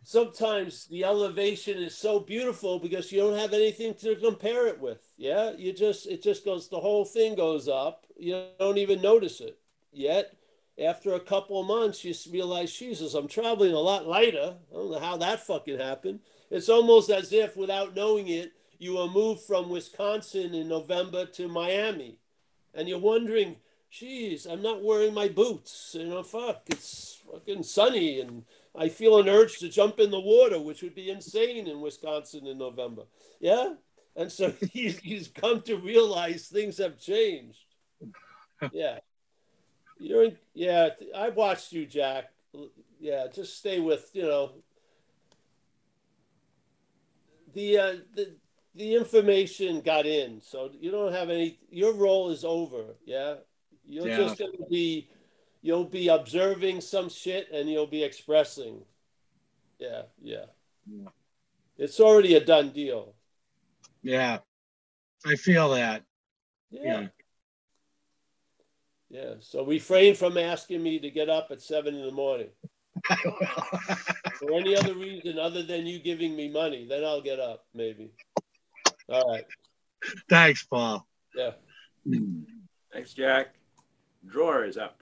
sometimes 0.05 0.87
the 0.87 1.03
elevation 1.03 1.79
is 1.79 1.97
so 1.97 2.21
beautiful 2.21 2.79
because 2.79 3.11
you 3.11 3.19
don't 3.19 3.37
have 3.37 3.53
anything 3.53 3.95
to 3.95 4.15
compare 4.15 4.69
it 4.69 4.81
with. 4.81 5.01
Yeah. 5.17 5.53
You 5.57 5.73
just, 5.73 6.07
it 6.07 6.23
just 6.23 6.45
goes, 6.45 6.69
the 6.69 6.79
whole 6.79 7.05
thing 7.05 7.35
goes 7.35 7.67
up. 7.67 8.07
You 8.17 8.45
don't 8.61 8.79
even 8.79 9.03
notice 9.03 9.41
it 9.41 9.59
yet. 9.93 10.37
After 10.81 11.15
a 11.15 11.21
couple 11.21 11.61
of 11.61 11.67
months, 11.67 12.05
you 12.05 12.15
realize, 12.33 12.73
Jesus, 12.73 13.15
I'm 13.15 13.27
traveling 13.27 13.73
a 13.73 13.81
lot 13.81 14.07
lighter. 14.07 14.55
I 14.71 14.75
don't 14.75 14.93
know 14.93 15.01
how 15.01 15.17
that 15.17 15.45
fucking 15.45 15.81
happened. 15.81 16.21
It's 16.49 16.69
almost 16.69 17.11
as 17.11 17.33
if, 17.33 17.57
without 17.57 17.97
knowing 17.97 18.29
it, 18.29 18.53
you 18.79 18.97
were 18.97 19.09
moved 19.09 19.43
from 19.43 19.69
Wisconsin 19.69 20.55
in 20.55 20.69
November 20.69 21.27
to 21.27 21.49
Miami, 21.49 22.19
and 22.75 22.89
you're 22.89 22.99
wondering, 22.99 23.57
geez, 23.91 24.47
I'm 24.47 24.63
not 24.63 24.83
wearing 24.83 25.15
my 25.15 25.29
boots. 25.29 25.97
You 25.99 26.09
know, 26.09 26.23
fuck, 26.23 26.63
it's 26.67 27.21
fucking 27.31 27.65
sunny, 27.65 28.21
and 28.21 28.45
I 28.77 28.89
feel 28.89 29.19
an 29.19 29.29
urge 29.29 29.59
to 29.59 29.69
jump 29.69 29.99
in 29.99 30.11
the 30.11 30.21
water, 30.21 30.61
which 30.61 30.83
would 30.83 30.95
be 30.95 31.11
insane 31.11 31.67
in 31.67 31.81
Wisconsin 31.81 32.47
in 32.47 32.59
November. 32.59 33.03
Yeah, 33.41 33.75
and 34.15 34.31
so 34.31 34.53
he's, 34.73 34.99
he's 34.99 35.29
come 35.29 35.63
to 35.63 35.77
realize 35.77 36.47
things 36.47 36.79
have 36.79 36.99
changed. 36.99 37.59
Yeah, 38.73 38.99
you're 39.99 40.25
in, 40.25 40.37
yeah. 40.55 40.91
I've 41.17 41.37
watched 41.37 41.73
you, 41.73 41.87
Jack. 41.87 42.31
Yeah, 43.01 43.27
just 43.33 43.59
stay 43.59 43.79
with 43.79 44.11
you 44.13 44.23
know 44.23 44.53
the 47.55 47.79
uh, 47.79 47.95
the 48.15 48.35
the 48.75 48.95
information 48.95 49.81
got 49.81 50.07
in, 50.07 50.41
so 50.41 50.71
you 50.79 50.91
don't 50.91 51.13
have 51.13 51.31
any. 51.31 51.59
Your 51.71 51.93
role 51.93 52.31
is 52.31 52.45
over. 52.45 52.95
Yeah, 53.05 53.37
you're 53.85 54.09
Yeah. 54.09 54.17
just 54.19 54.39
gonna 54.39 54.67
be, 54.71 55.09
you'll 55.63 55.85
be 55.85 56.09
observing 56.09 56.81
some 56.81 57.09
shit 57.09 57.51
and 57.51 57.69
you'll 57.71 57.87
be 57.87 58.05
expressing. 58.05 58.85
Yeah, 59.79 60.03
yeah. 60.23 60.47
Yeah. 60.91 61.09
It's 61.77 62.01
already 62.01 62.35
a 62.35 62.45
done 62.45 62.71
deal. 62.71 63.15
Yeah. 64.03 64.39
I 65.27 65.37
feel 65.37 65.71
that. 65.71 66.05
Yeah. 66.71 66.83
Yeah. 67.01 67.09
Yeah. 69.11 69.35
So 69.41 69.65
refrain 69.65 70.15
from 70.15 70.37
asking 70.39 70.83
me 70.83 70.99
to 71.01 71.11
get 71.11 71.29
up 71.29 71.49
at 71.51 71.63
seven 71.63 71.95
in 71.95 72.05
the 72.05 72.13
morning 72.13 72.51
for 74.39 74.53
any 74.53 74.77
other 74.77 74.95
reason 74.95 75.39
other 75.39 75.63
than 75.63 75.87
you 75.87 75.99
giving 75.99 76.35
me 76.37 76.49
money. 76.51 76.87
Then 76.89 77.05
I'll 77.05 77.23
get 77.23 77.39
up, 77.41 77.67
maybe. 77.75 78.13
All 79.09 79.31
right. 79.33 79.45
Thanks, 80.29 80.65
Paul. 80.65 81.07
Yeah. 81.35 81.53
Thanks, 82.93 83.15
Jack. 83.15 83.55
Dror 84.27 84.65
is 84.65 84.77
up. 84.77 85.01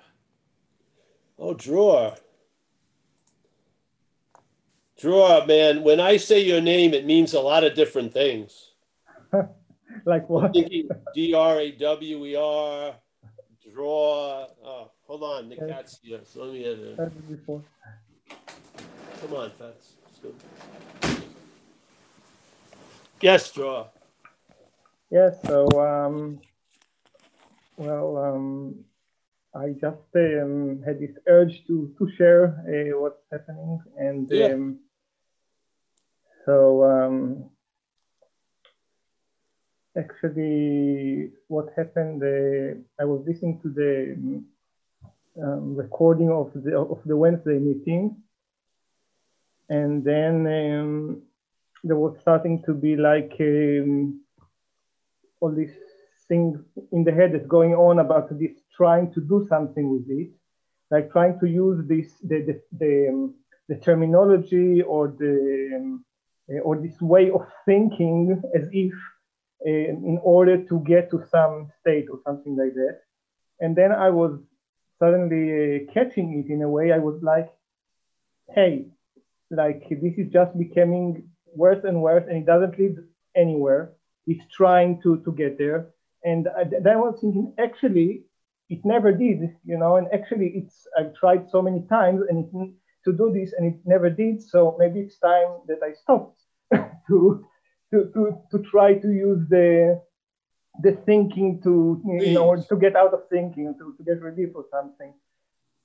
Oh, 1.38 1.54
drawer. 1.54 2.14
Dror, 4.98 5.44
man. 5.46 5.82
When 5.82 6.00
I 6.00 6.16
say 6.16 6.40
your 6.44 6.60
name, 6.60 6.94
it 6.94 7.04
means 7.04 7.34
a 7.34 7.40
lot 7.40 7.64
of 7.64 7.74
different 7.74 8.12
things. 8.12 8.72
Like 10.04 10.22
I'm 10.24 10.28
what? 10.28 10.52
thinking 10.52 10.88
D 11.14 11.32
R 11.34 11.58
A 11.58 11.70
W 11.72 12.26
E 12.26 12.36
R, 12.36 12.94
draw. 13.72 14.46
Oh, 14.64 14.90
hold 15.06 15.22
on. 15.22 15.48
The 15.48 15.56
Okay. 15.56 15.72
cat's 15.72 15.98
here. 16.02 16.20
So 16.24 16.44
let 16.44 16.52
me 16.52 16.58
get 16.60 16.78
it. 16.78 16.96
Heard 16.98 17.28
before. 17.28 17.62
Come 19.20 19.32
on, 19.34 19.50
Fats. 19.52 19.94
Let's 20.04 20.18
go. 20.20 21.16
Yes, 23.20 23.50
draw. 23.50 23.88
Yes. 25.16 25.40
So, 25.47 25.66
um, 25.80 26.40
well, 27.78 28.18
um, 28.18 28.84
I 29.55 29.68
just 29.70 30.10
um, 30.14 30.82
had 30.84 31.01
this 31.01 31.16
urge 31.26 31.64
to 31.68 31.90
to 31.97 32.05
share 32.18 32.44
uh, 32.68 33.01
what's 33.01 33.24
happening, 33.32 33.80
and 33.97 34.30
Yeah. 34.30 34.52
um, 34.52 34.78
so 36.44 36.84
um, 36.84 37.48
actually, 39.97 41.30
what 41.48 41.72
happened? 41.78 42.22
Uh, 42.22 42.76
I 43.02 43.06
was 43.06 43.24
listening 43.26 43.59
to 43.62 43.68
the 43.80 43.93
um, 45.43 45.76
recording 45.76 46.30
of 46.30 46.52
the 46.52 46.76
of 46.76 47.01
the 47.06 47.16
Wednesday 47.16 47.59
meeting, 47.59 48.16
and 49.70 50.05
then 50.05 50.34
um, 50.60 51.22
there 51.84 51.97
was 51.97 52.18
starting 52.20 52.62
to 52.66 52.74
be 52.74 52.97
like 52.97 53.32
um, 53.40 54.20
all 55.40 55.52
these 55.54 55.74
things 56.28 56.58
in 56.92 57.04
the 57.04 57.12
head 57.12 57.32
that's 57.32 57.46
going 57.46 57.74
on 57.74 57.98
about 57.98 58.28
this 58.38 58.52
trying 58.76 59.12
to 59.12 59.20
do 59.20 59.46
something 59.48 59.90
with 59.90 60.08
it, 60.08 60.30
like 60.90 61.10
trying 61.10 61.38
to 61.40 61.46
use 61.46 61.86
this 61.86 62.14
the 62.22 62.42
the 62.42 62.62
the, 62.72 63.08
um, 63.08 63.34
the 63.68 63.76
terminology 63.76 64.82
or 64.82 65.08
the 65.08 65.70
um, 65.76 66.04
uh, 66.50 66.60
or 66.60 66.76
this 66.76 67.00
way 67.00 67.30
of 67.30 67.42
thinking 67.64 68.40
as 68.54 68.68
if 68.72 68.92
uh, 69.66 69.70
in 69.70 70.18
order 70.22 70.62
to 70.62 70.80
get 70.80 71.10
to 71.10 71.22
some 71.30 71.70
state 71.80 72.06
or 72.10 72.20
something 72.24 72.56
like 72.56 72.74
that. 72.74 73.00
And 73.60 73.74
then 73.74 73.90
I 73.90 74.10
was 74.10 74.38
suddenly 74.98 75.44
uh, 75.50 75.92
catching 75.92 76.44
it 76.44 76.52
in 76.52 76.62
a 76.62 76.68
way. 76.68 76.92
I 76.92 76.98
was 76.98 77.20
like, 77.22 77.48
hey, 78.54 78.86
like 79.50 79.88
this 79.88 80.14
is 80.18 80.32
just 80.32 80.56
becoming 80.58 81.28
worse 81.54 81.84
and 81.84 82.02
worse, 82.02 82.24
and 82.28 82.36
it 82.38 82.46
doesn't 82.46 82.78
lead 82.78 82.96
anywhere. 83.34 83.92
It's 84.26 84.44
trying 84.52 85.00
to 85.02 85.18
to 85.24 85.32
get 85.32 85.58
there. 85.58 85.90
And 86.24 86.48
I, 86.48 86.64
then 86.64 86.94
I 86.94 86.96
was 86.96 87.20
thinking, 87.20 87.54
actually, 87.58 88.24
it 88.68 88.84
never 88.84 89.12
did, 89.12 89.54
you 89.64 89.78
know. 89.78 89.96
And 89.96 90.08
actually, 90.12 90.48
it's 90.56 90.86
I've 90.98 91.14
tried 91.14 91.48
so 91.50 91.62
many 91.62 91.82
times, 91.88 92.22
and 92.28 92.44
it, 92.44 92.70
to 93.04 93.12
do 93.12 93.32
this, 93.32 93.52
and 93.56 93.72
it 93.72 93.80
never 93.84 94.10
did. 94.10 94.42
So 94.42 94.76
maybe 94.78 95.00
it's 95.00 95.18
time 95.18 95.60
that 95.68 95.80
I 95.82 95.92
stopped 95.92 96.40
to 97.08 97.46
to 97.92 98.10
to 98.14 98.38
to 98.50 98.58
try 98.70 98.94
to 98.94 99.08
use 99.08 99.48
the 99.48 100.00
the 100.82 100.92
thinking 101.06 101.60
to 101.62 102.00
you 102.04 102.32
know 102.32 102.56
to 102.68 102.76
get 102.76 102.96
out 102.96 103.14
of 103.14 103.28
thinking 103.28 103.74
to, 103.78 103.94
to 103.96 104.02
get 104.04 104.20
relief 104.20 104.50
or 104.54 104.64
something 104.70 105.14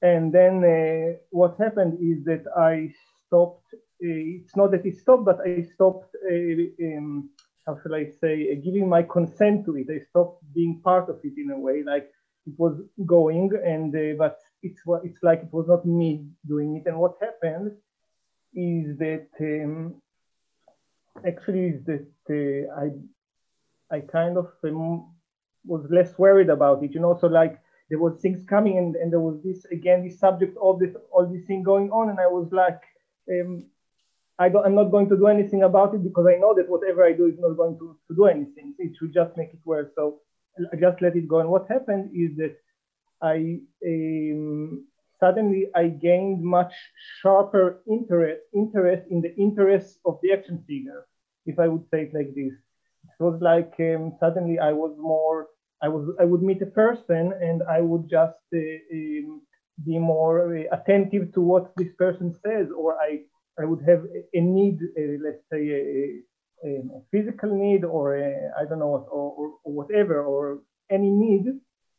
and 0.01 0.33
then 0.33 0.63
uh, 0.63 1.17
what 1.29 1.55
happened 1.59 1.97
is 2.01 2.23
that 2.25 2.43
i 2.57 2.89
stopped 3.25 3.65
uh, 3.73 3.77
it's 4.01 4.55
not 4.55 4.71
that 4.71 4.85
it 4.85 4.97
stopped 4.97 5.25
but 5.25 5.39
i 5.45 5.61
stopped 5.73 6.13
uh, 6.29 6.97
um, 6.97 7.29
how 7.65 7.77
shall 7.81 7.95
i 7.95 8.05
say 8.21 8.51
uh, 8.51 8.55
giving 8.63 8.87
my 8.87 9.03
consent 9.03 9.65
to 9.65 9.75
it 9.77 9.87
i 9.89 9.99
stopped 10.09 10.43
being 10.53 10.79
part 10.83 11.09
of 11.09 11.19
it 11.23 11.33
in 11.37 11.51
a 11.51 11.59
way 11.59 11.83
like 11.83 12.09
it 12.47 12.53
was 12.57 12.81
going 13.05 13.51
and 13.65 13.95
uh, 13.95 14.15
but 14.17 14.39
it's 14.63 14.81
it's 15.03 15.21
like 15.23 15.41
it 15.43 15.53
was 15.53 15.67
not 15.67 15.85
me 15.85 16.25
doing 16.47 16.75
it 16.77 16.87
and 16.87 16.97
what 16.97 17.15
happened 17.21 17.71
is 18.53 18.97
that 18.97 19.27
um, 19.39 19.95
actually 21.25 21.67
is 21.67 21.83
that 21.85 22.07
uh, 22.29 22.83
i 22.83 22.89
I 23.91 23.99
kind 23.99 24.37
of 24.37 24.49
um, 24.63 25.13
was 25.65 25.85
less 25.89 26.17
worried 26.17 26.49
about 26.49 26.83
it, 26.83 26.93
you 26.93 27.01
know. 27.01 27.17
So 27.19 27.27
like 27.27 27.59
there 27.89 27.99
was 27.99 28.19
things 28.21 28.45
coming, 28.45 28.77
and, 28.77 28.95
and 28.95 29.11
there 29.11 29.19
was 29.19 29.41
this 29.43 29.65
again, 29.65 30.03
this 30.03 30.19
subject, 30.19 30.57
all 30.57 30.77
this, 30.77 30.95
all 31.11 31.27
this 31.27 31.45
thing 31.45 31.61
going 31.61 31.91
on, 31.91 32.09
and 32.09 32.19
I 32.19 32.27
was 32.27 32.47
like, 32.51 32.79
um, 33.29 33.65
I 34.43 34.45
I'm 34.65 34.75
not 34.81 34.91
going 34.95 35.09
to 35.09 35.17
do 35.23 35.27
anything 35.35 35.63
about 35.63 35.93
it 35.95 36.03
because 36.03 36.25
I 36.33 36.37
know 36.41 36.53
that 36.57 36.69
whatever 36.73 37.01
I 37.05 37.13
do 37.13 37.25
is 37.27 37.39
not 37.39 37.57
going 37.61 37.75
to, 37.81 37.87
to 38.07 38.13
do 38.19 38.25
anything. 38.35 38.67
It 38.79 38.91
should 38.97 39.13
just 39.13 39.37
make 39.37 39.51
it 39.57 39.63
worse. 39.65 39.89
So 39.97 40.03
I 40.73 40.75
just 40.85 41.01
let 41.01 41.15
it 41.15 41.27
go. 41.27 41.39
And 41.39 41.49
what 41.49 41.67
happened 41.75 42.05
is 42.23 42.31
that 42.41 42.55
I 43.21 43.37
um, 43.91 44.85
suddenly 45.19 45.63
I 45.75 45.85
gained 46.07 46.43
much 46.43 46.73
sharper 47.21 47.65
interest 47.95 48.41
interest 48.63 49.03
in 49.13 49.21
the 49.25 49.33
interests 49.45 49.99
of 50.05 50.19
the 50.21 50.33
action 50.33 50.57
figure, 50.67 51.05
if 51.45 51.59
I 51.59 51.67
would 51.67 51.85
say 51.91 51.99
it 52.05 52.13
like 52.13 52.33
this 52.35 52.55
it 53.03 53.23
was 53.23 53.41
like 53.41 53.73
um, 53.79 54.13
suddenly 54.19 54.59
I 54.59 54.71
was 54.71 54.95
more 54.97 55.47
I 55.81 55.87
was 55.89 56.09
I 56.19 56.25
would 56.25 56.43
meet 56.43 56.61
a 56.61 56.67
person 56.83 57.33
and 57.41 57.61
I 57.69 57.81
would 57.81 58.09
just 58.09 58.43
uh, 58.53 58.59
um, 58.93 59.41
be 59.85 59.97
more 59.97 60.57
uh, 60.57 60.63
attentive 60.71 61.33
to 61.33 61.41
what 61.41 61.71
this 61.77 61.91
person 61.97 62.35
says, 62.45 62.67
or 62.75 62.97
I 63.01 63.21
I 63.59 63.65
would 63.65 63.83
have 63.87 64.03
a 64.33 64.41
need, 64.41 64.79
uh, 64.97 65.17
let's 65.23 65.43
say 65.51 65.69
a, 65.69 66.67
a, 66.67 66.69
a, 66.97 67.01
physical 67.11 67.49
need, 67.55 67.83
or 67.83 68.17
I 68.17 68.65
don't 68.67 68.79
know, 68.79 68.93
or, 69.11 69.31
or, 69.39 69.53
or, 69.63 69.73
whatever, 69.73 70.23
or 70.23 70.59
any 70.89 71.09
need. 71.09 71.45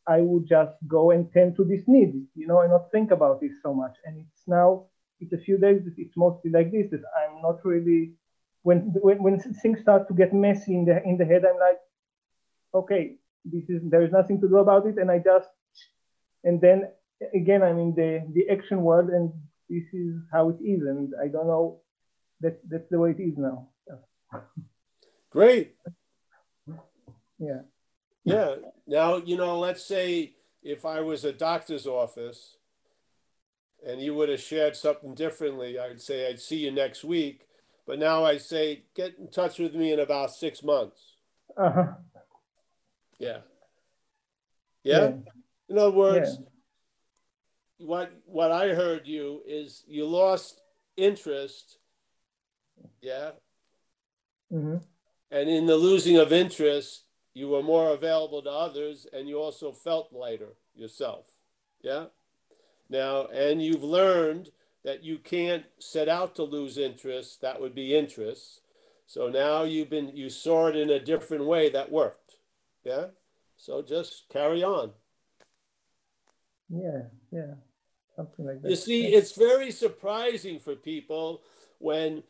I 0.05 0.19
would 0.19 0.47
just 0.47 0.75
go 0.87 1.11
and 1.11 1.31
tend 1.31 1.55
to 1.55 1.63
this 1.63 1.83
need, 1.87 2.13
you 2.35 2.47
know, 2.47 2.61
and 2.61 2.71
not 2.71 2.91
think 2.91 3.11
about 3.11 3.39
this 3.39 3.53
so 3.61 3.73
much. 3.73 3.95
And 4.05 4.17
it's 4.17 4.43
now 4.47 4.87
it's 5.21 5.33
a 5.33 5.37
few 5.37 5.57
days 5.57 5.83
that 5.85 5.93
it's 5.97 6.17
mostly 6.17 6.51
like 6.51 6.71
this 6.71 6.91
that 6.91 7.03
I'm 7.17 7.41
not 7.41 7.63
really 7.63 8.13
when, 8.63 8.93
when 9.01 9.21
when 9.21 9.39
things 9.39 9.79
start 9.81 10.07
to 10.07 10.13
get 10.13 10.33
messy 10.33 10.73
in 10.73 10.85
the 10.85 11.03
in 11.03 11.17
the 11.17 11.25
head, 11.25 11.43
I'm 11.45 11.59
like, 11.59 11.79
okay, 12.73 13.15
this 13.45 13.69
is 13.69 13.81
there 13.83 14.03
is 14.03 14.11
nothing 14.11 14.41
to 14.41 14.47
do 14.47 14.57
about 14.57 14.87
it, 14.87 14.97
and 14.97 15.11
I 15.11 15.19
just 15.19 15.49
and 16.43 16.59
then 16.59 16.89
again 17.35 17.61
I'm 17.61 17.77
in 17.77 17.93
the 17.93 18.25
the 18.33 18.49
action 18.49 18.81
world, 18.81 19.09
and 19.09 19.31
this 19.69 19.83
is 19.93 20.15
how 20.31 20.49
it 20.49 20.61
is, 20.63 20.81
and 20.81 21.13
I 21.21 21.27
don't 21.27 21.47
know 21.47 21.81
that 22.41 22.59
that's 22.69 22.89
the 22.89 22.99
way 22.99 23.11
it 23.11 23.21
is 23.21 23.37
now. 23.37 23.69
Great. 25.29 25.75
Yeah. 27.39 27.61
Yeah. 28.23 28.55
Now 28.87 29.17
you 29.17 29.37
know. 29.37 29.59
Let's 29.59 29.85
say 29.85 30.35
if 30.61 30.85
I 30.85 31.01
was 31.01 31.25
a 31.25 31.33
doctor's 31.33 31.87
office 31.87 32.57
and 33.85 34.01
you 34.01 34.15
would 34.15 34.29
have 34.29 34.41
shared 34.41 34.75
something 34.75 35.13
differently, 35.13 35.77
I'd 35.77 36.01
say 36.01 36.29
I'd 36.29 36.39
see 36.39 36.57
you 36.57 36.71
next 36.71 37.03
week. 37.03 37.47
But 37.85 37.99
now 37.99 38.23
I 38.23 38.37
say, 38.37 38.83
get 38.95 39.17
in 39.19 39.27
touch 39.29 39.59
with 39.59 39.75
me 39.75 39.91
in 39.91 39.99
about 39.99 40.31
six 40.31 40.63
months. 40.63 41.01
Uh-huh. 41.57 41.87
Yeah. 43.19 43.39
yeah. 44.83 44.99
Yeah. 44.99 45.11
In 45.69 45.77
other 45.77 45.91
words, 45.91 46.37
yeah. 46.39 46.45
What 47.83 48.11
what 48.25 48.51
I 48.51 48.69
heard 48.69 49.07
you 49.07 49.41
is 49.45 49.83
you 49.87 50.05
lost 50.05 50.61
interest. 50.97 51.77
Yeah. 53.01 53.31
Mm-hmm. 54.51 54.77
And 55.31 55.49
in 55.49 55.65
the 55.65 55.75
losing 55.75 56.17
of 56.17 56.31
interest, 56.31 57.03
you 57.33 57.47
were 57.47 57.63
more 57.63 57.89
available 57.89 58.41
to 58.43 58.49
others, 58.49 59.07
and 59.11 59.27
you 59.27 59.39
also 59.39 59.71
felt 59.71 60.13
lighter 60.13 60.53
yourself. 60.75 61.25
Yeah. 61.81 62.05
Now, 62.89 63.25
and 63.27 63.61
you've 63.61 63.83
learned 63.83 64.51
that 64.83 65.03
you 65.03 65.17
can't 65.17 65.65
set 65.79 66.07
out 66.07 66.35
to 66.35 66.43
lose 66.43 66.77
interest. 66.77 67.41
That 67.41 67.59
would 67.59 67.73
be 67.73 67.95
interest. 67.95 68.61
So 69.07 69.29
now 69.29 69.63
you've 69.63 69.89
been 69.89 70.15
you 70.15 70.29
saw 70.29 70.67
it 70.67 70.75
in 70.75 70.89
a 70.89 70.99
different 70.99 71.45
way 71.45 71.69
that 71.69 71.91
worked. 71.91 72.37
Yeah. 72.83 73.07
So 73.57 73.81
just 73.81 74.25
carry 74.31 74.63
on. 74.63 74.91
Yeah, 76.69 77.03
yeah. 77.31 77.53
Something 78.15 78.45
like 78.45 78.61
that. 78.61 78.69
You 78.69 78.75
see, 78.75 79.07
it's 79.13 79.33
very 79.33 79.71
surprising 79.71 80.59
for 80.59 80.75
people 80.75 81.41
when 81.79 82.23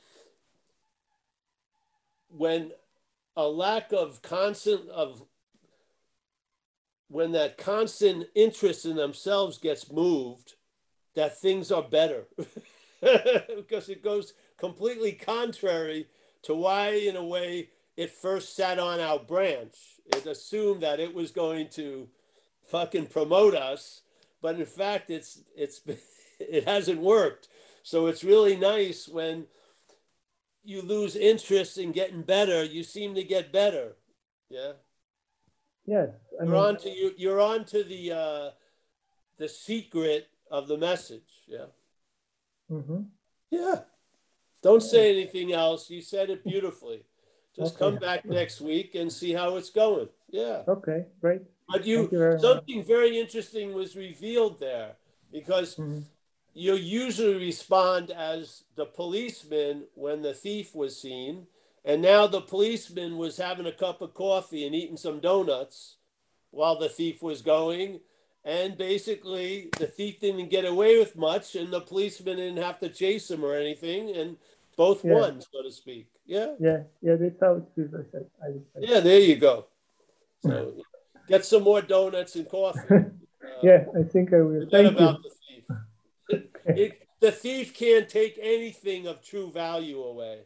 when 2.30 2.72
a 3.36 3.48
lack 3.48 3.92
of 3.92 4.22
constant 4.22 4.90
of 4.90 5.24
when 7.10 7.32
that 7.34 7.58
constant 7.58 8.28
interest 8.34 8.86
in 8.86 8.96
themselves 8.96 9.58
gets 9.58 9.92
moved 9.92 10.56
that 11.16 11.40
things 11.40 11.72
are 11.72 11.84
better 11.84 12.26
because 13.56 13.90
it 13.90 14.04
goes 14.04 14.34
completely 14.58 15.12
contrary 15.12 16.08
to 16.44 16.56
why, 16.56 16.90
in 16.90 17.16
a 17.16 17.24
way, 17.24 17.70
it 17.96 18.12
first 18.12 18.56
sat 18.56 18.80
on 18.80 19.00
our 19.00 19.20
branch. 19.20 19.76
It 20.08 20.26
assumed 20.26 20.82
that 20.82 21.00
it 21.00 21.14
was 21.14 21.32
going 21.32 21.70
to 21.72 22.08
fucking 22.68 23.08
promote 23.08 23.56
us, 23.56 24.02
but 24.44 24.60
in 24.60 24.66
fact, 24.68 25.10
it's 25.10 25.42
it's 25.56 25.82
it 26.40 26.66
hasn't 26.66 27.00
worked. 27.00 27.48
So 27.82 28.06
it's 28.06 28.24
really 28.24 28.56
nice 28.56 29.08
when 29.08 29.48
you 30.64 30.84
lose 30.84 31.16
interest 31.16 31.78
in 31.78 31.92
getting 31.92 32.22
better. 32.22 32.64
You 32.64 32.84
seem 32.84 33.16
to 33.16 33.24
get 33.24 33.52
better. 33.52 33.96
Yeah. 34.50 34.74
Yes. 35.86 36.10
I 36.40 36.46
you're 36.46 36.56
on 36.56 36.78
to 36.78 36.90
you. 36.90 37.14
You're 37.18 37.42
on 37.42 37.66
to 37.66 37.84
the 37.84 38.12
uh, 38.12 38.50
the 39.38 39.50
secret 39.50 40.28
of 40.52 40.68
the 40.68 40.78
message. 40.78 41.44
Yeah. 41.48 41.66
Mm-hmm. 42.70 43.02
Yeah. 43.50 43.80
Don't 44.62 44.84
say 44.84 45.12
anything 45.12 45.52
else. 45.52 45.90
You 45.90 46.02
said 46.02 46.30
it 46.30 46.44
beautifully. 46.44 47.04
Just 47.56 47.76
okay. 47.76 47.86
come 47.86 47.98
back 47.98 48.26
next 48.26 48.62
week 48.62 48.96
and 48.96 49.12
see 49.12 49.34
how 49.34 49.58
it's 49.58 49.70
going. 49.70 50.10
Yeah. 50.30 50.64
Okay, 50.68 51.06
great. 51.22 51.42
But 51.70 51.86
you, 51.86 52.10
you 52.12 52.38
something 52.40 52.78
much. 52.78 52.88
very 52.88 53.20
interesting 53.20 53.74
was 53.74 53.96
revealed 53.96 54.60
there 54.60 54.94
because 55.32 55.76
mm-hmm. 55.76 56.00
you 56.54 56.76
usually 56.76 57.36
respond 57.36 58.12
as 58.12 58.64
the 58.76 58.86
policeman 58.86 59.86
when 59.96 60.22
the 60.22 60.34
thief 60.34 60.76
was 60.76 61.00
seen. 61.00 61.48
And 61.86 62.02
now 62.02 62.28
the 62.28 62.42
policeman 62.42 63.18
was 63.18 63.38
having 63.38 63.66
a 63.66 63.72
cup 63.72 64.02
of 64.02 64.14
coffee 64.14 64.66
and 64.66 64.74
eating 64.74 64.98
some 64.98 65.20
donuts 65.20 65.98
while 66.52 66.78
the 66.78 66.90
thief 66.90 67.22
was 67.22 67.42
going 67.42 68.00
and 68.46 68.78
basically 68.78 69.70
the 69.80 69.88
thief 69.88 70.20
didn't 70.20 70.50
get 70.50 70.66
away 70.66 71.00
with 71.00 71.16
much 71.16 71.56
and 71.56 71.72
the 71.72 71.82
policeman 71.82 72.38
didn't 72.38 72.62
have 72.62 72.80
to 72.80 72.90
chase 72.90 73.30
him 73.30 73.44
or 73.44 73.56
anything 73.56 74.16
and 74.16 74.38
both 74.76 75.04
yeah. 75.04 75.14
won 75.14 75.42
so 75.42 75.64
to 75.64 75.72
speak 75.72 76.08
yeah 76.26 76.54
yeah 76.60 76.84
yeah 77.02 77.16
that's 77.16 77.40
how 77.40 77.56
it 77.56 77.64
is 77.78 77.94
i 77.94 78.18
I, 78.46 78.48
I, 78.48 78.54
yeah 78.80 79.00
there 79.00 79.20
you 79.20 79.36
go 79.36 79.66
so 80.42 80.74
get 81.28 81.46
some 81.46 81.64
more 81.64 81.82
donuts 81.82 82.36
and 82.36 82.50
coffee 82.50 82.80
uh, 82.92 83.00
yeah 83.62 83.86
i 83.98 84.04
think 84.04 84.34
i 84.34 84.42
will 84.42 84.68
Thank 84.70 84.94
about 84.94 85.20
you. 85.20 85.30
the 85.30 86.40
thief 86.40 86.44
it, 86.66 87.08
the 87.20 87.32
thief 87.32 87.74
can't 87.74 88.10
take 88.10 88.38
anything 88.42 89.08
of 89.08 89.22
true 89.22 89.52
value 89.52 90.02
away 90.02 90.42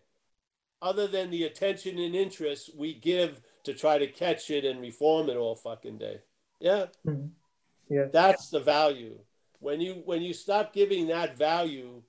other 0.82 1.08
than 1.08 1.32
the 1.32 1.44
attention 1.44 1.98
and 1.98 2.16
interest 2.16 2.72
we 2.76 2.94
give 2.94 3.42
to 3.64 3.74
try 3.74 3.98
to 3.98 4.08
catch 4.08 4.50
it 4.50 4.66
and 4.66 4.80
reform 4.82 5.30
it 5.30 5.38
all 5.38 5.56
fucking 5.56 5.98
day 5.98 6.20
yeah 6.60 6.86
mm-hmm. 7.06 7.28
Yeah. 7.90 8.06
That's 8.12 8.50
the 8.50 8.60
value. 8.60 9.18
When 9.60 9.82
you 9.82 10.02
when 10.06 10.22
you 10.22 10.34
stop 10.34 10.74
giving 10.74 11.08
that 11.08 11.38
value, 11.38 12.02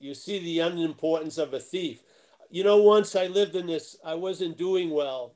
you 0.00 0.14
see 0.14 0.38
the 0.38 0.58
unimportance 0.60 1.38
of 1.38 1.54
a 1.54 1.60
thief. 1.60 2.02
You 2.50 2.64
know, 2.64 2.78
once 2.78 3.14
I 3.16 3.26
lived 3.26 3.56
in 3.56 3.66
this, 3.66 3.96
I 4.04 4.14
wasn't 4.14 4.58
doing 4.58 4.90
well, 4.90 5.34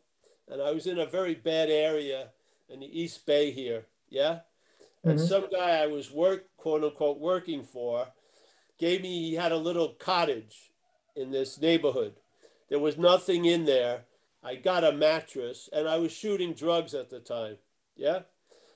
and 0.49 0.61
I 0.61 0.73
was 0.73 0.87
in 0.87 0.99
a 0.99 1.07
very 1.07 1.35
bad 1.35 1.70
area 1.70 2.29
in 2.73 2.81
the 2.81 3.01
East 3.01 3.24
Bay 3.27 3.51
here. 3.51 3.86
Yeah. 4.09 4.40
And 5.05 5.19
Mhm. 5.19 5.28
some 5.28 5.49
guy 5.51 5.82
I 5.82 5.86
was 5.86 6.11
work 6.11 6.49
quote 6.57 6.82
unquote 6.85 7.19
working 7.19 7.62
for 7.65 8.12
gave 8.78 9.03
me 9.03 9.28
he 9.31 9.35
had 9.35 9.53
a 9.53 9.57
little 9.57 9.94
cottage 9.94 10.73
in 11.15 11.31
this 11.31 11.61
neighborhood. 11.61 12.20
There 12.69 12.78
was 12.78 12.97
nothing 12.97 13.44
in 13.44 13.65
there. 13.65 14.07
I 14.43 14.57
got 14.57 14.85
a 14.85 14.93
mattress 14.93 15.69
and 15.73 15.89
I 15.89 15.99
was 15.99 16.12
shooting 16.12 16.55
drugs 16.55 16.94
at 16.94 17.11
the 17.11 17.20
time. 17.20 17.59
Yeah. 17.94 18.23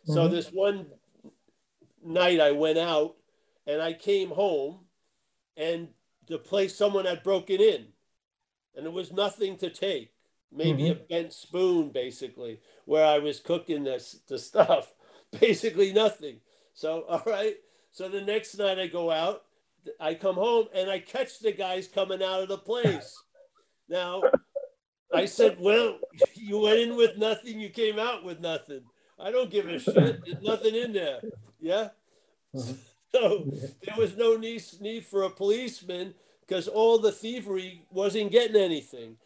So 0.05 0.29
Mhm. 0.29 0.31
this 0.31 0.53
one 0.53 0.99
night 2.03 2.41
I 2.41 2.53
went 2.53 2.79
out 2.79 3.17
and 3.67 3.81
I 3.81 3.95
came 3.95 4.31
home 4.31 4.89
and 5.57 5.95
the 6.27 6.39
place 6.39 6.77
someone 6.77 7.07
had 7.07 7.23
broken 7.23 7.61
in 7.61 7.93
and 8.75 8.85
there 8.85 8.93
was 8.93 9.13
nothing 9.13 9.57
to 9.59 9.71
take. 9.71 10.16
Maybe 10.53 10.89
a 10.89 10.95
bent 10.95 11.33
spoon, 11.33 11.91
basically, 11.91 12.61
where 12.85 13.05
I 13.05 13.19
was 13.19 13.41
cooking 13.41 13.85
this 13.85 14.21
the 14.29 14.39
stuff. 14.39 14.93
Basically 15.41 15.93
nothing. 15.93 16.41
So 16.73 17.03
all 17.09 17.23
right. 17.27 17.57
So 17.91 18.09
the 18.09 18.21
next 18.21 18.57
night 18.57 18.79
I 18.79 18.87
go 18.87 19.11
out, 19.11 19.43
I 20.01 20.15
come 20.15 20.37
home 20.37 20.67
and 20.75 20.89
I 20.91 21.01
catch 21.01 21.41
the 21.41 21.53
guys 21.53 21.89
coming 21.89 22.23
out 22.23 22.43
of 22.43 22.49
the 22.49 22.59
place. 22.59 23.15
Now 23.89 24.21
I 25.15 25.27
said, 25.27 25.59
Well, 25.61 26.01
you 26.35 26.59
went 26.59 26.81
in 26.81 26.97
with 26.97 27.17
nothing, 27.19 27.61
you 27.61 27.69
came 27.69 28.01
out 28.01 28.25
with 28.25 28.41
nothing. 28.41 28.81
I 29.17 29.31
don't 29.31 29.49
give 29.49 29.69
a 29.69 29.79
shit. 29.79 29.95
There's 30.25 30.43
nothing 30.43 30.75
in 30.75 30.93
there. 30.93 31.21
Yeah. 31.61 31.91
Mhm. 32.53 32.79
So 33.13 33.47
there 33.83 33.95
was 33.97 34.17
no 34.17 34.37
need, 34.37 34.63
need 34.81 35.07
for 35.07 35.23
a 35.23 35.31
policeman 35.31 36.15
because 36.41 36.67
all 36.67 36.99
the 36.99 37.13
thievery 37.13 37.87
wasn't 37.91 38.33
getting 38.33 38.61
anything. 38.61 39.17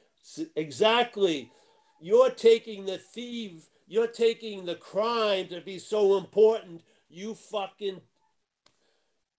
Exactly. 0.56 1.50
You're 2.00 2.30
taking 2.30 2.86
the 2.86 2.98
thief, 2.98 3.68
you're 3.86 4.06
taking 4.06 4.64
the 4.64 4.76
crime 4.76 5.48
to 5.48 5.60
be 5.60 5.78
so 5.78 6.16
important. 6.16 6.82
You 7.08 7.34
fucking, 7.34 8.00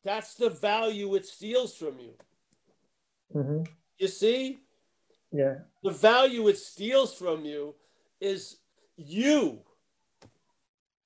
that's 0.04 0.36
the 0.36 0.50
value 0.50 1.16
it 1.16 1.26
steals 1.26 1.76
from 1.76 2.00
you. 2.00 2.14
Mhm. 3.34 3.68
You 3.98 4.08
see? 4.08 4.60
Yeah. 5.32 5.60
The 5.84 5.92
value 5.92 6.48
it 6.50 6.58
steals 6.58 7.14
from 7.14 7.46
you 7.46 7.76
is 8.20 8.58
you. 8.98 9.64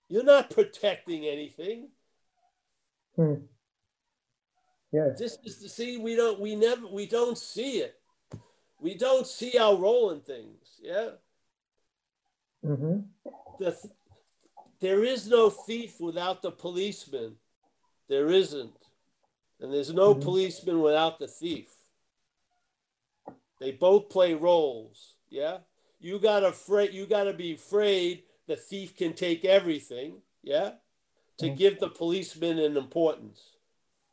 You're 0.08 0.24
not 0.24 0.50
protecting 0.50 1.26
anything. 1.26 1.90
Hmm. 3.16 3.46
Yes. 4.92 5.20
This 5.20 5.38
is 5.44 5.58
to 5.60 5.70
see 5.70 5.98
we 5.98 6.16
don't 6.16 6.40
we 6.40 6.56
never 6.56 6.88
we 6.88 7.06
don't 7.06 7.38
see 7.38 7.80
it. 7.80 8.00
We 8.86 8.94
don't 8.94 9.26
see 9.26 9.58
our 9.58 9.76
role 9.76 10.12
in 10.12 10.22
things. 10.22 10.80
Yeah. 10.80 11.14
Mm-hmm. 12.64 13.00
The 13.58 13.72
th- 13.72 13.94
there 14.80 15.04
is 15.04 15.28
no 15.28 15.50
thief 15.50 16.00
without 16.00 16.44
the 16.44 16.52
policeman. 16.52 17.38
There 18.08 18.30
isn't. 18.30 18.78
And 19.60 19.74
there's 19.74 19.92
no 19.92 20.14
Mhm. 20.14 20.22
policeman 20.22 20.82
without 20.82 21.18
the 21.18 21.28
thief. 21.28 21.74
They 23.60 23.72
both 23.72 24.08
play 24.10 24.36
roles. 24.36 25.16
Yeah. 25.30 25.62
You 26.00 26.20
gotta 26.20 26.50
afraid 26.50 26.94
you 26.94 27.08
gotta 27.08 27.34
be 27.34 27.54
afraid 27.56 28.26
the 28.46 28.56
thief 28.56 28.96
can 28.96 29.16
take 29.16 29.44
everything. 29.46 30.22
Yeah. 30.44 30.76
To 31.38 31.48
Mhm. 31.48 31.58
give 31.58 31.80
the 31.80 31.90
policeman 31.90 32.60
an 32.60 32.78
importance. 32.78 33.42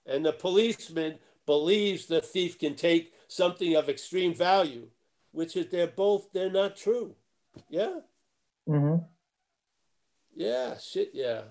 And 0.07 0.25
the 0.25 0.33
policeman 0.33 1.19
believes 1.45 2.07
the 2.07 2.23
thief 2.23 2.59
can 2.59 2.75
take 2.75 3.13
something 3.33 3.75
of 3.75 3.89
extreme 3.89 4.35
value, 4.35 4.89
which 5.33 5.57
is 5.57 5.69
they're 5.69 5.87
both 5.87 6.33
they're 6.33 6.51
not 6.51 6.77
true. 6.77 7.15
Yeah. 7.69 8.01
Mm-hmm. 8.69 9.05
Yeah, 10.35 10.79
shit, 10.79 11.11
yeah. 11.13 11.43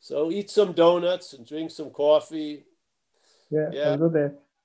So 0.00 0.30
eat 0.30 0.50
some 0.50 0.72
donuts 0.72 1.32
and 1.32 1.46
drink 1.46 1.70
some 1.70 1.90
coffee. 1.90 2.64
Yeah, 3.50 3.70
Yeah. 3.72 3.96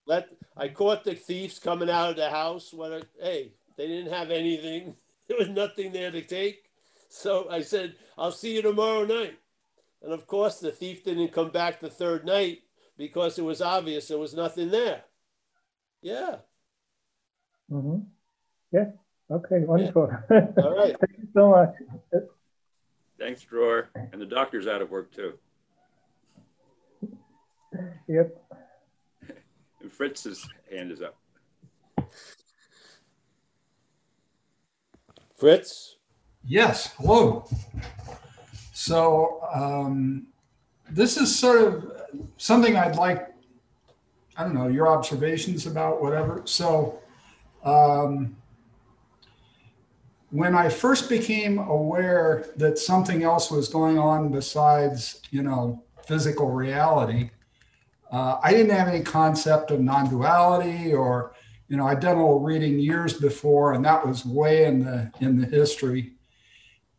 Let 0.06 0.30
I 0.58 0.70
caught 0.70 1.04
the 1.04 1.16
thieves 1.16 1.60
coming 1.60 1.90
out 1.90 2.12
of 2.12 2.16
the 2.16 2.30
house. 2.30 2.74
What? 2.74 3.06
Hey, 3.22 3.54
they 3.78 3.88
didn't 3.88 4.12
have 4.12 4.32
anything. 4.32 4.96
There 5.28 5.40
was 5.40 5.48
nothing 5.48 5.94
there 5.94 6.12
to 6.12 6.22
take. 6.24 6.66
So 7.08 7.50
I 7.50 7.62
said, 7.62 7.96
"I'll 8.18 8.34
see 8.34 8.56
you 8.56 8.62
tomorrow 8.62 9.06
night." 9.06 9.40
And 10.02 10.12
of 10.12 10.28
course, 10.28 10.60
the 10.60 10.72
thief 10.72 11.06
didn't 11.06 11.32
come 11.32 11.52
back 11.52 11.80
the 11.80 11.90
third 11.90 12.26
night 12.26 12.64
because 12.98 13.40
it 13.40 13.44
was 13.44 13.62
obvious 13.62 14.10
there 14.10 14.18
was 14.18 14.34
nothing 14.34 14.72
there. 14.72 15.06
Yeah. 16.02 16.38
Mm-hmm. 17.72 18.00
Yeah. 18.72 18.86
Okay, 19.30 19.60
wonderful. 19.60 20.12
All 20.30 20.76
right. 20.78 20.96
Thank 21.00 21.18
you 21.18 21.28
so 21.34 21.52
much. 21.52 21.74
Thanks, 23.20 23.44
Dror. 23.44 23.90
And 24.12 24.22
the 24.22 24.26
doctor's 24.26 24.68
out 24.68 24.82
of 24.82 24.90
work 24.90 25.14
too. 25.14 25.34
Yep. 28.08 28.44
And 29.82 29.92
Fritz's 29.92 30.48
hand 30.70 30.92
is 30.92 31.02
up. 31.02 31.18
Fritz. 35.38 35.96
Yes, 36.44 36.94
hello. 36.98 37.48
So 38.74 39.42
um, 39.54 40.28
this 40.90 41.18
is 41.18 41.34
sort 41.38 41.62
of 41.62 41.92
something 42.38 42.76
I'd 42.76 42.96
like, 42.96 43.31
I 44.38 44.44
don't 44.44 44.54
know, 44.54 44.68
your 44.68 44.88
observations 44.88 45.66
about 45.66 46.02
whatever. 46.02 46.42
So 46.46 47.00
um, 47.64 48.36
when 50.30 50.56
I 50.56 50.70
first 50.70 51.10
became 51.10 51.60
aware 51.60 52.48
that 52.58 52.78
something 52.78 53.24
else 53.24 53.52
was 53.52 53.68
going 53.68 54.00
on 54.00 54.32
besides, 54.32 55.22
you 55.32 55.44
know, 55.44 55.84
physical 56.08 56.50
reality, 56.50 57.30
uh, 58.12 58.40
I 58.44 58.52
didn't 58.52 58.72
have 58.72 58.88
any 58.88 59.04
concept 59.04 59.72
of 59.72 59.80
non-duality 59.80 60.94
or, 60.94 61.34
you 61.68 61.78
know, 61.78 61.88
I'd 61.88 62.00
done 62.00 62.18
a 62.18 62.20
little 62.20 62.42
reading 62.42 62.80
years 62.80 63.14
before, 63.14 63.74
and 63.74 63.86
that 63.86 64.06
was 64.06 64.26
way 64.26 64.66
in 64.66 64.84
the 64.84 65.12
in 65.22 65.40
the 65.40 65.46
history 65.46 66.14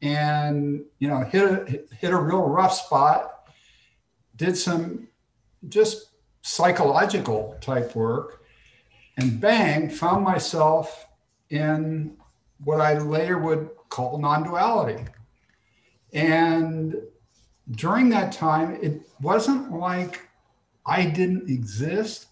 and 0.03 0.85
you 0.99 1.09
know 1.09 1.21
hit 1.21 1.45
a 1.45 1.95
hit 1.97 2.11
a 2.11 2.17
real 2.17 2.43
rough 2.43 2.75
spot 2.75 3.49
did 4.37 4.57
some 4.57 5.07
just 5.69 6.09
psychological 6.43 7.57
type 7.61 7.95
work 7.95 8.43
and 9.17 9.41
bang 9.41 9.89
found 9.89 10.25
myself 10.25 11.07
in 11.51 12.17
what 12.65 12.81
i 12.81 12.99
later 12.99 13.39
would 13.39 13.71
call 13.89 14.19
non-duality 14.19 15.05
and 16.13 16.97
during 17.71 18.09
that 18.09 18.33
time 18.33 18.79
it 18.83 19.03
wasn't 19.21 19.71
like 19.73 20.29
i 20.85 21.05
didn't 21.05 21.49
exist 21.49 22.27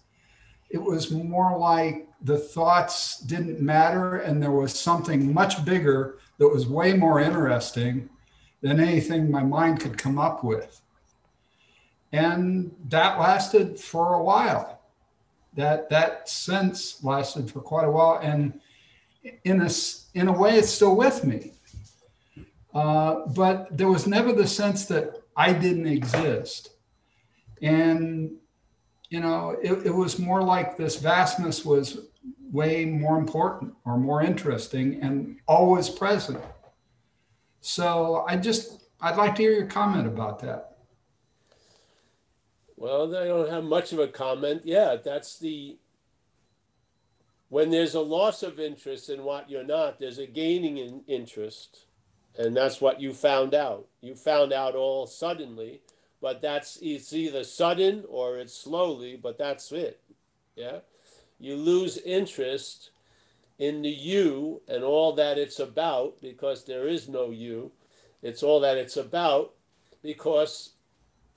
it 0.69 0.81
was 0.81 1.11
more 1.11 1.57
like 1.57 2.07
the 2.23 2.37
thoughts 2.37 3.19
didn't 3.19 3.59
matter 3.59 4.17
and 4.17 4.41
there 4.41 4.51
was 4.51 4.77
something 4.77 5.33
much 5.33 5.63
bigger 5.65 6.19
that 6.37 6.47
was 6.47 6.67
way 6.67 6.93
more 6.93 7.19
interesting 7.19 8.09
than 8.61 8.79
anything 8.79 9.29
my 9.29 9.43
mind 9.43 9.79
could 9.79 9.97
come 9.97 10.19
up 10.19 10.43
with. 10.43 10.81
And 12.11 12.75
that 12.89 13.19
lasted 13.19 13.79
for 13.79 14.15
a 14.15 14.23
while. 14.23 14.81
That 15.55 15.89
that 15.89 16.29
sense 16.29 17.03
lasted 17.03 17.51
for 17.51 17.61
quite 17.61 17.85
a 17.85 17.91
while, 17.91 18.19
and 18.21 18.59
in 19.43 19.61
a 19.61 19.69
in 20.13 20.27
a 20.27 20.31
way, 20.31 20.57
it's 20.57 20.69
still 20.69 20.95
with 20.95 21.23
me. 21.25 21.53
Uh, 22.73 23.27
but 23.35 23.77
there 23.77 23.89
was 23.89 24.07
never 24.07 24.31
the 24.31 24.47
sense 24.47 24.85
that 24.85 25.21
I 25.35 25.51
didn't 25.51 25.87
exist, 25.87 26.71
and 27.61 28.31
you 29.11 29.19
know, 29.19 29.57
it, 29.61 29.85
it 29.85 29.93
was 29.93 30.17
more 30.17 30.41
like 30.41 30.77
this 30.77 30.95
vastness 30.95 31.65
was 31.65 32.07
way 32.51 32.85
more 32.85 33.17
important 33.17 33.73
or 33.85 33.97
more 33.97 34.21
interesting 34.23 35.01
and 35.01 35.37
always 35.47 35.89
present. 35.89 36.39
So 37.59 38.25
I 38.27 38.37
just, 38.37 38.85
I'd 39.01 39.17
like 39.17 39.35
to 39.35 39.41
hear 39.41 39.51
your 39.51 39.67
comment 39.67 40.07
about 40.07 40.39
that. 40.39 40.70
Well, 42.81 43.15
I 43.15 43.27
don't 43.27 43.51
have 43.51 43.63
much 43.63 43.93
of 43.93 43.99
a 43.99 44.07
comment. 44.07 44.63
Yeah, 44.65 44.95
that's 44.95 45.37
the 45.37 45.77
when 47.49 47.69
there's 47.69 47.93
a 47.93 48.01
loss 48.01 48.41
of 48.41 48.59
interest 48.59 49.07
in 49.07 49.23
what 49.23 49.51
you're 49.51 49.63
not, 49.63 49.99
there's 49.99 50.17
a 50.17 50.25
gaining 50.25 50.77
in 50.77 51.03
interest. 51.05 51.85
And 52.39 52.57
that's 52.57 52.81
what 52.81 52.99
you 52.99 53.13
found 53.13 53.53
out. 53.53 53.85
You 54.01 54.15
found 54.15 54.51
out 54.51 54.73
all 54.73 55.05
suddenly, 55.05 55.81
but 56.23 56.41
that's 56.41 56.79
it's 56.81 57.13
either 57.13 57.43
sudden 57.43 58.03
or 58.09 58.39
it's 58.39 58.55
slowly, 58.55 59.15
but 59.15 59.37
that's 59.37 59.71
it. 59.71 60.01
Yeah. 60.55 60.79
You 61.37 61.57
lose 61.57 61.99
interest 61.99 62.89
in 63.59 63.83
the 63.83 63.89
you 63.89 64.63
and 64.67 64.83
all 64.83 65.13
that 65.13 65.37
it's 65.37 65.59
about 65.59 66.19
because 66.19 66.63
there 66.63 66.87
is 66.87 67.07
no 67.07 67.29
you. 67.29 67.73
It's 68.23 68.41
all 68.41 68.59
that 68.61 68.77
it's 68.77 68.97
about 68.97 69.53
because 70.01 70.71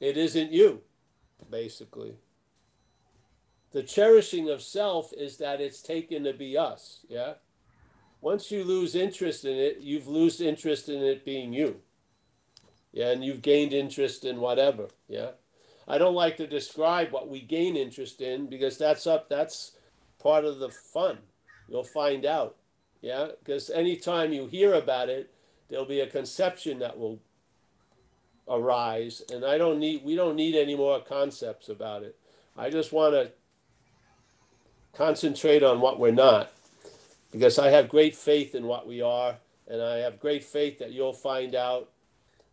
it 0.01 0.17
isn't 0.17 0.51
you 0.51 0.81
basically. 1.51 2.17
the 3.75 3.83
cherishing 3.83 4.49
of 4.49 4.63
self 4.63 5.13
is 5.13 5.37
that 5.39 5.61
it's 5.61 5.83
taken 5.83 6.23
to 6.25 6.33
be 6.33 6.57
us. 6.57 7.05
Yeah. 7.09 7.35
Once 8.21 8.51
you 8.51 8.63
lose 8.65 8.95
interest 8.95 9.45
in 9.45 9.57
it, 9.57 9.79
you've 9.81 10.07
lost 10.07 10.41
interest 10.41 10.89
in 10.89 11.03
it 11.03 11.25
being 11.25 11.53
you. 11.53 11.81
Yeah, 12.93 13.11
and 13.11 13.25
you've 13.25 13.43
gained 13.43 13.73
interest 13.73 14.25
in 14.25 14.41
whatever. 14.41 14.89
Yeah. 15.09 15.33
I 15.89 15.99
don't 15.99 16.15
like 16.15 16.37
to 16.37 16.47
describe 16.47 17.11
what 17.11 17.29
we 17.29 17.41
gain 17.41 17.77
interest 17.77 18.21
in 18.21 18.47
because 18.47 18.79
that's 18.79 19.07
up 19.09 19.29
that's 19.29 19.73
part 20.23 20.45
of 20.45 20.61
the 20.61 20.71
fun. 20.71 21.19
You'll 21.69 21.83
find 21.85 22.25
out. 22.25 22.57
Yeah, 23.03 23.29
because 23.41 23.69
anytime 23.71 24.33
you 24.33 24.47
hear 24.47 24.75
about 24.75 25.09
it, 25.09 25.35
there'll 25.69 25.85
be 25.85 26.01
a 26.01 26.07
conception 26.07 26.79
that 26.79 26.97
will 26.97 27.21
arise 28.49 29.23
and 29.33 29.45
I 29.45 29.59
don't 29.59 29.79
need 29.79 30.05
we 30.05 30.15
don't 30.15 30.37
need 30.37 30.55
any 30.55 30.77
more 30.77 31.01
concepts 31.01 31.69
about 31.69 32.03
it. 32.03 32.17
I 32.57 32.71
just 32.71 32.93
want 32.93 33.15
to 33.15 33.33
concentrate 34.93 35.63
on 35.63 35.81
what 35.81 35.99
we're 35.99 36.13
not 36.13 36.53
because 37.33 37.59
I 37.59 37.71
have 37.71 37.89
great 37.89 38.15
faith 38.15 38.55
in 38.55 38.67
what 38.67 38.87
we 38.87 39.03
are 39.03 39.37
and 39.67 39.83
I 39.83 39.97
have 39.99 40.21
great 40.21 40.45
faith 40.45 40.79
that 40.79 40.93
you'll 40.93 41.13
find 41.13 41.55
out 41.55 41.91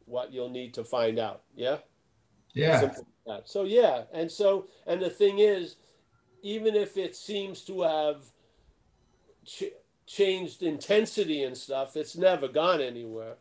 what 0.06 0.34
you'll 0.34 0.50
need 0.50 0.74
to 0.76 0.84
find 0.84 1.20
out. 1.20 1.42
Yeah? 1.56 1.78
Yeah. 2.54 2.94
That. 3.28 3.48
So 3.48 3.64
yeah, 3.64 4.04
and 4.12 4.32
so 4.32 4.68
and 4.88 5.02
the 5.02 5.10
thing 5.10 5.40
is 5.40 5.76
even 6.42 6.76
if 6.76 6.98
it 6.98 7.16
seems 7.16 7.62
to 7.62 7.82
have 7.84 8.26
ch- 9.46 9.76
changed 10.08 10.64
intensity 10.64 11.44
and 11.44 11.56
stuff, 11.56 11.96
it's 11.96 12.18
never 12.18 12.48
gone 12.48 12.82
anywhere. 12.82 13.36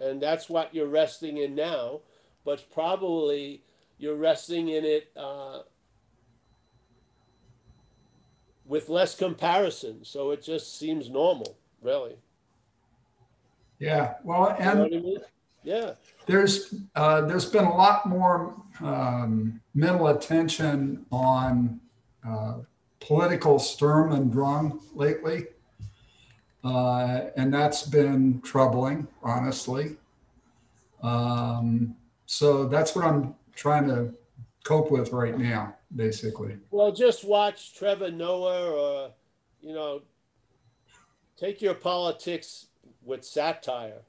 And 0.00 0.20
that's 0.20 0.48
what 0.48 0.74
you're 0.74 0.86
resting 0.88 1.38
in 1.38 1.54
now. 1.54 2.00
But 2.44 2.64
probably 2.72 3.62
you're 3.98 4.16
resting 4.16 4.68
in 4.68 4.84
it 4.84 5.10
uh, 5.16 5.60
with 8.64 8.88
less 8.88 9.16
comparison. 9.16 10.04
So 10.04 10.30
it 10.30 10.42
just 10.42 10.78
seems 10.78 11.08
normal, 11.08 11.56
really. 11.82 12.16
Yeah. 13.78 14.14
Well, 14.24 14.56
You 14.58 14.64
know 14.64 14.84
I 14.84 14.88
mean? 14.88 15.18
Yeah. 15.62 15.94
there's 16.26 16.74
uh, 16.94 17.22
there's 17.22 17.46
been 17.46 17.64
a 17.64 17.76
lot 17.76 18.06
more 18.06 18.54
um, 18.80 19.60
mental 19.74 20.08
attention 20.08 21.04
on 21.10 21.80
uh, 22.26 22.58
political 23.00 23.58
Sturm 23.58 24.12
and 24.12 24.32
Drang 24.32 24.78
lately, 24.94 25.46
uh, 26.66 27.30
and 27.36 27.54
that's 27.54 27.84
been 27.84 28.40
troubling, 28.40 29.06
honestly. 29.22 29.96
Um, 31.00 31.94
so 32.26 32.66
that's 32.66 32.96
what 32.96 33.04
I'm 33.04 33.36
trying 33.54 33.86
to 33.86 34.12
cope 34.64 34.90
with 34.90 35.12
right 35.12 35.38
now, 35.38 35.76
basically. 35.94 36.56
Well, 36.72 36.90
just 36.90 37.24
watch 37.24 37.74
Trevor 37.74 38.10
Noah 38.10 38.72
or, 38.72 39.10
you 39.60 39.74
know, 39.74 40.02
take 41.36 41.62
your 41.62 41.74
politics 41.74 42.66
with 43.04 43.24
satire. 43.24 44.02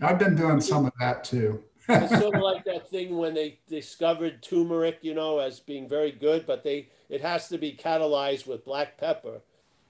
I've 0.00 0.18
been 0.18 0.36
doing 0.36 0.62
some 0.62 0.86
of 0.86 0.92
that 0.98 1.24
too. 1.24 1.62
It's 1.90 2.18
sort 2.18 2.36
of 2.36 2.40
like 2.42 2.64
that 2.64 2.88
thing 2.88 3.18
when 3.18 3.34
they 3.34 3.58
discovered 3.68 4.42
turmeric, 4.42 5.00
you 5.02 5.12
know, 5.12 5.40
as 5.40 5.60
being 5.60 5.90
very 5.90 6.10
good, 6.10 6.46
but 6.46 6.64
they 6.64 6.88
it 7.10 7.20
has 7.20 7.48
to 7.48 7.58
be 7.58 7.78
catalyzed 7.78 8.46
with 8.46 8.64
black 8.64 8.96
pepper. 8.96 9.42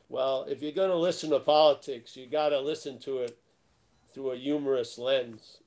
Well, 0.08 0.46
if 0.48 0.62
you're 0.62 0.72
going 0.72 0.90
to 0.90 0.96
listen 0.96 1.30
to 1.30 1.40
politics, 1.40 2.16
you 2.16 2.26
got 2.26 2.50
to 2.50 2.60
listen 2.60 2.98
to 3.00 3.18
it 3.18 3.38
through 4.12 4.32
a 4.32 4.36
humorous 4.36 4.98
lens. 4.98 5.58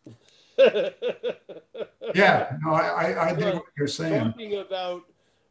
Yeah, 2.16 2.56
no, 2.64 2.72
I, 2.74 3.12
I, 3.12 3.30
I 3.30 3.34
dig 3.34 3.54
what 3.56 3.66
you're 3.78 3.88
saying. 3.88 4.32
Talking 4.32 4.56
about 4.56 5.04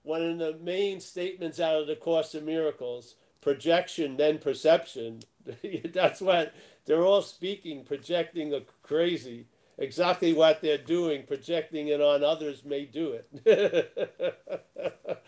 one 0.02 0.22
of 0.22 0.38
the 0.38 0.58
main 0.62 1.00
statements 1.00 1.60
out 1.60 1.80
of 1.80 1.86
the 1.86 1.96
Course 1.96 2.34
of 2.34 2.44
Miracles, 2.44 3.16
projection, 3.40 4.16
then 4.16 4.38
perception. 4.38 5.20
That's 5.92 6.20
what 6.20 6.54
they're 6.86 7.04
all 7.04 7.22
speaking, 7.22 7.84
projecting 7.84 8.54
a 8.54 8.62
crazy. 8.82 9.46
Exactly 9.78 10.32
what 10.32 10.62
they're 10.62 10.78
doing, 10.78 11.24
projecting 11.26 11.88
it 11.88 12.00
on 12.00 12.24
others 12.24 12.64
may 12.64 12.86
do 12.86 13.20
it. 13.44 14.08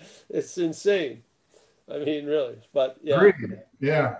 it's 0.30 0.56
insane. 0.56 1.22
I 1.92 1.98
mean, 1.98 2.26
really. 2.26 2.56
But 2.72 2.98
yeah, 3.02 3.16
Agreed. 3.16 3.60
Yeah. 3.80 4.18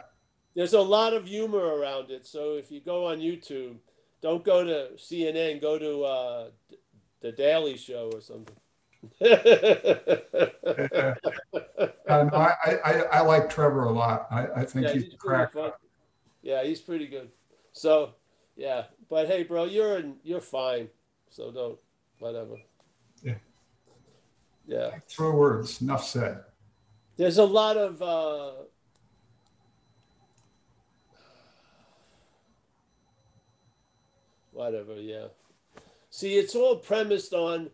there's 0.55 0.73
a 0.73 0.81
lot 0.81 1.13
of 1.15 1.27
humor 1.27 1.59
around 1.77 2.11
it. 2.11 2.27
So 2.27 2.55
if 2.55 2.71
you 2.71 2.81
go 2.81 3.07
on 3.07 3.19
YouTube, 3.19 3.77
don't 4.23 4.43
go 4.45 4.65
to 4.65 4.91
CNN, 4.97 5.61
go 5.61 5.79
to 5.79 6.03
uh, 6.05 6.49
the 7.21 7.33
Daily 7.33 7.77
Show 7.77 8.11
or 8.13 8.21
something. 8.21 8.57
Um, 12.09 12.31
I, 12.33 12.55
I, 12.85 12.93
I- 13.13 13.21
like 13.21 13.51
Trevor 13.51 13.85
a 13.85 13.91
lot. 13.93 14.27
I, 14.31 14.47
I 14.57 14.65
think 14.65 14.87
yeah, 14.87 14.93
he's 14.95 15.05
he's 15.05 15.15
crack. 15.19 15.53
Yeah, 16.43 16.65
he's 16.65 16.81
pretty 16.81 17.07
good. 17.07 17.29
So 17.73 18.15
yeah, 18.57 18.85
but 19.11 19.27
hey, 19.27 19.43
bro, 19.43 19.65
you're 19.65 19.99
in, 19.99 20.17
you're 20.23 20.41
fine. 20.41 20.89
So 21.29 21.51
don't 21.53 21.79
whatever. 22.19 22.57
Yeah. 23.23 23.35
Yeah. 24.67 24.91
Throw 25.09 25.33
words. 25.33 25.83
Enough 25.83 26.05
said. 26.07 26.41
There's 27.19 27.39
a 27.39 27.45
lot 27.45 27.77
of 27.77 28.01
uh, 28.01 28.53
whatever. 34.53 34.95
Yeah. 34.95 35.27
See, 36.11 36.39
it's 36.39 36.55
all 36.55 36.77
premised 36.77 37.35
on 37.35 37.71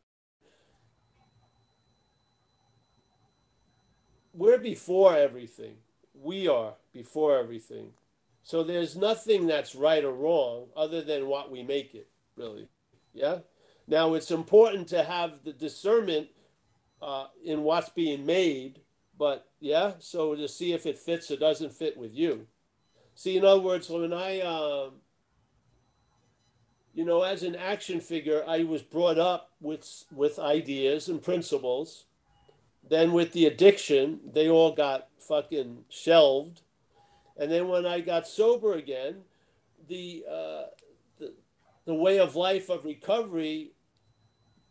we're 4.33 4.59
before 4.59 5.15
everything. 5.15 5.77
We 6.15 6.49
are 6.49 6.73
before 6.95 7.39
everything. 7.39 7.91
So 8.43 8.63
there's 8.63 8.97
nothing 8.97 9.47
that's 9.47 9.75
right 9.75 10.05
or 10.05 10.13
wrong 10.13 10.69
other 10.75 11.03
than 11.03 11.29
what 11.29 11.51
we 11.51 11.63
make 11.63 11.95
it, 11.95 12.09
really. 12.37 12.69
Yeah. 13.13 13.39
Now 13.87 14.15
it's 14.15 14.31
important 14.31 14.89
to 14.89 15.03
have 15.03 15.45
the 15.45 15.53
discernment 15.53 16.29
uh, 17.03 17.27
in 17.45 17.63
what's 17.63 17.91
being 17.91 18.25
made, 18.25 18.81
but 19.19 19.49
yeah, 19.61 19.93
so 19.99 20.35
to 20.35 20.49
see 20.49 20.73
if 20.73 20.87
it 20.87 20.99
fits 20.99 21.31
or 21.31 21.37
doesn't 21.37 21.73
fit 21.73 21.97
with 21.97 22.15
you. 22.15 22.47
See, 23.15 23.37
in 23.37 23.45
other 23.45 23.61
words, 23.61 23.89
when 23.89 24.13
I, 24.13 24.41
um, 24.41 24.95
you 26.93 27.05
know, 27.05 27.23
as 27.23 27.43
an 27.43 27.55
action 27.55 28.01
figure, 28.01 28.45
I 28.47 28.65
was 28.65 28.83
brought 28.83 29.19
up 29.19 29.51
with 29.61 30.05
with 30.13 30.39
ideas 30.39 31.09
and 31.09 31.23
principles. 31.23 32.07
Then 32.89 33.13
with 33.13 33.33
the 33.33 33.47
addiction, 33.47 34.21
they 34.33 34.49
all 34.49 34.73
got 34.73 35.09
fucking 35.19 35.85
shelved. 35.89 36.61
And 37.37 37.51
then 37.51 37.69
when 37.69 37.87
I 37.87 38.01
got 38.01 38.29
sober 38.29 38.75
again, 38.75 39.23
the 39.89 40.25
uh, 40.29 40.63
the, 41.19 41.35
the 41.87 41.95
way 41.95 42.19
of 42.19 42.37
life 42.37 42.69
of 42.69 42.85
recovery 42.85 43.73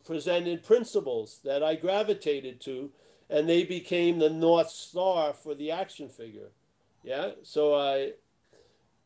presented 0.04 0.62
principles 0.62 1.40
that 1.44 1.62
I 1.62 1.76
gravitated 1.76 2.60
to, 2.62 2.90
and 3.30 3.48
they 3.48 3.64
became 3.64 4.18
the 4.18 4.30
north 4.30 4.70
star 4.70 5.32
for 5.32 5.54
the 5.54 5.70
action 5.70 6.08
figure. 6.08 6.50
Yeah. 7.02 7.30
So 7.42 7.74
I, 7.74 8.12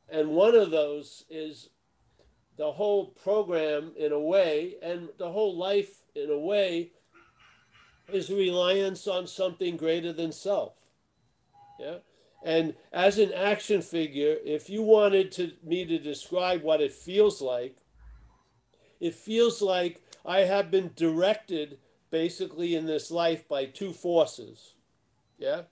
and 0.09 0.31
one 0.31 0.55
of 0.55 0.70
those 0.70 1.24
is 1.28 1.70
the 2.57 2.73
whole 2.73 3.07
program 3.07 3.93
in 3.97 4.12
a 4.12 4.19
way, 4.19 4.74
and 4.82 5.09
the 5.19 5.31
whole 5.31 5.57
life 5.57 6.03
in 6.15 6.31
a 6.31 6.39
way, 6.39 6.90
is 8.12 8.31
reliance 8.31 9.07
on 9.07 9.27
something 9.27 9.77
greater 9.77 10.12
than 10.12 10.32
self. 10.32 10.74
Yeah. 11.78 11.99
And 12.45 12.74
as 12.93 13.19
an 13.19 13.32
action 13.32 13.82
figure, 13.82 14.36
if 14.45 14.70
you 14.70 14.82
wanted 14.82 15.32
to 15.32 15.53
me 15.62 15.85
to 15.85 15.99
describe 15.99 16.62
what 16.62 16.81
it 16.81 16.93
feels 16.93 17.43
like, 17.43 17.77
it 19.01 19.15
feels 19.15 19.61
like 19.61 20.03
I 20.24 20.40
have 20.40 20.70
been 20.70 20.90
directed 20.97 21.78
basically 22.10 22.74
in 22.74 22.86
this 22.86 23.10
life 23.10 23.47
by 23.48 23.64
two 23.66 23.93
forces. 23.93 24.74
Yeah. 25.39 25.62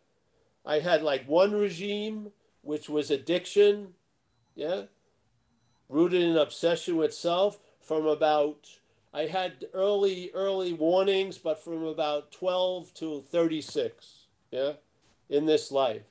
I 0.64 0.80
had 0.80 1.02
like 1.02 1.28
one 1.28 1.52
regime, 1.52 2.32
which 2.62 2.88
was 2.88 3.10
addiction. 3.10 3.94
Yeah. 4.54 4.82
Rooted 5.88 6.22
in 6.22 6.36
obsession 6.36 6.96
with 6.96 7.14
self 7.14 7.60
from 7.80 8.06
about, 8.06 8.68
I 9.14 9.26
had 9.26 9.66
early, 9.72 10.30
early 10.34 10.72
warnings, 10.72 11.38
but 11.38 11.62
from 11.62 11.84
about 11.84 12.32
12 12.32 12.92
to 12.94 13.24
36. 13.30 14.26
Yeah. 14.50 14.72
In 15.28 15.46
this 15.46 15.70
life. 15.70 16.02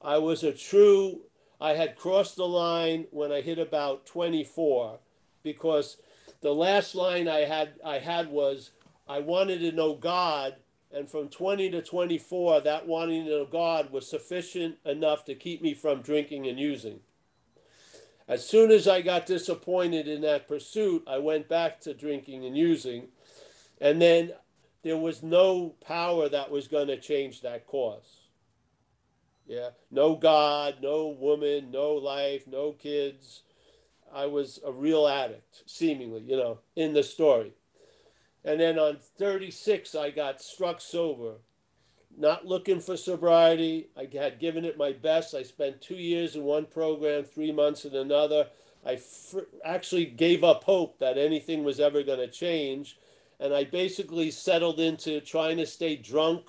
I 0.00 0.18
was 0.18 0.44
a 0.44 0.52
true, 0.52 1.20
I 1.60 1.72
had 1.72 1.96
crossed 1.96 2.36
the 2.36 2.46
line 2.46 3.06
when 3.10 3.32
I 3.32 3.40
hit 3.40 3.58
about 3.58 4.06
24 4.06 4.98
because 5.42 5.96
the 6.40 6.54
last 6.54 6.94
line 6.94 7.28
I 7.28 7.40
had 7.40 7.70
I 7.84 7.98
had 7.98 8.28
was 8.28 8.70
I 9.08 9.20
wanted 9.20 9.60
to 9.60 9.72
know 9.72 9.94
God 9.94 10.56
and 10.92 11.08
from 11.08 11.28
20 11.28 11.70
to 11.70 11.82
24 11.82 12.62
that 12.62 12.86
wanting 12.86 13.24
to 13.24 13.30
know 13.30 13.46
God 13.46 13.90
was 13.90 14.08
sufficient 14.08 14.76
enough 14.84 15.24
to 15.26 15.34
keep 15.34 15.62
me 15.62 15.74
from 15.74 16.02
drinking 16.02 16.46
and 16.46 16.58
using. 16.58 17.00
As 18.26 18.46
soon 18.46 18.70
as 18.70 18.86
I 18.86 19.00
got 19.00 19.24
disappointed 19.26 20.06
in 20.06 20.20
that 20.22 20.46
pursuit, 20.46 21.02
I 21.06 21.18
went 21.18 21.48
back 21.48 21.80
to 21.80 21.94
drinking 21.94 22.44
and 22.44 22.56
using. 22.56 23.08
And 23.80 24.02
then 24.02 24.32
there 24.82 24.98
was 24.98 25.22
no 25.22 25.74
power 25.80 26.28
that 26.28 26.50
was 26.50 26.68
going 26.68 26.88
to 26.88 27.00
change 27.00 27.40
that 27.40 27.66
course. 27.66 28.24
Yeah, 29.46 29.70
no 29.90 30.14
God, 30.14 30.76
no 30.82 31.08
woman, 31.08 31.70
no 31.70 31.94
life, 31.94 32.46
no 32.46 32.72
kids. 32.72 33.44
I 34.12 34.26
was 34.26 34.60
a 34.64 34.72
real 34.72 35.08
addict, 35.08 35.62
seemingly, 35.64 36.20
you 36.20 36.36
know, 36.36 36.58
in 36.76 36.92
the 36.92 37.02
story. 37.02 37.54
And 38.48 38.58
then 38.58 38.78
on 38.78 38.96
36, 39.18 39.94
I 39.94 40.08
got 40.08 40.40
struck 40.40 40.80
sober, 40.80 41.34
not 42.16 42.46
looking 42.46 42.80
for 42.80 42.96
sobriety. 42.96 43.90
I 43.94 44.08
had 44.16 44.40
given 44.40 44.64
it 44.64 44.78
my 44.78 44.92
best. 44.92 45.34
I 45.34 45.42
spent 45.42 45.82
two 45.82 45.96
years 45.96 46.34
in 46.34 46.44
one 46.44 46.64
program, 46.64 47.24
three 47.24 47.52
months 47.52 47.84
in 47.84 47.94
another. 47.94 48.46
I 48.86 48.96
fr- 48.96 49.50
actually 49.66 50.06
gave 50.06 50.44
up 50.44 50.64
hope 50.64 50.98
that 50.98 51.18
anything 51.18 51.62
was 51.62 51.78
ever 51.78 52.02
going 52.02 52.20
to 52.20 52.26
change. 52.26 52.96
And 53.38 53.52
I 53.52 53.64
basically 53.64 54.30
settled 54.30 54.80
into 54.80 55.20
trying 55.20 55.58
to 55.58 55.66
stay 55.66 55.96
drunk 55.96 56.46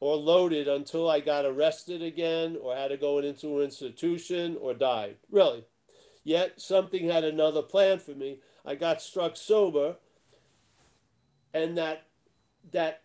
or 0.00 0.16
loaded 0.16 0.66
until 0.66 1.10
I 1.10 1.20
got 1.20 1.44
arrested 1.44 2.00
again 2.00 2.56
or 2.58 2.74
had 2.74 2.88
to 2.88 2.96
go 2.96 3.18
into 3.18 3.58
an 3.58 3.64
institution 3.64 4.56
or 4.58 4.72
died. 4.72 5.16
Really. 5.30 5.66
Yet 6.22 6.58
something 6.58 7.10
had 7.10 7.22
another 7.22 7.60
plan 7.60 7.98
for 7.98 8.12
me. 8.12 8.38
I 8.64 8.76
got 8.76 9.02
struck 9.02 9.36
sober 9.36 9.96
and 11.54 11.78
that 11.78 12.04
that 12.72 13.02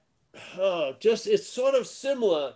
uh, 0.60 0.92
just 1.00 1.28
it's 1.28 1.48
sort 1.48 1.76
of 1.76 1.88
similar 1.88 2.54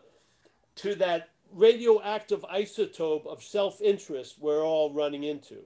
to 0.75 0.95
that 0.95 1.29
radioactive 1.51 2.41
isotope 2.53 3.25
of 3.27 3.41
self-interest 3.41 4.37
we're 4.39 4.63
all 4.63 4.91
running 4.91 5.23
into 5.23 5.59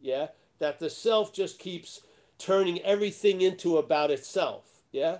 yeah? 0.00 0.28
That 0.58 0.78
the 0.78 0.90
self 0.90 1.32
just 1.32 1.58
keeps 1.58 2.02
turning 2.38 2.80
everything 2.82 3.42
into 3.42 3.76
about 3.76 4.10
itself 4.10 4.64
yeah? 4.90 5.18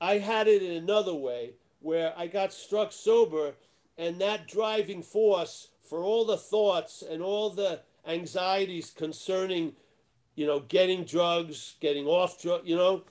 I 0.00 0.18
had 0.18 0.48
it 0.48 0.62
in 0.62 0.72
another 0.72 1.14
way 1.14 1.54
where 1.80 2.12
i 2.16 2.26
got 2.26 2.52
struck 2.52 2.92
sober 2.92 3.54
and 3.98 4.20
that 4.20 4.46
driving 4.46 5.02
force 5.02 5.68
for 5.82 6.02
all 6.04 6.24
the 6.24 6.36
thoughts 6.36 7.02
and 7.02 7.22
all 7.22 7.50
the 7.50 7.80
anxieties 8.06 8.90
concerning 8.90 9.72
you 10.36 10.46
know 10.46 10.60
getting 10.60 11.04
drugs 11.04 11.74
getting 11.80 12.06
off 12.06 12.40
drug 12.40 12.62
you 12.64 12.76
know 12.76 13.02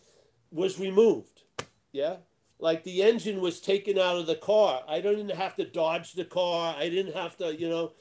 was 0.52 0.80
removed. 0.80 1.44
Yeah. 1.92 2.18
Like 2.60 2.84
the 2.84 3.04
engine 3.04 3.42
was 3.42 3.62
taken 3.62 3.98
out 3.98 4.18
of 4.18 4.28
the 4.28 4.36
car. 4.36 4.84
I 4.88 5.00
didn't 5.00 5.30
have 5.30 5.56
to 5.56 5.66
dodge 5.66 6.14
the 6.14 6.26
car. 6.26 6.76
I 6.78 6.90
didn't 6.90 7.16
have 7.16 7.38
to, 7.38 7.56
you 7.56 7.70
know, 7.70 7.94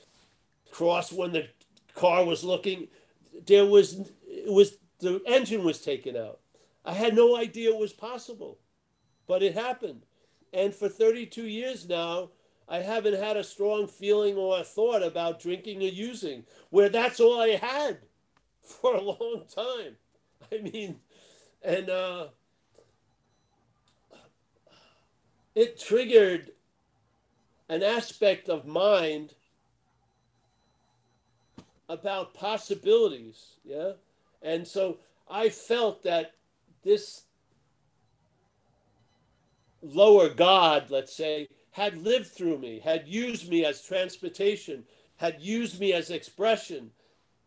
cross 0.70 1.12
when 1.12 1.32
the 1.32 1.48
car 1.94 2.24
was 2.24 2.42
looking. 2.42 2.88
There 3.46 3.64
was, 3.64 4.00
it 4.26 4.52
was, 4.52 4.78
the 5.00 5.22
engine 5.26 5.64
was 5.64 5.80
taken 5.80 6.16
out. 6.16 6.40
I 6.84 6.94
had 6.94 7.14
no 7.14 7.36
idea 7.36 7.70
it 7.70 7.78
was 7.78 7.92
possible, 7.92 8.58
but 9.26 9.42
it 9.42 9.54
happened. 9.54 10.02
And 10.52 10.74
for 10.74 10.88
32 10.88 11.42
years 11.42 11.88
now, 11.88 12.30
I 12.68 12.78
haven't 12.78 13.22
had 13.22 13.36
a 13.36 13.44
strong 13.44 13.86
feeling 13.86 14.36
or 14.36 14.58
a 14.58 14.64
thought 14.64 15.02
about 15.02 15.40
drinking 15.40 15.82
or 15.82 15.86
using, 15.86 16.44
where 16.70 16.88
that's 16.88 17.20
all 17.20 17.40
I 17.40 17.50
had 17.50 17.98
for 18.62 18.94
a 18.94 19.00
long 19.00 19.44
time. 19.54 19.96
I 20.52 20.58
mean, 20.62 21.00
and 21.62 21.90
uh, 21.90 22.28
it 25.58 25.78
triggered 25.78 26.52
an 27.68 27.82
aspect 27.82 28.48
of 28.48 28.66
mind 28.66 29.34
about 31.88 32.34
possibilities 32.34 33.56
yeah? 33.64 33.92
And 34.42 34.66
so 34.66 34.98
i 35.30 35.48
felt 35.48 36.02
that 36.04 36.32
this 36.82 37.22
lower 39.82 40.28
god 40.28 40.90
let's 40.90 41.14
say 41.14 41.48
had 41.72 41.96
lived 41.98 42.26
through 42.26 42.58
me 42.58 42.80
had 42.82 43.06
used 43.06 43.48
me 43.48 43.64
as 43.64 43.82
transportation 43.82 44.84
had 45.16 45.40
used 45.40 45.80
me 45.80 45.92
as 45.92 46.10
expression 46.10 46.90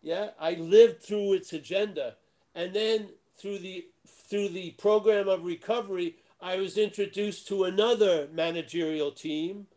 yeah? 0.02 0.30
I 0.40 0.54
lived 0.54 1.04
through 1.04 1.34
its 1.34 1.54
agenda. 1.54 2.16
And 2.56 2.74
then 2.74 3.10
through 3.38 3.60
the 3.60 3.86
through 4.08 4.50
the 4.50 4.72
program 4.72 5.28
of 5.28 5.46
recovery 5.46 6.16
I 6.42 6.58
was 6.58 6.78
introduced 6.78 7.48
to 7.48 7.66
another 7.66 8.28
managerial 8.34 9.12
team. 9.12 9.68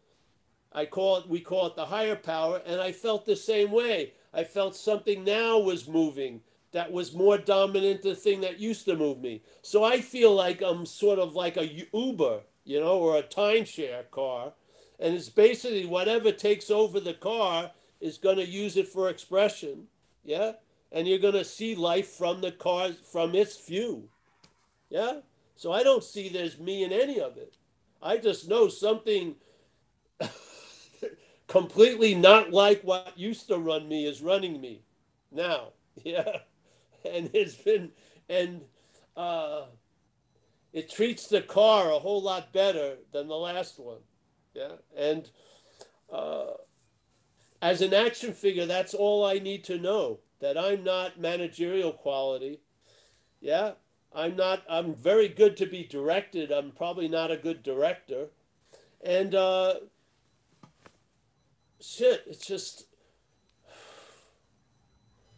I 0.72 0.86
call 0.86 1.18
it, 1.18 1.28
we 1.28 1.40
call 1.40 1.66
it 1.66 1.76
the 1.76 1.86
higher 1.86 2.16
power, 2.16 2.62
and 2.64 2.80
I 2.80 2.90
felt 2.90 3.26
the 3.26 3.36
same 3.36 3.70
way. 3.70 4.12
I 4.32 4.44
felt 4.44 4.74
something 4.74 5.22
now 5.24 5.58
was 5.58 5.86
moving 5.86 6.40
that 6.74 6.90
was 6.90 7.14
more 7.14 7.38
dominant 7.38 8.02
the 8.02 8.16
thing 8.16 8.40
that 8.40 8.58
used 8.58 8.84
to 8.86 8.96
move 8.96 9.20
me. 9.20 9.42
So 9.62 9.84
I 9.84 10.00
feel 10.00 10.34
like 10.34 10.60
I'm 10.60 10.84
sort 10.84 11.20
of 11.20 11.34
like 11.34 11.56
a 11.56 11.86
Uber, 11.92 12.40
you 12.64 12.80
know, 12.80 12.98
or 12.98 13.16
a 13.16 13.22
timeshare 13.22 14.10
car. 14.10 14.52
And 14.98 15.14
it's 15.14 15.28
basically 15.28 15.86
whatever 15.86 16.32
takes 16.32 16.70
over 16.70 16.98
the 16.98 17.14
car 17.14 17.70
is 18.00 18.18
going 18.18 18.38
to 18.38 18.46
use 18.46 18.76
it 18.76 18.88
for 18.88 19.08
expression. 19.08 19.86
Yeah. 20.24 20.52
And 20.90 21.06
you're 21.06 21.20
going 21.20 21.34
to 21.34 21.44
see 21.44 21.76
life 21.76 22.08
from 22.08 22.40
the 22.40 22.50
car, 22.50 22.90
from 23.12 23.36
its 23.36 23.64
view. 23.64 24.08
Yeah. 24.90 25.20
So 25.56 25.72
I 25.72 25.82
don't 25.82 26.04
see 26.04 26.28
there's 26.28 26.58
me 26.58 26.84
in 26.84 26.92
any 26.92 27.20
of 27.20 27.36
it. 27.36 27.56
I 28.02 28.18
just 28.18 28.48
know 28.48 28.68
something 28.68 29.36
completely 31.48 32.14
not 32.14 32.50
like 32.52 32.82
what 32.82 33.16
used 33.16 33.48
to 33.48 33.58
run 33.58 33.88
me 33.88 34.06
is 34.06 34.22
running 34.22 34.60
me 34.60 34.82
now. 35.30 35.68
Yeah. 36.02 36.38
And 37.04 37.30
it's 37.34 37.54
been, 37.54 37.92
and 38.28 38.62
uh, 39.16 39.66
it 40.72 40.90
treats 40.90 41.28
the 41.28 41.40
car 41.40 41.92
a 41.92 42.00
whole 42.00 42.20
lot 42.20 42.52
better 42.52 42.96
than 43.12 43.28
the 43.28 43.36
last 43.36 43.78
one. 43.78 44.00
Yeah. 44.54 44.72
And 44.96 45.30
uh, 46.12 46.54
as 47.62 47.80
an 47.80 47.94
action 47.94 48.32
figure, 48.32 48.66
that's 48.66 48.92
all 48.92 49.24
I 49.24 49.34
need 49.34 49.62
to 49.64 49.78
know 49.78 50.18
that 50.40 50.58
I'm 50.58 50.82
not 50.82 51.20
managerial 51.20 51.92
quality. 51.92 52.60
Yeah. 53.40 53.72
I'm 54.14 54.36
not, 54.36 54.62
I'm 54.68 54.94
very 54.94 55.28
good 55.28 55.56
to 55.58 55.66
be 55.66 55.84
directed. 55.84 56.52
I'm 56.52 56.70
probably 56.70 57.08
not 57.08 57.30
a 57.30 57.36
good 57.36 57.62
director. 57.62 58.28
And 59.02 59.34
uh, 59.34 59.74
shit, 61.80 62.22
it's 62.26 62.46
just. 62.46 62.86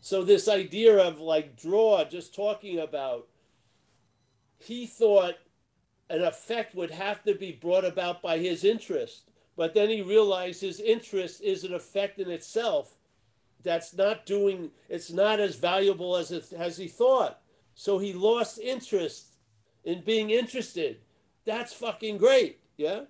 So, 0.00 0.22
this 0.22 0.46
idea 0.46 0.98
of 0.98 1.18
like 1.18 1.56
Dror, 1.56 2.04
just 2.04 2.34
talking 2.34 2.78
about, 2.78 3.26
he 4.58 4.86
thought 4.86 5.34
an 6.08 6.22
effect 6.22 6.74
would 6.74 6.92
have 6.92 7.24
to 7.24 7.34
be 7.34 7.52
brought 7.52 7.84
about 7.84 8.22
by 8.22 8.38
his 8.38 8.62
interest. 8.62 9.30
But 9.56 9.74
then 9.74 9.88
he 9.88 10.02
realized 10.02 10.60
his 10.60 10.80
interest 10.80 11.42
is 11.42 11.64
an 11.64 11.74
effect 11.74 12.18
in 12.18 12.30
itself 12.30 12.96
that's 13.64 13.94
not 13.94 14.26
doing, 14.26 14.70
it's 14.88 15.10
not 15.10 15.40
as 15.40 15.56
valuable 15.56 16.16
as, 16.16 16.30
it, 16.30 16.52
as 16.52 16.76
he 16.76 16.86
thought. 16.86 17.40
So 17.76 17.98
he 17.98 18.14
lost 18.14 18.58
interest 18.58 19.26
in 19.84 20.00
being 20.00 20.30
interested. 20.30 20.96
That's 21.44 21.74
fucking 21.74 22.16
great. 22.16 22.58
Yeah. 22.78 23.02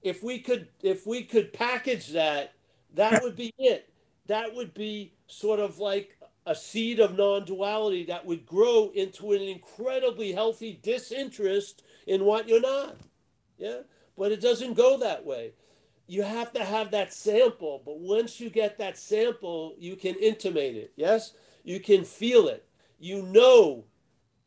If 0.00 0.22
we 0.22 0.38
could 0.38 0.68
if 0.80 1.06
we 1.06 1.24
could 1.24 1.52
package 1.52 2.08
that, 2.12 2.54
that 2.94 3.22
would 3.22 3.36
be 3.36 3.52
it. 3.58 3.92
That 4.28 4.54
would 4.54 4.72
be 4.74 5.12
sort 5.26 5.58
of 5.58 5.78
like 5.78 6.16
a 6.46 6.54
seed 6.54 7.00
of 7.00 7.18
non-duality 7.18 8.04
that 8.04 8.24
would 8.24 8.46
grow 8.46 8.92
into 8.94 9.32
an 9.32 9.42
incredibly 9.42 10.32
healthy 10.32 10.78
disinterest 10.82 11.82
in 12.06 12.24
what 12.24 12.48
you're 12.48 12.60
not. 12.60 12.96
Yeah. 13.58 13.80
But 14.16 14.30
it 14.32 14.40
doesn't 14.40 14.74
go 14.74 14.98
that 14.98 15.26
way. 15.26 15.52
You 16.06 16.22
have 16.22 16.52
to 16.52 16.64
have 16.64 16.92
that 16.92 17.12
sample, 17.12 17.82
but 17.84 17.98
once 17.98 18.40
you 18.40 18.50
get 18.50 18.78
that 18.78 18.98
sample, 18.98 19.74
you 19.78 19.96
can 19.96 20.14
intimate 20.14 20.76
it. 20.76 20.92
Yes? 20.96 21.34
You 21.64 21.80
can 21.80 22.04
feel 22.04 22.48
it 22.48 22.64
you 23.00 23.22
know, 23.22 23.84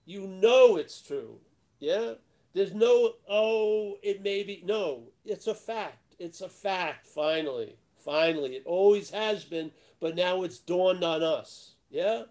you 0.06 0.28
know 0.28 0.78
it's 0.78 1.02
true. 1.02 1.40
Yeah? 1.80 2.14
There's 2.54 2.74
no, 2.74 3.16
oh, 3.28 3.98
it 4.04 4.22
may 4.22 4.44
be. 4.44 4.62
No, 4.64 5.06
it's 5.26 5.48
a 5.48 5.56
fact. 5.56 6.16
It's 6.20 6.42
a 6.42 6.48
fact, 6.48 7.08
finally. 7.08 7.76
Finally. 7.98 8.56
It 8.56 8.64
always 8.66 9.10
has 9.10 9.44
been, 9.44 9.72
but 10.00 10.16
now 10.16 10.44
it's 10.44 10.60
dawned 10.60 11.04
on 11.04 11.24
us. 11.24 11.74
Yeah? 11.90 12.24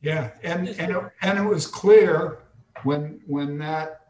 Yeah. 0.00 0.30
And, 0.44 0.68
and, 0.68 0.92
it, 0.92 1.02
and 1.20 1.38
it 1.38 1.44
was 1.44 1.66
clear 1.66 2.38
when, 2.84 3.20
when 3.26 3.58
that 3.58 4.02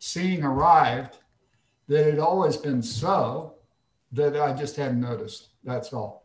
seeing 0.00 0.42
arrived 0.42 1.18
that 1.86 2.08
it 2.08 2.18
always 2.18 2.56
been 2.56 2.82
so 2.82 3.54
that 4.10 4.36
I 4.36 4.52
just 4.52 4.74
hadn't 4.74 5.00
noticed. 5.00 5.50
That's 5.62 5.92
all. 5.92 6.21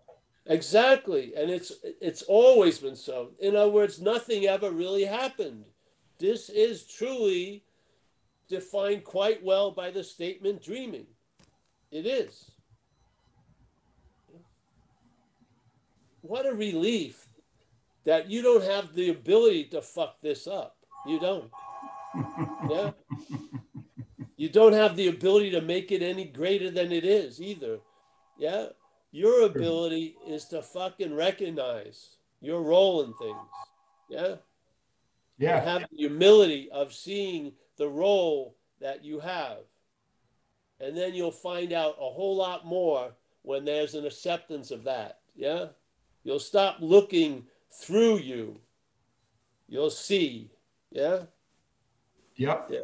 Exactly, 0.50 1.34
and 1.36 1.50
it's 1.50 1.74
it's 1.84 2.22
always 2.24 2.80
been 2.80 2.96
so. 2.96 3.32
In 3.40 3.56
other 3.56 3.72
words, 3.72 4.02
nothing 4.02 4.46
ever 4.46 4.72
really 4.72 5.04
happened. 5.04 5.66
This 6.20 6.50
is 6.50 6.86
truly 6.88 7.64
defined 8.48 9.04
quite 9.04 9.44
well 9.44 9.72
by 9.72 9.92
the 9.92 10.04
statement 10.04 10.64
dreaming. 10.64 11.08
It 11.92 12.06
is. 12.06 12.50
What 16.22 16.46
a 16.46 16.54
relief 16.54 17.28
that 18.06 18.30
you 18.30 18.42
don't 18.42 18.64
have 18.64 18.94
the 18.94 19.10
ability 19.10 19.66
to 19.66 19.82
fuck 19.82 20.22
this 20.22 20.48
up. 20.48 20.78
You 21.06 21.20
don't. 21.20 21.52
Yeah. 22.70 22.92
You 24.36 24.50
don't 24.50 24.74
have 24.74 24.96
the 24.96 25.08
ability 25.08 25.52
to 25.52 25.62
make 25.62 25.92
it 25.92 26.02
any 26.02 26.26
greater 26.26 26.70
than 26.70 26.92
it 26.92 27.06
is 27.06 27.42
either. 27.42 27.80
Yeah. 28.38 28.68
Your 29.12 29.46
ability 29.46 30.16
is 30.28 30.46
to 30.46 30.62
fucking 30.62 31.16
recognize 31.16 32.18
your 32.42 32.62
role 32.62 33.04
in 33.04 33.14
things. 33.14 33.38
Yeah. 34.10 34.36
Yeah. 35.38 35.58
And 35.58 35.68
have 35.68 35.90
the 35.90 35.98
humility 35.98 36.70
of 36.72 36.94
seeing 36.94 37.54
the 37.78 37.88
role 37.88 38.56
that 38.80 39.04
you 39.04 39.20
have. 39.20 39.60
And 40.80 40.96
then 40.96 41.14
you'll 41.14 41.32
find 41.32 41.74
out 41.74 41.96
a 42.00 42.10
whole 42.10 42.36
lot 42.36 42.66
more 42.66 43.12
when 43.42 43.66
there's 43.66 43.96
an 43.96 44.06
acceptance 44.06 44.72
of 44.72 44.84
that. 44.84 45.20
Yeah. 45.36 45.68
You'll 46.24 46.40
stop 46.40 46.78
looking 46.80 47.46
through 47.72 48.18
you. 48.18 48.60
You'll 49.68 49.90
see. 49.90 50.52
Yeah. 50.92 51.24
Yep. 52.36 52.70
Yeah. 52.70 52.80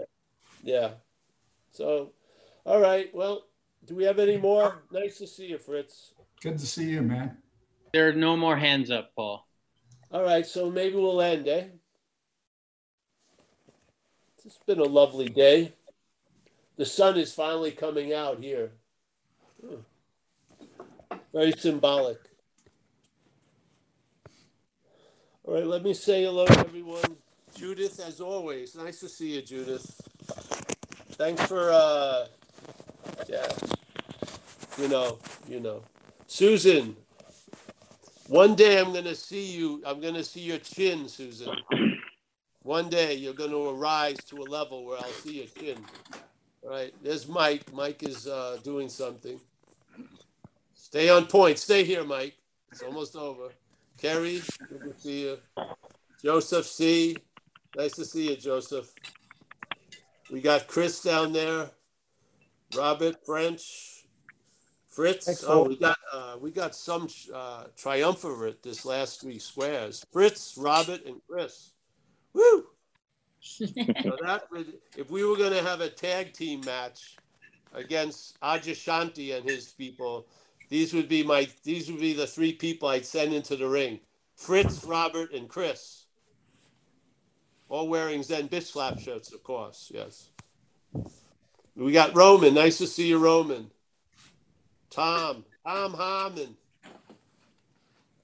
Yeah. 0.64 0.90
So, 1.72 2.12
all 2.66 2.80
right. 2.80 3.14
Well, 3.14 3.46
do 3.86 3.96
we 3.96 4.04
have 4.04 4.20
any 4.20 4.38
more? 4.38 4.84
Nice 4.92 5.18
to 5.20 5.28
see 5.28 5.48
you, 5.48 5.58
Fritz. 5.58 6.14
Good 6.42 6.58
to 6.60 6.66
see 6.66 6.90
you, 6.90 7.02
man. 7.02 7.38
There 7.94 8.10
are 8.10 8.14
no 8.14 8.36
more 8.36 8.58
hands 8.58 8.92
up, 8.92 9.12
Paul. 9.16 9.48
All 10.12 10.24
right. 10.24 10.46
So 10.46 10.70
maybe 10.70 10.96
we'll 10.96 11.22
end, 11.22 11.48
eh? 11.48 11.66
It's 14.46 14.60
been 14.66 14.80
a 14.80 14.84
lovely 14.84 15.30
day. 15.30 15.74
The 16.76 16.86
sun 16.86 17.18
is 17.18 17.34
finally 17.34 17.72
coming 17.72 18.14
out 18.14 18.40
here. 18.44 18.72
Hmm. 19.62 19.76
Very 21.34 21.54
symbolic. 21.54 22.18
All 25.46 25.54
right, 25.56 25.66
let 25.66 25.84
me 25.84 25.94
say 25.94 26.24
hello 26.24 26.46
to 26.46 26.60
everyone. 26.60 27.18
Judith, 27.56 28.00
as 28.00 28.22
always, 28.22 28.76
nice 28.76 29.00
to 29.02 29.10
see 29.10 29.36
you, 29.36 29.42
Judith. 29.42 30.02
Thanks 31.12 31.46
for, 31.46 31.72
uh, 31.72 32.26
yeah, 33.28 33.48
you 34.78 34.88
know, 34.88 35.18
you 35.48 35.60
know. 35.60 35.84
Susan, 36.28 36.96
one 38.28 38.56
day 38.56 38.80
I'm 38.80 38.92
going 38.92 39.04
to 39.06 39.16
see 39.16 39.56
you, 39.56 39.82
I'm 39.86 40.00
going 40.02 40.16
to 40.16 40.24
see 40.24 40.42
your 40.42 40.58
chin, 40.58 41.08
Susan. 41.08 41.56
One 42.64 42.90
day 42.90 43.16
you're 43.16 43.34
going 43.34 43.52
to 43.52 43.70
arise 43.70 44.16
to 44.30 44.38
a 44.38 44.48
level 44.50 44.86
where 44.86 44.98
I'll 44.98 45.04
see 45.04 45.40
your 45.40 45.48
chin. 45.48 45.78
All 46.64 46.70
right, 46.70 46.94
there's 47.04 47.28
Mike. 47.28 47.74
Mike 47.74 48.04
is 48.04 48.26
uh, 48.26 48.58
doing 48.64 48.88
something. 48.88 49.38
Stay 50.74 51.10
on 51.10 51.26
point. 51.26 51.60
Stay 51.60 51.84
here, 51.84 52.06
Mike. 52.06 52.38
It's 52.72 52.82
almost 52.82 53.18
over. 53.18 53.50
Kerry, 53.98 54.42
good 54.70 54.82
to 54.82 55.00
see 55.00 55.24
you. 55.24 55.38
Joseph 56.24 56.66
C. 56.66 57.18
Nice 57.76 57.94
to 57.94 58.06
see 58.06 58.30
you, 58.30 58.38
Joseph. 58.38 58.94
We 60.32 60.40
got 60.40 60.68
Chris 60.68 61.02
down 61.02 61.34
there. 61.34 61.70
Robert 62.76 63.26
French. 63.26 63.94
Fritz. 64.94 65.26
Thanks, 65.26 65.44
oh, 65.48 65.64
we 65.64 65.78
got 65.78 65.98
uh, 66.14 66.36
we 66.40 66.52
got 66.52 66.76
some 66.76 67.08
uh, 67.34 67.64
triumvirate 67.76 68.62
this 68.62 68.86
last 68.86 69.24
week 69.24 69.42
squares. 69.42 70.06
Fritz, 70.12 70.56
Robert, 70.56 71.04
and 71.06 71.20
Chris. 71.28 71.72
Woo! 72.34 72.66
so 73.40 73.66
that 73.76 74.44
would, 74.52 74.74
if 74.96 75.10
we 75.10 75.26
were 75.26 75.36
going 75.36 75.52
to 75.52 75.62
have 75.64 75.82
a 75.82 75.90
tag 75.90 76.32
team 76.32 76.62
match 76.66 77.18
against 77.74 78.40
Adyashanti 78.42 79.36
and 79.36 79.50
his 79.50 79.68
people, 79.72 80.28
these 80.70 80.94
would 80.94 81.10
be 81.10 81.24
my 81.24 81.48
these 81.64 81.92
would 81.92 82.00
be 82.00 82.14
the 82.14 82.28
three 82.28 82.54
people 82.54 82.88
I'd 82.88 83.06
send 83.06 83.34
into 83.34 83.56
the 83.56 83.68
ring: 83.68 84.00
Fritz, 84.36 84.84
Robert, 84.84 85.34
and 85.34 85.50
Chris. 85.50 86.06
All 87.68 87.88
wearing 87.88 88.22
Zen 88.22 88.50
bitch 88.50 88.72
slap 88.72 89.00
shirts, 89.00 89.34
of 89.34 89.42
course. 89.42 89.92
Yes. 89.94 90.30
We 91.76 91.92
got 91.92 92.16
Roman. 92.16 92.54
Nice 92.54 92.78
to 92.80 92.88
see 92.88 93.08
you, 93.08 93.18
Roman. 93.18 93.70
Tom, 94.90 95.44
Tom 95.66 95.94
Harmon. 95.94 96.56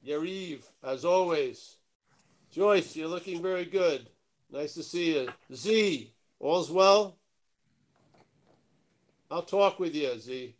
Yariv, 0.05 0.63
as 0.83 1.03
always. 1.03 1.77
Joyce, 2.51 2.95
you're 2.95 3.07
looking 3.07 3.41
very 3.41 3.65
good. 3.65 4.07
Nice 4.51 4.73
to 4.75 4.83
see 4.83 5.15
you. 5.15 5.29
Z, 5.53 6.11
all's 6.39 6.71
well? 6.71 7.17
I'll 9.31 9.43
talk 9.43 9.79
with 9.79 9.93
you, 9.93 10.17
Z. 10.19 10.55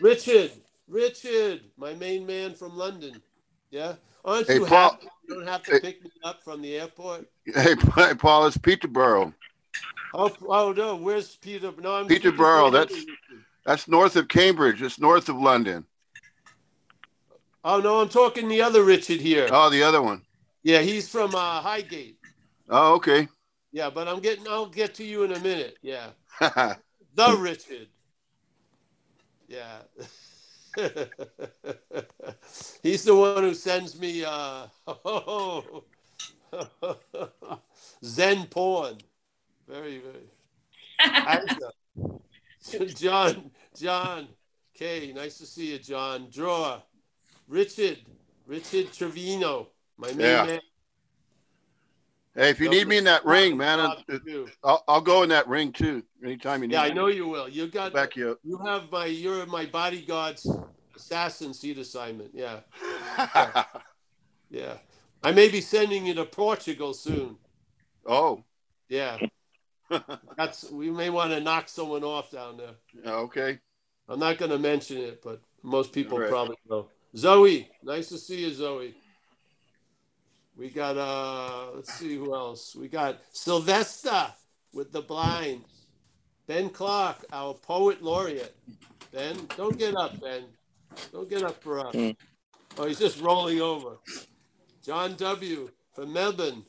Richard, 0.00 0.50
Richard, 0.88 1.60
my 1.76 1.92
main 1.94 2.26
man 2.26 2.54
from 2.54 2.76
London. 2.76 3.20
Yeah? 3.70 3.94
Aren't 4.24 4.46
Hey, 4.46 4.54
you 4.56 4.66
Paul. 4.66 4.92
happy 4.92 5.06
you 5.28 5.34
don't 5.34 5.46
have 5.46 5.62
to 5.64 5.72
Hey. 5.72 5.80
pick 5.80 6.02
me 6.02 6.10
up 6.24 6.42
from 6.42 6.62
the 6.62 6.76
airport? 6.76 7.28
Hey, 7.46 7.74
Paul, 8.18 8.46
it's 8.46 8.56
Peterborough. 8.56 9.32
Oh, 10.18 10.34
oh 10.48 10.72
no, 10.72 10.96
where's 10.96 11.36
Peter? 11.36 11.72
No, 11.78 11.96
I'm 11.96 12.06
Peterborough, 12.06 12.70
that's- 12.70 13.04
That's 13.66 13.86
north 13.88 14.16
of 14.16 14.28
Cambridge. 14.28 14.80
It's 14.80 14.98
north 14.98 15.28
of 15.28 15.36
London. 15.36 15.84
Oh 17.64 17.80
no, 17.80 18.00
I'm 18.00 18.08
talking 18.08 18.48
the 18.48 18.62
other 18.62 18.82
Richard 18.84 19.20
here. 19.20 19.48
Oh, 19.50 19.68
the 19.70 19.82
other 19.82 20.00
one. 20.00 20.22
Yeah, 20.62 20.80
he's 20.80 21.08
from 21.08 21.34
uh, 21.34 21.60
Highgate. 21.60 22.16
Oh, 22.70 22.94
okay. 22.94 23.28
Yeah, 23.72 23.90
but 23.90 24.06
I'm 24.08 24.20
getting. 24.20 24.46
I'll 24.48 24.66
get 24.66 24.94
to 24.94 25.04
you 25.04 25.24
in 25.24 25.32
a 25.32 25.40
minute. 25.40 25.76
Yeah, 25.82 26.10
the 26.40 27.36
Richard. 27.38 27.88
Yeah. 29.48 29.78
He's 32.82 33.04
the 33.04 33.14
one 33.14 33.42
who 33.42 33.54
sends 33.54 33.98
me 33.98 34.24
uh, 34.24 34.66
Zen 38.04 38.46
porn. 38.46 38.98
Very, 39.68 39.98
very. 40.00 40.30
Isaac. 41.00 42.94
John, 42.96 43.50
John, 43.78 44.28
K. 44.74 45.12
Nice 45.12 45.38
to 45.38 45.46
see 45.46 45.72
you, 45.72 45.78
John. 45.78 46.28
Dror. 46.30 46.82
Richard, 47.48 47.98
Richard 48.46 48.92
Trevino, 48.92 49.68
my 49.96 50.08
main 50.08 50.20
Yeah. 50.20 50.44
man. 50.46 50.60
hey, 52.34 52.50
if 52.50 52.58
you 52.60 52.68
need 52.68 52.88
me 52.88 52.96
in 52.98 53.04
that 53.04 53.24
ring, 53.24 53.56
man, 53.56 53.78
I'll. 53.80 54.02
I'll, 54.64 54.84
I'll 54.88 55.00
go 55.00 55.22
in 55.22 55.28
that 55.28 55.46
ring 55.48 55.72
too. 55.72 56.02
Anytime 56.24 56.62
you 56.62 56.68
need. 56.68 56.74
Yeah, 56.74 56.82
I 56.82 56.88
me. 56.88 56.94
know 56.94 57.06
you 57.06 57.28
will. 57.28 57.48
You 57.48 57.68
got 57.68 57.92
back 57.92 58.16
you 58.16 58.36
You 58.42 58.58
have 58.58 58.90
my 58.90 59.06
you're 59.06 59.46
my 59.46 59.66
bodyguard's 59.66 60.46
assassin 60.96 61.54
seat 61.54 61.78
assignment. 61.78 62.30
Yeah. 62.34 62.60
up. 63.34 63.82
Yeah. 64.50 64.74
I 65.22 65.32
may 65.32 65.48
be 65.48 65.60
sending 65.60 66.06
you 66.06 66.14
to 66.14 66.24
Portugal 66.24 66.94
soon. 66.94 67.36
oh, 68.06 68.42
Yeah. 68.88 69.18
That's 70.36 70.70
we 70.70 70.90
may 70.90 71.10
want 71.10 71.32
to 71.32 71.40
knock 71.40 71.68
someone 71.68 72.04
off 72.04 72.30
down 72.30 72.56
there. 72.58 72.74
okay. 73.06 73.58
I'm 74.08 74.20
not 74.20 74.38
going 74.38 74.52
to 74.52 74.58
mention 74.58 74.98
it, 74.98 75.22
but 75.22 75.40
most 75.62 75.92
people 75.92 76.14
All 76.14 76.20
right. 76.20 76.30
probably 76.30 76.56
know. 76.68 76.88
Zoe, 77.16 77.68
nice 77.82 78.08
to 78.10 78.18
see 78.18 78.42
you, 78.42 78.52
Zoe. 78.52 78.94
We 80.56 80.70
got 80.70 80.96
uh 80.96 81.74
let's 81.74 81.92
see 81.94 82.16
who 82.16 82.34
else. 82.34 82.74
We 82.74 82.88
got 82.88 83.18
Sylvester 83.32 84.32
with 84.72 84.92
the 84.92 85.02
blinds. 85.02 85.86
Ben 86.46 86.70
Clark, 86.70 87.24
our 87.32 87.54
poet 87.54 88.02
laureate. 88.02 88.54
Ben, 89.12 89.36
don't 89.56 89.78
get 89.78 89.96
up, 89.96 90.20
Ben. 90.20 90.44
Don't 91.12 91.28
get 91.28 91.42
up 91.42 91.62
for 91.62 91.86
us. 91.86 91.94
Mm. 91.94 92.16
Oh, 92.78 92.86
he's 92.86 92.98
just 92.98 93.20
rolling 93.20 93.60
over. 93.60 93.96
John 94.82 95.14
W. 95.16 95.70
from 95.94 96.12
Melbourne. 96.12 96.64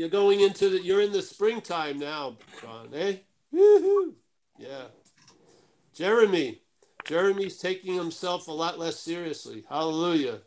You're 0.00 0.08
going 0.08 0.40
into 0.40 0.70
the 0.70 0.82
you're 0.82 1.02
in 1.02 1.12
the 1.12 1.20
springtime 1.20 1.98
now, 1.98 2.38
John, 2.62 2.88
eh? 2.94 3.16
Woo-hoo. 3.52 4.14
Yeah. 4.58 4.84
Jeremy. 5.92 6.62
Jeremy's 7.04 7.58
taking 7.58 7.96
himself 7.96 8.48
a 8.48 8.50
lot 8.50 8.78
less 8.78 8.98
seriously. 8.98 9.62
Hallelujah. 9.68 10.38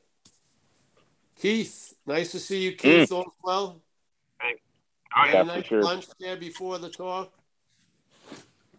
Keith, 1.40 1.94
nice 2.08 2.32
to 2.32 2.40
see 2.40 2.64
you, 2.64 2.72
Keith. 2.72 3.12
All 3.12 3.32
well? 3.44 3.80
Oh, 4.42 4.48
Had 5.12 5.34
yeah, 5.34 5.42
a 5.42 5.44
nice 5.44 5.66
sure. 5.66 5.84
lunch 5.84 6.08
there 6.20 6.36
before 6.36 6.80
the 6.80 6.90
talk. 6.90 7.32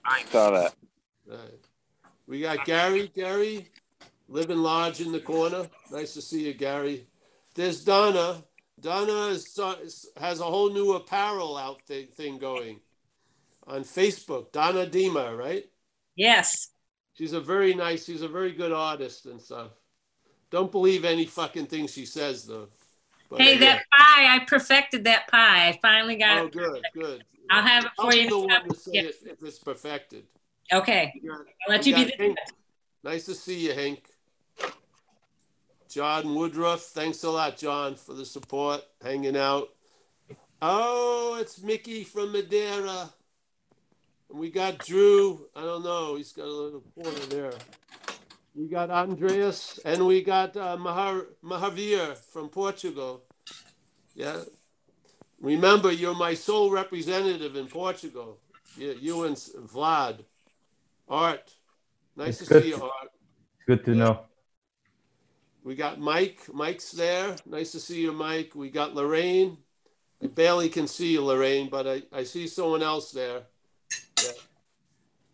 I 0.04 0.24
saw 0.24 0.50
that. 0.50 0.74
Right. 1.24 1.38
We 2.26 2.40
got 2.40 2.64
Gary. 2.64 3.12
Gary, 3.14 3.68
living 4.28 4.58
large 4.58 5.00
in 5.00 5.12
the 5.12 5.20
corner. 5.20 5.68
Nice 5.92 6.14
to 6.14 6.20
see 6.20 6.46
you, 6.46 6.52
Gary. 6.52 7.06
There's 7.54 7.84
Donna. 7.84 8.42
Donna 8.84 9.28
is, 9.28 10.06
has 10.18 10.40
a 10.40 10.44
whole 10.44 10.70
new 10.70 10.92
apparel 10.92 11.56
out 11.56 11.80
thing, 11.86 12.06
thing 12.08 12.36
going 12.36 12.80
on 13.66 13.82
Facebook. 13.82 14.52
Donna 14.52 14.84
Dima, 14.84 15.36
right? 15.36 15.64
Yes. 16.16 16.68
She's 17.14 17.32
a 17.32 17.40
very 17.40 17.72
nice. 17.72 18.04
She's 18.04 18.20
a 18.20 18.28
very 18.28 18.52
good 18.52 18.72
artist 18.72 19.24
and 19.24 19.40
stuff. 19.40 19.70
Don't 20.50 20.70
believe 20.70 21.06
any 21.06 21.24
fucking 21.24 21.66
thing 21.66 21.86
she 21.86 22.04
says 22.04 22.44
though. 22.44 22.68
But, 23.30 23.40
Hey, 23.40 23.56
uh, 23.56 23.60
that 23.60 23.82
pie, 23.96 24.34
I 24.36 24.40
perfected 24.46 25.04
that 25.04 25.28
pie. 25.28 25.68
I 25.68 25.78
finally 25.80 26.16
got 26.16 26.38
Oh, 26.38 26.44
it. 26.46 26.54
Oh, 26.54 26.58
good, 26.58 26.82
good. 26.92 27.24
I'll 27.50 27.62
have 27.62 27.86
it 27.86 27.90
I'll 27.98 28.06
for 28.06 28.12
be 28.12 28.18
you. 28.18 28.28
the 28.28 28.38
one 28.38 28.68
to 28.68 28.74
say 28.74 28.90
Yeah. 28.94 29.02
it 29.04 29.14
if 29.24 29.42
it's 29.42 29.58
perfected. 29.60 30.26
Okay. 30.70 31.10
Got- 31.26 31.38
I'll 31.38 31.46
let 31.68 31.86
you 31.86 31.94
be 31.94 32.04
the 32.04 32.36
Nice 33.02 33.24
to 33.26 33.34
see 33.34 33.60
you, 33.60 33.72
Hank. 33.72 34.04
John 35.94 36.34
Woodruff, 36.34 36.80
thanks 36.80 37.22
a 37.22 37.30
lot, 37.30 37.56
John, 37.56 37.94
for 37.94 38.14
the 38.14 38.24
support, 38.26 38.82
hanging 39.00 39.36
out. 39.36 39.68
Oh, 40.60 41.38
it's 41.40 41.62
Mickey 41.62 42.02
from 42.02 42.32
Madeira. 42.32 43.10
And 44.28 44.40
we 44.40 44.50
got 44.50 44.78
Drew. 44.78 45.46
I 45.54 45.60
don't 45.60 45.84
know. 45.84 46.16
He's 46.16 46.32
got 46.32 46.46
a 46.46 46.50
little 46.52 46.82
corner 46.96 47.26
there. 47.28 47.52
We 48.56 48.66
got 48.66 48.90
Andreas 48.90 49.78
and 49.84 50.04
we 50.04 50.22
got 50.24 50.56
uh, 50.56 50.76
Mahar- 50.76 51.28
Mahavir 51.44 52.16
from 52.16 52.48
Portugal. 52.48 53.22
Yeah. 54.16 54.40
Remember, 55.40 55.92
you're 55.92 56.16
my 56.16 56.34
sole 56.34 56.72
representative 56.72 57.54
in 57.54 57.68
Portugal. 57.68 58.40
You, 58.76 58.96
you 59.00 59.24
and 59.24 59.36
Vlad. 59.36 60.24
Art. 61.08 61.54
Nice 62.16 62.40
It's 62.40 62.48
to 62.48 62.54
good. 62.54 62.62
see 62.64 62.68
you, 62.70 62.82
Art. 62.82 63.10
Good 63.68 63.84
to 63.84 63.94
know. 63.94 64.20
We 65.64 65.74
got 65.74 65.98
Mike. 65.98 66.42
Mike's 66.52 66.92
there. 66.92 67.36
Nice 67.46 67.72
to 67.72 67.80
see 67.80 68.02
you, 68.02 68.12
Mike. 68.12 68.54
We 68.54 68.68
got 68.68 68.94
Lorraine. 68.94 69.56
I 70.22 70.26
barely 70.26 70.68
can 70.68 70.86
see 70.86 71.12
you, 71.12 71.24
Lorraine, 71.24 71.70
but 71.70 71.86
I, 71.86 72.02
I 72.12 72.24
see 72.24 72.46
someone 72.46 72.82
else 72.82 73.10
there. 73.12 73.42
Yeah. 74.22 74.30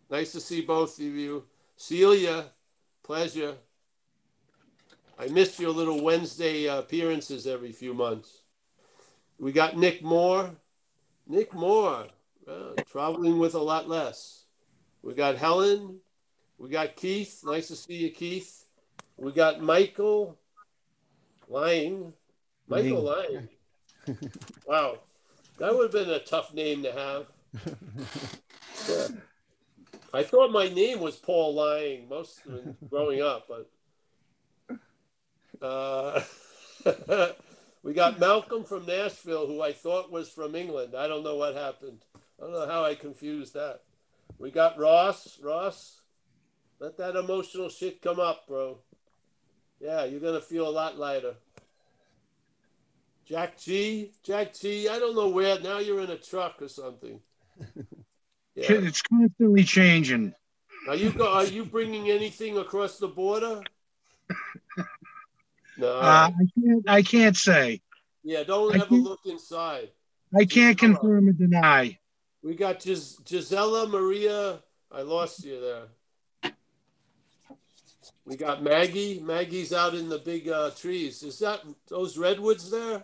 Nice 0.09 0.31
to 0.31 0.39
see 0.39 0.61
both 0.61 0.97
of 0.97 1.03
you. 1.05 1.43
Celia, 1.75 2.45
pleasure. 3.03 3.55
I 5.19 5.27
miss 5.27 5.59
your 5.59 5.71
little 5.71 6.01
Wednesday 6.01 6.65
appearances 6.65 7.45
every 7.45 7.73
few 7.73 7.93
months. 7.93 8.41
We 9.37 9.51
got 9.51 9.77
Nick 9.77 10.01
Moore. 10.01 10.51
Nick 11.27 11.53
Moore, 11.53 12.07
uh, 12.47 12.81
traveling 12.89 13.37
with 13.37 13.53
a 13.53 13.59
lot 13.59 13.89
less. 13.89 14.45
We 15.01 15.13
got 15.13 15.37
Helen. 15.37 15.99
We 16.57 16.69
got 16.69 16.95
Keith. 16.95 17.41
Nice 17.45 17.67
to 17.67 17.75
see 17.75 17.95
you, 17.95 18.09
Keith. 18.11 18.60
We 19.21 19.31
got 19.31 19.61
Michael 19.61 20.39
Lang. 21.47 22.13
Michael 22.67 23.03
Lang. 23.03 23.49
Wow. 24.65 24.97
That 25.59 25.75
would 25.75 25.93
have 25.93 26.05
been 26.07 26.13
a 26.13 26.17
tough 26.17 26.55
name 26.55 26.81
to 26.81 26.91
have. 26.91 27.27
Yeah. 28.89 29.07
I 30.13 30.23
thought 30.23 30.51
my 30.51 30.69
name 30.69 30.99
was 30.99 31.17
Paul 31.17 31.53
Lang 31.53 32.09
most 32.09 32.41
growing 32.89 33.21
up, 33.21 33.47
but 33.47 33.69
uh, 35.61 36.21
we 37.83 37.93
got 37.93 38.19
Malcolm 38.19 38.63
from 38.63 38.87
Nashville, 38.87 39.45
who 39.45 39.61
I 39.61 39.71
thought 39.71 40.11
was 40.11 40.29
from 40.29 40.55
England. 40.55 40.95
I 40.97 41.07
don't 41.07 41.23
know 41.23 41.37
what 41.37 41.55
happened. 41.55 41.99
I 42.15 42.43
don't 42.43 42.53
know 42.53 42.67
how 42.67 42.83
I 42.83 42.95
confused 42.95 43.53
that. 43.53 43.81
We 44.39 44.49
got 44.49 44.79
Ross. 44.79 45.39
Ross, 45.41 46.01
let 46.79 46.97
that 46.97 47.15
emotional 47.15 47.69
shit 47.69 48.01
come 48.01 48.19
up, 48.19 48.47
bro. 48.47 48.79
Yeah, 49.81 50.05
you're 50.05 50.19
gonna 50.19 50.41
feel 50.41 50.67
a 50.67 50.69
lot 50.69 50.97
lighter. 50.97 51.33
Jack 53.25 53.57
G, 53.57 54.11
Jack 54.23 54.53
G. 54.53 54.87
I 54.89 54.99
don't 54.99 55.15
know 55.15 55.29
where. 55.29 55.59
Now 55.59 55.79
you're 55.79 56.01
in 56.01 56.11
a 56.11 56.17
truck 56.17 56.61
or 56.61 56.67
something. 56.67 57.19
Yeah. 58.53 58.73
It's 58.73 59.01
constantly 59.01 59.63
changing. 59.63 60.33
Are 60.89 60.95
you 60.95 61.09
go, 61.11 61.31
are 61.31 61.45
you 61.45 61.63
bringing 61.63 62.09
anything 62.09 62.57
across 62.57 62.97
the 62.97 63.07
border? 63.07 63.61
No. 65.77 65.87
Uh, 66.01 66.29
I 66.29 66.45
can't. 66.59 66.89
I 66.89 67.01
can't 67.01 67.37
say. 67.37 67.81
yeah, 68.23 68.43
don't 68.43 68.75
I 68.75 68.83
ever 68.83 68.93
look 68.93 69.21
inside. 69.25 69.89
I 70.37 70.43
can't 70.43 70.77
confirm 70.77 71.29
or 71.29 71.31
deny. 71.31 71.97
We 72.43 72.55
got 72.55 72.81
Gis- 72.81 73.17
Gisela 73.23 73.87
Maria. 73.87 74.59
I 74.91 75.03
lost 75.03 75.45
you 75.45 75.61
there. 75.61 75.83
We 78.25 78.35
got 78.35 78.61
Maggie. 78.61 79.19
Maggie's 79.19 79.73
out 79.73 79.95
in 79.95 80.09
the 80.09 80.19
big 80.19 80.47
uh, 80.47 80.71
trees. 80.71 81.23
Is 81.23 81.39
that 81.39 81.61
those 81.87 82.17
redwoods 82.17 82.69
there? 82.69 83.03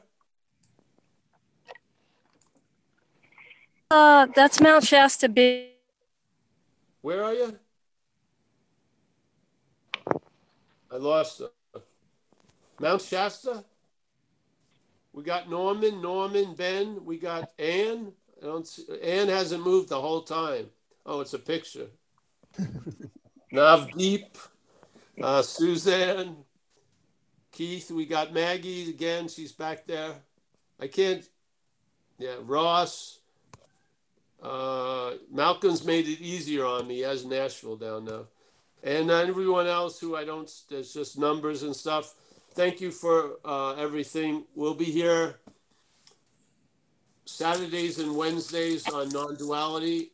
Uh, 3.89 4.27
that's 4.35 4.59
Mount 4.59 4.83
Shasta 4.83 5.29
Big. 5.29 5.69
Where 7.01 7.23
are 7.23 7.33
you? 7.33 7.57
I 10.91 10.97
lost 10.97 11.39
her. 11.39 11.81
Mount 12.79 13.01
Shasta. 13.01 13.63
We 15.13 15.23
got 15.23 15.49
Norman, 15.49 16.01
Norman, 16.01 16.53
Ben. 16.53 17.03
We 17.03 17.17
got 17.17 17.51
Anne. 17.57 18.11
I 18.41 18.45
don't 18.45 18.67
see, 18.67 18.85
Ann 19.01 19.29
hasn't 19.29 19.63
moved 19.63 19.89
the 19.89 19.99
whole 19.99 20.21
time. 20.21 20.67
Oh, 21.05 21.21
it's 21.21 21.33
a 21.33 21.39
picture. 21.39 21.87
Navdeep, 23.53 24.27
uh, 25.21 25.41
Suzanne, 25.41 26.37
Keith. 27.51 27.91
We 27.91 28.05
got 28.05 28.33
Maggie 28.33 28.89
again. 28.89 29.27
She's 29.27 29.51
back 29.51 29.87
there. 29.87 30.13
I 30.79 30.87
can't. 30.87 31.27
Yeah, 32.19 32.35
Ross. 32.41 33.19
Uh, 34.41 35.13
Malcolm's 35.31 35.83
made 35.83 36.07
it 36.07 36.21
easier 36.21 36.65
on 36.65 36.87
me. 36.87 36.95
He 36.95 37.01
has 37.01 37.25
Nashville 37.25 37.77
down 37.77 38.05
now. 38.05 38.25
And 38.83 39.09
everyone 39.09 39.67
else 39.67 39.99
who 39.99 40.15
I 40.15 40.23
don't, 40.23 40.49
there's 40.69 40.93
just 40.93 41.17
numbers 41.17 41.63
and 41.63 41.75
stuff. 41.75 42.13
Thank 42.51 42.79
you 42.79 42.91
for 42.91 43.37
uh, 43.43 43.73
everything. 43.73 44.45
We'll 44.55 44.75
be 44.75 44.85
here 44.85 45.39
Saturdays 47.27 47.99
and 47.99 48.15
Wednesdays 48.15 48.87
on 48.87 49.09
non 49.09 49.35
duality, 49.35 50.11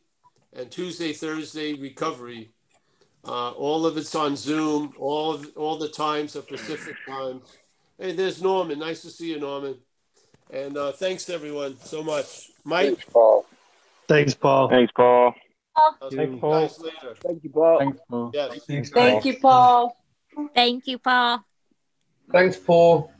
and 0.52 0.70
Tuesday, 0.70 1.12
Thursday, 1.12 1.74
recovery. 1.74 2.50
Uh, 3.26 3.50
all 3.52 3.86
of 3.86 3.96
it's 3.96 4.14
on 4.14 4.36
Zoom, 4.36 4.94
all, 4.98 5.32
of, 5.32 5.50
all 5.56 5.78
the 5.78 5.88
times 5.88 6.36
are 6.36 6.42
Pacific 6.42 6.94
times. 7.08 7.42
Hey, 7.98 8.12
there's 8.12 8.42
Norman. 8.42 8.78
Nice 8.78 9.02
to 9.02 9.10
see 9.10 9.30
you, 9.30 9.40
Norman. 9.40 9.76
And 10.50 10.76
uh, 10.76 10.92
thanks, 10.92 11.30
everyone, 11.30 11.78
so 11.80 12.02
much. 12.02 12.50
Mike? 12.64 12.86
Thanks, 12.86 13.04
Paul. 13.10 13.46
Thanks, 14.08 14.34
Paul. 14.34 14.68
Thanks, 14.68 14.92
Paul. 14.94 15.34
I'll 15.76 16.10
Thanks, 16.10 16.34
you 16.34 16.38
Paul. 16.38 16.60
guys 16.60 16.78
later. 16.80 17.14
Thank 17.20 17.44
you, 17.44 17.50
Paul. 17.50 17.78
Thanks, 17.78 18.00
Paul. 18.08 18.30
Yes. 18.34 18.64
Thanks, 18.66 18.90
Thank 18.90 19.24
you, 19.24 19.38
Paul. 19.38 19.96
Thank 20.54 20.86
you, 20.86 20.98
Paul. 20.98 21.44
Thanks, 22.30 22.56
Paul. 22.56 23.10